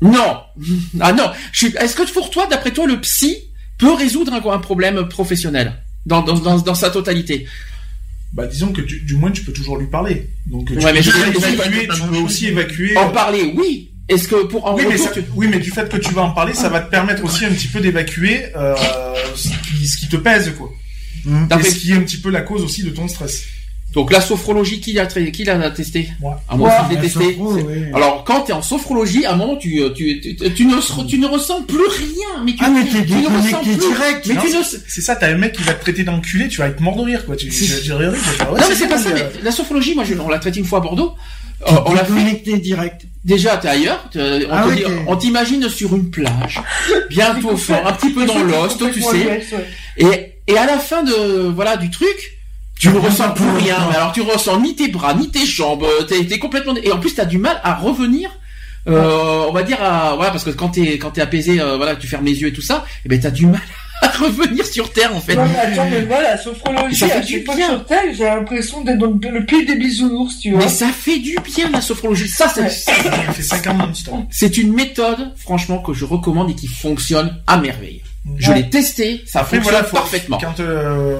[0.00, 0.40] Non.
[1.00, 1.30] Ah non.
[1.52, 1.76] Je suis.
[1.78, 3.36] Est-ce que pour toi, d'après toi, le psy
[3.78, 5.72] peut résoudre un, un problème professionnel
[6.06, 7.46] dans, dans, dans, dans sa totalité?
[8.32, 10.28] Bah disons que du, du moins tu peux toujours lui parler.
[10.46, 12.96] Donc tu Ouais, peux, mais je- évacuer, tu peux aussi évacuer.
[12.96, 13.90] En euh, parler, oui.
[14.08, 16.12] Est-ce que pour en oui, mais retour, ça- tu- oui, mais du fait que tu
[16.14, 18.74] vas en parler, ça va te permettre aussi un petit peu d'évacuer euh,
[19.36, 20.70] ce, qui, ce qui te pèse, quoi.
[21.26, 21.48] Hum.
[21.58, 23.44] Et ce qui est un petit peu la cause aussi de ton stress.
[23.92, 26.40] Donc la sophrologie, qui l'a qui l'a testé Moi.
[26.48, 27.92] Ah, moi Ouais, aussi, je l'ai la testé.
[27.92, 31.18] Alors quand tu es en sophrologie, à un moment tu tu, tu, tu ne tu
[31.18, 33.76] ne ressens plus rien, mais tu, Ah, mais t'es tu ne ressens plus.
[33.76, 34.26] direct.
[34.28, 36.58] Mais non tu ne C'est ça, t'as un mec qui va te traiter d'enculé, tu
[36.58, 37.34] vas être mort de rire, quoi.
[37.34, 39.10] Tu, tu, C'est- tu, tu rirais, tu vas faire, ouais, non mais c'est pas ça.
[39.12, 41.14] Mais la sophrologie, moi je, on l'a traité une fois à Bordeaux.
[41.68, 43.02] Euh, on l'a direct.
[43.24, 44.08] Déjà, t'es ailleurs.
[44.14, 46.60] On Ah oui, on t'imagine sur une plage,
[47.10, 49.42] bientôt fort, un petit peu dans l'ost, tu sais.
[49.98, 50.06] Et,
[50.46, 52.38] et à la fin de voilà du truc,
[52.80, 53.76] tu ne ressens plus rien.
[53.90, 55.86] Mais alors tu ressens ni tes bras, ni tes jambes.
[56.08, 58.30] T'es t'es complètement et en plus t'as du mal à revenir.
[58.88, 61.94] Euh, on va dire à, voilà parce que quand t'es quand t'es apaisé, euh, voilà,
[61.96, 63.60] tu fermes les yeux et tout ça, et ben t'as du mal
[64.02, 65.36] à revenir sur terre en fait.
[65.36, 68.04] Non, mais attends, mais moi, la sophrologie, Ça fait à du chaque fois sur Terre,
[68.16, 70.60] j'ai l'impression d'être dans le pays des bisounours, tu vois.
[70.60, 72.26] Mais ça fait du bien la sophrologie.
[72.26, 72.70] Ça, c'est Ouais.
[72.70, 72.92] ça,
[73.26, 73.92] Ça fait 5 ans
[74.30, 78.02] c'est une méthode, franchement, que je recommande et qui fonctionne à merveille.
[78.36, 80.38] Je l'ai testé, ça Après, fonctionne voilà, parfaitement.
[80.38, 81.16] Quand euh,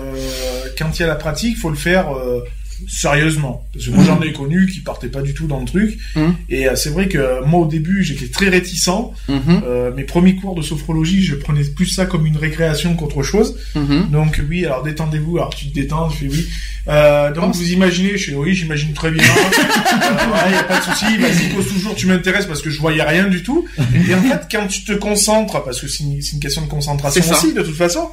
[0.78, 2.44] quand il y a la pratique, faut le faire euh,
[2.88, 3.66] sérieusement.
[3.72, 5.98] Parce que moi, j'en ai connu qui partaient pas du tout dans le truc.
[6.16, 6.34] Mhm.
[6.48, 8.88] Et euh, c'est vrai que moi, au début, j'étais très réticent.
[9.28, 13.22] Mhm, Euh, mes premiers cours de sophrologie, je prenais plus ça comme une récréation qu'autre
[13.22, 13.56] chose.
[13.74, 14.10] mhm.
[14.10, 15.38] Donc oui, alors détendez-vous.
[15.38, 16.48] Alors tu te détends, je fais oui.
[16.88, 19.22] Euh, donc vous imaginez, je fais oui, j'imagine très bien.
[19.24, 21.16] euh, ouais, y a pas de souci.
[21.18, 21.94] Vas-y, pose toujours.
[21.94, 23.66] Tu m'intéresses parce que je voyais rien du tout.
[24.08, 27.52] Et en fait, quand tu te concentres, parce que c'est une, question de concentration aussi,
[27.52, 28.10] de toute façon.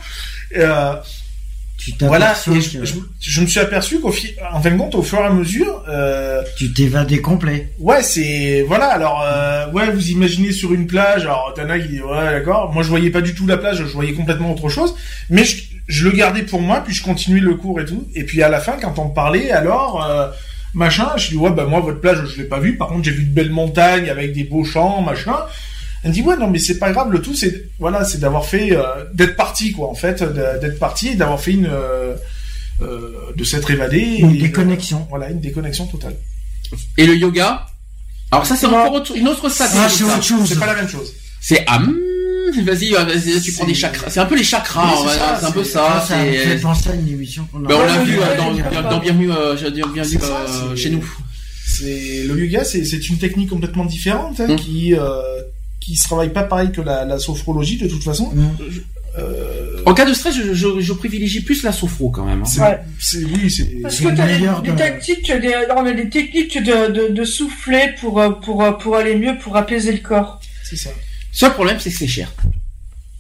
[0.56, 0.94] Euh,
[1.78, 4.78] Tu voilà, et je, que je- je me suis aperçu qu'au fi- en fin de
[4.78, 7.70] compte, au fur et à mesure, euh, tu t'évadais complet.
[7.80, 8.88] ouais, c'est voilà.
[8.88, 11.22] Alors, euh, ouais, vous imaginez sur une plage.
[11.24, 12.74] Alors, t'en as qui dit ouais, d'accord.
[12.74, 13.78] Moi, je voyais pas du tout la plage.
[13.78, 14.96] Je voyais complètement autre chose.
[15.30, 18.08] Mais je, je le gardais pour moi, puis je continuais le cours et tout.
[18.16, 20.04] Et puis à la fin, quand on parlait, alors.
[20.04, 20.28] euh,
[20.74, 23.12] Machin, je dis ouais bah moi votre plage je l'ai pas vue, par contre j'ai
[23.12, 25.34] vu de belles montagnes avec des beaux champs, machin.
[26.04, 28.46] Elle me dit ouais non mais c'est pas grave, le tout c'est voilà c'est d'avoir
[28.46, 28.84] fait euh,
[29.14, 32.16] d'être parti quoi en fait, d'être parti et d'avoir fait une euh,
[32.82, 34.00] euh, de s'être évadé.
[34.20, 35.08] Une et déconnexion.
[35.10, 36.16] voilà une déconnexion totale.
[36.98, 37.66] Et le yoga?
[38.32, 39.80] Alors ça c'est encore autre- une autre stratégie.
[39.84, 40.48] Ah, c'est autre chose.
[40.50, 41.14] C'est pas la même chose.
[41.42, 44.10] C'est ah, hmm, vas-y, vas-y, tu prends des chakras.
[44.10, 46.06] C'est un peu les chakras, Oui, c'est c'est un peu c'est- ça.
[46.08, 47.68] ça me fait c'est- penser à une émission qu'on a.
[47.70, 48.18] Ben, on l'a vu
[48.74, 49.66] dans, dans, Bienvenue, euh, C'est
[50.24, 50.46] euh,
[50.76, 51.04] c'est- chez nous.
[51.66, 54.56] C'est le yoga, c'est c'est une technique complètement différente hein, Mm.
[54.58, 55.22] qui euh,
[55.88, 58.30] qui se travaille pas pareil que la, la sophrologie de toute façon.
[58.34, 58.50] Mm.
[59.20, 62.42] Euh, En cas de stress, je, je, je privilégie plus la sophro quand même.
[62.42, 62.46] hein.
[62.46, 62.80] c'est Ouais.
[63.00, 65.94] c'est oui, c'est Parce que le t'as des, meilleur des de- tactiques, des, on a
[65.94, 69.94] des techniques de, de, de souffler pour, euh, pour, euh, pour aller mieux, pour apaiser
[69.94, 70.42] le corps.
[70.64, 70.90] c'est ça.
[71.32, 72.32] Seul problème, c'est que c'est cher.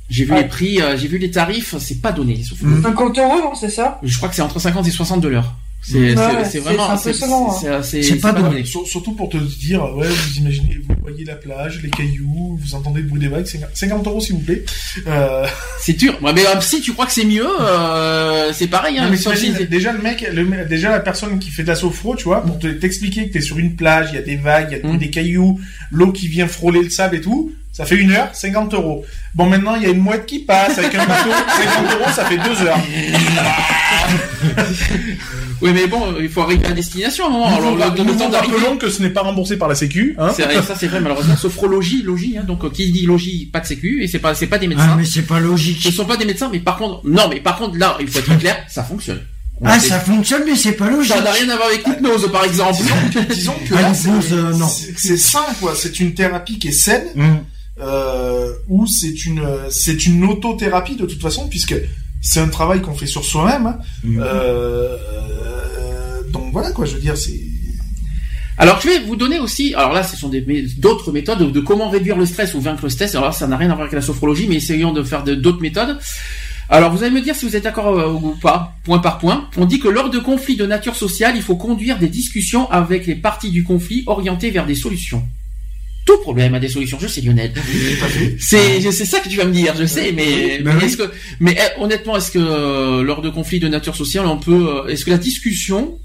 [0.09, 0.41] J'ai vu Ouais.
[0.43, 2.35] les prix, euh, j'ai vu les tarifs, c'est pas donné.
[2.35, 2.67] les sophros.
[2.67, 2.83] Mm.
[2.83, 3.99] 50 euros, non, c'est ça?
[4.03, 5.55] Je crois que c'est entre 50 et 60 de l'heure.
[5.81, 7.81] C'est Ouais, vraiment impressionnant, hein.
[7.81, 8.35] c'est- C'est pas.
[8.65, 12.75] Sur- surtout pour te dire, ouais, vous imaginez, vous voyez la plage, les cailloux, vous
[12.75, 14.65] entendez le bruit des vagues, 50 50 euros s'il vous plaît.
[15.07, 15.45] Euh,
[15.79, 16.17] C'est dur.
[16.21, 18.97] Ouais, mais euh, si tu crois que c'est mieux, euh, c'est pareil.
[18.97, 21.75] Hein, non, mais si- déjà le mec, le, déjà la personne qui fait de la
[21.75, 24.35] sophro, tu vois, pour te- t'expliquer que t'es sur une plage, il y a des
[24.35, 24.97] vagues, il y a Mm.
[24.97, 25.59] des cailloux,
[25.91, 29.05] l'eau qui vient frôler le sable et tout, ça fait une heure, 50 euros.
[29.35, 32.25] Bon, maintenant, il y a une mouette qui passe avec un bateau, 50 euros, ça
[32.25, 32.79] fait deux heures.
[35.59, 37.45] Oui, mais bon, il faut arriver à destination à un moment.
[37.47, 38.55] Alors, Alors, le, le temps d'arriver.
[38.57, 40.29] rappelons que ce n'est pas remboursé par la Sécu, hein.
[40.35, 41.35] C'est vrai, ça c'est vrai malheureusement.
[41.41, 44.45] Sophrologie, logie, hein, donc euh, qui dit logie, pas de sécu, et c'est pas c'est
[44.45, 44.95] pas des Ah, médecins.
[44.95, 45.91] mais c'est pas Ce logique.
[45.91, 48.37] sont pas des médecins, mais par contre, non, mais par contre là, il faut être
[48.37, 49.21] clair, ça fonctionne.
[49.65, 51.11] Ah, ça fonctionne, mais c'est pas logique.
[51.15, 52.79] Ça n'a rien à voir avec l'hypnose, par exemple.
[53.33, 54.67] Disons que Ah, là, l'hypnose, c'est euh, non.
[54.67, 55.73] c'est- c'est sain, quoi.
[55.75, 57.37] C'est une thérapie qui est saine, Mm.
[57.79, 61.75] Euh, ou c'est une, c'est une autothérapie de toute façon, puisque
[62.21, 63.67] c'est un travail qu'on fait sur soi-même.
[63.67, 63.77] hein.
[64.03, 64.19] Mm.
[64.19, 66.85] Euh, euh, donc voilà, quoi.
[66.85, 67.39] Je veux dire, c'est,
[68.57, 70.31] Alors je vais vous donner aussi, alors là ce sont
[70.77, 73.13] d'autres méthodes de, de comment réduire le stress ou vaincre le stress.
[73.13, 75.61] Alors là, ça n'a rien à voir avec la sophrologie, mais essayons de faire d'autres
[75.61, 75.97] méthodes.
[76.69, 79.47] Alors vous allez me dire si vous êtes d'accord euh, ou pas, point par point.
[79.57, 83.05] On dit que lors de conflits de nature sociale, il faut conduire des discussions avec
[83.05, 85.23] les parties du conflit orientées vers des solutions.
[86.07, 87.51] Tout problème a des solutions, je sais Lionel.
[88.39, 91.11] C'est c'est ça que tu vas me dire, je sais, mais, mais est-ce que
[91.41, 94.87] mais eh, honnêtement, est-ce que euh, lors de conflits de nature sociale, on peut euh,
[94.87, 95.99] est-ce que la discussion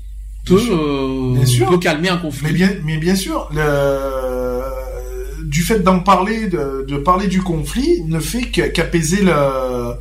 [0.45, 1.69] peut euh, Bien sûr.
[1.71, 2.49] peut calmer un conflit?
[2.49, 5.45] Mais bien, mais bien sûr, le...
[5.45, 8.43] du fait d'en parler, de, de parler du conflit, ne fait
[8.75, 9.95] qu'apaiser le,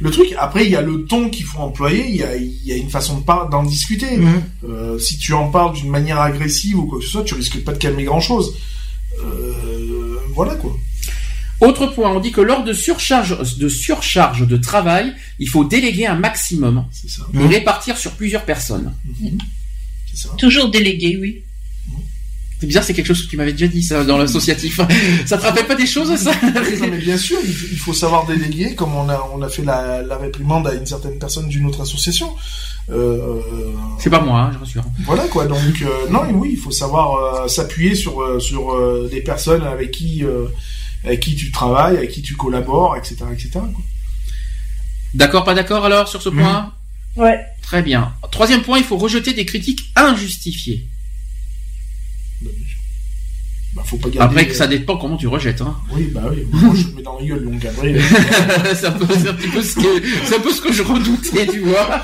[0.00, 0.34] le truc.
[0.36, 2.76] Après, il y a le ton qu'il faut employer, il y a, il y a
[2.76, 4.18] une façon de d'en discuter.
[4.68, 7.62] Euh, si tu en parles d'une manière agressive ou quoi que ce soit, tu risques
[7.62, 8.52] pas de calmer grand chose.
[9.24, 10.76] Euh, voilà quoi.
[11.60, 16.06] Autre point, on dit que lors de surcharge de surcharge de travail, il faut déléguer
[16.06, 17.22] un maximum C'est ça.
[17.34, 18.92] et répartir sur plusieurs personnes.
[20.12, 20.34] C'est ça.
[20.36, 21.42] Toujours délégué, oui.
[22.60, 24.80] C'est bizarre, c'est quelque chose que tu m'avais déjà dit ça dans l'associatif.
[25.26, 27.92] ça te rappelle pas des choses ça non, mais bien sûr, il faut, il faut
[27.92, 31.48] savoir déléguer, comme on a, on a fait la, la réprimande à une certaine personne
[31.48, 32.34] d'une autre association.
[32.90, 33.40] Euh,
[33.98, 34.84] C'est pas moi, hein, je rassure.
[35.04, 35.46] Voilà quoi.
[35.46, 40.24] Donc euh, non, oui, il faut savoir euh, s'appuyer sur sur des personnes avec qui
[40.24, 40.46] euh,
[41.04, 43.60] avec qui tu travailles, avec qui tu collabores, etc., etc.
[45.14, 46.72] D'accord, pas d'accord alors sur ce point?
[47.16, 47.38] Ouais.
[47.62, 48.12] Très bien.
[48.30, 50.86] Troisième point, il faut rejeter des critiques injustifiées.
[53.74, 54.20] Bah, faut pas garder.
[54.36, 55.60] Après que ça dépend comment tu rejettes.
[55.60, 55.74] Hein.
[55.92, 56.44] Oui, bah oui.
[56.52, 57.92] Moi, je me mets dans la gueule, donc après.
[57.94, 58.00] euh,
[58.74, 60.82] c'est un, peu- c'est un petit peu ce que c'est un peu ce que je
[60.82, 62.02] redoutais, tu vois.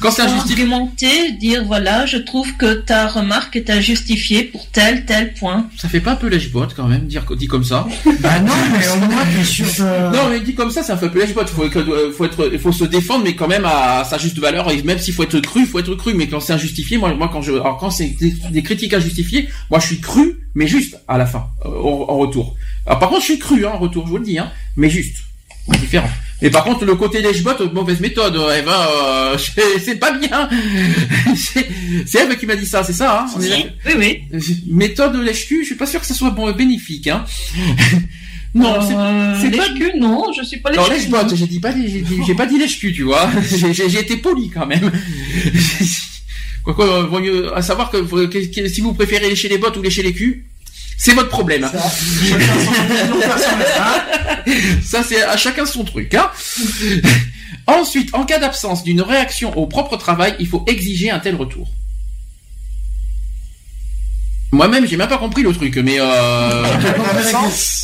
[0.00, 0.64] Quand c'est injustifié.
[0.64, 5.68] argumenter, dire voilà, je trouve que ta remarque est injustifiée pour tel, tel point.
[5.78, 7.86] Ça fait pas un peu lèche-botte quand même, dire dit comme ça.
[8.20, 10.14] Bah non, mais au moins t'es sûr de...
[10.16, 11.48] Non, mais dit comme ça, ça fait un peu lèche-botte.
[11.48, 14.70] Faut, euh, faut être, il faut se défendre, mais quand même à sa juste valeur.
[14.70, 16.12] Et même s'il faut être cru, faut être cru.
[16.14, 19.48] Mais quand c'est injustifié, moi, moi quand je, alors quand c'est des, des critiques injustifiées,
[19.70, 22.56] moi je suis cru, mais juste à la fin, euh, en, retour.
[22.86, 24.88] Alors, par contre, je suis cru hein, en retour, je vous le dis, hein, mais
[24.88, 25.18] juste,
[25.78, 26.08] différent.
[26.40, 30.48] Mais par contre, le côté lèche-botte, mauvaise méthode, euh, Eva, euh, c'est c'est pas bien.
[31.36, 34.62] c'est Eve qui m'a dit ça, c'est ça, hein on est d'accord Oui, oui.
[34.66, 37.26] Méthode lèche-cul, je suis pas sûr que ça soit bon, bénéfique, hein.
[38.54, 40.94] Non, c'est Euh, c'est pas lèche-cul, non, je suis pas non, lèche-cul.
[40.94, 41.74] lèche-botte, j'ai dit pas,
[42.26, 43.28] j'ai pas dit lèche-cul, tu vois.
[43.72, 44.90] J'ai été poli quand même.
[46.74, 48.04] Quoi euh, à savoir que,
[48.68, 50.44] si vous préférez lécher les bottes ou lécher les culs,
[50.98, 51.70] c'est votre problème.
[54.82, 56.14] Ça, c'est à chacun son truc.
[56.14, 56.30] Hein.
[57.66, 61.68] Ensuite, en cas d'absence d'une réaction au propre travail, il faut exiger un tel retour.
[64.52, 66.64] Moi-même, j'ai même pas compris le truc, mais euh...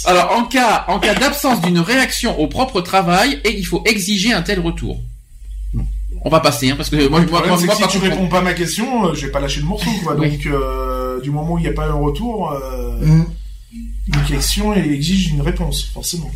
[0.06, 4.32] alors en cas en cas d'absence d'une réaction au propre travail, et il faut exiger
[4.32, 5.00] un tel retour.
[6.24, 8.42] On va passer, hein, parce que moi, Le moi, moi, si tu réponds pas à
[8.42, 10.14] ma question, euh, je vais pas lâcher le morceau, quoi.
[10.18, 10.30] Oui.
[10.30, 13.26] Donc, euh, du moment où il n'y a pas un retour, euh, Mhm.
[14.08, 16.30] une question elle exige une réponse, forcément.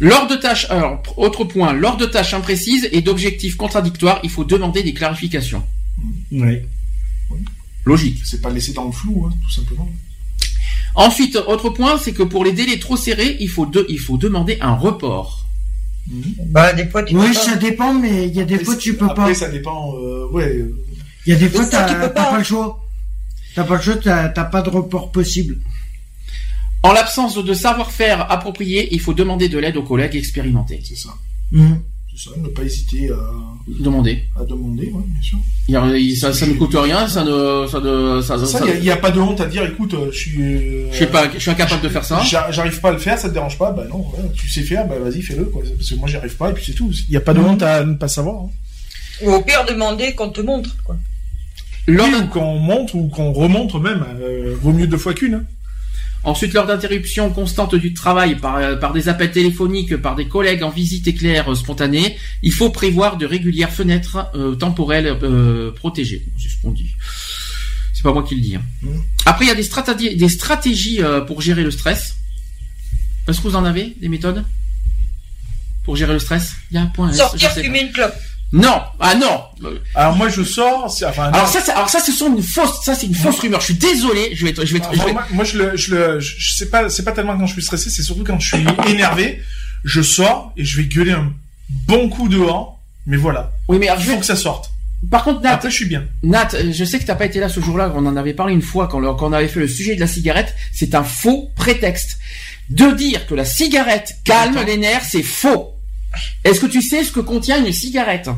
[0.00, 4.44] Lors de tâches, alors, autre point, lors de tâches imprécises et d'objectifs contradictoires, il faut
[4.44, 5.64] demander des clarifications.
[6.30, 6.58] Oui.
[7.86, 8.20] Logique.
[8.24, 9.88] C'est pas laisser dans le flou, hein, tout simplement.
[10.94, 14.16] Ensuite, autre point, c'est que pour les délais trop serrés, il faut, de, il faut
[14.18, 15.45] demander un report.
[16.48, 17.40] Bah, des fois, tu Oui, peux pas.
[17.40, 19.34] ça dépend, mais il y a des fois tu peux Après, pas.
[19.34, 20.44] ça dépend, euh, ouais.
[20.56, 20.76] euh,
[21.26, 22.30] Il y a des fois ça, t'as tu peux t'as pas.
[22.30, 22.84] pas le choix.
[23.54, 25.58] T'as pas le choix, t'as t'as pas de report possible.
[26.82, 30.80] En l'absence de savoir-faire approprié, il faut demander de l'aide aux collègues expérimentés.
[30.84, 31.10] c'est ça.
[31.50, 31.80] Mhm.
[32.16, 33.16] C'est ça, ne pas hésiter à,
[33.68, 34.24] Demander.
[34.40, 35.38] à demander, ouais, bien sûr.
[35.68, 38.46] Il y a- il- ça, ça ne coûte rien, ça ne, ça ne, ça, Ça,
[38.46, 40.40] ça- il n'y a, pas de honte à dire, écoute, euh, je suis...
[40.40, 42.22] euh, je sais pas, je suis incapable de faire ça.
[42.22, 44.62] j'a- J'arrive pas à le faire, ça te dérange pas, bah non, ouais, tu sais
[44.62, 45.62] faire, bah vas-y, fais-le, quoi.
[45.76, 46.90] Parce que moi, j'y arrive pas, et puis c'est tout.
[47.08, 47.46] Il n'y a pas de Mhm.
[47.46, 48.44] honte à ne pas savoir.
[48.44, 48.50] Hein.
[49.22, 50.96] Ou au pire, demander qu'on te montre, quoi.
[51.88, 55.34] Oui, ou qu'on montre, ou qu'on remontre même, euh, vaut mieux deux fois qu'une.
[55.34, 55.44] hein.
[56.26, 60.64] Ensuite, lors d'interruptions constantes du travail par, euh, par des appels téléphoniques, par des collègues
[60.64, 66.26] en visite éclair euh, spontanée, il faut prévoir de régulières fenêtres euh, temporelles euh, protégées.
[66.36, 66.90] C'est ce qu'on dit.
[67.94, 68.56] C'est pas moi qui le dis.
[68.56, 68.62] hein.
[68.82, 69.02] Mhm.
[69.24, 72.16] Après, il y a des stratégies, des stratégies euh, pour gérer le stress.
[73.28, 74.44] Est-ce que vous en avez des méthodes?
[75.84, 76.56] Pour gérer le stress?
[76.72, 77.12] Il y a un point.
[77.12, 78.16] je Sortir, fumer une clope.
[78.52, 79.42] Non, ah non.
[79.94, 81.24] Alors moi, je sors, enfin...
[81.32, 83.60] Alors ça, c'est- alors ça, ce sont une fausse, ça c'est une fausse rumeur.
[83.60, 84.30] Je suis désolé.
[84.34, 86.70] Je vais, être- je vais, je moi, moi, je le, je le, je, je sais
[86.70, 89.42] pas, c'est pas tellement quand je suis stressé, c'est surtout quand je suis énervé.
[89.84, 91.32] Je sors et je vais gueuler un
[91.68, 93.52] bon coup dehors, mais voilà.
[93.68, 94.70] Oui, mais alors, Il faut que ça sorte.
[95.10, 96.04] Par contre, Nat, Après, je suis bien.
[96.22, 98.54] Nat, euh, je sais que t'as pas été là ce jour-là, on en avait parlé
[98.54, 101.04] une fois quand, le- quand on avait fait le sujet de la cigarette, c'est un
[101.04, 102.18] faux prétexte.
[102.70, 105.72] De dire que la cigarette calme les nerfs, c'est faux.
[106.44, 108.28] Est-ce que tu sais ce que contient une cigarette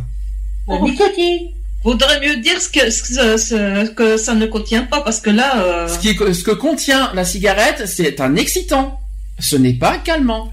[0.69, 1.49] La nicotine.
[1.85, 5.63] Vaudrait mieux dire ce que, ce, ce- que ça ne contient pas, parce que là,
[5.63, 8.99] euh, Ce, qui est- ce que contient la cigarette, c'est un excitant.
[9.39, 10.53] Ce n'est pas un calmant.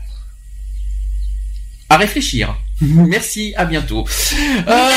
[1.89, 2.55] À réfléchir.
[2.81, 4.05] Merci, à bientôt.
[4.67, 4.91] Euh,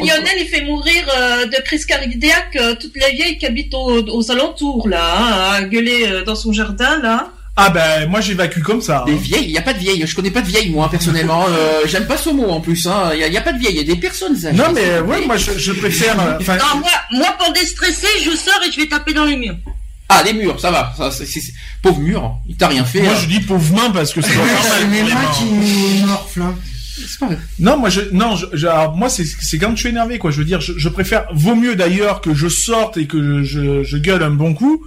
[0.00, 4.02] Lionel, il fait mourir euh, de crise cardiaque euh, toutes les vieilles qui habitent aux,
[4.08, 7.30] aux alentours, là, hein, à gueuler dans son jardin, là.
[7.62, 9.04] Ah ben moi j'évacue comme ça.
[9.06, 9.18] des hein.
[9.20, 10.02] vieilles, il n'y a pas de vieilles.
[10.06, 11.44] Je connais pas de vieilles, moi, personnellement.
[11.48, 12.86] Euh, J'aime pas ce mot, en plus.
[12.86, 13.10] hein.
[13.12, 14.56] Il n'y a, il y a pas de vieilles, il y a des personnes âgées.
[14.56, 16.18] Non mais ouais moi je, je préfère.
[16.20, 19.36] euh, Enfin Non, moi, moi, pour déstresser, je sors et je vais taper dans les
[19.36, 19.56] murs.
[20.08, 20.92] Ah, les murs, ça va.
[20.96, 21.10] Ça,
[21.82, 23.00] Pauvre mur, il t'a rien fait.
[23.02, 23.18] moi hein.
[23.22, 24.46] je dis pauvre main parce que C'est mal
[24.90, 26.42] les pour les mains qui morflent.
[26.42, 26.54] hein.
[27.18, 27.28] Pas.
[27.58, 30.30] Non, moi, je, non, je, je- alors, moi, c'est, c'est quand je suis énervé, quoi.
[30.30, 33.82] Je veux dire, je, je préfère, vaut mieux d'ailleurs que je sorte et que je,
[33.84, 34.84] je gueule un bon coup,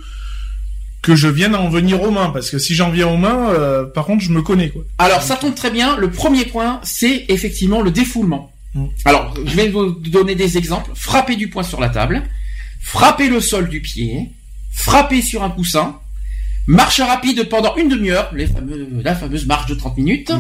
[1.03, 3.83] que je vienne en venir aux mains, parce que si j'en viens aux mains, euh,
[3.83, 4.83] par contre, je me connais, quoi.
[4.97, 5.97] Alors, ça tombe très bien.
[5.97, 8.51] Le premier point, c'est effectivement le défoulement.
[8.73, 8.85] Mm.
[9.03, 10.91] Alors, je vais vous donner des exemples.
[10.95, 12.23] Frapper du poing sur la table,
[12.81, 14.31] frapper le sol du pied,
[14.71, 15.99] frapper sur un coussin,
[16.67, 18.31] marche rapide pendant une demi-heure,
[19.03, 20.31] la fameuse marche de 30 minutes,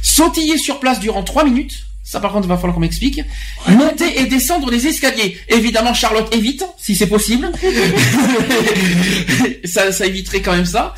[0.00, 3.20] sautiller sur place durant 3 minutes, ça par contre il va falloir qu'on m'explique,
[3.68, 5.36] monter et descendre les escaliers.
[5.48, 7.50] Évidemment, Charlotte évite, si c'est possible.
[9.64, 10.94] ça, ça éviterait quand même ça.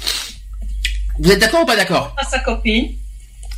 [1.19, 2.15] Vous êtes d'accord ou pas d'accord?
[2.19, 2.93] À sa copine.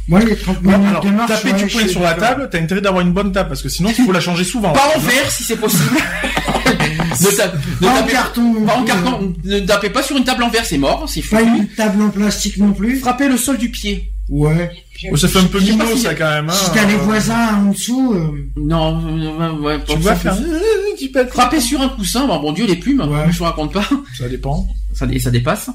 [0.06, 2.48] Moi, les 30 Bon, minutes alors, de marche, taper ouais, du poing sur la table,
[2.52, 4.72] t'as intérêt d'avoir une bonne table, parce que sinon, il faut la changer souvent.
[4.72, 5.96] Pas en verre si c'est possible.
[6.66, 8.42] ne, ne Pas en carton.
[8.42, 8.96] non pas en plus, hein.
[9.02, 9.34] carton.
[9.44, 12.10] Ne tapez pas sur une table en verre, c'est mort, c'est Pas une table en
[12.10, 12.98] plastique non plus.
[12.98, 14.10] Frappez le sol du pied.
[14.30, 14.70] Ouais.
[15.12, 15.98] Oh, ça fait un peu fini.
[15.98, 16.52] ça, quand même, hein.
[16.54, 20.42] Si t'as les voisins en dessous, euh, Non, euh, ouais, Tu vas faire, faut-
[20.98, 23.26] tu peux- Frapper sur un coussin, bon, bon Dieu, les plumes, Ouais.
[23.30, 23.84] je vous raconte pas,
[24.16, 24.66] Ça dépend.
[24.94, 25.68] ça, ça dépasse.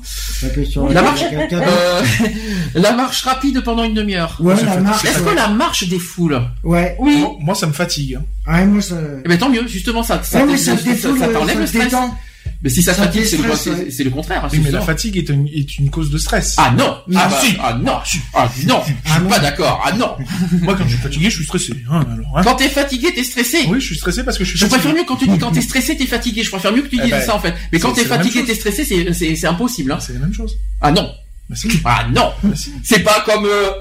[0.67, 2.01] sur La marche, euh,
[2.75, 4.35] la marche rapide pendant une demi-heure.
[4.39, 5.05] Ouais, c'est la fait- marche.
[5.05, 5.35] Est-ce que ouais.
[5.35, 6.95] la marche défoule Ouais.
[6.99, 8.15] Moi, moi, ça me fatigue.
[8.15, 8.23] hein.
[8.47, 8.95] Ah, moi, ça.
[9.23, 11.55] Eh ben tant mieux, justement, ça, ça, Ouais, mais ça, ça ça- défoule, ça t'enlève
[11.55, 11.83] ça le stress.
[11.85, 12.15] détend.
[12.61, 14.03] Mais si ça, Ça fatigue, c'est le, ouais.
[14.03, 14.41] le contraire.
[14.43, 16.55] Oui, c'est mais la fatigue est une, est une cause de stress.
[16.57, 17.55] Ah non, Non, ah, bah, si.
[17.61, 17.93] ah non,
[18.33, 20.17] ah non, je suis pas d'accord, ah non.
[20.61, 21.73] Moi, quand je suis fatigué, je suis stressé.
[21.89, 22.41] Hein, alors, hein.
[22.43, 23.59] Quand t'es fatigué, t'es stressé.
[23.69, 24.79] Oui, je suis stressé parce que je suis Je fatigué.
[24.81, 26.43] préfère mieux quand tu dis quand t'es stressé, t'es fatigué.
[26.43, 27.53] Je préfère mieux que tu Eh dises ben, ça en fait.
[27.71, 29.93] Mais quand t'es fatigué, t'es stressé, c'est c'est c'est impossible.
[29.93, 29.99] Hein.
[30.01, 30.57] C'est la même chose.
[30.81, 31.13] Ah non, Bah,
[31.53, 31.81] si.
[31.85, 32.31] ah non.
[32.55, 32.73] Si.
[32.83, 33.71] C'est pas comme euh,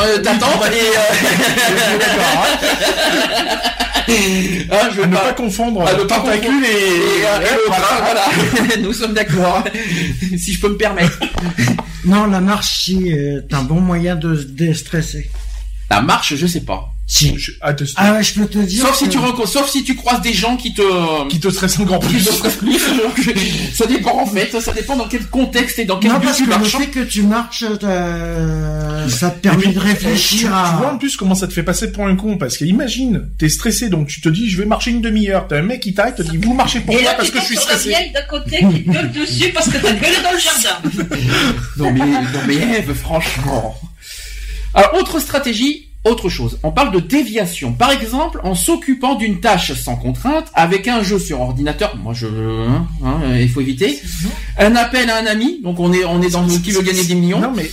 [0.00, 0.80] euh, ta tante et.
[0.80, 1.98] Euh...
[1.98, 3.58] D'accord, hein.
[4.70, 5.20] ah, je À veux ne pas.
[5.22, 6.66] pas confondre à ne pas tentacule confondre.
[6.66, 7.86] et, Et, euh, voilà.
[7.92, 8.76] hein, voilà.
[8.82, 9.62] Nous sommes d'accord.
[10.36, 11.18] si je peux me permettre.
[12.04, 15.30] Non, la marche, si, euh, c'est un bon moyen de se déstresser.
[15.90, 16.91] La marche, je sais pas.
[17.04, 17.36] Si.
[17.36, 18.86] Je- ah, te- Ah, ouais, je peux te dire.
[18.86, 21.28] Sauf si tu rencontres, sauf si tu croises des gens qui te.
[21.28, 22.20] qui te stresse encore plus.
[22.20, 22.58] stressent
[23.74, 24.58] ça dépend en fait.
[24.60, 26.76] Ça dépend dans quel contexte et dans quel Non, but parce tu que le marches.
[26.76, 30.92] fait que tu marches, euh, ça te permet Et puis, de Tu, réfléchir tu vois
[30.92, 30.98] en à...
[30.98, 34.06] plus comment ça te fait passer pour un con parce que imagine, t'es stressé donc
[34.08, 36.38] tu te dis je vais marcher une demi-heure, t'as un mec qui t'arrête, te dit
[36.38, 37.88] vous marchez Et pourquoi là, parce que je suis stressé.
[37.90, 41.18] vieille d'à côté qui gueule dessus parce que t'as gueulé dans le jardin.
[41.76, 43.74] Non mais, non mais Eve, franchement.
[44.74, 46.58] Alors, autre stratégie, autre chose.
[46.62, 47.72] On parle de déviation.
[47.72, 51.96] Par exemple, en s'occupant d'une tâche sans contrainte, avec un jeu sur ordinateur.
[51.96, 54.00] Moi, je, hein, hein, il faut éviter.
[54.58, 55.60] Un appel à un ami.
[55.62, 57.40] Donc, on est, on est dans qui veut gagner des millions.
[57.40, 57.70] Non mais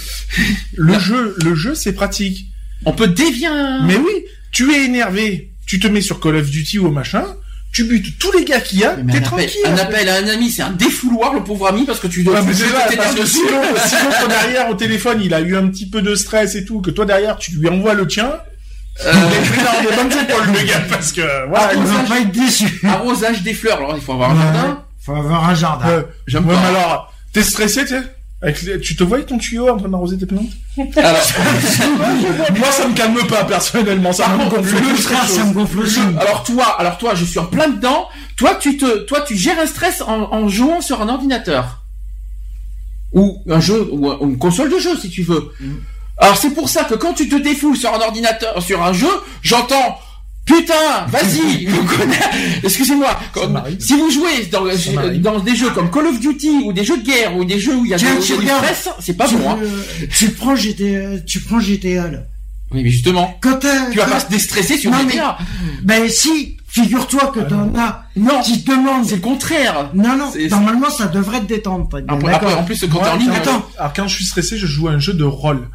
[0.73, 2.47] le jeu, le jeu c'est pratique.
[2.85, 3.49] On peut dévier.
[3.85, 7.25] Mais oui, tu es énervé, tu te mets sur Call of Duty ou machin,
[7.71, 9.49] tu butes tous les gars qu'il y a, t'es un, appel, tranquille.
[9.65, 12.35] un appel à un ami, c'est un défouloir, le pauvre ami, parce que tu dois
[12.35, 15.55] Ouais, mais tu t'énerver parce que sinon, sinon toi derrière au téléphone, il a eu
[15.55, 18.31] un petit peu de stress et tout, que toi derrière tu lui envoies le tien,
[19.05, 21.69] Euh, il est dans des bonnes épaules le gars, parce que voilà.
[21.69, 22.81] Ah, il va pas être déçu.
[22.85, 23.77] arrosage des fleurs.
[23.77, 24.41] Alors, il faut avoir un Ouais.
[24.41, 24.83] jardin.
[25.05, 25.87] Faut avoir un jardin.
[25.89, 26.61] Euh, J'aime ouais, pas.
[26.61, 28.01] mais alors, t'es stressé, tu sais?
[28.41, 30.49] Avec les- tu te vois avec ton tuyau en train d'arroser tes plantes?
[30.95, 31.21] Alors,
[32.57, 34.13] Moi, ça me calme pas personnellement.
[34.13, 35.99] Ça Par me gonfle Le ça me gonfle aussi.
[36.19, 38.07] alors toi, alors toi, je suis en plein dedans.
[38.37, 41.83] Toi, tu te, toi, tu gères un stress en, en jouant sur un ordinateur
[43.11, 45.51] ou un jeu ou un- ou une console de jeu si tu veux.
[46.17, 49.09] Alors c'est pour ça que quand tu te défoules sur un ordinateur, sur un jeu,
[49.41, 49.97] j'entends.
[50.45, 52.23] Putain, vas-y, vous connaissez-
[52.63, 53.19] excusez-moi.
[53.79, 57.37] Si vous jouez dans, des jeux comme Call of Duty ou des jeux de guerre
[57.37, 58.63] ou des jeux où il y a, Tiens, tu du regardes.
[58.65, 59.47] stress, c'est pas bon.
[59.51, 59.57] Hein.
[60.17, 62.19] tu prends GTA, tu prends GTA là.
[62.71, 65.37] Oui, mais justement, Quand tu vas quand- pas se déstresser sur Non, mais- GTA.
[65.83, 69.05] Ben si, figure-toi que t'en as Non, qui te demandent.
[69.07, 69.91] c'est le contraire.
[69.93, 71.87] Non, non, normalement ça devrait te détendre.
[72.01, 73.67] bien Après, en plus, quand t'es en ligne, attends.
[73.77, 75.67] Alors, quand je suis stressé, je joue à un jeu de rôle.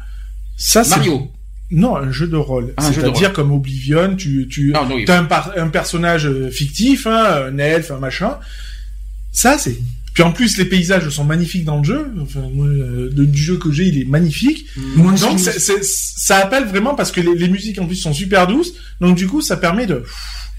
[0.57, 0.91] Ça, c'est...
[0.97, 1.31] Mario.
[1.71, 2.73] Non, un jeu de rôle.
[2.77, 5.05] Ah, un jeu de C'est-à-dire comme Oblivion, tu, tu, Non, non, oui.
[5.05, 8.37] t'as un, par- un personnage euh, fictif, hein, un elfe, un machin.
[9.31, 9.77] Ça, c'est.
[10.13, 12.07] Puis en plus, les paysages sont magnifiques dans le jeu.
[12.21, 14.65] Enfin, moi, euh, le du jeu que j'ai, il est magnifique.
[14.95, 18.71] Donc, ça appelle vraiment parce que les, les musiques en plus sont super douces.
[19.01, 20.03] Donc, du coup, ça permet de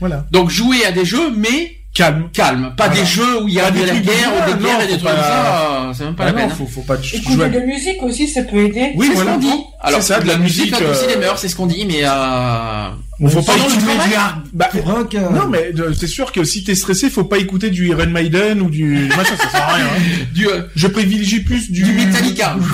[0.00, 0.26] Voilà.
[0.30, 2.28] Donc jouer à des jeux, mais Calme.
[2.32, 3.00] calme, pas Voilà.
[3.00, 5.08] des jeux où il y a de la guerre ou des guerres et des trucs
[5.08, 6.50] comme ça, c'est même pas Ah la non, peine.
[6.56, 8.92] faut, faut pas jouer Écouter à- de la musique aussi, ça peut aider.
[8.96, 9.30] Oui, c'est voilà.
[9.32, 9.62] ce qu'on dit.
[9.80, 11.86] Alors, C'est ça, de la musique, fait euh, aussi les mœurs, c'est ce qu'on dit,
[11.86, 12.88] mais euh...
[13.18, 15.14] Bon, faut pas Pendant le écouter du hard- bah, rock.
[15.14, 18.06] euh, Non, mais euh, c'est sûr que si t'es stressé, faut pas écouter du Iron
[18.08, 19.84] Maiden ou du machin, ça sert à rien.
[19.86, 20.24] hein.
[20.34, 22.56] du, euh, Je privilégie plus du, du Metallica.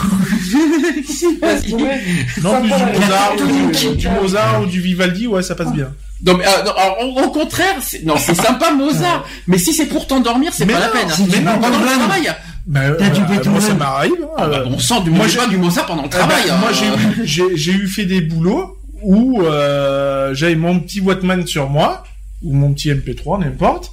[2.42, 5.92] Non, plus du Mozart, ou du, du Mozart ou du Vivaldi, ouais, ça passe bien.
[6.24, 9.86] Non, mais, euh, non, alors, au, contraire, c'est- non, c'est sympa Mozart, mais si c'est
[9.86, 11.08] pour t'endormir, c'est Mais pas la peine.
[11.30, 12.32] Mais non, pendant le travail.
[12.66, 14.12] Bah, T'as du euh, moi, ça m'arrive.
[14.22, 16.34] hein, Ah, bah, euh, on du, moi, j'ai- pas du Mozart pendant le Ah bah,
[16.34, 16.60] travail.
[16.60, 16.72] moi, hein.
[16.72, 21.68] j'ai eu, j'ai, j'ai eu fait des boulots où euh, j'avais mon petit Wattman sur
[21.68, 22.04] moi
[22.42, 23.92] ou mon petit MP3, n'importe,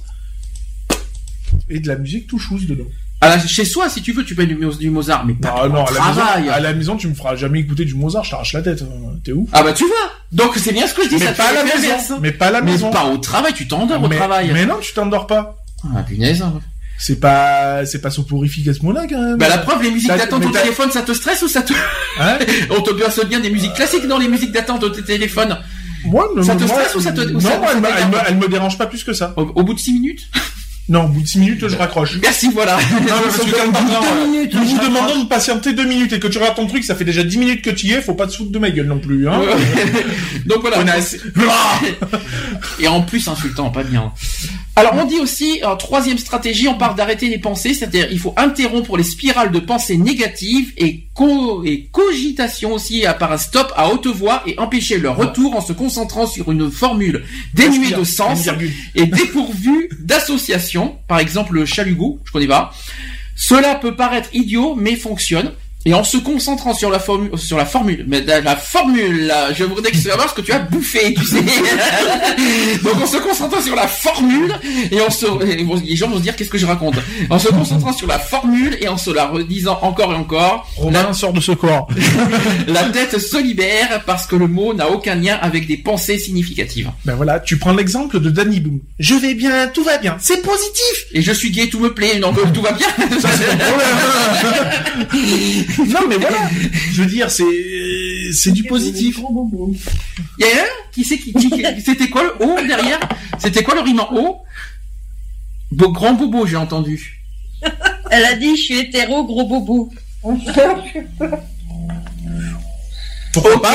[1.68, 2.84] et de la musique tout chousse dedans.
[3.22, 5.50] À la- chez soi, si tu veux, tu peux du, Mo- du Mozart, mais pas
[5.50, 6.48] pendant non, à la, maison, travail.
[6.48, 8.82] à la maison, tu me feras jamais écouter du Mozart, je t'arrache la tête.
[8.82, 9.18] hein.
[9.22, 9.48] T'es ouf.
[9.52, 9.94] Ah bah tu vois.
[10.32, 11.16] Donc c'est bien ce que je dis.
[11.18, 12.18] Mais ça pas à la maison.
[12.22, 12.90] Mais pas à la Mais maison.
[12.90, 14.50] pas au travail, tu t'endors au mais, travail.
[14.54, 15.56] mais non, tu t'endors pas.
[15.94, 16.42] Ah punaise.
[17.02, 19.38] C'est pas, c'est pas soporifique à ce moment-là, quand même.
[19.38, 21.72] Bah la preuve, les musiques d'attente au téléphone, ça te stresse ou ça te...
[22.20, 22.38] Hein
[22.70, 25.58] On te place bien des musiques classiques dans les musiques d'attente au téléphone.
[26.04, 27.38] Moi, Ça te stresse ou ça te- Non,
[28.28, 29.32] elle, me- dérange pas plus que ça.
[29.36, 30.28] Au, au bout de 6 minutes
[30.90, 32.18] Non, au bout de 6 minutes, je raccroche.
[32.20, 32.76] Merci, voilà.
[32.76, 36.18] Non, parce que quand Deux minutes, nous je vous demandons de patienter deux minutes et
[36.18, 38.14] que tu regardes ton truc, ça fait déjà 10 minutes que tu y es, faut
[38.14, 39.40] pas te foutre de ma gueule non plus, hein.
[40.46, 40.78] Donc voilà.
[40.78, 41.16] Connasse.
[42.80, 44.12] Et en plus insultant, pas bien.
[44.74, 48.34] Alors on dit aussi, en troisième stratégie, on parle d'arrêter les pensées, c'est-à-dire il faut
[48.36, 53.70] interrompre les spirales de pensées négatives et, co et cogitation aussi à par un stop
[53.76, 58.04] à haute voix et empêcher leur retour en se concentrant sur une formule dénuée de
[58.04, 58.48] sens
[58.94, 62.72] et dépourvue d'association, par exemple le chalugot, je connais pas.
[63.36, 65.52] Cela peut paraître idiot, mais fonctionne.
[65.86, 69.64] Et en se concentrant sur la formule, sur la formule, mais la, formule, là, je
[69.64, 71.40] voudrais que tu vas voir ce que tu as bouffé, tu sais.
[72.84, 74.54] Donc en se concentrant sur la formule
[74.90, 76.96] et en se, et les gens vont se dire qu'est-ce que je raconte?
[77.30, 81.14] En se concentrant sur la formule et en se la redisant encore et encore, Romain
[81.14, 81.88] sort de ce corps.
[82.68, 86.90] la tête se libère parce que le mot n'a aucun lien avec des pensées significatives.
[87.06, 88.80] Ben voilà, tu prends l'exemple de Danny Boom.
[88.98, 90.18] Je vais bien, tout va bien.
[90.20, 91.06] C'est positif.
[91.12, 92.88] Et je suis gay, tout me plaît, euh, tout va bien.
[95.86, 96.48] non, mais voilà.
[96.92, 99.18] Je veux dire, c'est, c'est du positif.
[100.38, 103.00] Il y a un qui sait qui, qui- qui- c'était quoi le O derrière?
[103.38, 104.36] C'était quoi le rime en O?
[105.72, 107.20] Beau, Grand bobo, j'ai entendu.
[108.10, 109.90] Elle a dit, je suis hétéro, gros bobo.
[113.32, 113.74] Pourquoi pas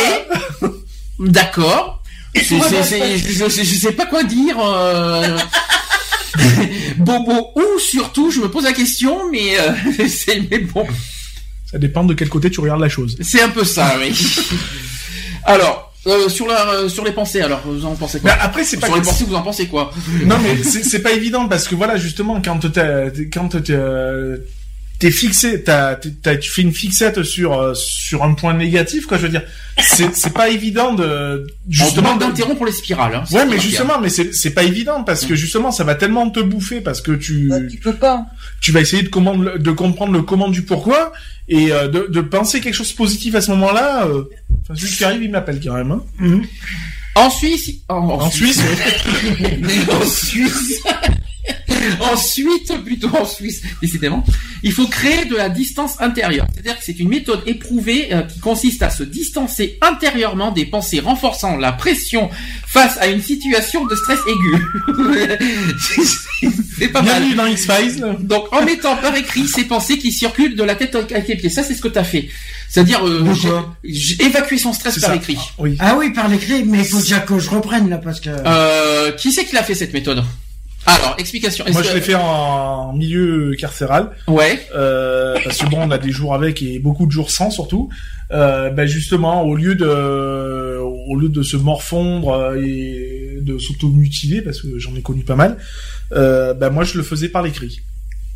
[1.19, 2.01] D'accord.
[2.35, 4.57] Je, je, je sais pas quoi dire.
[4.59, 5.37] euh.
[6.97, 9.71] bobo ou surtout, je me pose la question, mais euh,
[10.09, 10.85] c'est mais bon,
[11.75, 13.17] Ça dépend de quel côté tu regardes la chose.
[13.19, 14.15] c'est un peu ça, oui.
[15.43, 15.93] Alors.
[16.07, 18.77] euh, sur la euh, sur les pensées alors vous en pensez quoi Ben après, c'est
[18.77, 19.91] pas sur les pensées vous en pensez quoi
[20.23, 23.75] Non mais c'est pas évident parce que voilà justement quand t'as- quand t'es
[24.97, 29.17] t'es fixé, t'as, tu fais une fixette sur euh, sur un point négatif quoi.
[29.17, 29.41] Je veux dire,
[29.79, 34.09] c'est c'est pas évident de justement d'interrompre les spirales hein, Ouais mais est justement mais
[34.09, 37.47] c'est c'est pas évident parce que justement ça va tellement te bouffer parce que tu
[37.49, 38.25] Bah, tu peux pas.
[38.61, 39.73] tu vas essayer de comprendre le
[40.21, 41.11] comment du pourquoi
[41.47, 44.05] et euh, de de penser quelque chose de positif à ce moment-là.
[44.07, 44.23] Euh,
[44.63, 45.91] enfin celui qui arrive il m'appelle quand même.
[45.91, 46.41] Hein.
[47.15, 48.61] En Suisse, en, En Suisse.
[49.91, 50.81] en Suisse.
[51.99, 54.23] Ensuite, plutôt en Suisse, décidément,
[54.63, 56.47] il faut créer de la distance intérieure.
[56.53, 60.99] C'est-à-dire que c'est une méthode éprouvée euh, qui consiste à se distancer intérieurement des pensées
[60.99, 62.29] renforçant la pression
[62.67, 65.35] face à une situation de stress aigu.
[66.79, 67.21] c'est pas mal.
[67.21, 68.05] Bienvenue dans X Files.
[68.21, 71.49] Donc, en mettant par écrit ces pensées qui circulent de la tête avec les pieds.
[71.49, 72.29] Ça, c'est ce que tu as fait.
[72.69, 73.23] C'est-à-dire, euh,
[73.83, 75.15] j'ai- évacué son stress par ça.
[75.15, 75.37] écrit.
[75.57, 75.77] Oui.
[75.79, 78.29] Ah oui, par l'écrit, mais il faut déjà que je reprenne là parce que.
[78.29, 80.23] Euh, qui c'est qui l'a fait cette méthode?
[80.85, 81.65] Alors, explication.
[81.71, 84.11] Moi que- je l'ai fait en milieu carcéral.
[84.27, 84.59] Ouais.
[84.75, 87.89] Euh, parce que bon, on a des jours avec et beaucoup de jours sans surtout.
[88.31, 89.85] Euh, ben justement, au lieu de,
[90.79, 95.35] au lieu de se morfondre euh, et de s'automutiler, parce que j'en ai connu pas
[95.35, 95.57] mal,
[96.11, 97.81] euh, ben moi je le faisais par l'écrit.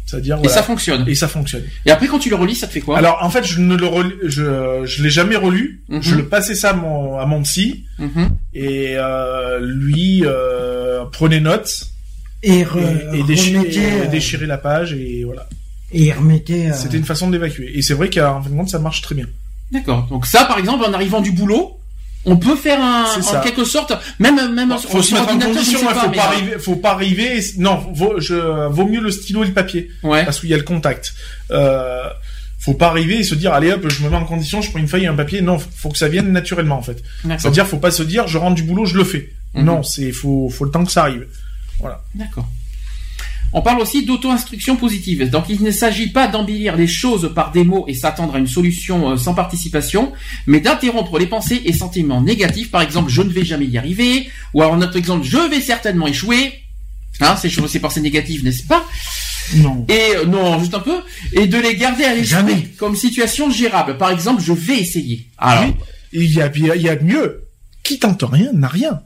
[0.06, 0.54] C'est-à-dire Et voilà.
[0.56, 1.04] ça fonctionne.
[1.08, 1.62] Et ça fonctionne.
[1.86, 2.98] Et après, quand tu le relis, ça te fait quoi?
[2.98, 5.84] Alors en fait, je ne le relis, je, je l'ai jamais relu.
[5.88, 6.02] Mhm.
[6.02, 8.30] Je le passais ça à mon, à mon psy Mhm.
[8.56, 11.84] et euh, lui euh, prenait note
[12.42, 15.48] Et, re- et déchirait, remettez, euh, et déchirait la page et voilà.
[15.92, 16.70] et il remettait.
[16.70, 17.72] euh, C'était une façon d'évacuer.
[17.78, 19.26] Et c'est vrai qu'en fin de compte, ça marche très bien.
[19.72, 20.08] D'accord.
[20.10, 21.76] Donc ça, par exemple, en arrivant du boulot,
[22.26, 25.80] on peut faire un, C'est en quelque sorte, même même faut se mettre en condition,
[25.80, 27.44] sais hein, pas, faut pas euh, arriver, faut pas arriver.
[27.58, 30.24] Non, vaut, je, vaut mieux le stylo et le papier Ouais.
[30.26, 31.14] parce qu'il y a le contact.
[31.52, 32.04] Euh,
[32.58, 34.80] faut pas arriver et se dire allez hop, je me mets en condition, je prends
[34.80, 35.42] une feuille et un papier.
[35.42, 37.02] Non, faut que ça vienne naturellement en fait.
[37.24, 39.32] C'est-à-dire, faut pas se dire je rentre du boulot, je le fais.
[39.54, 39.64] Mhm.
[39.66, 41.26] Non, c'est faut faut le temps que ça arrive.
[41.80, 42.02] Voilà.
[42.16, 42.48] D'accord.
[43.52, 45.28] On parle aussi d'auto-instruction positive.
[45.30, 48.48] Donc il ne s'agit pas d'embellir les choses par des mots et s'attendre à une
[48.48, 50.14] solution euh, sans participation,
[50.46, 52.70] mais d'interrompre les pensées et sentiments négatifs.
[52.70, 56.06] Par exemple, je ne vais jamais y arriver, ou alors notre exemple, je vais certainement
[56.06, 56.54] échouer.
[57.22, 58.86] Hein, ces choses, ces pensées négatives, n'est-ce pas?
[59.56, 59.84] Non.
[59.90, 61.02] Et euh, non, juste un peu,
[61.34, 62.62] et de les garder à l'esprit Jamais.
[62.78, 63.98] comme situation gérable.
[63.98, 65.26] Par exemple, je vais essayer.
[65.40, 65.66] Alors,
[66.14, 67.46] il y a il y a mieux.
[67.84, 69.02] Qui tente rien n'a rien.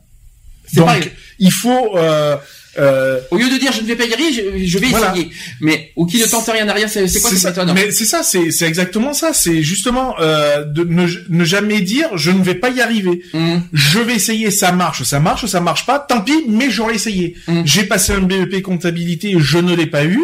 [0.66, 1.10] C'est Donc pareil.
[1.40, 2.36] il faut euh,
[2.80, 5.12] euh, au lieu de dire je ne vais pas y arriver, je, je vais Voilà.
[5.12, 5.30] essayer.
[5.62, 8.06] Mais ou qui ne tente rien à rien, c'est quoi c'est cette méthode Mais c'est
[8.06, 9.32] ça, c'est c'est exactement ça.
[9.34, 13.22] C'est justement euh, de ne, ne jamais dire je ne vais pas y arriver.
[13.34, 16.96] Hum, Je vais essayer, ça marche, ça marche, ça marche pas, tant pis, mais j'aurais
[16.96, 17.36] essayé.
[17.48, 17.62] Mm.
[17.66, 20.20] J'ai passé un BEP comptabilité, je ne l'ai pas eu.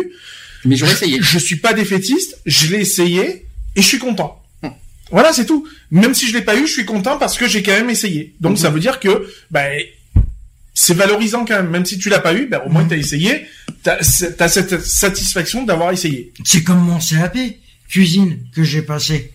[0.65, 1.19] Mais j'aurais essayé.
[1.21, 3.45] Je suis pas défaitiste, je l'ai essayé
[3.75, 4.41] et je suis content.
[4.63, 4.69] Mm.
[5.11, 5.67] Voilà, c'est tout.
[5.91, 8.33] Même si je l'ai pas eu, je suis content parce que j'ai quand même essayé.
[8.41, 9.69] Donc ça veut dire que ben
[10.81, 11.69] c'est valorisant quand même.
[11.69, 13.45] Même si tu l'as pas eu, ben au moins t'as essayé.
[13.83, 16.31] T'as as cette satisfaction d'avoir essayé.
[16.45, 17.37] C'est comme mon CAP
[17.89, 19.33] cuisine que j'ai passé.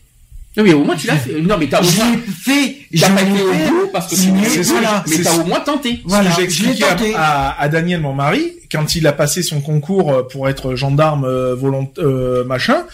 [0.57, 1.41] Non, mais au moins tu l'as fait.
[1.43, 2.17] Non, mais t'as au moins.
[2.45, 2.77] fait.
[2.93, 5.05] J'en pas été au bout parce que tu c'est ça, voilà.
[5.07, 5.39] mais t'as ça.
[5.39, 6.01] au moins tenté.
[6.05, 7.13] Voilà, ce que j'ai expliqué à, tenté.
[7.15, 11.25] à, à Daniel, mon mari, quand il a passé son concours euh, pour être gendarme
[11.25, 12.87] euh, volont euh, machin,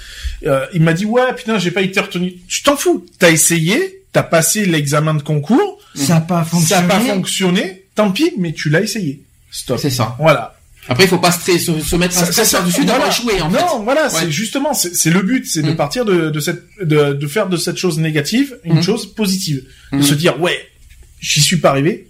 [0.47, 2.33] euh, il m'a dit ouais putain j'ai pas été retenu.
[2.49, 6.83] Tu t'en fous, t'as essayé, t'as passé l'examen de concours, Ça n'a pas ça fonctionné.
[6.83, 9.23] a pas fonctionné, tant pis, mais tu l'as essayé.
[9.51, 9.79] Stop.
[9.81, 10.17] C'est ça.
[10.19, 10.57] Voilà.
[10.89, 13.13] Après, il faut pas se, mettre Ça- stress par-dessus d'avoir voilà.
[13.13, 13.85] échoué, en non, fait.
[13.85, 14.11] voilà, Ouais.
[14.21, 15.77] c'est justement, c'est le but, c'est de Mm.
[15.77, 18.83] partir de, de cette, de, de faire de cette chose négative une Mm.
[18.83, 19.63] chose positive,
[19.93, 20.03] de Mm.
[20.03, 20.59] se dire ouais,
[21.21, 22.09] j'y suis pas arrivé,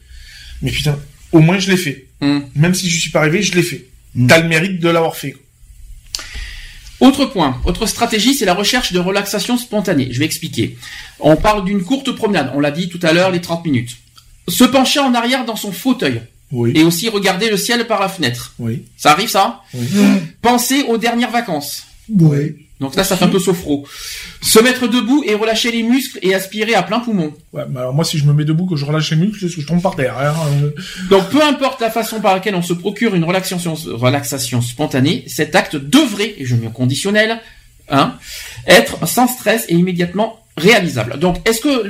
[0.63, 0.99] mais putain,
[1.33, 2.07] au moins je l'ai fait.
[2.55, 3.87] Même si je suis pas arrivé, je l'ai fait.
[4.29, 5.35] T'as le mérite de l'avoir fait.
[7.01, 10.09] Autre point, autre stratégie, c'est la recherche de relaxation spontanée.
[10.11, 10.77] Je vais expliquer.
[11.19, 13.97] On parle d'une courte promenade, on l'a dit tout à l'heure, les 30 minutes.
[14.51, 16.21] Se pencher en arrière dans son fauteuil
[16.53, 16.73] Oui.
[16.75, 18.53] et aussi regarder le ciel par la fenêtre.
[18.59, 18.83] Oui.
[18.97, 19.87] Ça arrive ça Oui.
[20.43, 21.85] Penser aux dernières vacances.
[22.81, 23.87] Donc là, ça fait un peu sophro.
[24.41, 27.33] Se mettre debout et relâcher les muscles et aspirer à plein poumon.
[27.53, 29.67] Ouais, mais alors moi, si je me mets debout, que je relâche les muscles, je
[29.67, 30.17] tombe par terre.
[30.19, 30.35] hein.
[30.63, 30.71] Euh,
[31.11, 35.55] Donc peu importe la façon par laquelle on se procure une relaxation, relaxation spontanée, cet
[35.55, 37.39] acte devrait, et je mets au conditionnel,
[37.91, 38.15] hein,
[38.67, 41.19] être sans stress et immédiatement réalisable.
[41.19, 41.89] Donc est-ce que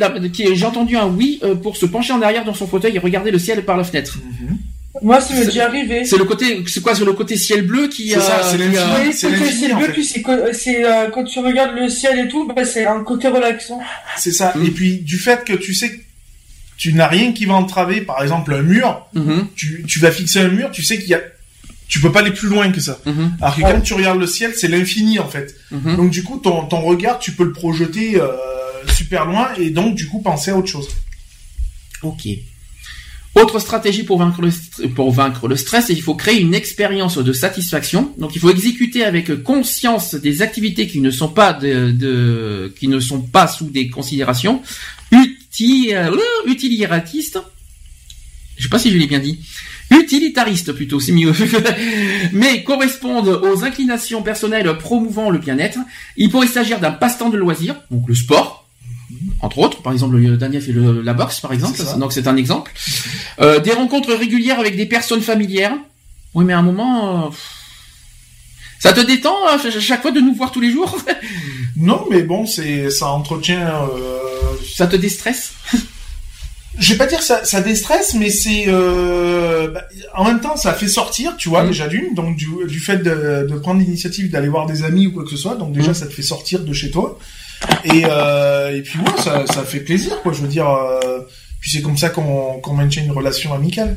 [0.55, 3.31] j'ai entendu un oui euh, pour se pencher en arrière dans son fauteuil et regarder
[3.31, 4.19] le ciel par la fenêtre
[5.03, 6.05] Moi, ça m'est déjà arrivé.
[6.05, 8.77] C'est le côté, c'est quoi, c'est le côté ciel bleu qui C'est ça, c'est l'infini.
[8.77, 12.29] euh, Oui, c'est c'est en bleu, puis c'est euh, quand tu regardes le ciel et
[12.29, 13.81] tout, bah, c'est un côté relaxant.
[14.17, 14.53] C'est ça.
[14.57, 14.67] Mm.
[14.67, 16.01] Et puis, du fait que tu sais que
[16.77, 20.41] tu n'as rien qui va entraver, par exemple, un mur, mhm, tu, tu vas fixer
[20.41, 21.21] un mur, tu sais qu'il y a,
[21.91, 22.99] tu peux pas aller plus loin que ça.
[23.05, 23.73] mhm, Alors que Ouais.
[23.73, 25.55] quand tu regardes le ciel, c'est l'infini, en fait.
[25.73, 25.97] mhm.
[25.97, 28.29] Donc, du coup, ton, ton regard, tu peux le projeter, euh,
[28.95, 30.89] super loin, et donc, du coup, penser à autre chose.
[32.03, 32.27] Ok.
[33.37, 37.33] Autre stratégie pour vaincre le, pour vaincre le stress, il faut créer une expérience de
[37.33, 38.13] satisfaction.
[38.19, 42.89] Donc il faut exécuter avec conscience des activités qui ne sont pas de, de- qui
[42.89, 44.63] ne sont pas sous des considérations
[45.13, 46.11] uti, euh,
[46.47, 47.39] utilitaristes.
[48.57, 49.39] Je sais pas si je l'ai bien dit.
[49.91, 51.33] Utilitaristes plutôt, c'est mieux.
[52.33, 55.79] Mais correspondent aux inclinations personnelles promouvant le bien-être.
[56.17, 58.69] Il pourrait s'agir d'un passe-temps de loisir, donc le sport,
[59.41, 59.83] entre autres.
[59.83, 61.77] Par exemple, Daniel fait le- la boxe, par exemple.
[61.99, 62.73] Donc c'est un exemple.
[63.41, 65.75] Euh, des rencontres régulières avec des personnes familières.
[66.35, 67.31] Oui, mais à un moment, euh,
[68.79, 70.97] ça te détend à ch- chaque fois de nous voir tous les jours?
[71.77, 74.19] Non, mais bon, c'est, ça entretient, euh,
[74.77, 75.53] ça te déstresse?
[76.81, 79.83] Je vais pas dire ça, ça déstresse, mais c'est euh, bah,
[80.15, 81.67] en même temps ça fait sortir, tu vois, Mm.
[81.69, 85.13] déjà d'une, donc du, du fait de, de prendre l'initiative d'aller voir des amis ou
[85.13, 85.95] quoi que ce soit, donc déjà Mm.
[85.95, 87.19] ça te fait sortir de chez toi,
[87.85, 90.33] et euh, et puis ouais, ça, ça fait plaisir, quoi.
[90.33, 91.21] Je veux dire, euh,
[91.61, 93.97] puis c'est comme ça qu'on qu'on maintient une relation amicale.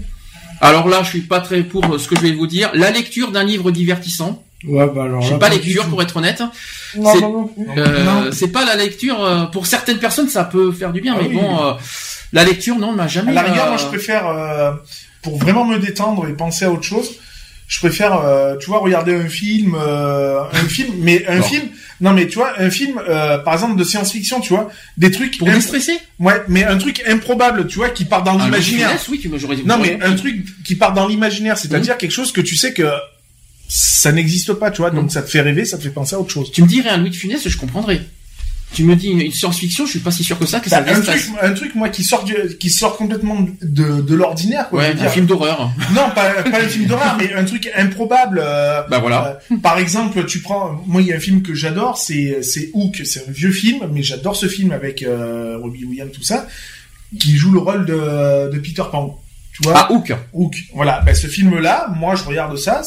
[0.61, 2.69] Alors là, je suis pas très pour ce que je vais vous dire.
[2.73, 4.43] La lecture d'un livre divertissant.
[4.65, 5.21] Ouais, bah alors.
[5.21, 6.41] Je suis pas lecture pour être honnête.
[6.97, 7.49] Non, C'est- non, non.
[7.77, 8.29] Euh, Non.
[8.31, 9.21] c'est pas la lecture.
[9.21, 11.35] euh, pour certaines personnes, ça peut faire du bien, Ah mais oui.
[11.35, 11.73] bon, euh,
[12.33, 13.31] la lecture, non, m'a jamais.
[13.31, 14.71] À la rigueur, euh, moi je préfère, euh,
[15.21, 17.11] pour vraiment me détendre et penser à autre chose,
[17.67, 21.43] je préfère, euh, tu vois, regarder un film, euh, un film, mais un Bon.
[21.43, 21.63] film,
[22.01, 22.99] non mais tu vois, un film,
[23.45, 25.93] par exemple de science-fiction, tu vois, des trucs, pour déstresser?
[26.19, 28.89] ouais, mais un truc improbable, tu vois, qui part dans l'imaginaire.
[29.09, 29.57] Oui, j'aurais.
[29.65, 32.89] Non mais un truc qui part dans l'imaginaire, c'est-à-dire quelque chose que tu sais que
[33.69, 35.09] ça n'existe pas, tu vois, donc Mhm.
[35.09, 36.51] ça te fait rêver, ça te fait penser à autre chose.
[36.51, 38.01] Tu me dirais un Louis de Funès, je comprendrais.
[38.73, 40.91] Tu me dis une science-fiction, je suis pas si sûr que ça que ça Bah,
[40.95, 44.79] un truc, un truc moi qui sort du, qui sort complètement de, de l'ordinaire, quoi.
[44.79, 45.11] Ouais, un dire.
[45.11, 45.69] film d'horreur.
[45.93, 48.41] Non, pas, pas un film d'horreur, mais un truc improbable.
[48.43, 49.39] euh, Bah voilà.
[49.51, 52.71] Euh, par exemple, tu prends, moi il y a un film que j'adore, c'est c'est
[52.73, 56.47] Hook, c'est un vieux film, mais j'adore ce film avec euh, Robbie Williams tout ça,
[57.19, 59.19] qui joue le rôle de, de Peter Pan.
[59.53, 60.11] Tu vois Ah, Hook.
[60.33, 60.55] Hook.
[60.73, 61.01] Voilà.
[61.05, 62.81] Ben, ce film-là, moi, je regarde ça,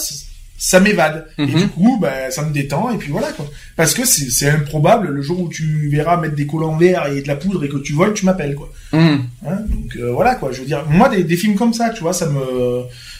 [0.58, 1.26] ça m'évade.
[1.38, 1.54] Et Mhm.
[1.60, 3.46] du coup, ben, ça me détend, et puis voilà, quoi.
[3.76, 7.28] Parce que c'est improbable, le jour où tu verras mettre des collants verts et de
[7.28, 8.72] la poudre et que tu voles, tu m'appelles, quoi.
[8.92, 9.24] Hum.
[9.46, 12.00] Hein, donc euh, voilà quoi, je veux dire, moi des, des films comme ça, tu
[12.00, 12.40] vois, ça me,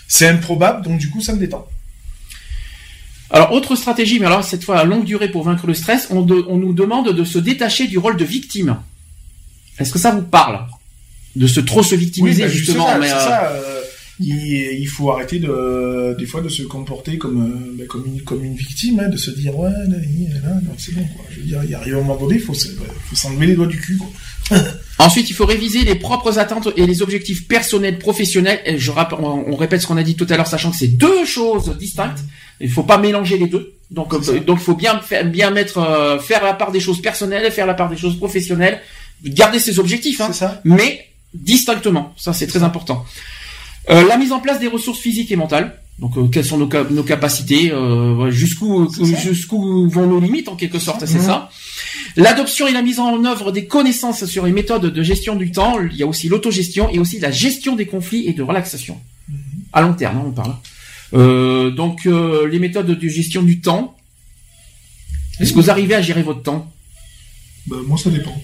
[0.08, 1.66] c'est improbable, donc du coup ça me détend.
[3.30, 6.22] Alors, autre stratégie, mais alors cette fois à longue durée pour vaincre le stress, on,
[6.22, 8.76] de- on nous demande de se détacher du rôle de victime.
[9.78, 10.60] Est-ce que ça vous parle?
[11.34, 12.86] De se trop se victimiser, bah, justement.
[12.86, 13.75] ça, mais, euh, ça, euh,
[14.20, 18.42] il, il faut arrêter de, des fois de se comporter comme, euh, comme une, comme
[18.44, 19.96] une victime, hein, de se dire ouais, là, là,
[20.42, 21.24] là, non, c'est bon quoi.
[21.30, 23.66] Je veux dire, il arrive un moment donné, il faut, se- faut s'enlever les doigts
[23.66, 23.96] du cul.
[23.98, 24.58] Quoi.
[24.98, 28.60] Ensuite, il faut réviser les propres attentes et les objectifs personnels, professionnels.
[28.64, 30.76] Et je rapp- on, on répète ce qu'on a dit tout à l'heure, sachant que
[30.76, 32.20] c'est deux choses distinctes.
[32.60, 33.74] Il faut pas mélanger les deux.
[33.90, 37.02] Donc, euh, donc, il faut bien faire, bien mettre, euh, faire la part des choses
[37.02, 38.80] personnelles, faire la part des choses professionnelles,
[39.22, 40.60] garder ses objectifs, hein, C'est ça.
[40.64, 41.04] mais
[41.34, 42.14] distinctement.
[42.16, 43.04] Ça, c'est très important.
[43.90, 45.80] Euh, la mise en place des ressources physiques et mentales.
[45.98, 48.86] Donc, euh, quelles sont nos, ca- nos capacités, euh, jusqu'où
[49.88, 51.24] vont nos limites en quelque sorte, c'est Mhm.
[51.24, 51.50] ça.
[52.16, 55.78] L'adoption et la mise en œuvre des connaissances sur les méthodes de gestion du temps.
[55.80, 58.98] Il y a aussi l'autogestion et aussi la gestion des conflits et de relaxation.
[59.72, 60.54] À long terme, hein, on parle.
[61.14, 63.96] Euh, donc, les méthodes de gestion du temps.
[65.40, 66.70] Est-ce que vous arrivez à gérer votre temps?
[67.66, 68.34] Bah, moi ça dépend.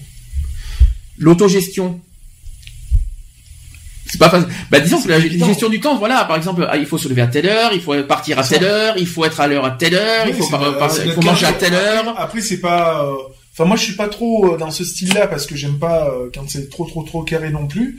[1.17, 1.99] L'autogestion.
[4.13, 4.47] C'est pas facile.
[4.69, 7.21] Bah, disons que la gestion du temps, voilà, par exemple, ah, il faut se lever
[7.23, 9.71] à telle heure, il faut partir à telle heure, il faut être à l'heure à
[9.71, 12.15] telle heure, il faut, par- par- il manger à telle heure.
[12.19, 13.13] Après c'est pas, euh,
[13.53, 16.29] enfin moi je suis pas trop euh, dans ce style-là parce que j'aime pas euh,
[16.33, 17.97] quand c'est trop trop trop carré non plus.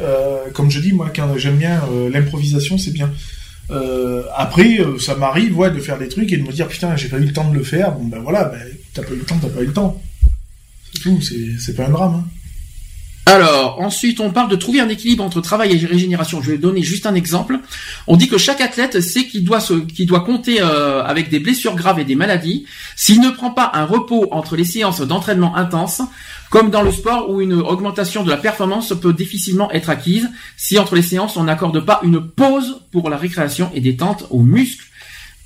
[0.00, 3.10] Euh, comme je dis moi quand j'aime bien l'improvisation c'est bien.
[3.70, 6.96] Euh, après euh, ça m'arrive ouais de faire des trucs et de me dire putain
[6.96, 8.58] j'ai pas eu le temps de le faire bon ben voilà ben
[8.94, 10.00] t'as pas eu le temps t'as pas eu le temps.
[10.94, 12.14] C'est tout c'est c'est pas un drame.
[12.14, 12.24] Hein.
[13.30, 16.42] Alors, ensuite, on parle de trouver un équilibre entre travail et régénération.
[16.42, 17.60] Je vais donner juste un exemple.
[18.08, 22.04] On dit que chaque athlète sait qu'il doit compter euh, avec des blessures graves et
[22.04, 22.66] des maladies.
[22.96, 26.02] S'il ne prend pas un repos entre les séances d'entraînement intenses,
[26.50, 30.76] comme dans le sport où une augmentation de la performance peut difficilement être acquise, si
[30.80, 34.89] entre les séances on n'accorde pas une pause pour la récréation et détente aux muscles.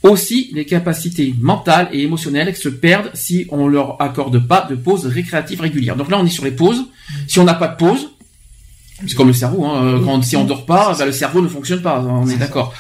[0.05, 5.07] Aussi, les capacités mentales et émotionnelles se perdent si on leur accorde pas de pause
[5.07, 5.97] récréative régulière.
[5.97, 6.85] Donc là, on est sur les pauses.
[7.27, 8.11] Si on n'a pas de pause,
[9.07, 11.81] c'est comme le cerveau, hein, quand, si on dort pas, bah, le cerveau ne fonctionne
[11.81, 12.75] pas, on est d'accord.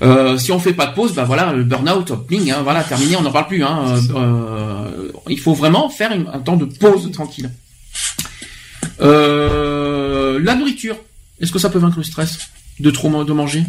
[0.00, 3.16] Euh, si on fait pas de pause, bah voilà, le burn-out, bling, hein, voilà, terminé,
[3.16, 3.62] on n'en parle plus.
[3.62, 7.50] Hein, euh, euh, il faut vraiment faire une- un temps de pause tranquille.
[9.00, 10.96] Euh, la nourriture,
[11.40, 12.38] est-ce que ça peut vaincre le stress
[12.80, 13.62] de trop de manger?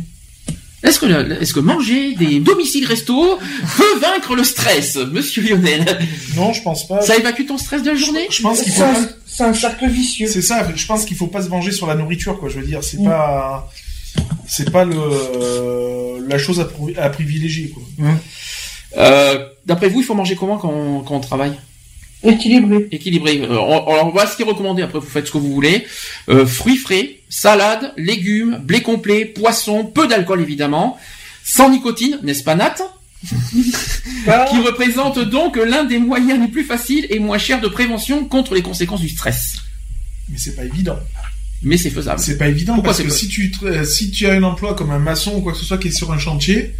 [0.83, 3.39] Est-ce que, manger des domiciles resto
[3.77, 5.85] peut vaincre le stress, Monsieur Lionel?
[6.35, 7.01] Non je pense pas.
[7.01, 8.27] Ça évacue ton stress de la journée?
[8.29, 10.27] Je pense qu'il C'est faut c'est un cercle vicieux.
[10.27, 12.49] C'est ça, je pense qu'il faut pas se venger sur la nourriture, quoi.
[12.49, 13.05] Je veux dire, c'est Mm.
[13.05, 13.71] pas,
[14.47, 17.83] c'est pas le, la chose à, pri- à privilégier, quoi.
[18.97, 21.53] Euh, D'après vous, il faut manger comment quand on, quand on travaille?
[22.23, 22.87] Équilibré.
[22.91, 23.41] Équilibré.
[23.41, 24.81] Euh, on, alors, voilà ce qui est recommandé.
[24.83, 25.85] Après, vous faites ce que vous voulez.
[26.29, 30.97] Euh, fruits frais, salade, légumes, blé complet, poisson, peu d'alcool évidemment,
[31.43, 32.75] sans nicotine, n'est-ce pas Nat
[34.27, 38.25] Bah, Qui représente donc l'un des moyens les plus faciles et moins chers de prévention
[38.25, 39.55] contre les conséquences du stress.
[40.29, 40.99] Mais c'est pas évident.
[41.63, 42.19] Mais c'est faisable.
[42.19, 44.91] C'est pas évident Pourquoi parce que si tu, tra- si tu as un emploi comme
[44.91, 46.75] un maçon ou quoi que ce soit qui est sur un chantier,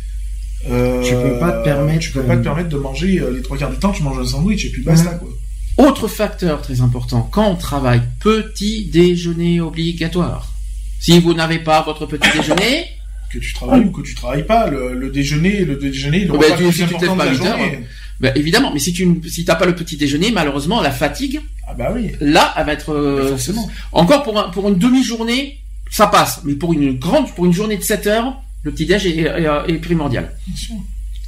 [0.69, 3.31] euh, Tu peux pas te permettre tu peux de- pas te permettre de manger euh,
[3.31, 5.29] les trois quarts du temps, tu manges un sandwich et puis basta, quoi.
[5.77, 10.51] Autre facteur très important, quand on travaille, petit déjeuner obligatoire.
[10.99, 12.85] Si vous n'avez pas votre petit déjeuner,
[13.31, 16.37] Que tu travailles ou que tu travailles pas, le, le déjeuner, le déjeuner, le Oh,
[16.37, 17.79] bah, repas tu- le si tu de la journée.
[18.19, 21.73] ben, évidemment, mais si tu si t'as pas le petit déjeuner, malheureusement, la fatigue, Ah
[21.73, 23.69] bah oui, là, elle va être euh, forcément.
[23.91, 25.57] encore pour un, pour une demi-journée,
[25.89, 29.07] ça passe, mais pour une grande, pour une journée de 7 heures, le petit déj
[29.07, 30.31] est, est- est primordial.
[30.47, 30.75] Bien sûr.